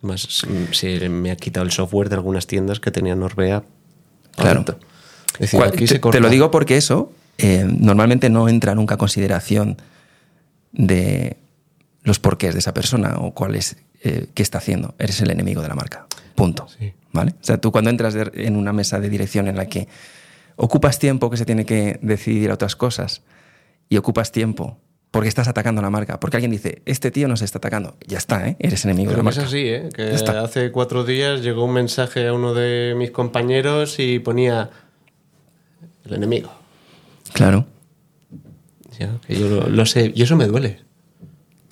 Más 0.00 0.44
se 0.72 1.08
me 1.08 1.30
ha 1.30 1.36
quitado 1.36 1.64
el 1.64 1.70
software 1.70 2.08
de 2.08 2.16
algunas 2.16 2.48
tiendas 2.48 2.80
que 2.80 2.90
tenía 2.90 3.14
Norbea. 3.14 3.62
Claro. 4.36 4.64
Decir, 5.38 5.62
aquí 5.62 5.78
te, 5.78 5.86
se 5.86 6.00
corta. 6.00 6.18
te 6.18 6.20
lo 6.22 6.28
digo 6.28 6.50
porque 6.50 6.76
eso 6.76 7.12
eh, 7.38 7.64
normalmente 7.68 8.28
no 8.28 8.48
entra 8.48 8.74
nunca 8.74 8.94
en 8.94 8.98
consideración 8.98 9.76
de 10.72 11.36
los 12.04 12.18
porqués 12.18 12.54
de 12.54 12.60
esa 12.60 12.74
persona 12.74 13.16
o 13.18 13.32
cuál 13.32 13.54
es, 13.54 13.76
eh, 14.02 14.26
qué 14.34 14.42
está 14.42 14.58
haciendo. 14.58 14.94
Eres 14.98 15.20
el 15.20 15.30
enemigo 15.30 15.62
de 15.62 15.68
la 15.68 15.74
marca. 15.74 16.06
Punto. 16.34 16.66
Sí. 16.78 16.92
¿Vale? 17.12 17.32
O 17.40 17.44
sea, 17.44 17.58
tú 17.58 17.70
cuando 17.72 17.90
entras 17.90 18.14
de- 18.14 18.30
en 18.34 18.56
una 18.56 18.72
mesa 18.72 18.98
de 18.98 19.08
dirección 19.10 19.46
en 19.48 19.56
la 19.56 19.66
que 19.66 19.86
ocupas 20.56 20.98
tiempo 20.98 21.30
que 21.30 21.36
se 21.36 21.44
tiene 21.44 21.64
que 21.66 21.98
decidir 22.02 22.50
a 22.50 22.54
otras 22.54 22.74
cosas 22.76 23.22
y 23.88 23.96
ocupas 23.98 24.32
tiempo 24.32 24.78
porque 25.10 25.28
estás 25.28 25.46
atacando 25.46 25.80
a 25.80 25.82
la 25.82 25.90
marca, 25.90 26.18
porque 26.18 26.38
alguien 26.38 26.50
dice, 26.50 26.80
este 26.86 27.10
tío 27.10 27.28
nos 27.28 27.42
está 27.42 27.58
atacando, 27.58 27.98
ya 28.06 28.16
está, 28.16 28.48
¿eh? 28.48 28.56
eres 28.58 28.82
enemigo 28.86 29.10
Pero 29.10 29.22
de 29.22 29.24
la 29.24 29.30
que 29.30 29.34
es 29.34 29.36
marca. 29.36 29.48
así, 29.48 29.68
¿eh? 29.68 29.88
Que 29.94 30.38
hace 30.38 30.72
cuatro 30.72 31.04
días 31.04 31.42
llegó 31.42 31.66
un 31.66 31.74
mensaje 31.74 32.26
a 32.26 32.32
uno 32.32 32.54
de 32.54 32.94
mis 32.96 33.10
compañeros 33.10 33.98
y 33.98 34.20
ponía 34.20 34.70
el 36.06 36.14
enemigo. 36.14 36.50
Claro. 37.34 37.66
Ya, 38.98 39.18
que 39.26 39.38
yo 39.38 39.48
lo, 39.48 39.68
lo 39.68 39.84
sé, 39.84 40.12
y 40.14 40.22
eso 40.22 40.34
me 40.36 40.46
duele, 40.46 40.80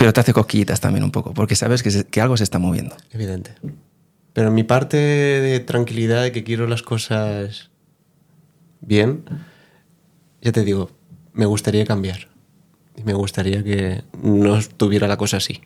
Pero 0.01 0.15
te 0.15 0.21
hace 0.21 0.33
cosquillitas 0.33 0.81
también 0.81 1.05
un 1.05 1.11
poco, 1.11 1.35
porque 1.35 1.55
sabes 1.55 1.83
que, 1.83 1.91
se- 1.91 2.07
que 2.07 2.23
algo 2.23 2.35
se 2.39 2.45
está 2.45 2.59
moviendo. 2.59 2.97
evidente. 3.13 3.53
Pero 4.33 4.51
mi 4.51 4.63
parte 4.65 4.97
de 4.97 5.61
tranquilidad, 5.61 6.23
de 6.23 6.33
que 6.33 6.43
quiero 6.43 6.67
las 6.67 6.83
cosas 6.83 7.69
bien, 8.81 9.25
ya 10.41 10.53
te 10.53 10.65
digo, 10.65 10.91
me 11.35 11.45
gustaría 11.45 11.85
cambiar. 11.85 12.29
Y 12.97 13.03
me 13.03 13.13
gustaría 13.13 13.63
que 13.63 14.03
no 14.23 14.57
estuviera 14.57 15.07
la 15.07 15.19
cosa 15.19 15.37
así. 15.37 15.61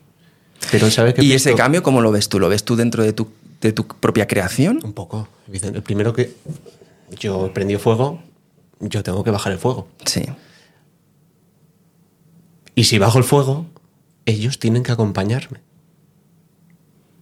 Pero 0.69 0.91
¿sabes 0.91 1.13
qué 1.13 1.23
¿Y 1.23 1.31
ese 1.31 1.55
cambio 1.55 1.81
cómo 1.81 2.01
lo 2.01 2.11
ves 2.11 2.27
tú? 2.27 2.37
¿Lo 2.37 2.49
ves 2.49 2.65
tú 2.65 2.75
dentro 2.75 3.03
de 3.03 3.13
tu, 3.13 3.29
de 3.61 3.71
tu 3.71 3.87
propia 3.87 4.27
creación? 4.27 4.81
Un 4.83 4.91
poco. 4.91 5.29
El 5.49 5.81
primero 5.81 6.11
que 6.11 6.33
yo 7.17 7.53
prendí 7.53 7.77
fuego, 7.77 8.21
yo 8.81 9.01
tengo 9.01 9.23
que 9.23 9.31
bajar 9.31 9.53
el 9.53 9.59
fuego. 9.59 9.87
Sí. 10.05 10.25
Y 12.73 12.83
si 12.85 12.97
bajo 12.99 13.17
el 13.17 13.23
fuego, 13.23 13.67
ellos 14.25 14.59
tienen 14.59 14.83
que 14.83 14.91
acompañarme. 14.91 15.61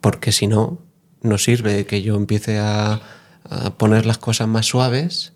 Porque 0.01 0.31
si 0.31 0.47
no, 0.47 0.79
no 1.21 1.37
sirve 1.37 1.85
que 1.85 2.01
yo 2.01 2.15
empiece 2.15 2.59
a, 2.59 3.01
poner 3.77 4.05
las 4.05 4.17
cosas 4.17 4.47
más 4.47 4.65
suaves. 4.65 5.33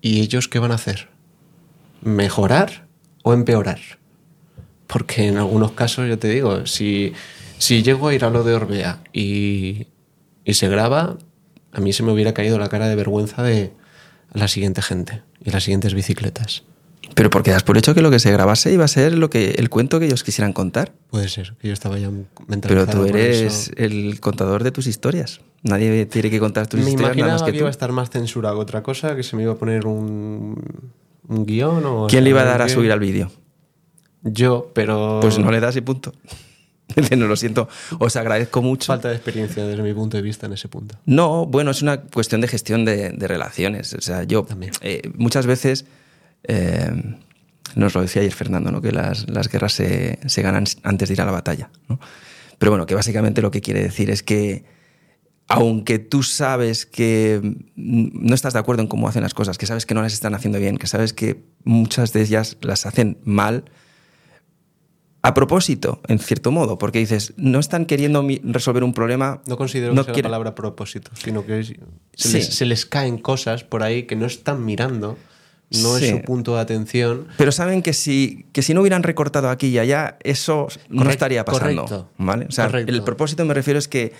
¿Y 0.00 0.20
ellos 0.20 0.48
qué 0.48 0.58
van 0.58 0.72
a 0.72 0.76
hacer? 0.76 1.08
¿Mejorar 2.02 2.86
o 3.22 3.32
empeorar? 3.32 3.80
Porque 4.86 5.26
en 5.26 5.38
algunos 5.38 5.72
casos, 5.72 6.08
yo 6.08 6.18
te 6.18 6.28
digo, 6.28 6.66
si, 6.66 7.12
si 7.58 7.82
llego 7.82 8.08
a 8.08 8.14
ir 8.14 8.24
a 8.24 8.30
lo 8.30 8.44
de 8.44 8.54
Orbea 8.54 9.02
y, 9.12 9.88
y 10.44 10.54
se 10.54 10.68
graba, 10.68 11.18
a 11.72 11.80
mí 11.80 11.92
se 11.92 12.02
me 12.02 12.12
hubiera 12.12 12.34
caído 12.34 12.58
la 12.58 12.68
cara 12.68 12.88
de 12.88 12.94
vergüenza 12.94 13.42
de 13.42 13.72
la 14.32 14.48
siguiente 14.48 14.82
gente 14.82 15.22
y 15.44 15.50
las 15.50 15.64
siguientes 15.64 15.94
bicicletas. 15.94 16.62
Pero 17.14 17.30
porque 17.30 17.50
das 17.50 17.62
por 17.64 17.76
hecho 17.76 17.94
que 17.94 18.02
lo 18.02 18.10
que 18.10 18.18
se 18.20 18.30
grabase 18.30 18.72
iba 18.72 18.84
a 18.84 18.88
ser 18.88 19.16
lo 19.18 19.28
que, 19.30 19.52
el 19.58 19.68
cuento 19.70 19.98
que 19.98 20.06
ellos 20.06 20.22
quisieran 20.22 20.52
contar. 20.52 20.92
Puede 21.10 21.28
ser, 21.28 21.54
que 21.60 21.68
yo 21.68 21.74
estaba 21.74 21.98
ya 21.98 22.10
mentalizado 22.46 22.86
Pero 22.86 22.86
tú 22.86 23.04
eres 23.06 23.72
el 23.76 24.20
contador 24.20 24.62
de 24.62 24.70
tus 24.70 24.86
historias. 24.86 25.40
Nadie 25.62 26.06
tiene 26.06 26.30
que 26.30 26.38
contar 26.38 26.68
tus 26.68 26.80
Me 26.80 26.90
historias 26.90 27.16
nada 27.16 27.32
más 27.32 27.42
que 27.42 27.46
que, 27.46 27.58
tú. 27.58 27.62
iba 27.62 27.68
a 27.68 27.70
estar 27.70 27.90
más 27.90 28.10
censurado 28.10 28.54
que 28.56 28.62
otra 28.62 28.82
cosa, 28.82 29.16
que 29.16 29.22
se 29.24 29.34
me 29.34 29.42
iba 29.42 29.52
a 29.52 29.56
poner 29.56 29.86
un, 29.86 30.62
un 31.26 31.46
guion 31.46 31.84
o... 31.84 32.06
¿Quién 32.08 32.22
le 32.24 32.30
iba 32.30 32.42
a 32.42 32.44
dar 32.44 32.62
a 32.62 32.68
subir 32.68 32.92
al 32.92 33.00
vídeo? 33.00 33.32
Yo, 34.22 34.70
pero... 34.74 35.18
Pues 35.20 35.38
no 35.38 35.50
le 35.50 35.60
das 35.60 35.76
y 35.76 35.80
punto. 35.80 36.12
No 37.16 37.26
lo 37.26 37.36
siento, 37.36 37.68
os 37.98 38.16
agradezco 38.16 38.62
mucho. 38.62 38.86
Falta 38.86 39.08
de 39.08 39.14
experiencia 39.14 39.64
desde 39.66 39.82
mi 39.82 39.92
punto 39.92 40.16
de 40.16 40.22
vista 40.22 40.46
en 40.46 40.54
ese 40.54 40.68
punto. 40.68 40.96
No, 41.04 41.44
bueno, 41.44 41.70
es 41.70 41.82
una 41.82 42.00
cuestión 42.00 42.40
de 42.40 42.48
gestión 42.48 42.86
de, 42.86 43.10
de 43.10 43.28
relaciones. 43.28 43.92
O 43.92 44.00
sea, 44.00 44.24
yo 44.24 44.44
También. 44.44 44.72
eh, 44.80 45.02
muchas 45.14 45.46
veces, 45.46 45.84
eh, 46.44 47.16
nos 47.74 47.94
lo 47.94 48.00
decía 48.02 48.22
ayer 48.22 48.32
Fernando, 48.32 48.70
¿no? 48.72 48.80
que 48.80 48.92
las, 48.92 49.28
las 49.28 49.48
guerras 49.48 49.72
se, 49.72 50.18
se 50.26 50.42
ganan 50.42 50.64
antes 50.82 51.08
de 51.08 51.14
ir 51.14 51.20
a 51.20 51.24
la 51.24 51.32
batalla. 51.32 51.70
¿no? 51.88 52.00
Pero 52.58 52.72
bueno, 52.72 52.86
que 52.86 52.94
básicamente 52.94 53.42
lo 53.42 53.50
que 53.50 53.60
quiere 53.60 53.82
decir 53.82 54.10
es 54.10 54.22
que 54.22 54.64
aunque 55.50 55.98
tú 55.98 56.22
sabes 56.22 56.84
que 56.84 57.40
no 57.74 58.34
estás 58.34 58.52
de 58.52 58.58
acuerdo 58.58 58.82
en 58.82 58.88
cómo 58.88 59.08
hacen 59.08 59.22
las 59.22 59.32
cosas, 59.32 59.56
que 59.56 59.64
sabes 59.66 59.86
que 59.86 59.94
no 59.94 60.02
las 60.02 60.12
están 60.12 60.34
haciendo 60.34 60.58
bien, 60.58 60.76
que 60.76 60.86
sabes 60.86 61.12
que 61.14 61.42
muchas 61.64 62.12
de 62.12 62.20
ellas 62.22 62.58
las 62.60 62.84
hacen 62.84 63.18
mal, 63.24 63.64
a 65.22 65.34
propósito, 65.34 66.00
en 66.06 66.18
cierto 66.20 66.52
modo, 66.52 66.78
porque 66.78 67.00
dices, 67.00 67.34
no 67.36 67.58
están 67.58 67.86
queriendo 67.86 68.24
resolver 68.44 68.84
un 68.84 68.94
problema. 68.94 69.42
No 69.46 69.56
considero 69.56 69.92
no 69.92 70.02
que 70.06 70.12
sea 70.12 70.16
la 70.18 70.22
palabra 70.22 70.54
propósito, 70.54 71.10
sino 71.14 71.44
que 71.44 71.60
es- 71.60 71.66
se, 72.14 72.28
Sí. 72.28 72.32
les, 72.34 72.54
se 72.54 72.64
les 72.66 72.86
caen 72.86 73.18
cosas 73.18 73.64
por 73.64 73.82
ahí 73.82 74.04
que 74.04 74.16
no 74.16 74.26
están 74.26 74.64
mirando, 74.64 75.18
no 75.70 75.96
Sí. 75.98 76.04
es 76.06 76.10
su 76.10 76.22
punto 76.22 76.54
de 76.54 76.60
atención. 76.60 77.26
Pero 77.36 77.52
saben 77.52 77.82
que 77.82 77.92
si, 77.92 78.46
que 78.52 78.62
si 78.62 78.72
no 78.74 78.80
hubieran 78.80 79.02
recortado 79.02 79.50
aquí 79.50 79.68
y 79.68 79.78
allá, 79.78 80.16
eso 80.22 80.68
no 80.88 81.10
estaría 81.10 81.44
pasando. 81.44 81.82
correcto, 81.84 82.10
¿vale? 82.18 82.46
O 82.46 82.50
sea, 82.52 82.66
correcto. 82.66 82.92
el 82.92 83.02
propósito 83.02 83.44
me 83.44 83.52
refiero 83.54 83.78
es 83.78 83.86
que 83.88 84.12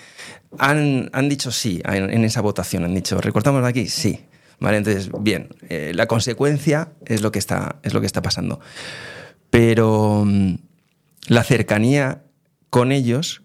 han, 0.58 1.08
han 1.12 1.28
dicho 1.28 1.50
sí 1.50 1.80
en, 1.84 2.10
en 2.10 2.24
esa 2.24 2.40
votación. 2.42 2.84
Han 2.84 2.94
dicho, 2.94 3.20
¿recortamos 3.20 3.62
de 3.62 3.68
aquí? 3.68 3.88
Sí. 3.88 4.20
¿Vale? 4.60 4.78
Entonces, 4.78 5.10
bien, 5.20 5.48
eh, 5.68 5.92
la 5.94 6.06
consecuencia 6.06 6.90
es 7.06 7.22
lo 7.22 7.30
que 7.30 7.38
está, 7.38 7.76
es 7.82 7.94
lo 7.94 8.00
que 8.00 8.06
está 8.06 8.22
pasando. 8.22 8.60
Pero 9.50 10.24
mm, 10.26 10.54
la 11.28 11.44
cercanía 11.44 12.24
con 12.68 12.92
ellos 12.92 13.42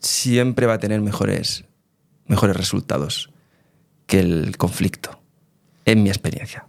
siempre 0.00 0.66
va 0.66 0.74
a 0.74 0.78
tener 0.78 1.00
mejores, 1.00 1.64
mejores 2.26 2.56
resultados 2.56 3.30
que 4.06 4.20
el 4.20 4.56
conflicto, 4.56 5.20
en 5.84 6.02
mi 6.02 6.08
experiencia. 6.10 6.66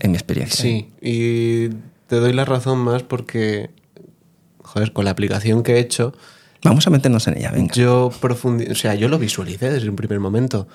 En 0.00 0.10
mi 0.12 0.16
experiencia. 0.16 0.60
Sí, 0.62 0.88
y 1.00 1.68
te 2.08 2.16
doy 2.16 2.32
la 2.32 2.44
razón 2.44 2.78
más 2.78 3.02
porque, 3.02 3.70
joder, 4.58 4.92
con 4.92 5.04
la 5.04 5.12
aplicación 5.12 5.62
que 5.62 5.74
he 5.76 5.78
hecho, 5.80 6.12
Vamos 6.62 6.86
a 6.86 6.90
meternos 6.90 7.26
en 7.26 7.38
ella, 7.38 7.50
venga. 7.52 7.72
Yo 7.74 8.10
profundi- 8.20 8.70
o 8.70 8.74
sea, 8.74 8.94
yo 8.94 9.08
lo 9.08 9.18
visualicé 9.18 9.70
desde 9.70 9.88
un 9.88 9.96
primer 9.96 10.20
momento. 10.20 10.68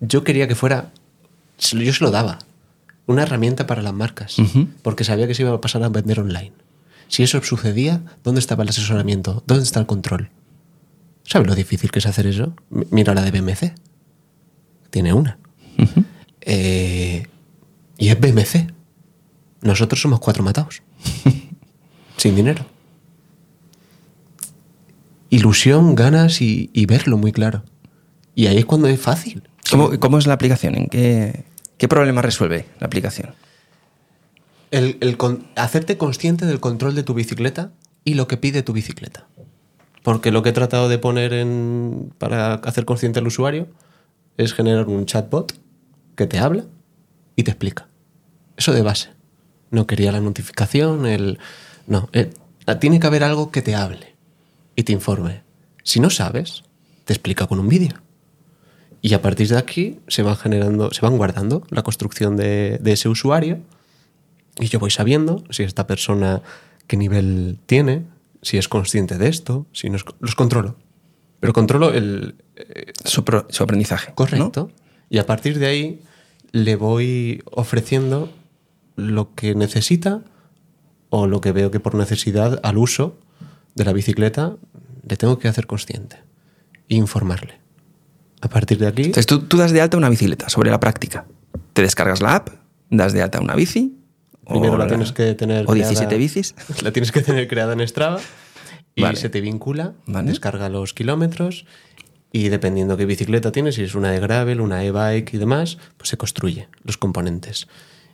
Yo 0.00 0.24
quería 0.24 0.48
que 0.48 0.54
fuera, 0.54 0.90
yo 1.58 1.92
se 1.92 2.02
lo 2.02 2.10
daba, 2.10 2.38
una 3.06 3.24
herramienta 3.24 3.66
para 3.66 3.82
las 3.82 3.92
marcas, 3.92 4.38
Ujú. 4.38 4.68
porque 4.80 5.04
sabía 5.04 5.26
que 5.26 5.34
se 5.34 5.42
iba 5.42 5.52
a 5.52 5.60
pasar 5.60 5.82
a 5.82 5.90
vender 5.90 6.20
online. 6.20 6.52
Si 7.08 7.22
eso 7.22 7.42
sucedía, 7.42 8.00
¿dónde 8.24 8.38
estaba 8.38 8.62
el 8.62 8.70
asesoramiento? 8.70 9.42
¿Dónde 9.46 9.64
está 9.64 9.80
el 9.80 9.86
control? 9.86 10.30
¿Sabes 11.24 11.46
lo 11.46 11.54
difícil 11.54 11.90
que 11.90 11.98
es 11.98 12.06
hacer 12.06 12.26
eso? 12.26 12.54
Mira 12.70 13.12
la 13.12 13.20
de 13.20 13.32
BMC. 13.32 13.74
Tiene 14.88 15.12
una. 15.12 15.36
Ujú. 15.78 16.04
Eh, 16.40 17.26
y 18.00 18.08
es 18.08 18.18
BMC. 18.18 18.72
Nosotros 19.62 20.00
somos 20.00 20.18
cuatro 20.18 20.42
matados. 20.42 20.82
Sin 22.16 22.34
dinero. 22.34 22.66
Ilusión, 25.28 25.94
ganas 25.94 26.40
y, 26.42 26.70
y 26.72 26.86
verlo 26.86 27.16
muy 27.16 27.32
claro. 27.32 27.62
Y 28.34 28.46
ahí 28.46 28.58
es 28.58 28.64
cuando 28.64 28.88
es 28.88 29.00
fácil. 29.00 29.48
¿Cómo, 29.70 29.90
cómo 30.00 30.18
es 30.18 30.26
la 30.26 30.34
aplicación? 30.34 30.74
¿En 30.74 30.86
qué, 30.88 31.44
qué 31.78 31.86
problema 31.88 32.22
resuelve 32.22 32.66
la 32.80 32.86
aplicación? 32.88 33.34
El, 34.72 34.98
el 35.00 35.16
con- 35.16 35.46
hacerte 35.56 35.96
consciente 35.96 36.46
del 36.46 36.58
control 36.60 36.94
de 36.94 37.02
tu 37.04 37.14
bicicleta 37.14 37.70
y 38.04 38.14
lo 38.14 38.26
que 38.26 38.36
pide 38.36 38.62
tu 38.62 38.72
bicicleta. 38.72 39.26
Porque 40.02 40.30
lo 40.32 40.42
que 40.42 40.48
he 40.48 40.52
tratado 40.52 40.88
de 40.88 40.98
poner 40.98 41.32
en, 41.32 42.12
para 42.18 42.54
hacer 42.54 42.84
consciente 42.84 43.18
al 43.20 43.26
usuario 43.26 43.68
es 44.36 44.54
generar 44.54 44.88
un 44.88 45.06
chatbot 45.06 45.52
que 46.16 46.26
te 46.26 46.38
habla 46.38 46.64
y 47.36 47.42
te 47.44 47.50
explica. 47.52 47.86
Eso 48.60 48.72
de 48.74 48.82
base. 48.82 49.08
No 49.70 49.86
quería 49.86 50.12
la 50.12 50.20
notificación, 50.20 51.06
el... 51.06 51.38
No, 51.86 52.10
eh, 52.12 52.30
tiene 52.78 53.00
que 53.00 53.06
haber 53.06 53.24
algo 53.24 53.50
que 53.50 53.62
te 53.62 53.74
hable 53.74 54.14
y 54.76 54.82
te 54.82 54.92
informe. 54.92 55.42
Si 55.82 55.98
no 55.98 56.10
sabes, 56.10 56.62
te 57.06 57.14
explica 57.14 57.46
con 57.46 57.58
un 57.58 57.68
vídeo. 57.68 57.94
Y 59.00 59.14
a 59.14 59.22
partir 59.22 59.48
de 59.48 59.56
aquí 59.56 59.98
se 60.08 60.22
van 60.22 60.36
generando, 60.36 60.90
se 60.92 61.00
van 61.00 61.16
guardando 61.16 61.62
la 61.70 61.82
construcción 61.82 62.36
de, 62.36 62.78
de 62.82 62.92
ese 62.92 63.08
usuario 63.08 63.60
y 64.58 64.66
yo 64.66 64.78
voy 64.78 64.90
sabiendo 64.90 65.42
si 65.48 65.62
esta 65.62 65.86
persona 65.86 66.42
qué 66.86 66.98
nivel 66.98 67.58
tiene, 67.64 68.04
si 68.42 68.58
es 68.58 68.68
consciente 68.68 69.16
de 69.16 69.28
esto, 69.28 69.66
si 69.72 69.88
no 69.88 69.96
es, 69.96 70.04
los 70.20 70.34
controlo. 70.34 70.76
Pero 71.40 71.54
controlo 71.54 71.94
el 71.94 72.34
Su, 73.06 73.24
pro- 73.24 73.46
su 73.48 73.62
aprendizaje. 73.62 74.08
¿no? 74.10 74.14
correcto. 74.16 74.70
Y 75.08 75.16
a 75.16 75.24
partir 75.24 75.58
de 75.58 75.66
ahí 75.66 76.02
le 76.52 76.76
voy 76.76 77.42
ofreciendo 77.46 78.30
lo 78.96 79.34
que 79.34 79.54
necesita 79.54 80.22
o 81.10 81.26
lo 81.26 81.40
que 81.40 81.52
veo 81.52 81.70
que 81.70 81.80
por 81.80 81.94
necesidad 81.94 82.60
al 82.62 82.78
uso 82.78 83.18
de 83.74 83.84
la 83.84 83.92
bicicleta 83.92 84.56
le 85.08 85.16
tengo 85.16 85.38
que 85.38 85.48
hacer 85.48 85.66
consciente 85.66 86.16
e 86.88 86.94
informarle. 86.96 87.58
A 88.42 88.48
partir 88.48 88.78
de 88.78 88.86
aquí, 88.86 89.02
Entonces 89.02 89.26
tú, 89.26 89.40
tú 89.40 89.56
das 89.58 89.72
de 89.72 89.80
alta 89.80 89.96
una 89.96 90.08
bicicleta 90.08 90.48
sobre 90.48 90.70
la 90.70 90.80
práctica. 90.80 91.26
Te 91.72 91.82
descargas 91.82 92.20
la 92.22 92.36
app, 92.36 92.48
das 92.90 93.12
de 93.12 93.22
alta 93.22 93.40
una 93.40 93.54
bici. 93.54 93.96
primero 94.46 94.74
o 94.74 94.78
la 94.78 94.86
tienes 94.88 95.12
que 95.12 95.34
tener 95.34 95.64
O 95.66 95.72
creada- 95.72 95.88
17 95.90 96.16
bicis. 96.18 96.54
La 96.82 96.92
tienes 96.92 97.12
que 97.12 97.20
tener 97.22 97.46
creada 97.48 97.72
en 97.74 97.86
Strava 97.86 98.18
y 98.96 99.02
Vale. 99.02 99.16
se 99.16 99.28
te 99.30 99.40
vincula, 99.40 99.92
Vale. 100.06 100.28
descarga 100.28 100.68
los 100.68 100.92
kilómetros 100.94 101.66
y 102.32 102.48
dependiendo 102.48 102.96
qué 102.96 103.04
bicicleta 103.06 103.52
tienes, 103.52 103.74
si 103.76 103.82
es 103.82 103.94
una 103.94 104.10
de 104.10 104.18
gravel, 104.20 104.60
una 104.60 104.82
e-bike 104.84 105.34
y 105.34 105.38
demás, 105.38 105.78
pues 105.96 106.08
se 106.10 106.16
construye 106.16 106.68
los 106.82 106.96
componentes. 106.96 107.68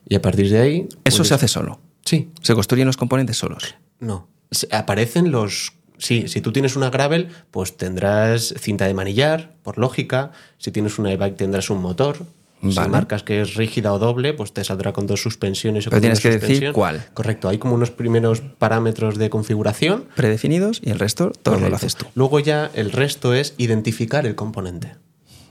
Y 0.09 0.15
a 0.15 0.23
partir 0.23 0.49
de 0.51 0.61
ahí... 0.61 0.89
Eso 1.05 1.19
puedes- 1.19 1.29
se 1.29 1.35
hace 1.35 1.49
solo. 1.49 1.81
Sí, 2.05 2.31
Se 2.43 2.55
construyen 2.55 2.87
los 2.87 2.97
componentes 2.97 3.37
solos. 3.39 3.75
no. 4.01 4.29
Aparecen 4.71 5.33
los... 5.33 5.73
Sí, 5.99 6.29
si 6.29 6.41
tú 6.41 6.53
tienes 6.53 6.77
una 6.77 6.89
gravel, 6.91 7.29
pues 7.51 7.77
tendrás 7.77 8.55
cinta 8.59 8.87
de 8.87 8.95
manillar, 8.95 9.57
por 9.63 9.77
lógica. 9.79 10.31
Si 10.59 10.71
tienes 10.71 10.99
una 11.01 11.11
e-bike 11.11 11.37
tendrás 11.37 11.69
un 11.71 11.81
motor. 11.83 12.19
Si 12.63 12.79
marcas 12.89 13.23
que 13.23 13.41
es 13.41 13.55
rígida 13.55 13.93
o 13.93 13.99
doble, 13.99 14.33
pues 14.35 14.53
te 14.53 14.63
saldrá 14.63 14.93
con 14.93 15.07
dos 15.07 15.21
suspensiones. 15.23 15.87
o 15.87 15.91
Pero 15.91 15.97
con 15.97 16.01
tienes 16.03 16.25
una 16.25 16.39
que 16.39 16.39
decir 16.47 16.73
cuál. 16.73 17.05
Correcto, 17.15 17.49
hay 17.49 17.59
como 17.59 17.75
unos 17.75 17.91
primeros 17.91 18.41
parámetros 18.41 19.19
de 19.19 19.31
configuración. 19.31 20.05
Predefinidos 20.15 20.81
y 20.85 20.91
el 20.91 20.99
resto 20.99 21.33
todo 21.43 21.59
lo 21.69 21.75
haces 21.75 21.97
tú. 21.97 22.07
Luego 22.15 22.39
ya 22.41 22.71
el 22.75 22.93
resto 22.93 23.35
es 23.35 23.55
identificar 23.59 24.27
el 24.27 24.35
componente. 24.37 24.95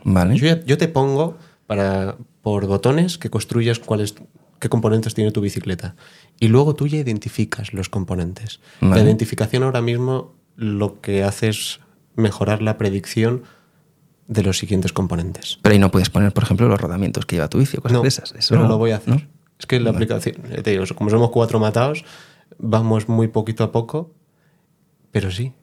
Vale. 0.04 0.38
Yo, 0.38 0.64
yo 0.66 0.78
te 0.78 0.88
pongo 0.88 1.38
para, 1.68 2.16
por 2.42 2.66
botones 2.68 3.18
que 3.18 3.30
construyas 3.30 3.80
cuáles, 3.80 4.16
qué 4.60 4.70
componentes 4.70 5.14
tiene 5.14 5.32
tu 5.32 5.42
bicicleta. 5.42 5.96
Y 6.40 6.48
luego 6.48 6.76
tú 6.76 6.88
ya 6.88 6.98
identificas 6.98 7.74
los 7.74 7.90
componentes. 7.90 8.60
Vale. 8.82 8.96
La 8.96 9.02
identificación 9.04 9.64
ahora 9.64 9.82
mismo 9.82 10.36
lo 10.56 11.02
que 11.02 11.24
hace 11.24 11.50
es 11.50 11.80
mejorar 12.16 12.62
la 12.62 12.78
predicción 12.78 13.44
de 14.28 14.42
los 14.44 14.58
siguientes 14.58 14.92
componentes. 14.94 15.60
Pero 15.62 15.74
ahí 15.74 15.80
no 15.80 15.92
puedes 15.92 16.10
poner, 16.10 16.32
por 16.34 16.44
ejemplo, 16.44 16.68
los 16.68 16.80
rodamientos 16.82 17.26
que 17.26 17.36
lleva 17.36 17.50
tu 17.50 17.60
bici 17.60 17.78
o 17.78 17.82
cosas 17.82 17.94
No, 17.98 18.02
de 18.02 18.08
esas. 18.08 18.32
Eso 18.34 18.56
no- 18.56 18.68
lo 18.68 18.78
voy 18.78 18.92
a 18.92 18.98
hacer. 18.98 19.14
¿no? 19.14 19.22
Es 19.60 19.66
que 19.68 19.80
la 19.80 19.92
aplicación, 19.92 20.36
ya 20.50 20.64
te 20.64 20.72
digo, 20.72 20.84
como 20.96 21.10
somos 21.10 21.30
cuatro 21.30 21.60
matados, 21.60 22.04
vamos 22.58 23.08
muy 23.08 23.28
poquito 23.28 23.64
a 23.64 23.72
poco, 23.72 24.14
pero 25.12 25.32
sí. 25.32 25.54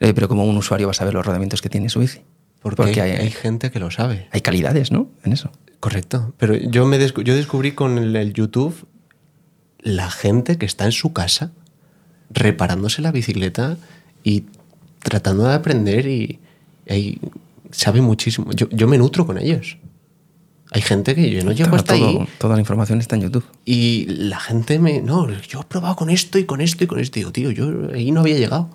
Eh, 0.00 0.14
pero 0.14 0.28
como 0.28 0.44
un 0.44 0.56
usuario 0.56 0.86
va 0.86 0.92
a 0.92 0.94
saber 0.94 1.14
los 1.14 1.24
rodamientos 1.24 1.60
que 1.62 1.68
tiene 1.68 1.88
su 1.88 2.00
bici. 2.00 2.20
Porque, 2.62 3.00
hay, 3.00 3.10
hay, 3.12 3.16
hay 3.22 3.30
gente 3.30 3.70
que 3.70 3.78
lo 3.80 3.90
sabe. 3.90 4.28
hay 4.30 4.40
calidades, 4.40 4.92
¿no? 4.92 5.08
En 5.24 5.32
eso. 5.32 5.50
Correcto. 5.80 6.32
Pero 6.38 6.54
yo, 6.56 6.86
me 6.86 6.98
descu- 6.98 7.22
yo 7.24 7.34
descubrí 7.34 7.72
con 7.72 7.98
el, 7.98 8.14
el 8.16 8.32
YouTube 8.32 8.86
la 9.80 10.10
gente 10.10 10.58
que 10.58 10.66
está 10.66 10.84
en 10.84 10.92
su 10.92 11.12
casa 11.12 11.50
reparándose 12.30 13.02
la 13.02 13.10
bicicleta 13.12 13.76
y 14.22 14.44
tratando 15.00 15.44
de 15.48 15.54
aprender 15.54 16.06
y, 16.06 16.38
y 16.88 17.18
sabe 17.72 18.00
muchísimo. 18.00 18.52
Yo, 18.52 18.68
yo 18.70 18.86
me 18.86 18.96
nutro 18.96 19.26
con 19.26 19.38
ellos. 19.38 19.76
Hay 20.70 20.80
gente 20.80 21.14
que 21.14 21.30
yo 21.30 21.44
no 21.44 21.52
llego 21.52 21.70
Claro, 21.70 21.76
hasta 21.82 21.96
todo- 21.96 22.20
ahí 22.20 22.28
Toda 22.38 22.54
la 22.54 22.60
información 22.60 23.00
está 23.00 23.16
en 23.16 23.22
YouTube. 23.22 23.44
y 23.66 24.06
la 24.06 24.38
gente 24.40 24.78
me... 24.78 25.02
No, 25.02 25.28
yo 25.42 25.60
he 25.60 25.64
probado 25.64 25.96
con 25.96 26.08
esto 26.08 26.38
y 26.38 26.44
con 26.44 26.60
esto 26.62 26.84
y 26.84 26.86
con 26.86 26.98
esto. 27.00 27.18
Y 27.18 27.20
digo, 27.22 27.32
tío, 27.32 27.50
yo 27.50 27.90
ahí 27.92 28.10
no 28.12 28.20
había 28.20 28.38
llegado. 28.38 28.70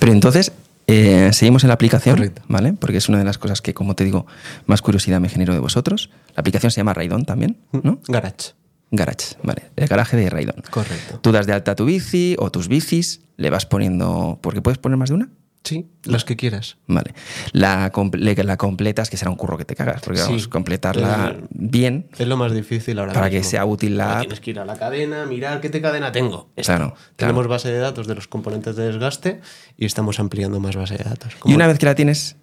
Pero 0.00 0.12
entonces, 0.12 0.52
eh, 0.90 1.32
seguimos 1.32 1.64
en 1.64 1.68
la 1.68 1.74
aplicación, 1.74 2.16
Correcto. 2.16 2.42
¿vale? 2.48 2.72
Porque 2.72 2.98
es 2.98 3.08
una 3.08 3.18
de 3.18 3.24
las 3.24 3.38
cosas 3.38 3.62
que, 3.62 3.74
como 3.74 3.94
te 3.94 4.04
digo, 4.04 4.26
más 4.66 4.82
curiosidad 4.82 5.20
me 5.20 5.28
genero 5.28 5.52
de 5.52 5.60
vosotros. 5.60 6.10
La 6.34 6.40
aplicación 6.40 6.70
se 6.70 6.80
llama 6.80 6.94
Raidon 6.94 7.24
también, 7.24 7.58
¿no? 7.72 8.00
Garage. 8.08 8.54
Garage, 8.92 9.36
vale. 9.42 9.70
El 9.76 9.86
garaje 9.86 10.16
de 10.16 10.28
Raidon. 10.28 10.62
Correcto. 10.70 11.20
Tú 11.20 11.30
das 11.30 11.46
de 11.46 11.52
alta 11.52 11.76
tu 11.76 11.84
bici 11.84 12.34
o 12.38 12.50
tus 12.50 12.66
bicis, 12.66 13.20
le 13.36 13.50
vas 13.50 13.64
poniendo. 13.66 14.38
¿Porque 14.42 14.62
puedes 14.62 14.78
poner 14.78 14.98
más 14.98 15.10
de 15.10 15.14
una? 15.14 15.28
Sí, 15.62 15.90
las 16.04 16.24
que 16.24 16.36
quieras. 16.36 16.78
Vale. 16.86 17.12
La, 17.52 17.92
comple- 17.92 18.42
la 18.44 18.56
completas, 18.56 19.10
que 19.10 19.18
será 19.18 19.30
un 19.30 19.36
curro 19.36 19.58
que 19.58 19.66
te 19.66 19.74
cagas, 19.76 20.00
porque 20.00 20.18
Sí. 20.18 20.26
vamos, 20.26 20.48
completarla 20.48 21.36
Eh, 21.38 21.46
bien. 21.50 22.08
Es 22.18 22.26
lo 22.26 22.38
más 22.38 22.52
difícil 22.52 22.98
ahora 22.98 23.12
Para 23.12 23.28
que 23.28 23.44
sea 23.44 23.66
útil 23.66 23.98
la 23.98 24.04
Ahora. 24.08 24.20
Tienes 24.20 24.40
que 24.40 24.50
ir 24.52 24.58
a 24.58 24.64
la 24.64 24.76
cadena, 24.76 25.26
mirar 25.26 25.60
qué 25.60 25.68
te 25.68 25.82
cadena 25.82 26.12
tengo. 26.12 26.50
Esta. 26.56 26.76
Claro, 26.76 26.94
Tenemos 27.16 27.40
claro. 27.42 27.48
base 27.50 27.70
de 27.70 27.78
datos 27.78 28.06
de 28.06 28.14
los 28.14 28.26
componentes 28.26 28.74
de 28.76 28.86
desgaste 28.86 29.40
y 29.76 29.84
estamos 29.84 30.18
ampliando 30.18 30.60
más 30.60 30.76
base 30.76 30.96
de 30.96 31.04
datos. 31.04 31.34
Y 31.44 31.52
una 31.54 31.66
vez 31.66 31.78
que 31.78 31.84
la 31.86 31.94
tienes, 31.94 32.36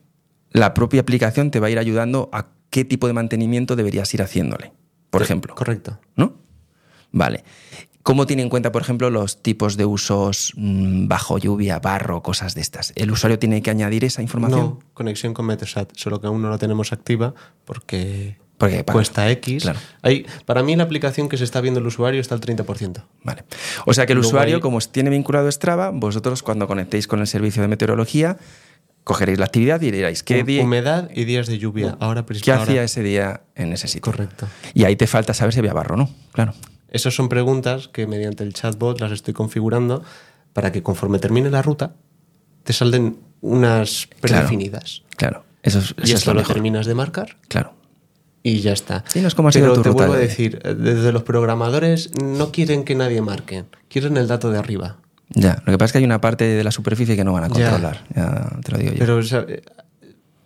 la 0.51 0.75
propia 0.75 1.01
aplicación 1.01 1.49
te 1.49 1.59
va 1.59 1.67
a 1.67 1.69
ir 1.71 1.79
ayudando 1.79 2.29
a 2.31 2.49
qué 2.69 2.85
tipo 2.85 3.07
de 3.07 3.13
mantenimiento 3.13 3.75
deberías 3.75 4.13
ir 4.13 4.21
haciéndole, 4.21 4.73
por 5.09 5.23
ejemplo. 5.23 5.55
Correcto. 5.55 5.99
¿No? 6.15 6.35
Vale. 7.11 7.43
¿Cómo 8.07 8.25
tiene 8.25 8.41
en 8.41 8.47
cuenta, 8.47 8.71
por 8.71 8.81
ejemplo, 8.81 9.09
los 9.09 9.43
tipos 9.43 9.75
de 9.75 9.83
usos 9.83 10.53
mm, 10.55 11.09
bajo 11.09 11.37
lluvia, 11.39 11.79
barro, 11.79 12.23
cosas 12.23 12.55
de 12.55 12.61
estas? 12.61 12.93
¿El 12.95 13.11
usuario 13.11 13.37
tiene 13.37 13.61
que 13.61 13.69
añadir 13.69 14.05
esa 14.05 14.21
información? 14.21 14.59
No, 14.61 14.79
conexión 14.93 15.33
con 15.33 15.45
Metersat, 15.45 15.91
solo 15.93 16.21
que 16.21 16.27
aún 16.27 16.41
no 16.41 16.49
la 16.49 16.57
tenemos 16.57 16.93
activa 16.93 17.33
porque, 17.65 18.37
Porque 18.57 18.85
cuesta 18.85 19.29
X. 19.31 19.63
Claro. 19.63 19.79
Hay, 20.03 20.25
para 20.45 20.63
mí 20.63 20.77
la 20.77 20.83
aplicación 20.85 21.27
que 21.27 21.35
se 21.35 21.43
está 21.43 21.59
viendo 21.59 21.81
el 21.81 21.85
usuario 21.85 22.21
está 22.21 22.33
al 22.33 22.39
30%. 22.39 23.03
Vale. 23.25 23.43
O 23.85 23.93
sea 23.93 24.05
que 24.05 24.13
el 24.13 24.19
Luego 24.19 24.29
usuario, 24.29 24.55
hay- 24.55 24.61
como 24.61 24.79
tiene 24.79 25.09
vinculado 25.09 25.51
Strava, 25.51 25.89
vosotros 25.89 26.43
cuando 26.43 26.65
conectéis 26.65 27.07
con 27.07 27.19
el 27.19 27.27
servicio 27.27 27.61
de 27.61 27.67
meteorología, 27.67 28.37
cogeréis 29.03 29.37
la 29.37 29.47
actividad 29.47 29.81
y 29.81 29.91
diréis, 29.91 30.23
¿qué, 30.23 30.45
día- 30.45 30.63
Humedad 30.63 31.09
y 31.13 31.25
días 31.25 31.47
de 31.47 31.57
lluvia. 31.57 31.97
Ahora, 31.99 32.25
¿qué 32.25 32.51
ahora- 32.53 32.63
hacía 32.63 32.83
ese 32.83 33.03
día 33.03 33.41
en 33.55 33.73
ese 33.73 33.89
sitio? 33.89 34.13
Correcto. 34.13 34.47
Y 34.73 34.85
ahí 34.85 34.95
te 34.95 35.07
falta 35.07 35.33
saber 35.33 35.51
si 35.51 35.59
había 35.59 35.73
barro 35.73 35.95
o 35.95 35.97
no. 35.97 36.09
Claro. 36.31 36.53
Esas 36.89 37.15
son 37.15 37.29
preguntas 37.29 37.87
que 37.87 38.07
mediante 38.07 38.43
el 38.43 38.53
chatbot 38.53 38.99
las 39.01 39.11
estoy 39.11 39.33
configurando 39.33 40.03
para 40.53 40.71
que 40.71 40.81
conforme 40.83 41.19
termine 41.19 41.49
la 41.49 41.61
ruta 41.61 41.93
te 42.63 42.73
salden 42.73 43.17
unas 43.41 44.07
predefinidas. 44.21 45.03
Claro. 45.15 45.43
Eso 45.63 45.79
es, 45.79 45.91
Y 45.91 46.01
eso 46.01 46.03
es 46.03 46.11
esto 46.19 46.33
lo 46.33 46.43
terminas 46.43 46.85
de 46.85 46.95
marcar 46.95 47.37
Claro. 47.49 47.73
y 48.43 48.59
ya 48.61 48.71
está. 48.73 49.03
Sí, 49.07 49.21
no 49.21 49.27
es 49.27 49.35
como 49.35 49.49
Pero 49.51 49.73
tu 49.73 49.81
te 49.81 49.89
ruta 49.89 49.97
vuelvo 49.99 50.13
a 50.13 50.17
de- 50.17 50.27
decir, 50.27 50.59
eh, 50.63 50.73
desde 50.73 51.11
los 51.11 51.23
programadores 51.23 52.11
no 52.21 52.51
quieren 52.51 52.83
que 52.85 52.95
nadie 52.95 53.21
marque, 53.21 53.65
quieren 53.89 54.15
el 54.17 54.27
dato 54.27 54.49
de 54.51 54.57
arriba. 54.59 54.97
Ya. 55.29 55.61
Lo 55.65 55.73
que 55.73 55.77
pasa 55.77 55.85
es 55.87 55.91
que 55.93 55.97
hay 55.99 56.05
una 56.05 56.21
parte 56.21 56.45
de 56.45 56.63
la 56.63 56.71
superficie 56.71 57.15
que 57.17 57.23
no 57.25 57.33
van 57.33 57.43
a 57.45 57.49
controlar. 57.49 58.05
Ya, 58.15 58.49
te 58.63 58.71
lo 58.71 58.77
digo 58.77 58.91
yo. 58.93 58.99
Pero, 58.99 59.15
Pero 59.15 59.17
o 59.17 59.23
sea, 59.23 59.45
eh, 59.47 59.61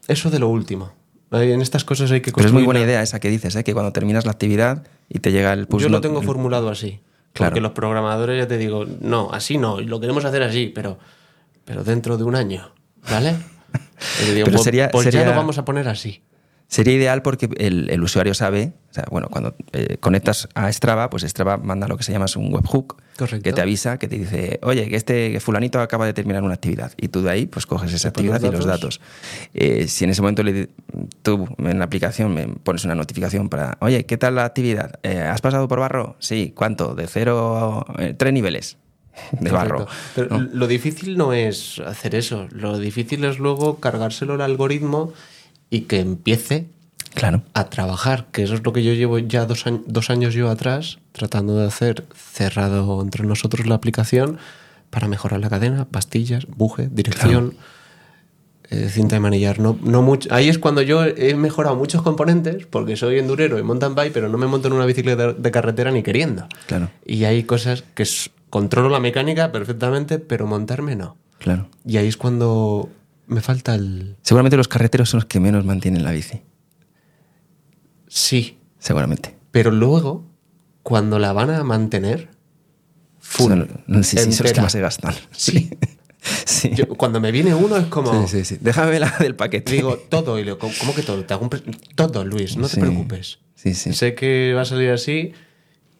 eso 0.08 0.30
de 0.32 0.40
lo 0.40 0.50
último. 0.50 0.92
En 1.32 1.62
estas 1.62 1.86
cosas 1.86 2.12
hay 2.12 2.22
que 2.22 2.30
es 2.32 2.36
muy 2.36 2.44
construir 2.44 2.66
buena 2.66 2.82
idea 2.82 3.02
esa 3.02 3.20
que 3.20 3.30
dices, 3.30 3.56
¿eh? 3.56 3.64
que 3.64 3.74
cuando 3.74 3.94
terminas 3.94 4.26
la 4.26 4.32
actividad 4.32 4.84
y 5.08 5.20
te 5.20 5.32
llega 5.32 5.54
el 5.54 5.66
push 5.68 5.84
Yo 5.84 5.90
lo 5.90 6.02
tengo 6.02 6.22
formulado 6.22 6.70
así. 6.70 7.00
Claro. 7.34 7.52
Porque 7.52 7.62
los 7.62 7.72
programadores 7.72 8.38
ya 8.38 8.48
te 8.48 8.58
digo, 8.58 8.86
no, 9.00 9.30
así 9.32 9.58
no, 9.58 9.80
y 9.80 9.86
lo 9.86 10.02
queremos 10.02 10.26
hacer 10.26 10.44
así, 10.44 10.70
pero, 10.76 11.00
pero 11.64 11.86
dentro 11.86 12.18
de 12.18 12.26
un 12.26 12.36
año, 12.36 12.74
¿vale? 13.10 13.38
Digo, 14.34 14.46
Pero 14.46 14.52
pues- 14.52 14.64
sería- 14.64 14.92
pues 14.92 15.10
ya 15.10 15.24
lo 15.24 15.32
vamos 15.32 15.58
a 15.58 15.64
poner 15.64 15.88
así. 15.88 16.22
Sería 16.72 16.94
ideal 16.94 17.22
porque 17.22 17.50
el, 17.58 17.90
el 17.90 18.02
usuario 18.02 18.34
sabe, 18.34 18.72
o 18.92 18.94
sea, 18.94 19.04
bueno, 19.12 19.28
cuando 19.30 19.58
eh, 19.74 19.98
conectas 20.00 20.48
a 20.56 20.72
Strava, 20.72 21.10
pues 21.10 21.24
Strava 21.24 21.58
manda 21.58 21.86
lo 21.86 21.98
que 21.98 22.04
se 22.04 22.14
llama 22.14 22.28
un 22.38 22.54
webhook 22.54 22.96
Correcto. 23.18 23.44
que 23.44 23.52
te 23.52 23.60
avisa, 23.60 24.00
que 24.00 24.08
te 24.08 24.18
dice, 24.18 24.58
oye, 24.64 24.88
que 24.88 24.96
este 24.96 25.38
fulanito 25.42 25.82
acaba 25.82 26.06
de 26.06 26.14
terminar 26.14 26.44
una 26.44 26.54
actividad. 26.54 26.94
Y 26.96 27.10
tú 27.10 27.24
de 27.24 27.30
ahí, 27.30 27.46
pues 27.46 27.66
coges 27.66 27.92
esa 27.92 28.08
actividad 28.08 28.42
y 28.42 28.50
los 28.52 28.64
datos. 28.64 29.02
Eh, 29.54 29.90
si 29.90 30.06
en 30.06 30.12
ese 30.12 30.22
momento 30.22 30.44
le, 30.44 30.70
tú 31.24 31.46
en 31.58 31.78
la 31.78 31.84
aplicación 31.84 32.34
me 32.34 32.48
pones 32.48 32.86
una 32.86 32.96
notificación 32.96 33.50
para, 33.50 33.78
oye, 33.82 34.06
¿qué 34.06 34.16
tal 34.18 34.36
la 34.36 34.46
actividad? 34.46 34.98
Eh, 35.04 35.20
¿Has 35.20 35.42
pasado 35.42 35.68
por 35.68 35.82
barro? 35.82 36.16
Sí, 36.20 36.54
¿cuánto? 36.56 36.96
De 36.96 37.06
cero, 37.08 37.86
tres 38.18 38.32
niveles 38.32 38.78
de 39.34 39.52
barro. 39.52 39.88
Pero 40.16 40.38
¿no? 40.38 40.48
lo 40.54 40.68
difícil 40.68 41.18
no 41.18 41.34
es 41.34 41.80
hacer 41.86 42.16
eso. 42.16 42.48
Lo 42.52 42.80
difícil 42.80 43.26
es 43.26 43.40
luego 43.40 43.82
cargárselo 43.82 44.36
al 44.36 44.42
algoritmo 44.42 45.12
y 45.72 45.82
que 45.82 46.00
empiece 46.00 46.68
Claro. 47.16 47.42
a 47.54 47.70
trabajar, 47.70 48.28
que 48.32 48.44
eso 48.44 48.54
es 48.54 48.64
lo 48.64 48.72
que 48.72 48.84
yo 48.84 48.94
llevo 48.94 49.18
ya 49.18 49.46
dos, 49.46 49.66
años, 49.66 49.82
dos 49.88 50.10
años 50.12 50.34
yo 50.36 50.50
atrás 50.50 51.00
tratando 51.12 51.58
de 51.58 51.66
hacer 51.66 52.06
cerrado 52.16 53.02
entre 53.02 53.26
nosotros 53.26 53.66
la 53.66 53.76
aplicación 53.76 54.38
para 54.92 55.08
mejorar 55.08 55.40
la 55.40 55.50
cadena, 55.50 55.86
pastillas, 55.86 56.46
buje, 56.48 56.90
dirección, 56.92 57.56
eh, 58.70 58.88
cinta 58.90 59.16
de 59.16 59.20
manillar. 59.20 59.60
No, 59.60 59.78
no 59.82 60.02
mucho. 60.02 60.34
Ahí 60.34 60.48
es 60.48 60.58
cuando 60.60 60.82
yo 60.82 61.04
he 61.04 61.34
mejorado 61.36 61.76
muchos 61.76 62.02
componentes, 62.02 62.66
porque 62.68 62.96
soy 62.96 63.20
endurero 63.20 63.60
y 63.60 63.64
mountain 63.64 63.96
bike, 63.96 64.14
pero 64.14 64.30
no 64.30 64.38
me 64.38 64.48
monto 64.48 64.68
en 64.70 64.74
una 64.74 64.86
bicicleta 64.86 65.34
de 65.34 65.52
carretera 65.52 65.92
ni 65.92 66.04
queriendo. 66.04 66.48
Claro. 66.68 66.90
Y 67.06 67.26
hay 67.26 67.44
cosas 67.44 67.84
que 67.94 68.06
controlo 68.50 68.90
la 68.90 69.00
mecánica 69.02 69.52
perfectamente, 69.52 70.20
pero 70.20 70.48
montarme 70.48 70.96
no. 70.96 71.18
Claro. 71.40 71.68
Y 71.86 71.98
ahí 71.98 72.08
es 72.08 72.16
cuando 72.18 72.90
me 73.32 73.42
falta 73.42 73.76
el... 73.76 74.18
Seguramente 74.22 74.58
los 74.58 74.68
carreteros 74.68 75.10
son 75.10 75.20
los 75.20 75.26
que 75.26 75.40
menos 75.40 75.66
mantienen 75.66 76.04
la 76.04 76.12
bici. 76.12 76.42
Sí, 78.08 78.58
Seguramente. 78.80 79.36
Pero 79.52 79.70
luego, 79.70 80.26
cuando 80.82 81.20
la 81.20 81.34
van 81.34 81.50
a 81.52 81.64
mantener, 81.64 82.30
full. 83.20 83.52
No, 83.86 84.02
sí, 84.04 84.18
sí, 84.18 84.32
son 84.32 84.44
los 84.46 84.54
que 84.54 84.62
más 84.62 84.72
se 84.72 84.82
gastan. 84.82 85.14
Sí. 85.32 85.70
Sí. 86.46 86.72
Yo- 86.76 86.88
cuando 86.88 87.20
me 87.20 87.32
viene 87.32 87.54
uno 87.56 87.78
es 87.78 87.86
como. 87.88 88.28
sí, 88.28 88.40
sí, 88.40 88.46
sí. 88.46 88.58
Déjame 88.62 89.00
la 89.00 89.10
del 89.20 89.36
paquete. 89.36 89.72
Digo 89.74 89.98
todo 89.98 90.38
y 90.38 90.44
le 90.44 90.54
digo, 90.54 90.60
¿cómo 90.80 90.94
que 90.94 91.02
todo? 91.02 91.24
Te 91.26 91.34
hago 91.34 91.44
un 91.44 91.50
pre- 91.50 91.64
todo, 91.96 92.24
Luis, 92.24 92.58
no 92.58 92.68
te 92.70 92.80
preocupes. 92.80 93.40
Sí, 93.56 93.74
sí. 93.74 93.94
Sé 93.94 94.14
que 94.16 94.54
va 94.56 94.62
a 94.62 94.66
salir 94.66 94.90
así 94.92 95.34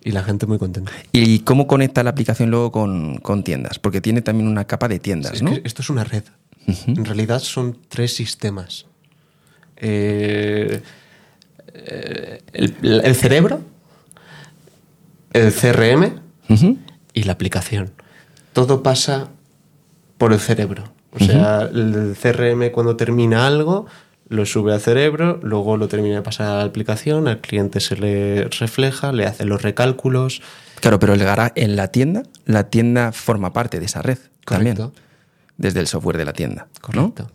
y 0.04 0.12
la 0.12 0.24
gente 0.24 0.46
muy 0.46 0.60
contenta. 0.60 0.92
¿Y 1.12 1.40
cómo 1.40 1.66
conecta 1.68 2.04
la 2.04 2.12
aplicación 2.12 2.52
luego 2.52 2.72
con, 2.72 3.18
con 3.18 3.44
tiendas? 3.44 3.80
Porque 3.80 4.00
tiene 4.02 4.22
también 4.22 4.48
una 4.48 4.66
capa 4.66 4.88
de 4.88 5.00
tiendas, 5.00 5.34
Es 5.34 5.42
¿no? 5.44 5.52
que 5.54 5.62
esto 5.66 5.82
es 5.82 5.90
una 5.90 6.04
red. 6.04 6.24
En 6.68 7.06
realidad 7.06 7.40
son 7.40 7.78
tres 7.90 8.16
sistemas. 8.16 8.86
Eh, 9.78 10.82
eh, 11.74 12.42
el, 12.54 13.02
el 13.04 13.16
cerebro, 13.16 13.62
el 15.34 15.54
CRM 15.54 16.20
y 17.14 17.24
la 17.24 17.34
aplicación. 17.34 17.92
Todo 18.54 18.84
pasa 18.84 19.30
por 20.18 20.34
el 20.34 20.40
cerebro. 20.40 20.84
O 21.14 21.20
sea, 21.20 21.62
el 21.64 22.16
CRM 22.22 22.72
cuando 22.72 22.96
termina 22.96 23.48
algo 23.48 23.86
lo 24.30 24.46
sube 24.46 24.74
al 24.74 24.80
cerebro, 24.80 25.40
luego 25.44 25.76
lo 25.76 25.90
termina 25.90 26.16
de 26.16 26.22
pasar 26.22 26.48
a 26.48 26.58
la 26.60 26.64
aplicación, 26.64 27.28
al 27.28 27.42
cliente 27.42 27.82
se 27.82 27.98
le 27.98 28.46
refleja, 28.48 29.12
le 29.12 29.26
hace 29.26 29.44
los 29.46 29.62
recálculos. 29.62 30.42
Claro, 30.80 31.00
pero 31.00 31.14
el 31.14 31.20
gara- 31.20 31.52
en 31.56 31.76
la 31.76 31.90
tienda, 31.90 32.24
la 32.46 32.70
tienda 32.70 33.12
forma 33.12 33.52
parte 33.52 33.80
de 33.82 33.88
esa 33.88 34.02
red 34.02 34.18
también. 34.46 34.76
Desde 35.62 35.80
el 35.80 35.88
software 35.88 36.18
de 36.18 36.26
la 36.26 36.34
tienda. 36.34 36.68
¿no? 36.74 36.82
Correcto. 36.82 37.32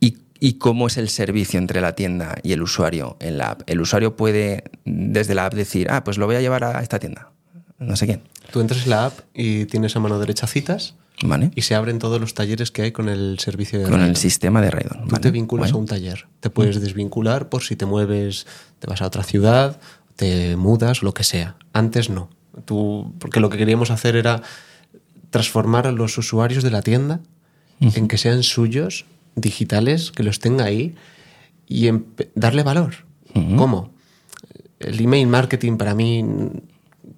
¿Y, 0.00 0.18
¿Y 0.40 0.54
cómo 0.54 0.88
es 0.88 0.96
el 0.96 1.08
servicio 1.08 1.58
entre 1.58 1.80
la 1.80 1.94
tienda 1.94 2.36
y 2.42 2.52
el 2.52 2.62
usuario 2.62 3.16
en 3.20 3.38
la 3.38 3.52
app? 3.52 3.62
El 3.66 3.80
usuario 3.80 4.16
puede 4.16 4.64
desde 4.84 5.34
la 5.34 5.46
app 5.46 5.54
decir, 5.54 5.88
ah, 5.90 6.04
pues 6.04 6.18
lo 6.18 6.26
voy 6.26 6.36
a 6.36 6.40
llevar 6.40 6.64
a 6.64 6.82
esta 6.82 6.98
tienda. 6.98 7.30
No 7.78 7.96
sé 7.96 8.06
quién. 8.06 8.22
Tú 8.50 8.60
entras 8.60 8.84
en 8.84 8.90
la 8.90 9.06
app 9.06 9.18
y 9.32 9.66
tienes 9.66 9.96
a 9.96 10.00
mano 10.00 10.18
derecha 10.18 10.46
citas 10.46 10.94
¿Vale? 11.22 11.50
y 11.54 11.62
se 11.62 11.74
abren 11.74 11.98
todos 11.98 12.20
los 12.20 12.34
talleres 12.34 12.70
que 12.70 12.82
hay 12.82 12.92
con 12.92 13.08
el 13.08 13.38
servicio 13.38 13.78
de 13.78 13.88
Con 13.88 14.00
el 14.00 14.16
sistema 14.16 14.60
de 14.60 14.70
Raidon. 14.70 15.04
Tú 15.04 15.10
¿vale? 15.10 15.22
te 15.22 15.30
vinculas 15.30 15.72
a 15.72 15.76
un 15.76 15.86
taller. 15.86 16.26
Te 16.40 16.50
puedes 16.50 16.80
desvincular 16.80 17.48
por 17.48 17.62
si 17.62 17.76
te 17.76 17.86
mueves, 17.86 18.46
te 18.78 18.86
vas 18.86 19.02
a 19.02 19.06
otra 19.06 19.22
ciudad, 19.22 19.80
te 20.16 20.56
mudas, 20.56 21.02
lo 21.02 21.14
que 21.14 21.24
sea. 21.24 21.56
Antes 21.72 22.10
no. 22.10 22.30
Tú, 22.64 23.14
porque 23.18 23.40
lo 23.40 23.50
que 23.50 23.58
queríamos 23.58 23.90
hacer 23.90 24.16
era 24.16 24.42
transformar 25.30 25.86
a 25.86 25.92
los 25.92 26.16
usuarios 26.18 26.62
de 26.62 26.70
la 26.70 26.82
tienda 26.82 27.20
en 27.80 28.08
que 28.08 28.18
sean 28.18 28.42
suyos, 28.42 29.06
digitales, 29.36 30.12
que 30.12 30.22
los 30.22 30.38
tenga 30.38 30.64
ahí 30.64 30.94
y 31.66 31.90
darle 32.34 32.62
valor. 32.62 32.94
¿Cómo? 33.56 33.90
El 34.78 35.00
email 35.00 35.26
marketing 35.26 35.76
para 35.76 35.94
mí 35.94 36.24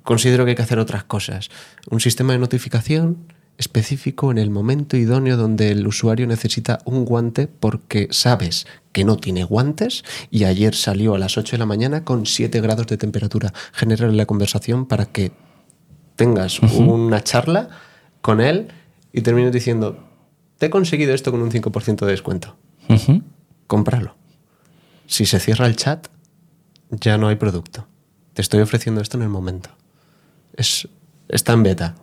considero 0.03 0.45
que 0.45 0.51
hay 0.51 0.57
que 0.57 0.63
hacer 0.63 0.79
otras 0.79 1.05
cosas. 1.05 1.51
Un 1.91 2.01
sistema 2.01 2.33
de 2.33 2.39
notificación 2.39 3.19
específico 3.59 4.31
en 4.31 4.39
el 4.39 4.51
momento 4.51 4.97
idóneo 4.97 5.37
donde 5.37 5.71
el 5.71 5.87
usuario 5.87 6.27
necesita 6.27 6.79
un 6.85 7.05
guante 7.05 7.49
porque 7.49 8.09
sabes 8.11 8.67
que 8.93 9.05
no 9.05 9.17
tiene 9.17 9.45
guantes 9.45 10.05
y 10.31 10.45
ayer 10.45 10.75
salió 10.75 11.15
a 11.15 11.19
las 11.19 11.39
8 11.39 11.53
de 11.53 11.59
la 11.59 11.67
mañana 11.67 12.05
con 12.05 12.27
7 12.27 12.61
grados 12.61 12.87
de 12.87 12.97
temperatura. 12.97 13.53
Generar 13.73 14.13
la 14.13 14.27
conversación 14.27 14.87
para 14.87 15.07
que 15.07 15.33
tengas 16.17 16.61
una 16.61 17.23
charla 17.23 17.69
con 18.21 18.41
él 18.41 18.69
y 19.13 19.23
termines 19.23 19.53
diciendo, 19.53 20.06
te 20.59 20.67
he 20.67 20.71
conseguido 20.71 21.15
esto 21.15 21.31
con 21.31 21.43
un 21.43 21.51
5% 21.51 22.05
de 22.05 22.11
descuento. 22.11 22.57
Ujú. 22.89 23.23
Cómpralo. 23.67 24.15
Si 25.07 25.27
se 25.27 25.39
cierra 25.41 25.67
el 25.67 25.77
chat, 25.77 26.09
ya 26.91 27.19
no 27.19 27.29
hay 27.29 27.37
producto. 27.37 27.87
Te 28.35 28.43
estoy 28.43 28.61
ofreciendo 28.61 29.01
esto 29.01 29.17
en 29.17 29.23
el 29.23 29.29
momento. 29.29 29.71
Es, 30.57 30.89
está 31.29 31.53
en 31.53 31.63
beta. 31.63 31.95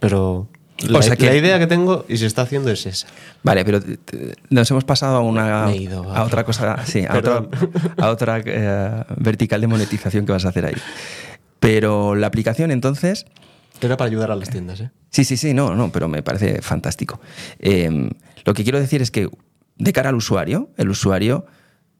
Pero 0.00 0.48
la, 0.86 1.02
sea 1.02 1.16
que- 1.16 1.26
la 1.26 1.34
idea 1.36 1.58
que 1.58 1.66
tengo 1.66 2.04
y 2.08 2.16
se 2.18 2.26
está 2.26 2.42
haciendo 2.42 2.70
es 2.70 2.86
esa. 2.86 3.06
Vale, 3.42 3.64
pero 3.64 3.80
nos 4.50 4.70
hemos 4.70 4.84
pasado 4.84 5.16
a 5.16 5.20
una 5.20 5.74
ido, 5.74 6.12
a 6.14 6.22
otra 6.24 6.44
cosa, 6.44 6.82
sí, 6.86 7.04
a 7.08 7.16
otra, 7.18 7.48
Perdón. 7.48 7.70
a 7.98 8.08
otra 8.10 8.40
eh, 8.44 9.04
vertical 9.16 9.60
de 9.60 9.66
monetización 9.66 10.24
que 10.26 10.32
vas 10.32 10.44
a 10.44 10.50
hacer 10.50 10.66
ahí. 10.66 10.76
Pero 11.60 12.14
la 12.14 12.28
aplicación 12.28 12.70
entonces, 12.70 13.26
Era 13.80 13.96
para 13.96 14.08
ayudar 14.08 14.30
a 14.30 14.36
las 14.36 14.50
tiendas, 14.50 14.80
¿eh? 14.80 14.90
sí, 15.10 15.24
sí, 15.24 15.36
sí, 15.36 15.54
no, 15.54 15.74
no, 15.74 15.90
pero 15.92 16.08
me 16.08 16.22
parece 16.22 16.60
fantástico. 16.62 17.20
Eh, 17.58 18.10
lo 18.44 18.54
que 18.54 18.62
quiero 18.62 18.80
decir 18.80 19.02
es 19.02 19.10
que 19.10 19.28
de 19.76 19.92
cara 19.92 20.08
al 20.08 20.16
usuario, 20.16 20.70
el 20.76 20.88
usuario 20.90 21.46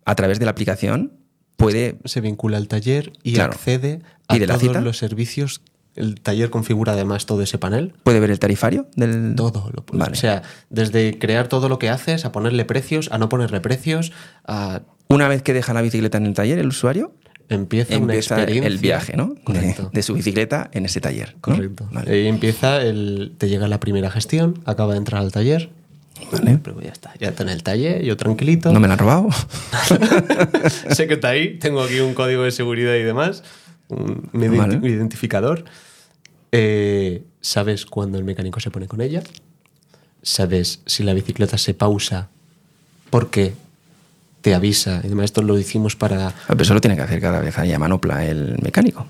a 0.05 0.15
través 0.15 0.39
de 0.39 0.45
la 0.47 0.51
aplicación 0.53 1.13
puede 1.57 1.99
Se 2.05 2.21
vincula 2.21 2.57
al 2.57 2.69
taller 2.69 3.13
y 3.23 3.35
Claro. 3.35 3.53
accede 3.53 4.01
a 4.29 4.35
¿Pide 4.35 4.47
la 4.47 4.55
todos 4.55 4.67
cita? 4.69 4.81
los 4.81 4.99
servicios. 4.99 5.61
El 5.95 6.21
taller 6.21 6.51
configura 6.51 6.93
además 6.93 7.27
todo 7.27 7.43
ese 7.43 7.59
panel. 7.59 7.93
puede 8.05 8.21
ver 8.21 8.31
el 8.31 8.39
tarifario 8.39 8.87
del 8.95 9.35
Todo. 9.37 9.71
Lo, 9.73 9.85
Vale. 9.99 10.13
O 10.13 10.15
sea, 10.15 10.43
desde 10.71 11.19
crear 11.19 11.49
todo 11.49 11.69
lo 11.69 11.79
que 11.81 11.89
haces, 11.89 12.25
a 12.25 12.31
ponerle 12.33 12.65
precios, 12.65 13.09
a 13.11 13.19
no 13.19 13.29
ponerle 13.29 13.61
precios, 13.61 14.13
a 14.47 14.83
Una 15.09 15.27
vez 15.27 15.43
que 15.43 15.53
deja 15.53 15.75
la 15.75 15.83
bicicleta 15.83 16.19
en 16.19 16.27
el 16.27 16.35
taller, 16.35 16.59
el 16.61 16.69
usuario 16.69 17.15
empieza, 17.49 17.95
una 17.97 18.13
empieza 18.15 18.35
experiencia. 18.37 18.69
el 18.69 18.79
viaje, 18.79 19.17
¿no? 19.17 19.35
De, 19.47 19.77
de 19.93 20.03
su 20.03 20.15
bicicleta 20.15 20.71
en 20.73 20.85
ese 20.87 21.01
taller. 21.01 21.35
¿no? 21.35 21.41
Correcto. 21.41 21.89
Vale. 21.93 22.11
Ahí 22.13 22.27
empieza 22.27 22.83
el. 22.83 23.33
Te 23.39 23.49
llega 23.49 23.69
la 23.69 23.81
primera 23.81 24.11
gestión, 24.11 24.61
acaba 24.65 24.93
de 24.93 24.99
entrar 24.99 25.21
al 25.23 25.33
taller. 25.33 25.71
Vale. 26.33 26.59
Pero 26.63 26.81
ya 26.81 26.91
está, 26.91 27.13
ya 27.21 27.29
está 27.29 27.45
en 27.45 27.49
el 27.51 27.63
taller, 27.63 28.03
yo 28.03 28.17
tranquilito. 28.17 28.73
¿No 28.73 28.81
me 28.81 28.89
la 28.89 28.95
han 28.95 28.99
robado? 28.99 29.29
sé 30.91 31.07
que 31.07 31.15
está 31.15 31.29
ahí, 31.29 31.59
tengo 31.59 31.83
aquí 31.83 32.01
un 32.01 32.15
código 32.15 32.43
de 32.43 32.51
seguridad 32.51 32.95
y 32.95 33.03
demás, 33.03 33.45
un, 33.89 34.29
un 34.33 34.41
identi- 34.43 34.57
Vale. 34.59 34.77
un 34.79 34.85
identificador. 34.87 35.65
Eh, 36.51 37.23
sabes 37.41 37.87
cuándo 37.87 38.19
el 38.19 38.25
mecánico 38.25 38.59
se 38.61 38.71
pone 38.71 38.87
con 38.89 39.01
ella, 39.01 39.23
sabes 40.23 40.81
si 40.87 41.03
la 41.05 41.13
bicicleta 41.15 41.57
se 41.59 41.75
pausa 41.75 42.31
porque 43.11 43.55
te 44.49 44.55
avisa. 44.55 45.01
Y 45.03 45.07
además, 45.07 45.27
esto 45.27 45.43
lo 45.43 45.59
hicimos 45.59 45.97
para. 45.97 46.29
Ah, 46.29 46.35
Pero 46.49 46.63
eso 46.63 46.75
lo 46.75 46.81
tiene 46.81 46.97
que 46.97 47.03
hacer 47.03 47.21
cada 47.21 47.41
vez 47.41 47.59
ahí 47.59 47.73
a 47.73 47.79
manopla 47.79 48.25
el 48.25 48.57
mecánico. 48.63 49.07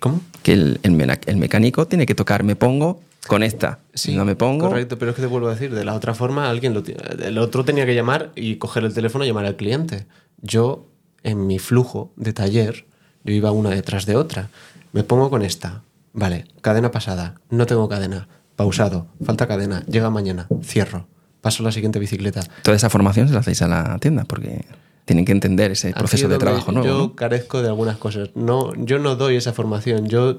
¿Cómo? 0.00 0.20
Que 0.42 0.52
el, 0.52 0.80
el 0.82 1.36
mecánico 1.36 1.86
tiene 1.86 2.06
que 2.06 2.14
tocar, 2.14 2.44
me 2.44 2.56
pongo 2.56 3.00
con 3.26 3.42
esta. 3.42 3.80
si 3.94 4.14
no 4.14 4.24
me 4.24 4.36
pongo. 4.36 4.68
Correcto, 4.68 4.98
pero 4.98 5.10
es 5.10 5.16
que 5.16 5.22
te 5.22 5.28
vuelvo 5.28 5.48
a 5.48 5.52
decir, 5.52 5.74
de 5.74 5.84
la 5.84 5.94
otra 5.94 6.14
forma, 6.14 6.48
alguien 6.48 6.72
lo 6.72 6.82
el 7.22 7.38
otro 7.38 7.64
tenía 7.64 7.84
que 7.84 7.94
llamar 7.94 8.30
y 8.34 8.56
coger 8.56 8.84
el 8.84 8.94
teléfono 8.94 9.24
y 9.24 9.28
llamar 9.28 9.44
al 9.44 9.56
cliente. 9.56 10.06
Yo, 10.40 10.86
en 11.22 11.46
mi 11.46 11.58
flujo 11.58 12.12
de 12.16 12.32
taller, 12.32 12.86
yo 13.24 13.34
iba 13.34 13.50
una 13.50 13.70
detrás 13.70 14.06
de 14.06 14.16
otra. 14.16 14.48
Me 14.92 15.02
pongo 15.04 15.28
con 15.30 15.42
esta. 15.42 15.82
Vale, 16.14 16.46
cadena 16.62 16.90
pasada. 16.90 17.34
No 17.50 17.66
tengo 17.66 17.88
cadena. 17.88 18.28
Pausado. 18.56 19.08
Falta 19.22 19.46
cadena. 19.46 19.84
Llega 19.86 20.10
mañana. 20.10 20.48
Cierro. 20.62 21.06
Paso 21.40 21.62
a 21.62 21.66
la 21.66 21.72
siguiente 21.72 21.98
bicicleta. 21.98 22.40
Toda 22.62 22.76
esa 22.76 22.90
formación 22.90 23.28
se 23.28 23.34
la 23.34 23.40
hacéis 23.40 23.62
a 23.62 23.68
la 23.68 23.98
tienda 23.98 24.24
porque 24.24 24.64
tienen 25.04 25.24
que 25.24 25.32
entender 25.32 25.70
ese 25.72 25.88
Aquí 25.88 25.98
proceso 25.98 26.26
es 26.26 26.30
de 26.30 26.38
trabajo 26.38 26.72
nuevo. 26.72 26.86
Yo 26.88 26.98
¿no? 26.98 27.14
carezco 27.14 27.62
de 27.62 27.68
algunas 27.68 27.96
cosas. 27.96 28.30
No, 28.34 28.74
yo 28.74 28.98
no 28.98 29.14
doy 29.16 29.36
esa 29.36 29.52
formación. 29.52 30.08
Yo, 30.08 30.36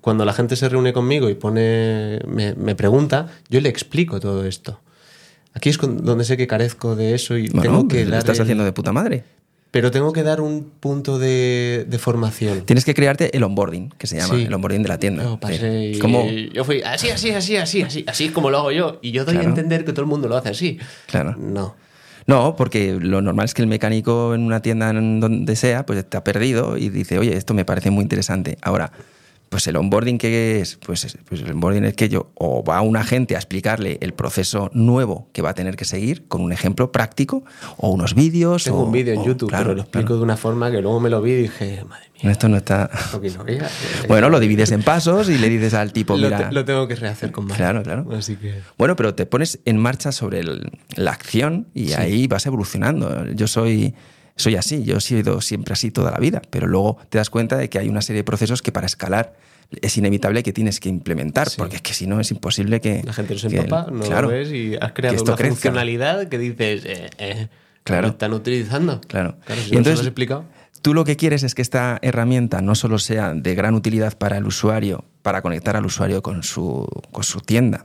cuando 0.00 0.24
la 0.24 0.32
gente 0.32 0.56
se 0.56 0.68
reúne 0.68 0.92
conmigo 0.92 1.28
y 1.30 1.34
pone, 1.34 2.20
me, 2.26 2.54
me 2.54 2.74
pregunta, 2.74 3.28
yo 3.48 3.60
le 3.60 3.68
explico 3.68 4.20
todo 4.20 4.44
esto. 4.46 4.80
Aquí 5.54 5.68
es 5.70 5.78
donde 5.78 6.24
sé 6.24 6.36
que 6.36 6.46
carezco 6.46 6.94
de 6.94 7.14
eso 7.14 7.36
y 7.36 7.48
Bueno, 7.48 7.62
tengo 7.62 7.88
que 7.88 8.04
dar 8.06 8.20
estás 8.20 8.36
el- 8.36 8.42
haciendo 8.42 8.64
de 8.64 8.72
puta 8.72 8.92
madre. 8.92 9.24
Pero 9.70 9.90
tengo 9.92 10.12
que 10.12 10.24
dar 10.24 10.40
un 10.40 10.64
punto 10.80 11.18
de, 11.20 11.86
de 11.88 11.98
formación. 11.98 12.62
Tienes 12.62 12.84
que 12.84 12.92
crearte 12.92 13.36
el 13.36 13.44
onboarding, 13.44 13.90
que 13.98 14.06
se 14.08 14.16
llama, 14.16 14.34
Sí. 14.34 14.42
el 14.42 14.52
onboarding 14.54 14.82
de 14.82 14.88
la 14.88 14.98
tienda. 14.98 15.22
No, 15.22 15.38
pasé 15.38 15.92
Sí. 15.94 16.00
y-. 16.02 16.50
Yo 16.52 16.64
fui 16.64 16.82
así, 16.82 17.10
así, 17.10 17.30
así, 17.30 17.56
así, 17.56 17.82
así, 17.82 18.04
así 18.08 18.28
como 18.30 18.50
lo 18.50 18.58
hago 18.58 18.72
yo. 18.72 18.98
Y 19.00 19.12
yo 19.12 19.24
doy 19.24 19.34
Claro. 19.34 19.46
a 19.46 19.50
entender 19.50 19.84
que 19.84 19.92
todo 19.92 20.02
el 20.02 20.08
mundo 20.08 20.26
lo 20.28 20.36
hace 20.36 20.48
así. 20.48 20.78
Claro. 21.06 21.36
No. 21.38 21.76
No, 22.26 22.54
porque 22.56 22.96
lo 23.00 23.22
normal 23.22 23.44
es 23.46 23.54
que 23.54 23.62
el 23.62 23.68
mecánico 23.68 24.34
en 24.34 24.42
una 24.42 24.60
tienda 24.60 24.90
en 24.90 25.20
donde 25.20 25.56
sea, 25.56 25.86
pues 25.86 26.04
te 26.08 26.16
ha 26.16 26.24
perdido 26.24 26.76
y 26.76 26.88
dice, 26.88 27.18
oye, 27.18 27.36
esto 27.36 27.54
me 27.54 27.64
parece 27.64 27.90
muy 27.90 28.02
interesante. 28.02 28.58
Ahora, 28.62 28.92
pues 29.50 29.66
el 29.66 29.76
onboarding 29.76 30.16
que 30.16 30.60
es, 30.60 30.76
pues, 30.86 31.04
es- 31.04 31.18
pues 31.28 31.42
el 31.42 31.50
onboarding 31.50 31.84
es 31.84 31.94
que 31.94 32.08
yo 32.08 32.30
o 32.36 32.64
va 32.64 32.80
un 32.80 32.96
agente 32.96 33.34
a 33.34 33.38
explicarle 33.38 33.98
el 34.00 34.14
proceso 34.14 34.70
nuevo 34.72 35.28
que 35.32 35.42
va 35.42 35.50
a 35.50 35.54
tener 35.54 35.74
que 35.76 35.84
seguir 35.84 36.26
con 36.28 36.40
un 36.40 36.52
ejemplo 36.52 36.92
práctico 36.92 37.44
o 37.76 37.90
unos 37.90 38.14
vídeos. 38.14 38.62
Tengo 38.64 38.78
o- 38.78 38.84
un 38.86 38.92
vídeo 38.92 39.12
en 39.12 39.20
o- 39.20 39.24
YouTube, 39.26 39.48
claro, 39.50 39.64
pero 39.64 39.74
lo 39.74 39.82
explico 39.82 40.06
claro. 40.06 40.16
de 40.18 40.22
una 40.22 40.36
forma 40.36 40.70
que 40.70 40.80
luego 40.80 41.00
me 41.00 41.10
lo 41.10 41.20
vi 41.20 41.32
y 41.32 41.36
dije, 41.42 41.84
madre 41.84 42.06
mía, 42.22 42.30
Esto 42.32 42.48
no 42.48 42.56
está. 42.56 42.88
Bueno, 44.08 44.28
lo 44.30 44.40
divides 44.40 44.70
en 44.72 44.82
pasos 44.82 45.28
y 45.28 45.36
le 45.38 45.48
dices 45.48 45.74
al 45.74 45.92
tipo, 45.92 46.16
lo, 46.16 46.28
mira. 46.28 46.48
te- 46.48 46.54
lo 46.54 46.64
tengo 46.64 46.86
que 46.88 46.94
rehacer 46.94 47.32
con 47.32 47.46
más. 47.46 47.56
Claro, 47.56 47.82
claro. 47.82 48.06
Así 48.16 48.36
que. 48.36 48.60
Bueno, 48.78 48.94
pero 48.96 49.14
te 49.14 49.26
pones 49.26 49.58
en 49.64 49.76
marcha 49.78 50.12
sobre 50.12 50.40
el- 50.40 50.70
la 50.96 51.10
acción 51.10 51.66
y 51.74 51.92
ahí 51.92 52.26
vas 52.26 52.46
evolucionando. 52.46 53.26
Yo 53.32 53.46
soy, 53.48 53.94
soy 54.36 54.56
así, 54.56 54.82
yo 54.84 54.96
he 54.98 55.00
sido 55.00 55.40
siempre 55.40 55.72
así 55.74 55.90
toda 55.90 56.10
la 56.12 56.18
vida, 56.18 56.40
pero 56.50 56.66
luego 56.66 56.98
te 57.08 57.18
das 57.18 57.30
cuenta 57.30 57.56
de 57.56 57.68
que 57.68 57.78
hay 57.78 57.88
una 57.88 58.02
serie 58.02 58.20
de 58.20 58.24
procesos 58.24 58.62
que 58.62 58.72
para 58.72 58.86
escalar 58.86 59.34
es 59.82 59.96
inevitable 59.96 60.42
que 60.42 60.52
tienes 60.52 60.80
que 60.80 60.88
implementar, 60.88 61.48
Sí. 61.48 61.56
porque 61.58 61.76
es 61.76 61.82
que 61.82 61.94
si 61.94 62.06
no 62.06 62.18
es 62.20 62.30
imposible 62.30 62.80
que... 62.80 63.02
La 63.04 63.12
gente 63.12 63.34
no 63.34 63.40
se 63.40 63.46
empapa, 63.48 63.90
no 63.90 64.00
claro, 64.04 64.28
lo 64.28 64.34
ves 64.34 64.50
y 64.52 64.74
has 64.80 64.92
creado 64.92 65.22
una 65.22 65.36
crezca. 65.36 65.54
funcionalidad 65.54 66.28
que 66.28 66.38
dices, 66.38 66.84
eh, 66.86 67.10
eh, 67.18 67.48
Claro. 67.84 68.02
¿lo 68.02 68.08
están 68.08 68.32
utilizando? 68.32 69.00
Claro. 69.02 69.36
Claro, 69.44 69.60
si 69.62 69.68
Y 69.68 69.72
no 69.72 69.78
entonces- 69.78 69.98
lo 69.98 70.00
has 70.02 70.06
explicado. 70.08 70.44
Tú 70.82 70.94
lo 70.94 71.04
que 71.04 71.16
quieres 71.16 71.42
es 71.42 71.54
que 71.54 71.60
esta 71.62 71.98
herramienta 72.00 72.62
no 72.62 72.74
solo 72.74 72.98
sea 72.98 73.34
de 73.34 73.54
gran 73.54 73.74
utilidad 73.74 74.16
para 74.16 74.38
el 74.38 74.46
usuario, 74.46 75.04
para 75.22 75.42
conectar 75.42 75.76
al 75.76 75.84
usuario 75.84 76.22
con 76.22 76.42
su, 76.42 76.86
con 77.12 77.22
su 77.22 77.40
tienda. 77.40 77.84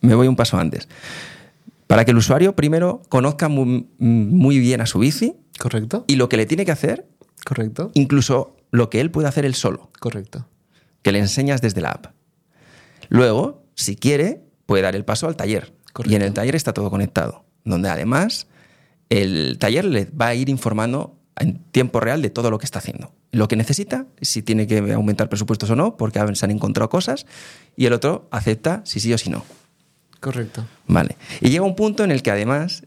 Me 0.00 0.14
voy 0.14 0.28
un 0.28 0.36
paso 0.36 0.56
antes. 0.56 0.88
Para 1.86 2.04
que 2.04 2.10
el 2.10 2.16
usuario 2.16 2.56
primero 2.56 3.02
conozca 3.08 3.48
muy, 3.48 3.88
muy 3.98 4.58
bien 4.58 4.80
a 4.80 4.86
su 4.86 4.98
bici 4.98 5.36
¿Correcto? 5.58 6.04
y 6.08 6.16
lo 6.16 6.28
que 6.28 6.36
le 6.36 6.46
tiene 6.46 6.64
que 6.64 6.72
hacer, 6.72 7.06
¿Correcto? 7.44 7.90
incluso 7.94 8.56
lo 8.70 8.90
que 8.90 9.00
él 9.00 9.10
puede 9.10 9.28
hacer 9.28 9.44
él 9.44 9.54
solo, 9.54 9.90
Correcto. 10.00 10.46
que 11.02 11.12
le 11.12 11.20
enseñas 11.20 11.60
desde 11.62 11.80
la 11.80 11.90
app. 11.92 12.06
Luego, 13.08 13.64
si 13.74 13.96
quiere, 13.96 14.42
puede 14.66 14.82
dar 14.82 14.96
el 14.96 15.04
paso 15.04 15.28
al 15.28 15.36
taller. 15.36 15.74
Correcto. 15.92 16.12
Y 16.12 16.16
en 16.16 16.22
el 16.22 16.32
taller 16.34 16.56
está 16.56 16.72
todo 16.74 16.90
conectado, 16.90 17.44
donde 17.64 17.88
además 17.88 18.48
el 19.08 19.58
taller 19.58 19.84
le 19.84 20.06
va 20.06 20.28
a 20.28 20.34
ir 20.34 20.48
informando 20.48 21.16
en 21.38 21.62
tiempo 21.70 22.00
real 22.00 22.20
de 22.22 22.30
todo 22.30 22.50
lo 22.50 22.58
que 22.58 22.64
está 22.64 22.80
haciendo. 22.80 23.12
Lo 23.30 23.48
que 23.48 23.56
necesita, 23.56 24.06
si 24.20 24.42
tiene 24.42 24.66
que 24.66 24.92
aumentar 24.92 25.28
presupuestos 25.28 25.70
o 25.70 25.76
no, 25.76 25.96
porque 25.96 26.20
se 26.34 26.44
han 26.44 26.50
encontrado 26.50 26.88
cosas, 26.88 27.26
y 27.76 27.86
el 27.86 27.92
otro 27.92 28.28
acepta 28.30 28.82
si 28.84 29.00
sí 29.00 29.12
o 29.12 29.18
si 29.18 29.30
no. 29.30 29.44
Correcto. 30.20 30.66
Vale. 30.86 31.16
Y 31.40 31.50
llega 31.50 31.64
un 31.64 31.76
punto 31.76 32.04
en 32.04 32.10
el 32.10 32.22
que 32.22 32.30
además 32.30 32.84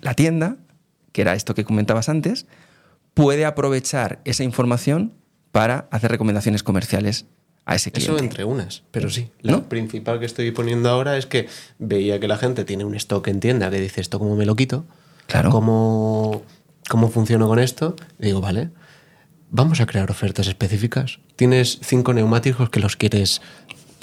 la 0.00 0.14
tienda, 0.14 0.56
que 1.12 1.22
era 1.22 1.34
esto 1.34 1.54
que 1.54 1.64
comentabas 1.64 2.08
antes, 2.08 2.46
puede 3.14 3.44
aprovechar 3.44 4.20
esa 4.24 4.42
información 4.44 5.12
para 5.52 5.86
hacer 5.90 6.10
recomendaciones 6.10 6.62
comerciales 6.62 7.26
a 7.64 7.76
ese 7.76 7.92
cliente. 7.92 8.12
Eso 8.14 8.22
entre 8.22 8.44
unas, 8.44 8.82
pero 8.90 9.08
sí. 9.08 9.30
La 9.40 9.52
¿No? 9.52 9.68
principal 9.68 10.18
que 10.18 10.26
estoy 10.26 10.50
poniendo 10.50 10.90
ahora 10.90 11.16
es 11.16 11.26
que 11.26 11.48
veía 11.78 12.20
que 12.20 12.28
la 12.28 12.36
gente 12.36 12.64
tiene 12.64 12.84
un 12.84 12.94
stock 12.96 13.26
en 13.28 13.40
tienda 13.40 13.70
que 13.70 13.80
dice 13.80 14.00
esto 14.00 14.18
cómo 14.18 14.36
me 14.36 14.44
lo 14.44 14.54
quito, 14.56 14.84
Claro. 15.26 15.50
cómo, 15.50 16.42
cómo 16.90 17.08
funciono 17.08 17.46
con 17.48 17.58
esto. 17.58 17.96
Y 18.18 18.26
digo, 18.26 18.40
vale, 18.42 18.68
vamos 19.50 19.80
a 19.80 19.86
crear 19.86 20.10
ofertas 20.10 20.48
específicas. 20.48 21.20
Tienes 21.36 21.78
cinco 21.82 22.12
neumáticos 22.12 22.68
que 22.68 22.80
los 22.80 22.96
quieres 22.96 23.40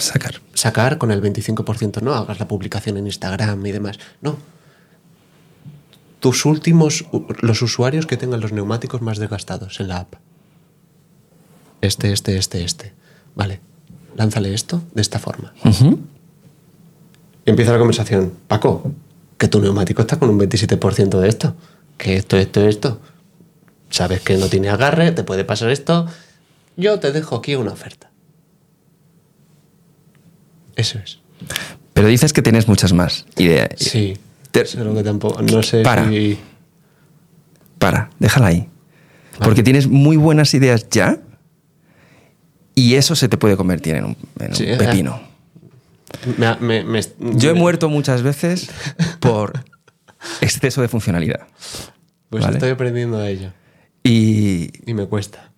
Sacar. 0.02 0.42
sacar 0.54 0.98
con 0.98 1.12
el 1.12 1.22
25%, 1.22 2.02
no 2.02 2.14
hagas 2.14 2.40
la 2.40 2.48
publicación 2.48 2.98
en 2.98 3.06
Instagram 3.06 3.66
y 3.66 3.72
demás. 3.72 4.00
No. 4.22 4.38
Tus 6.20 6.46
últimos, 6.46 7.06
los 7.42 7.62
usuarios 7.62 8.06
que 8.06 8.18
tengan 8.18 8.42
los 8.42 8.52
neumáticos 8.52 9.02
más 9.02 9.18
desgastados 9.18 9.80
en 9.80 9.88
la 9.88 9.98
app. 9.98 10.16
Este, 11.82 12.12
este, 12.12 12.38
este, 12.38 12.64
este. 12.64 12.94
Vale. 13.36 13.60
Lánzale 14.16 14.54
esto 14.54 14.84
de 14.94 15.02
esta 15.02 15.20
forma. 15.20 15.54
Empieza 17.46 17.72
la 17.72 17.80
conversación. 17.80 18.34
Paco, 18.48 18.92
que 19.38 19.48
tu 19.48 19.60
neumático 19.60 20.02
está 20.02 20.20
con 20.20 20.30
un 20.30 20.40
27% 20.40 21.20
de 21.20 21.28
esto. 21.28 21.56
Que 21.98 22.18
esto, 22.18 22.38
esto, 22.38 22.68
esto. 22.68 23.00
Sabes 23.90 24.22
que 24.22 24.38
no 24.38 24.48
tiene 24.48 24.70
agarre, 24.70 25.12
te 25.12 25.24
puede 25.24 25.44
pasar 25.44 25.72
esto. 25.72 26.08
Yo 26.78 27.00
te 27.00 27.12
dejo 27.12 27.36
aquí 27.38 27.56
una 27.56 27.72
oferta. 27.72 28.11
Eso 30.82 31.00
es. 31.00 31.20
Pero 31.94 32.08
dices 32.08 32.34
que 32.34 32.42
tienes 32.42 32.68
muchas 32.68 32.94
más 32.94 33.26
ideas. 33.38 33.70
Sí. 33.78 34.18
Te- 34.52 34.66
Solo 34.66 34.94
que 34.96 35.04
tampoco. 35.04 35.42
No 35.42 35.62
sé 35.64 35.82
Para. 35.84 36.08
si. 36.10 36.38
Para, 37.80 38.10
déjala 38.20 38.48
ahí. 38.48 38.60
Vale. 38.60 39.46
Porque 39.46 39.64
tienes 39.64 39.88
muy 39.88 40.18
buenas 40.18 40.54
ideas 40.54 40.88
ya 40.90 41.18
y 42.76 42.96
eso 42.96 43.16
se 43.16 43.28
te 43.30 43.38
puede 43.38 43.58
convertir 43.58 43.96
en 43.96 44.06
un, 44.06 44.18
en 44.40 44.50
un 44.50 44.56
Sí, 44.56 44.66
pepino. 44.78 45.22
Me, 46.38 46.56
me- 46.60 46.84
me- 46.84 47.02
Yo 47.38 47.50
he 47.52 47.54
muerto 47.54 47.90
muchas 47.90 48.22
veces 48.22 48.70
por 49.20 49.64
exceso 50.42 50.82
de 50.82 50.88
funcionalidad. 50.88 51.48
Pues 52.30 52.44
¿vale? 52.44 52.58
estoy 52.58 52.70
aprendiendo 52.72 53.18
de 53.20 53.32
ello. 53.32 53.54
Y 54.04 54.72
Y 54.90 54.94
me 54.94 55.06
cuesta. 55.08 55.52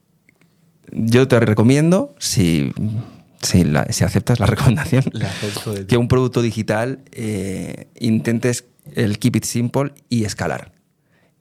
yo 0.91 1.27
te 1.27 1.39
recomiendo, 1.39 2.13
si, 2.19 2.71
si, 3.43 3.63
la- 3.63 3.85
si 3.91 4.03
aceptas 4.03 4.39
la 4.39 4.45
recomendación, 4.53 5.03
La 5.13 5.29
de 5.73 5.85
que 5.87 5.97
un 5.97 6.07
producto 6.07 6.41
digital 6.41 6.99
eh, 7.11 7.87
intentes 7.99 8.65
el 8.95 9.19
keep 9.19 9.35
it 9.37 9.43
simple 9.45 9.93
y 10.09 10.25
escalar. 10.25 10.71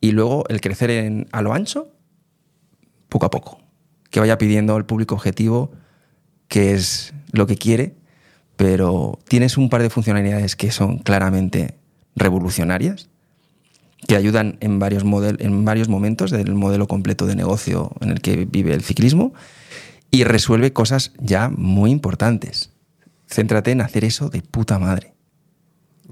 Y 0.00 0.10
luego 0.12 0.44
el 0.48 0.60
crecer 0.60 0.90
en, 0.90 1.28
a 1.32 1.42
lo 1.42 1.52
ancho, 1.54 1.88
poco 3.08 3.26
a 3.26 3.30
poco. 3.30 3.60
Que 4.10 4.20
vaya 4.20 4.36
pidiendo 4.38 4.74
al 4.76 4.84
público 4.86 5.14
objetivo 5.14 5.72
qué 6.48 6.74
es 6.74 7.14
lo 7.32 7.46
que 7.46 7.56
quiere, 7.56 7.94
pero 8.56 9.18
tienes 9.28 9.56
un 9.56 9.70
par 9.70 9.82
de 9.82 9.90
funcionalidades 9.90 10.54
que 10.56 10.70
son 10.70 10.98
claramente 10.98 11.76
revolucionarias, 12.14 13.08
que 14.06 14.16
ayudan 14.16 14.58
en 14.60 14.78
varios, 14.78 15.04
model- 15.04 15.38
en 15.40 15.64
varios 15.64 15.88
momentos 15.88 16.30
del 16.30 16.54
modelo 16.54 16.86
completo 16.88 17.26
de 17.26 17.36
negocio 17.36 17.92
en 18.00 18.10
el 18.10 18.20
que 18.20 18.44
vive 18.44 18.74
el 18.74 18.82
ciclismo 18.82 19.32
y 20.12 20.24
resuelve 20.24 20.72
cosas 20.72 21.12
ya 21.18 21.48
muy 21.48 21.90
importantes. 21.90 22.70
Céntrate 23.26 23.72
en 23.72 23.80
hacer 23.80 24.04
eso 24.04 24.28
de 24.28 24.42
puta 24.42 24.78
madre 24.78 25.14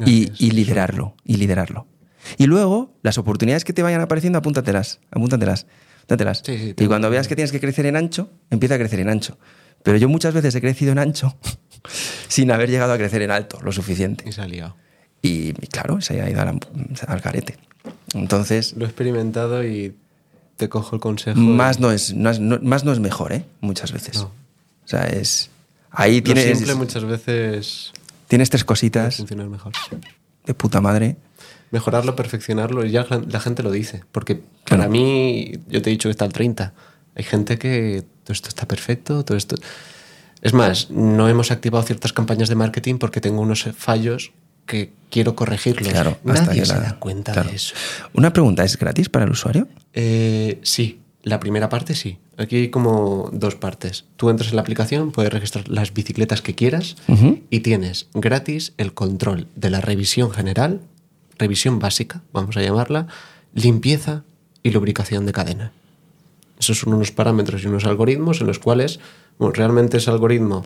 y, 0.05 0.33
y 0.39 0.51
liderarlo, 0.53 1.15
y 1.23 1.37
liderarlo. 1.37 1.87
Y 2.39 2.47
luego, 2.47 2.99
las 3.03 3.19
oportunidades 3.19 3.65
que 3.65 3.73
te 3.73 3.83
vayan 3.83 4.01
apareciendo, 4.01 4.39
apúntatelas, 4.39 5.01
apúntatelas, 5.11 5.67
apúntatelas. 5.99 6.43
Sí, 6.45 6.59
sí, 6.59 6.75
y 6.77 6.87
cuando 6.87 7.11
veas 7.11 7.29
que 7.29 7.37
tienes 7.37 7.53
que 7.53 7.61
crecer 7.61 7.87
en 7.87 7.97
ancho, 7.97 8.33
empieza 8.51 8.77
a 8.77 8.79
crecer 8.79 9.01
en 9.01 9.11
ancho. 9.11 9.39
Pero 9.83 9.99
yo 9.99 10.09
muchas 10.09 10.35
veces 10.35 10.55
he 10.55 10.61
crecido 10.61 10.93
en 10.93 10.99
ancho 10.99 11.37
sin 12.29 12.51
haber 12.51 12.71
llegado 12.71 12.95
a 12.95 12.99
crecer 12.99 13.23
en 13.23 13.31
alto 13.31 13.61
lo 13.63 13.71
suficiente. 13.71 14.29
Y 14.29 14.33
se 14.33 14.41
ha 14.41 14.49
liado. 14.49 14.77
Y, 15.23 15.51
y 15.51 15.67
claro, 15.67 16.01
se 16.01 16.21
ha 16.23 16.31
ido 16.31 16.41
al, 16.41 16.59
al 17.07 17.21
garete. 17.21 17.59
Entonces, 18.15 18.75
Lo 18.77 18.85
he 18.87 18.89
experimentado 18.89 19.65
y 19.65 19.95
te 20.61 20.69
cojo 20.69 20.95
el 20.95 21.01
consejo. 21.01 21.41
más 21.41 21.81
no, 21.81 21.91
es, 21.91 22.15
no 22.15 22.31
es- 22.31 22.39
no- 22.39 22.61
más 22.63 22.85
no 22.85 22.93
es 22.93 23.01
mejor, 23.01 23.33
¿eh? 23.33 23.45
Muchas 23.61 23.91
veces. 23.93 24.17
No. 24.19 24.25
O 24.85 24.89
sea, 24.89 25.05
es... 25.07 25.51
Ahí 25.91 26.19
Lo 26.19 26.25
tienes, 26.25 26.57
simple 26.59 26.75
muchas 26.77 27.03
veces 27.05 27.93
tienes 28.29 28.49
tres 28.51 28.63
cositas 28.65 29.17
funcionar 29.17 29.49
mejor. 29.49 29.73
de 30.47 30.55
puta 30.55 30.81
madre. 30.81 31.17
Mejorarlo, 31.73 32.15
perfeccionarlo 32.15 32.85
y 32.85 32.91
ya 32.91 33.07
la 33.29 33.41
gente 33.41 33.63
lo 33.63 33.71
dice. 33.73 34.05
Porque 34.13 34.41
Claro. 34.65 34.83
para 34.83 34.89
mí, 34.89 35.53
yo 35.69 35.83
te 35.83 35.91
he 35.91 35.93
dicho 35.93 36.09
que 36.09 36.13
está 36.13 36.25
al 36.27 36.33
30. 36.33 36.73
Hay 37.17 37.25
gente 37.25 37.59
que 37.59 38.05
todo 38.25 38.33
esto 38.33 38.49
está 38.49 38.67
perfecto, 38.69 39.25
todo 39.25 39.37
esto... 39.37 39.57
Es 40.43 40.55
más, 40.55 40.91
no 40.91 41.29
hemos 41.29 41.51
activado 41.51 41.85
ciertas 41.85 42.13
campañas 42.13 42.49
de 42.49 42.55
marketing 42.55 42.97
porque 42.99 43.21
tengo 43.21 43.41
unos 43.43 43.69
fallos 43.77 44.33
que 44.71 44.93
quiero 45.11 45.35
corregirlos. 45.35 45.89
Claro, 45.89 46.17
Nadie 46.23 46.65
se 46.65 46.75
la- 46.75 46.81
da 46.81 46.99
cuenta 47.01 47.33
claro. 47.33 47.51
de 47.51 47.57
eso. 47.57 47.75
Una 48.15 48.33
pregunta, 48.33 48.63
¿es 48.65 48.79
gratis 48.79 49.09
para 49.09 49.25
el 49.25 49.33
usuario? 49.33 49.67
Eh, 49.93 50.61
sí, 50.63 51.01
la 51.25 51.41
primera 51.41 51.69
parte 51.69 51.95
sí. 51.97 52.19
Aquí 52.39 52.57
hay 52.57 52.69
como 52.71 53.29
dos 53.33 53.57
partes. 53.57 54.05
Tú 54.17 54.31
entras 54.31 54.51
en 54.51 54.57
la 54.57 54.63
aplicación, 54.63 55.11
puedes 55.11 55.33
registrar 55.33 55.69
las 55.69 55.93
bicicletas 55.93 56.41
que 56.41 56.55
quieras 56.55 56.97
y 57.51 57.61
tienes 57.61 58.07
gratis 58.15 58.73
el 58.79 58.95
control 58.95 59.49
de 59.57 59.69
la 59.71 59.81
revisión 59.81 60.31
general, 60.31 60.81
revisión 61.39 61.79
básica, 61.81 62.23
vamos 62.33 62.57
a 62.57 62.63
llamarla, 62.63 63.09
limpieza 63.53 64.23
y 64.63 64.71
lubricación 64.71 65.27
de 65.27 65.33
cadena. 65.33 65.73
Esos 66.59 66.79
son 66.79 66.95
unos 66.95 67.11
parámetros 67.11 67.63
y 67.63 67.67
unos 67.67 67.85
algoritmos 67.85 68.41
en 68.41 68.47
los 68.47 68.59
cuales 68.59 69.01
bueno, 69.39 69.53
realmente 69.53 69.97
ese 69.99 70.11
algoritmo 70.11 70.65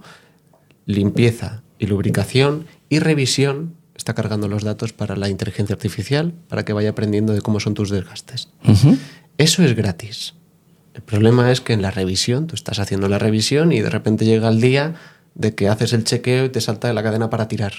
limpieza 0.86 1.62
y 1.78 1.86
lubricación 1.86 2.66
y 2.88 2.98
revisión 2.98 3.74
está 3.96 4.14
cargando 4.14 4.48
los 4.48 4.62
datos 4.64 4.92
para 4.92 5.16
la 5.16 5.28
inteligencia 5.28 5.74
artificial, 5.74 6.32
para 6.48 6.64
que 6.64 6.72
vaya 6.72 6.90
aprendiendo 6.90 7.32
de 7.32 7.40
cómo 7.40 7.60
son 7.60 7.74
tus 7.74 7.90
desgastes. 7.90 8.48
Eso 9.38 9.62
es 9.62 9.74
gratis. 9.74 10.34
El 10.94 11.02
problema 11.02 11.50
es 11.50 11.60
que 11.60 11.72
en 11.72 11.82
la 11.82 11.90
revisión, 11.90 12.46
tú 12.46 12.54
estás 12.54 12.78
haciendo 12.78 13.08
la 13.08 13.18
revisión 13.18 13.72
y 13.72 13.80
de 13.80 13.90
repente 13.90 14.24
llega 14.24 14.48
el 14.48 14.60
día 14.60 14.94
de 15.34 15.54
que 15.54 15.68
haces 15.68 15.92
el 15.92 16.04
chequeo 16.04 16.44
y 16.44 16.48
te 16.50 16.60
salta 16.60 16.86
de 16.88 16.94
la 16.94 17.02
cadena 17.02 17.30
para 17.30 17.48
tirar. 17.48 17.72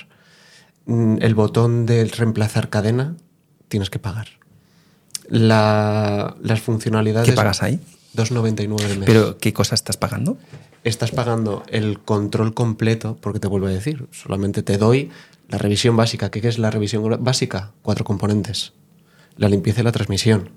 Mm, 0.86 1.18
El 1.22 1.34
botón 1.36 1.86
de 1.86 2.04
reemplazar 2.06 2.70
cadena 2.70 3.16
tienes 3.70 3.90
que 3.90 4.00
pagar. 4.00 4.28
La- 5.28 6.36
las 6.42 6.62
funcionalidades... 6.62 7.30
¿Qué 7.30 7.36
pagas 7.36 7.64
ahí? 7.64 7.80
2,99 8.16 8.86
al 8.86 8.98
mes. 9.00 9.06
¿Pero 9.06 9.38
qué 9.38 9.54
cosa 9.54 9.76
estás 9.76 9.98
pagando? 9.98 10.38
Estás 10.84 11.12
pagando 11.12 11.64
el 11.68 12.00
control 12.00 12.54
completo, 12.54 13.18
porque 13.20 13.40
te 13.40 13.48
vuelvo 13.48 13.68
a 13.68 13.72
decir, 13.72 14.06
solamente 14.12 14.62
te 14.62 14.78
doy 14.78 15.10
la 15.48 15.58
revisión 15.58 15.96
básica. 15.96 16.32
¿Qué 16.32 16.46
es 16.48 16.60
la 16.60 16.72
revisión 16.72 17.24
básica? 17.24 17.74
Cuatro 17.82 18.06
componentes. 18.06 18.74
La 19.38 19.50
limpieza 19.50 19.82
y 19.82 19.84
la 19.84 19.92
transmisión. 19.92 20.52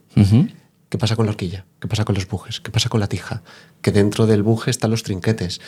¿Qué 0.88 0.98
pasa 0.98 1.16
con 1.16 1.26
la 1.26 1.32
horquilla? 1.32 1.66
¿Qué 1.80 1.88
pasa 1.88 2.04
con 2.04 2.14
los 2.14 2.26
bujes? 2.26 2.60
¿Qué 2.60 2.70
pasa 2.70 2.88
con 2.88 3.00
la 3.00 3.08
tija? 3.08 3.42
Que 3.82 3.92
dentro 3.92 4.26
del 4.26 4.42
buje 4.42 4.70
están 4.70 4.90
los 4.90 5.02
trinquetes. 5.02 5.60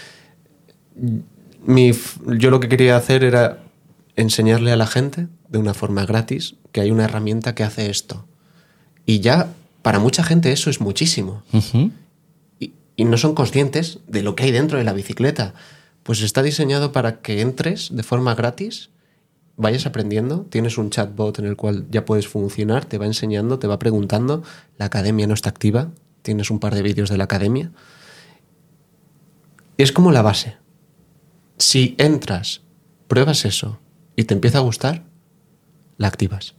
Mi 1.65 1.93
yo 2.39 2.51
lo 2.51 2.61
que 2.61 2.69
quería 2.69 2.97
hacer 2.97 3.25
era 3.25 3.63
enseñarle 4.17 4.73
a 4.73 4.77
la 4.77 4.87
gente 4.87 5.29
de 5.49 5.59
una 5.59 5.75
forma 5.75 6.07
gratis 6.07 6.55
que 6.73 6.81
hay 6.81 6.91
una 6.91 7.05
herramienta 7.05 7.55
que 7.55 7.65
hace 7.65 7.91
esto. 7.91 8.27
Y 9.05 9.21
ya, 9.21 9.53
para 9.83 9.99
mucha 9.99 10.23
gente 10.23 10.53
eso 10.53 10.71
es 10.71 10.81
muchísimo. 10.81 11.43
Y, 12.59 12.73
y 12.97 13.05
no 13.05 13.19
son 13.19 13.35
conscientes 13.35 13.99
de 14.07 14.23
lo 14.23 14.37
que 14.37 14.45
hay 14.45 14.53
dentro 14.53 14.79
de 14.79 14.85
la 14.85 14.93
bicicleta. 14.93 15.55
Pues 16.03 16.23
está 16.23 16.43
diseñado 16.43 16.93
para 16.93 17.21
que 17.21 17.41
entres 17.43 17.91
de 17.93 18.03
forma 18.03 18.35
gratis, 18.35 18.91
vayas 19.61 19.87
aprendiendo, 19.87 20.47
tienes 20.51 20.79
un 20.79 20.91
chatbot 20.91 21.39
en 21.39 21.47
el 21.47 21.57
cual 21.57 21.87
ya 21.91 22.05
puedes 22.05 22.27
funcionar, 22.27 22.85
te 22.85 22.99
va 22.99 23.07
enseñando, 23.07 23.59
te 23.59 23.67
va 23.67 23.79
preguntando, 23.79 24.43
la 24.79 24.87
academia 24.87 25.27
no 25.27 25.35
está 25.35 25.51
activa, 25.51 25.91
tienes 26.23 26.51
un 26.51 26.59
par 26.59 26.75
de 26.75 26.83
vídeos 26.83 27.11
de 27.11 27.19
la 27.19 27.25
academia. 27.25 27.71
Es 29.77 29.93
como 29.93 30.13
la 30.13 30.23
base. 30.23 30.57
Si 31.59 31.95
entras, 31.99 32.63
pruebas 33.07 33.45
eso 33.45 33.79
y 34.17 34.25
te 34.25 34.35
empieza 34.35 34.59
a 34.59 34.63
gustar, 34.63 35.05
la 35.99 36.09
activas. 36.09 36.55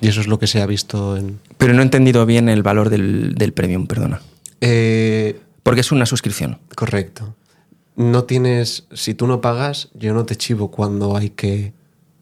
Y 0.00 0.08
eso 0.08 0.20
es 0.20 0.26
lo 0.26 0.38
que 0.38 0.46
se 0.46 0.60
ha 0.60 0.66
visto 0.66 1.16
en... 1.16 1.40
Pero 1.56 1.72
no 1.72 1.80
he 1.80 1.84
entendido 1.84 2.26
bien 2.26 2.48
el 2.48 2.62
valor 2.62 2.90
del, 2.90 3.34
del 3.34 3.52
premium, 3.52 3.86
perdona. 3.86 4.20
Eh, 4.60 5.40
Porque 5.62 5.80
es 5.80 5.90
una 5.90 6.04
suscripción. 6.04 6.58
Correcto. 6.74 7.34
No 7.96 8.24
tienes, 8.24 8.86
si 8.92 9.14
tú 9.14 9.26
no 9.26 9.40
pagas, 9.40 9.88
yo 9.94 10.12
no 10.12 10.26
te 10.26 10.36
chivo 10.36 10.70
cuando 10.70 11.16
hay 11.16 11.30
que 11.30 11.72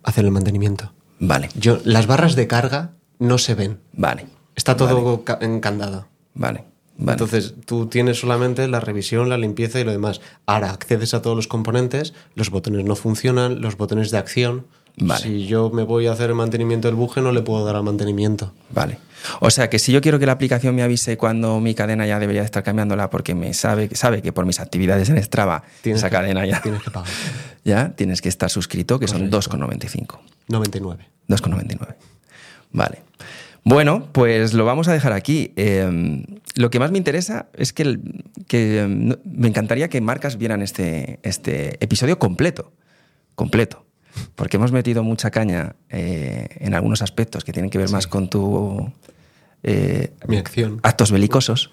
hacer 0.05 0.25
el 0.25 0.31
mantenimiento. 0.31 0.93
Vale, 1.19 1.49
Yo, 1.59 1.79
las 1.85 2.07
barras 2.07 2.37
de 2.37 2.47
carga 2.47 2.93
no 3.19 3.39
se 3.39 3.55
ven. 3.55 3.81
vale. 3.93 4.27
Está 4.57 4.77
todo 4.77 5.25
ca- 5.25 5.39
encandado. 5.41 6.07
Vale, 6.35 6.65
vale. 6.97 7.13
Entonces, 7.13 7.55
tú 7.67 7.87
tienes 7.87 8.21
solamente 8.21 8.69
la 8.69 8.79
revisión, 8.81 9.29
la 9.29 9.37
limpieza 9.39 9.81
y 9.81 9.85
lo 9.85 9.91
demás. 9.91 10.21
Ahora 10.47 10.71
accedes 10.71 11.13
a 11.15 11.23
todos 11.23 11.35
los 11.37 11.49
componentes, 11.49 12.15
los 12.37 12.51
botones 12.51 12.85
no 12.85 12.95
funcionan, 12.95 13.61
los 13.61 13.77
botones 13.77 14.11
de 14.13 14.19
acción. 14.19 14.67
Vale. 14.97 15.23
Si 15.23 15.47
yo 15.47 15.71
me 15.71 15.83
voy 15.83 16.07
a 16.07 16.13
hacer 16.13 16.31
el 16.31 16.37
mantenimiento 16.37 16.87
del 16.89 16.95
buje, 16.95 17.21
no 17.21 17.33
le 17.33 17.43
puedo 17.43 17.65
dar 17.65 17.75
al 17.77 17.83
mantenimiento. 17.83 18.53
Vale. 18.71 18.99
O 19.41 19.51
sea 19.51 19.69
que 19.71 19.79
si 19.79 19.91
yo 19.91 20.01
quiero 20.01 20.19
que 20.19 20.27
la 20.27 20.33
aplicación 20.33 20.75
me 20.75 20.83
avise 20.83 21.17
cuando 21.17 21.59
mi 21.59 21.75
cadena 21.75 22.07
ya 22.07 22.19
debería 22.21 22.43
estar 22.43 22.63
cambiándola 22.63 23.09
porque 23.11 23.35
me 23.35 23.55
sabe, 23.55 23.89
sabe 23.95 24.21
que 24.23 24.33
por 24.33 24.45
mis 24.47 24.61
actividades 24.61 25.09
en 25.09 25.21
Strava 25.23 25.65
Tienes 25.83 26.01
esa 26.01 26.11
que- 26.11 26.17
cadena 26.17 26.45
ya, 26.47 26.61
Tienes 26.61 26.83
que 26.83 26.91
pagar. 26.91 27.11
ya 27.65 27.91
tienes 27.97 28.21
que 28.23 28.29
estar 28.29 28.51
suscrito, 28.51 28.99
que 29.01 29.09
son 29.09 29.31
2,95. 29.31 30.19
99. 30.49 31.09
2,99. 31.29 31.95
Vale. 32.73 33.03
Bueno, 33.65 34.09
pues 34.13 34.53
lo 34.53 34.65
vamos 34.67 34.89
a 34.89 34.93
dejar 34.93 35.13
aquí. 35.15 35.53
Eh, 35.57 36.23
lo 36.57 36.69
que 36.71 36.79
más 36.79 36.91
me 36.93 36.99
interesa 36.99 37.47
es 37.55 37.73
que, 37.73 37.83
el- 37.83 38.25
que, 38.47 38.87
no- 38.89 39.17
me 39.25 39.49
encantaría 39.49 39.89
que 39.89 40.01
marcas 40.03 40.37
vieran 40.37 40.61
este, 40.61 41.19
este 41.23 41.83
episodio 41.83 42.19
completo. 42.19 42.73
Completo. 43.35 43.84
Porque 44.35 44.57
hemos 44.57 44.73
metido 44.73 45.03
mucha 45.03 45.31
caña 45.31 45.77
eh, 45.91 46.49
en 46.61 46.75
algunos 46.75 47.03
aspectos 47.03 47.45
que 47.45 47.53
tienen 47.53 47.71
que 47.71 47.79
ver 47.79 47.91
más 47.91 48.07
con 48.07 48.29
tu 48.29 48.93
eh, 49.63 50.13
Mi 50.29 50.37
acción. 50.37 50.81
actos 50.83 51.11
belicosos. 51.11 51.71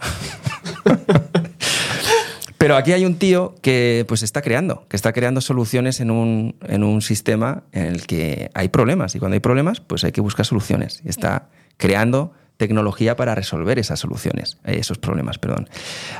Pero 2.58 2.76
aquí 2.76 2.94
hay 2.94 3.06
un 3.06 3.16
tío 3.16 3.56
que 3.64 4.06
pues 4.08 4.22
está 4.22 4.44
creando, 4.44 4.86
que 4.88 4.96
está 4.96 5.14
creando 5.14 5.42
soluciones 5.42 6.00
en 6.00 6.12
un, 6.12 6.56
en 6.68 6.84
un 6.84 7.02
sistema 7.02 7.64
en 7.72 7.88
el 7.88 8.06
que 8.06 8.52
hay 8.54 8.70
problemas. 8.70 9.16
Y 9.16 9.20
cuando 9.20 9.34
hay 9.34 9.40
problemas, 9.40 9.80
pues 9.80 10.04
hay 10.04 10.12
que 10.12 10.22
buscar 10.22 10.46
soluciones. 10.46 11.02
Y 11.04 11.10
está 11.10 11.50
creando 11.78 12.34
tecnología 12.58 13.16
para 13.16 13.34
resolver 13.34 13.80
esas 13.80 14.00
soluciones, 14.00 14.60
eh, 14.64 14.78
esos 14.80 15.00
problemas, 15.00 15.40
perdón. 15.40 15.68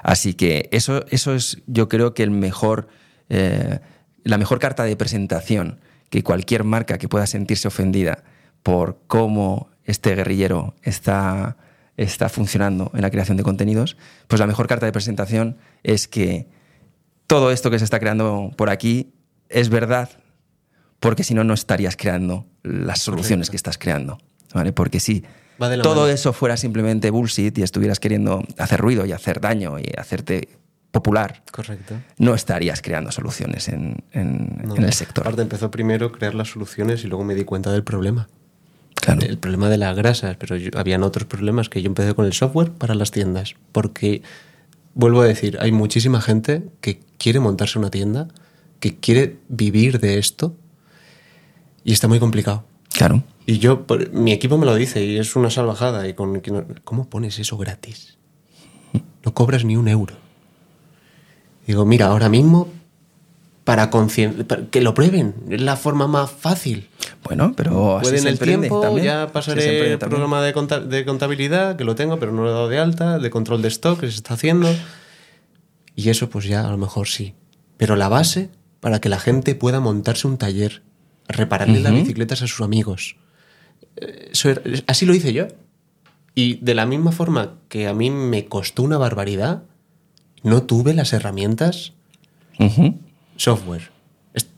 Así 0.02 0.34
que 0.34 0.68
eso, 0.72 1.06
eso 1.12 1.36
es, 1.36 1.62
yo 1.68 1.88
creo 1.88 2.16
que 2.16 2.24
el 2.24 2.32
mejor, 2.32 2.88
eh, 3.30 3.78
la 4.24 4.40
mejor 4.40 4.58
carta 4.58 4.84
de 4.84 4.96
presentación 4.96 5.80
que 6.12 6.24
cualquier 6.24 6.64
marca 6.64 7.00
que 7.00 7.10
pueda 7.10 7.26
sentirse 7.26 7.68
ofendida 7.68 8.24
por 8.62 9.00
cómo 9.08 9.70
este 9.86 10.14
guerrillero 10.14 10.76
está, 10.84 11.58
está 11.98 12.30
funcionando 12.30 12.92
en 12.94 13.02
la 13.02 13.10
creación 13.10 13.38
de 13.38 13.44
contenidos, 13.44 13.98
pues 14.28 14.40
la 14.40 14.46
mejor 14.46 14.68
carta 14.68 14.86
de 14.86 14.92
presentación 14.92 15.58
es 15.82 16.08
que 16.08 16.48
todo 17.26 17.50
esto 17.50 17.72
que 17.72 17.80
se 17.80 17.86
está 17.86 18.00
creando 18.00 18.52
por 18.56 18.70
aquí 18.70 19.14
es 19.50 19.70
verdad, 19.70 20.10
porque 21.00 21.24
si 21.24 21.34
no, 21.34 21.44
no 21.44 21.56
estarías 21.56 21.96
creando 21.96 22.46
las 22.62 23.00
soluciones 23.00 23.50
que 23.50 23.56
estás 23.56 23.78
creando. 23.78 24.20
¿vale? 24.54 24.74
Porque 24.74 25.00
si 25.00 25.24
todo 25.58 26.02
mano. 26.02 26.08
eso 26.08 26.34
fuera 26.34 26.58
simplemente 26.58 27.10
bullshit 27.10 27.58
y 27.58 27.64
estuvieras 27.64 28.00
queriendo 28.00 28.44
hacer 28.58 28.82
ruido 28.82 29.06
y 29.06 29.14
hacer 29.14 29.40
daño 29.40 29.80
y 29.80 29.92
hacerte 29.98 30.50
popular, 30.92 31.42
Correcto. 31.52 31.96
no 32.18 32.34
estarías 32.36 32.82
creando 32.82 33.12
soluciones 33.12 33.70
en, 33.70 34.04
en- 34.12 34.62
No. 34.66 34.76
en 34.76 34.84
el 34.84 34.94
sector. 34.94 35.24
Aparte 35.26 35.42
empezó 35.42 35.72
primero 35.72 36.12
crear 36.12 36.36
las 36.36 36.50
soluciones 36.50 37.04
y 37.04 37.08
luego 37.08 37.24
me 37.24 37.34
di 37.36 37.44
cuenta 37.46 37.72
del 37.72 37.84
problema. 37.84 38.28
Claro. 38.96 39.22
El 39.22 39.38
problema 39.38 39.70
de 39.70 39.78
las 39.78 39.96
grasas, 39.96 40.36
pero 40.38 40.58
yo- 40.58 40.72
habían 40.78 41.04
otros 41.04 41.26
problemas 41.26 41.70
que 41.70 41.82
yo 41.82 41.88
empecé 41.88 42.14
con 42.14 42.26
el 42.26 42.34
software 42.34 42.72
para 42.72 42.94
las 42.94 43.10
tiendas. 43.12 43.56
Porque, 43.72 44.22
vuelvo 44.94 45.22
a 45.22 45.26
decir, 45.26 45.58
hay 45.62 45.72
muchísima 45.72 46.22
gente 46.22 46.64
que 46.82 47.00
quiere 47.18 47.40
montarse 47.40 47.80
una 47.80 47.90
tienda, 47.90 48.28
que 48.80 48.98
quiere 48.98 49.38
vivir 49.48 50.00
de 50.00 50.18
esto 50.20 50.56
y 51.84 51.94
está 51.94 52.08
muy 52.08 52.20
complicado. 52.20 52.66
Claro. 52.94 53.24
Y 53.46 53.58
yo, 53.60 53.88
por- 53.88 54.12
mi 54.12 54.34
equipo 54.34 54.58
me 54.58 54.66
lo 54.66 54.76
dice 54.76 55.04
y 55.04 55.18
es 55.18 55.36
una 55.36 55.50
salvajada. 55.50 56.08
Y 56.08 56.14
con, 56.14 56.42
¿Cómo 56.84 57.10
pones 57.10 57.40
eso 57.40 57.58
gratis? 57.58 58.18
No 59.26 59.34
cobras 59.34 59.64
ni 59.66 59.78
un 59.78 59.88
euro. 59.88 60.16
Digo, 61.72 61.86
mira, 61.86 62.08
ahora 62.08 62.28
mismo, 62.28 62.68
para, 63.64 63.90
que 64.72 64.82
lo 64.82 64.94
prueben, 64.94 65.34
es 65.50 65.62
la 65.62 65.78
forma 65.78 66.06
más 66.06 66.30
fácil. 66.30 66.90
Bueno, 67.24 67.54
pero 67.56 67.96
así 67.98 68.04
Puede 68.10 68.18
en 68.18 68.24
se 68.24 68.30
el 68.30 68.40
tiempo, 68.40 68.82
también. 68.82 69.06
ya 69.06 69.28
pasaré 69.32 69.94
el 69.94 69.98
programa 70.00 70.42
de, 70.42 70.52
conta- 70.52 70.82
de 70.82 71.06
contabilidad, 71.06 71.78
que 71.78 71.86
lo 71.86 71.96
tengo, 71.96 72.20
pero 72.20 72.34
no 72.34 72.44
lo 72.44 72.50
he 72.50 72.52
dado 72.52 72.68
de 72.68 72.78
alta, 72.78 73.20
de 73.20 73.30
control 73.30 73.62
de 73.62 73.70
stock, 73.70 74.02
que 74.02 74.08
se 74.12 74.16
está 74.18 74.34
haciendo. 74.34 74.68
Y 75.96 76.10
eso 76.10 76.30
pues 76.30 76.44
ya 76.44 76.68
a 76.68 76.72
lo 76.72 76.78
mejor 76.78 77.08
sí. 77.08 77.36
Pero 77.78 77.96
la 77.96 78.10
base 78.10 78.50
para 78.82 79.00
que 79.00 79.08
la 79.08 79.20
gente 79.20 79.56
pueda 79.56 79.80
montarse 79.80 80.28
un 80.28 80.38
taller, 80.38 80.82
repararle 81.30 81.80
las 81.80 81.94
bicicletas 81.94 82.42
a 82.42 82.48
sus 82.48 82.60
amigos. 82.60 83.16
Eh, 83.96 84.30
eso 84.34 84.50
era- 84.50 84.62
así 84.88 85.06
lo 85.06 85.14
hice 85.16 85.32
yo. 85.32 85.48
Y 86.36 86.56
de 86.56 86.76
la 86.76 86.86
misma 86.86 87.14
forma 87.14 87.54
que 87.70 87.88
a 87.88 87.94
mí 87.94 88.10
me 88.10 88.46
costó 88.48 88.84
una 88.84 88.98
barbaridad, 88.98 89.64
no 90.44 90.64
tuve 90.64 90.94
las 90.94 91.14
herramientas 91.14 91.94
software. 93.38 93.90
Est- 94.34 94.50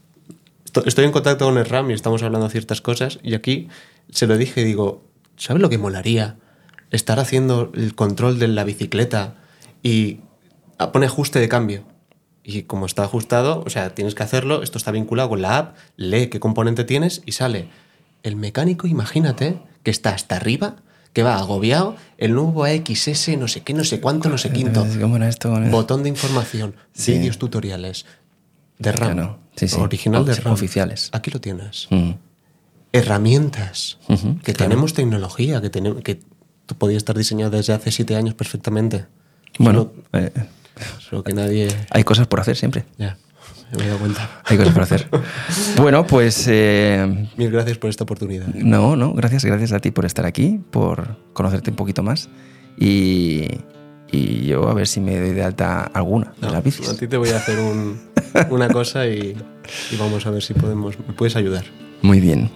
esto- 0.65 0.83
Estoy 0.85 1.05
en 1.05 1.11
contacto 1.11 1.45
con 1.45 1.57
el 1.57 1.65
RAM 1.65 1.91
y 1.91 1.93
estamos 1.93 2.21
hablando 2.23 2.47
de 2.47 2.51
ciertas 2.51 2.81
cosas 2.81 3.19
y 3.23 3.33
aquí 3.33 3.67
se 4.09 4.27
lo 4.27 4.37
dije 4.37 4.61
y 4.61 4.65
digo, 4.65 5.03
¿sabes 5.37 5.61
lo 5.61 5.69
que 5.69 5.77
molaría? 5.77 6.37
Estar 6.91 7.19
haciendo 7.19 7.71
el 7.75 7.95
control 7.95 8.39
de 8.39 8.47
la 8.49 8.63
bicicleta 8.63 9.35
y 9.81 10.19
pone 10.91 11.05
ajuste 11.05 11.39
de 11.39 11.49
cambio. 11.49 11.85
Y 12.43 12.63
como 12.63 12.85
está 12.85 13.03
ajustado, 13.03 13.63
o 13.65 13.69
sea, 13.69 13.95
tienes 13.95 14.15
que 14.15 14.23
hacerlo, 14.23 14.63
esto 14.63 14.77
está 14.77 14.91
vinculado 14.91 15.29
con 15.29 15.41
la 15.41 15.57
app, 15.57 15.77
lee 15.95 16.27
qué 16.27 16.39
componente 16.41 16.83
tienes 16.83 17.21
y 17.25 17.31
sale. 17.31 17.69
El 18.21 18.35
mecánico, 18.35 18.85
imagínate, 18.85 19.59
que 19.83 19.91
está 19.91 20.09
hasta 20.13 20.35
arriba, 20.35 20.75
que 21.13 21.23
va 21.23 21.37
agobiado, 21.37 21.95
el 22.17 22.33
nuevo 22.33 22.63
AXS, 22.63 23.37
no 23.37 23.47
sé 23.47 23.61
qué, 23.61 23.73
no 23.73 23.83
sé 23.83 23.99
cuánto, 24.01 24.29
no 24.29 24.37
sé 24.37 24.51
quinto. 24.51 24.85
¿Cómo 24.99 25.15
era 25.17 25.29
esto? 25.29 25.51
Botón 25.69 26.03
de 26.03 26.09
información, 26.09 26.75
Sí. 26.93 27.13
vídeos 27.13 27.37
tutoriales. 27.37 28.05
De 28.79 28.91
RAM. 28.91 29.13
Claro, 29.13 29.39
sí, 29.55 29.67
sí. 29.67 29.79
Original 29.79 30.25
de 30.25 30.33
RAM. 30.35 30.53
oficiales. 30.53 31.09
Aquí 31.13 31.29
lo 31.31 31.39
tienes. 31.39 31.87
Mm. 31.91 32.11
Herramientas. 32.91 33.97
Que 34.07 34.53
claro. 34.53 34.69
tenemos 34.69 34.93
tecnología, 34.93 35.61
que, 35.61 35.69
tenemos, 35.69 36.01
que 36.03 36.19
tú 36.65 36.75
podías 36.75 36.97
estar 36.97 37.17
diseñado 37.17 37.51
desde 37.51 37.73
hace 37.73 37.91
siete 37.91 38.15
años 38.15 38.33
perfectamente. 38.35 39.05
Bueno, 39.59 39.91
Solo, 40.11 40.23
eh, 40.25 40.31
solo 41.09 41.23
que 41.23 41.33
nadie. 41.33 41.67
hay 41.89 42.03
cosas 42.03 42.27
por 42.27 42.39
hacer 42.39 42.55
siempre. 42.57 42.85
Ya. 42.97 43.17
Me 43.77 43.85
he 43.85 43.87
dado 43.87 43.99
cuenta. 43.99 44.41
Hay 44.45 44.57
cosas 44.57 44.73
para 44.73 44.83
hacer. 44.85 45.07
bueno, 45.77 46.05
pues... 46.05 46.45
Eh, 46.49 47.27
Mil 47.37 47.51
gracias 47.51 47.77
por 47.77 47.89
esta 47.89 48.03
oportunidad. 48.03 48.47
No, 48.47 48.95
no, 48.95 49.13
gracias, 49.13 49.45
gracias 49.45 49.71
a 49.71 49.79
ti 49.79 49.91
por 49.91 50.05
estar 50.05 50.25
aquí, 50.25 50.59
por 50.71 51.17
conocerte 51.33 51.69
un 51.71 51.75
poquito 51.75 52.03
más. 52.03 52.29
Y, 52.77 53.47
y 54.11 54.45
yo 54.45 54.67
a 54.69 54.73
ver 54.73 54.87
si 54.87 54.99
me 54.99 55.19
doy 55.19 55.31
de 55.31 55.43
alta 55.43 55.83
alguna 55.93 56.33
de 56.39 56.47
No, 56.47 56.53
las 56.53 56.63
bicis. 56.63 56.89
a 56.89 56.97
ti 56.97 57.07
te 57.07 57.17
voy 57.17 57.29
a 57.29 57.37
hacer 57.37 57.59
un- 57.59 57.99
una 58.49 58.67
cosa 58.69 59.07
y, 59.07 59.35
y 59.91 59.95
vamos 59.97 60.25
a 60.25 60.31
ver 60.31 60.41
si 60.41 60.53
podemos, 60.53 60.97
me 61.07 61.13
puedes 61.13 61.35
ayudar. 61.35 61.63
Muy 62.01 62.19
bien. 62.19 62.49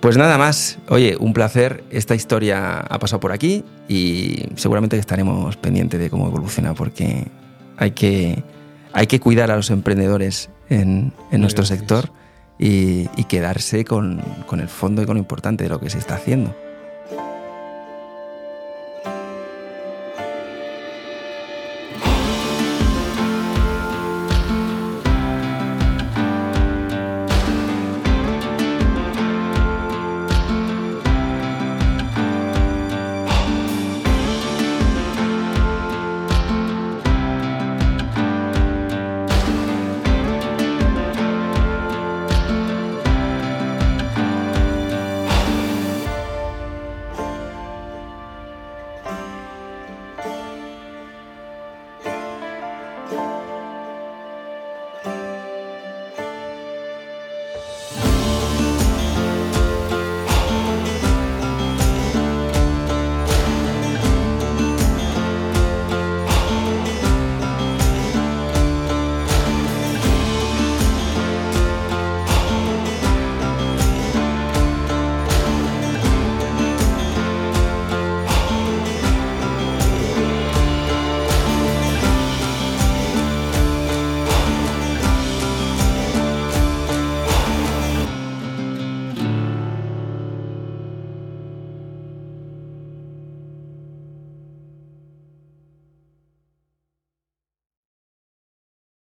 Pues 0.00 0.16
nada 0.16 0.36
más. 0.38 0.78
Oye, 0.88 1.16
un 1.20 1.32
placer. 1.32 1.84
Esta 1.90 2.14
historia 2.14 2.80
ha 2.80 2.98
pasado 2.98 3.20
por 3.20 3.30
aquí 3.30 3.62
y 3.88 4.46
seguramente 4.56 4.96
estaremos 4.98 5.56
pendientes 5.56 6.00
de 6.00 6.10
cómo 6.10 6.26
evoluciona 6.26 6.74
porque 6.74 7.28
hay 7.76 7.92
que, 7.92 8.42
hay 8.92 9.06
que 9.06 9.20
cuidar 9.20 9.50
a 9.50 9.56
los 9.56 9.70
emprendedores 9.70 10.50
en, 10.68 11.12
en 11.30 11.40
nuestro 11.40 11.64
sector 11.64 12.10
y, 12.58 13.08
y 13.16 13.24
quedarse 13.24 13.84
con, 13.84 14.20
con 14.46 14.60
el 14.60 14.68
fondo 14.68 15.02
y 15.02 15.06
con 15.06 15.16
lo 15.16 15.20
importante 15.20 15.64
de 15.64 15.70
lo 15.70 15.80
que 15.80 15.90
se 15.90 15.98
está 15.98 16.14
haciendo. 16.14 16.54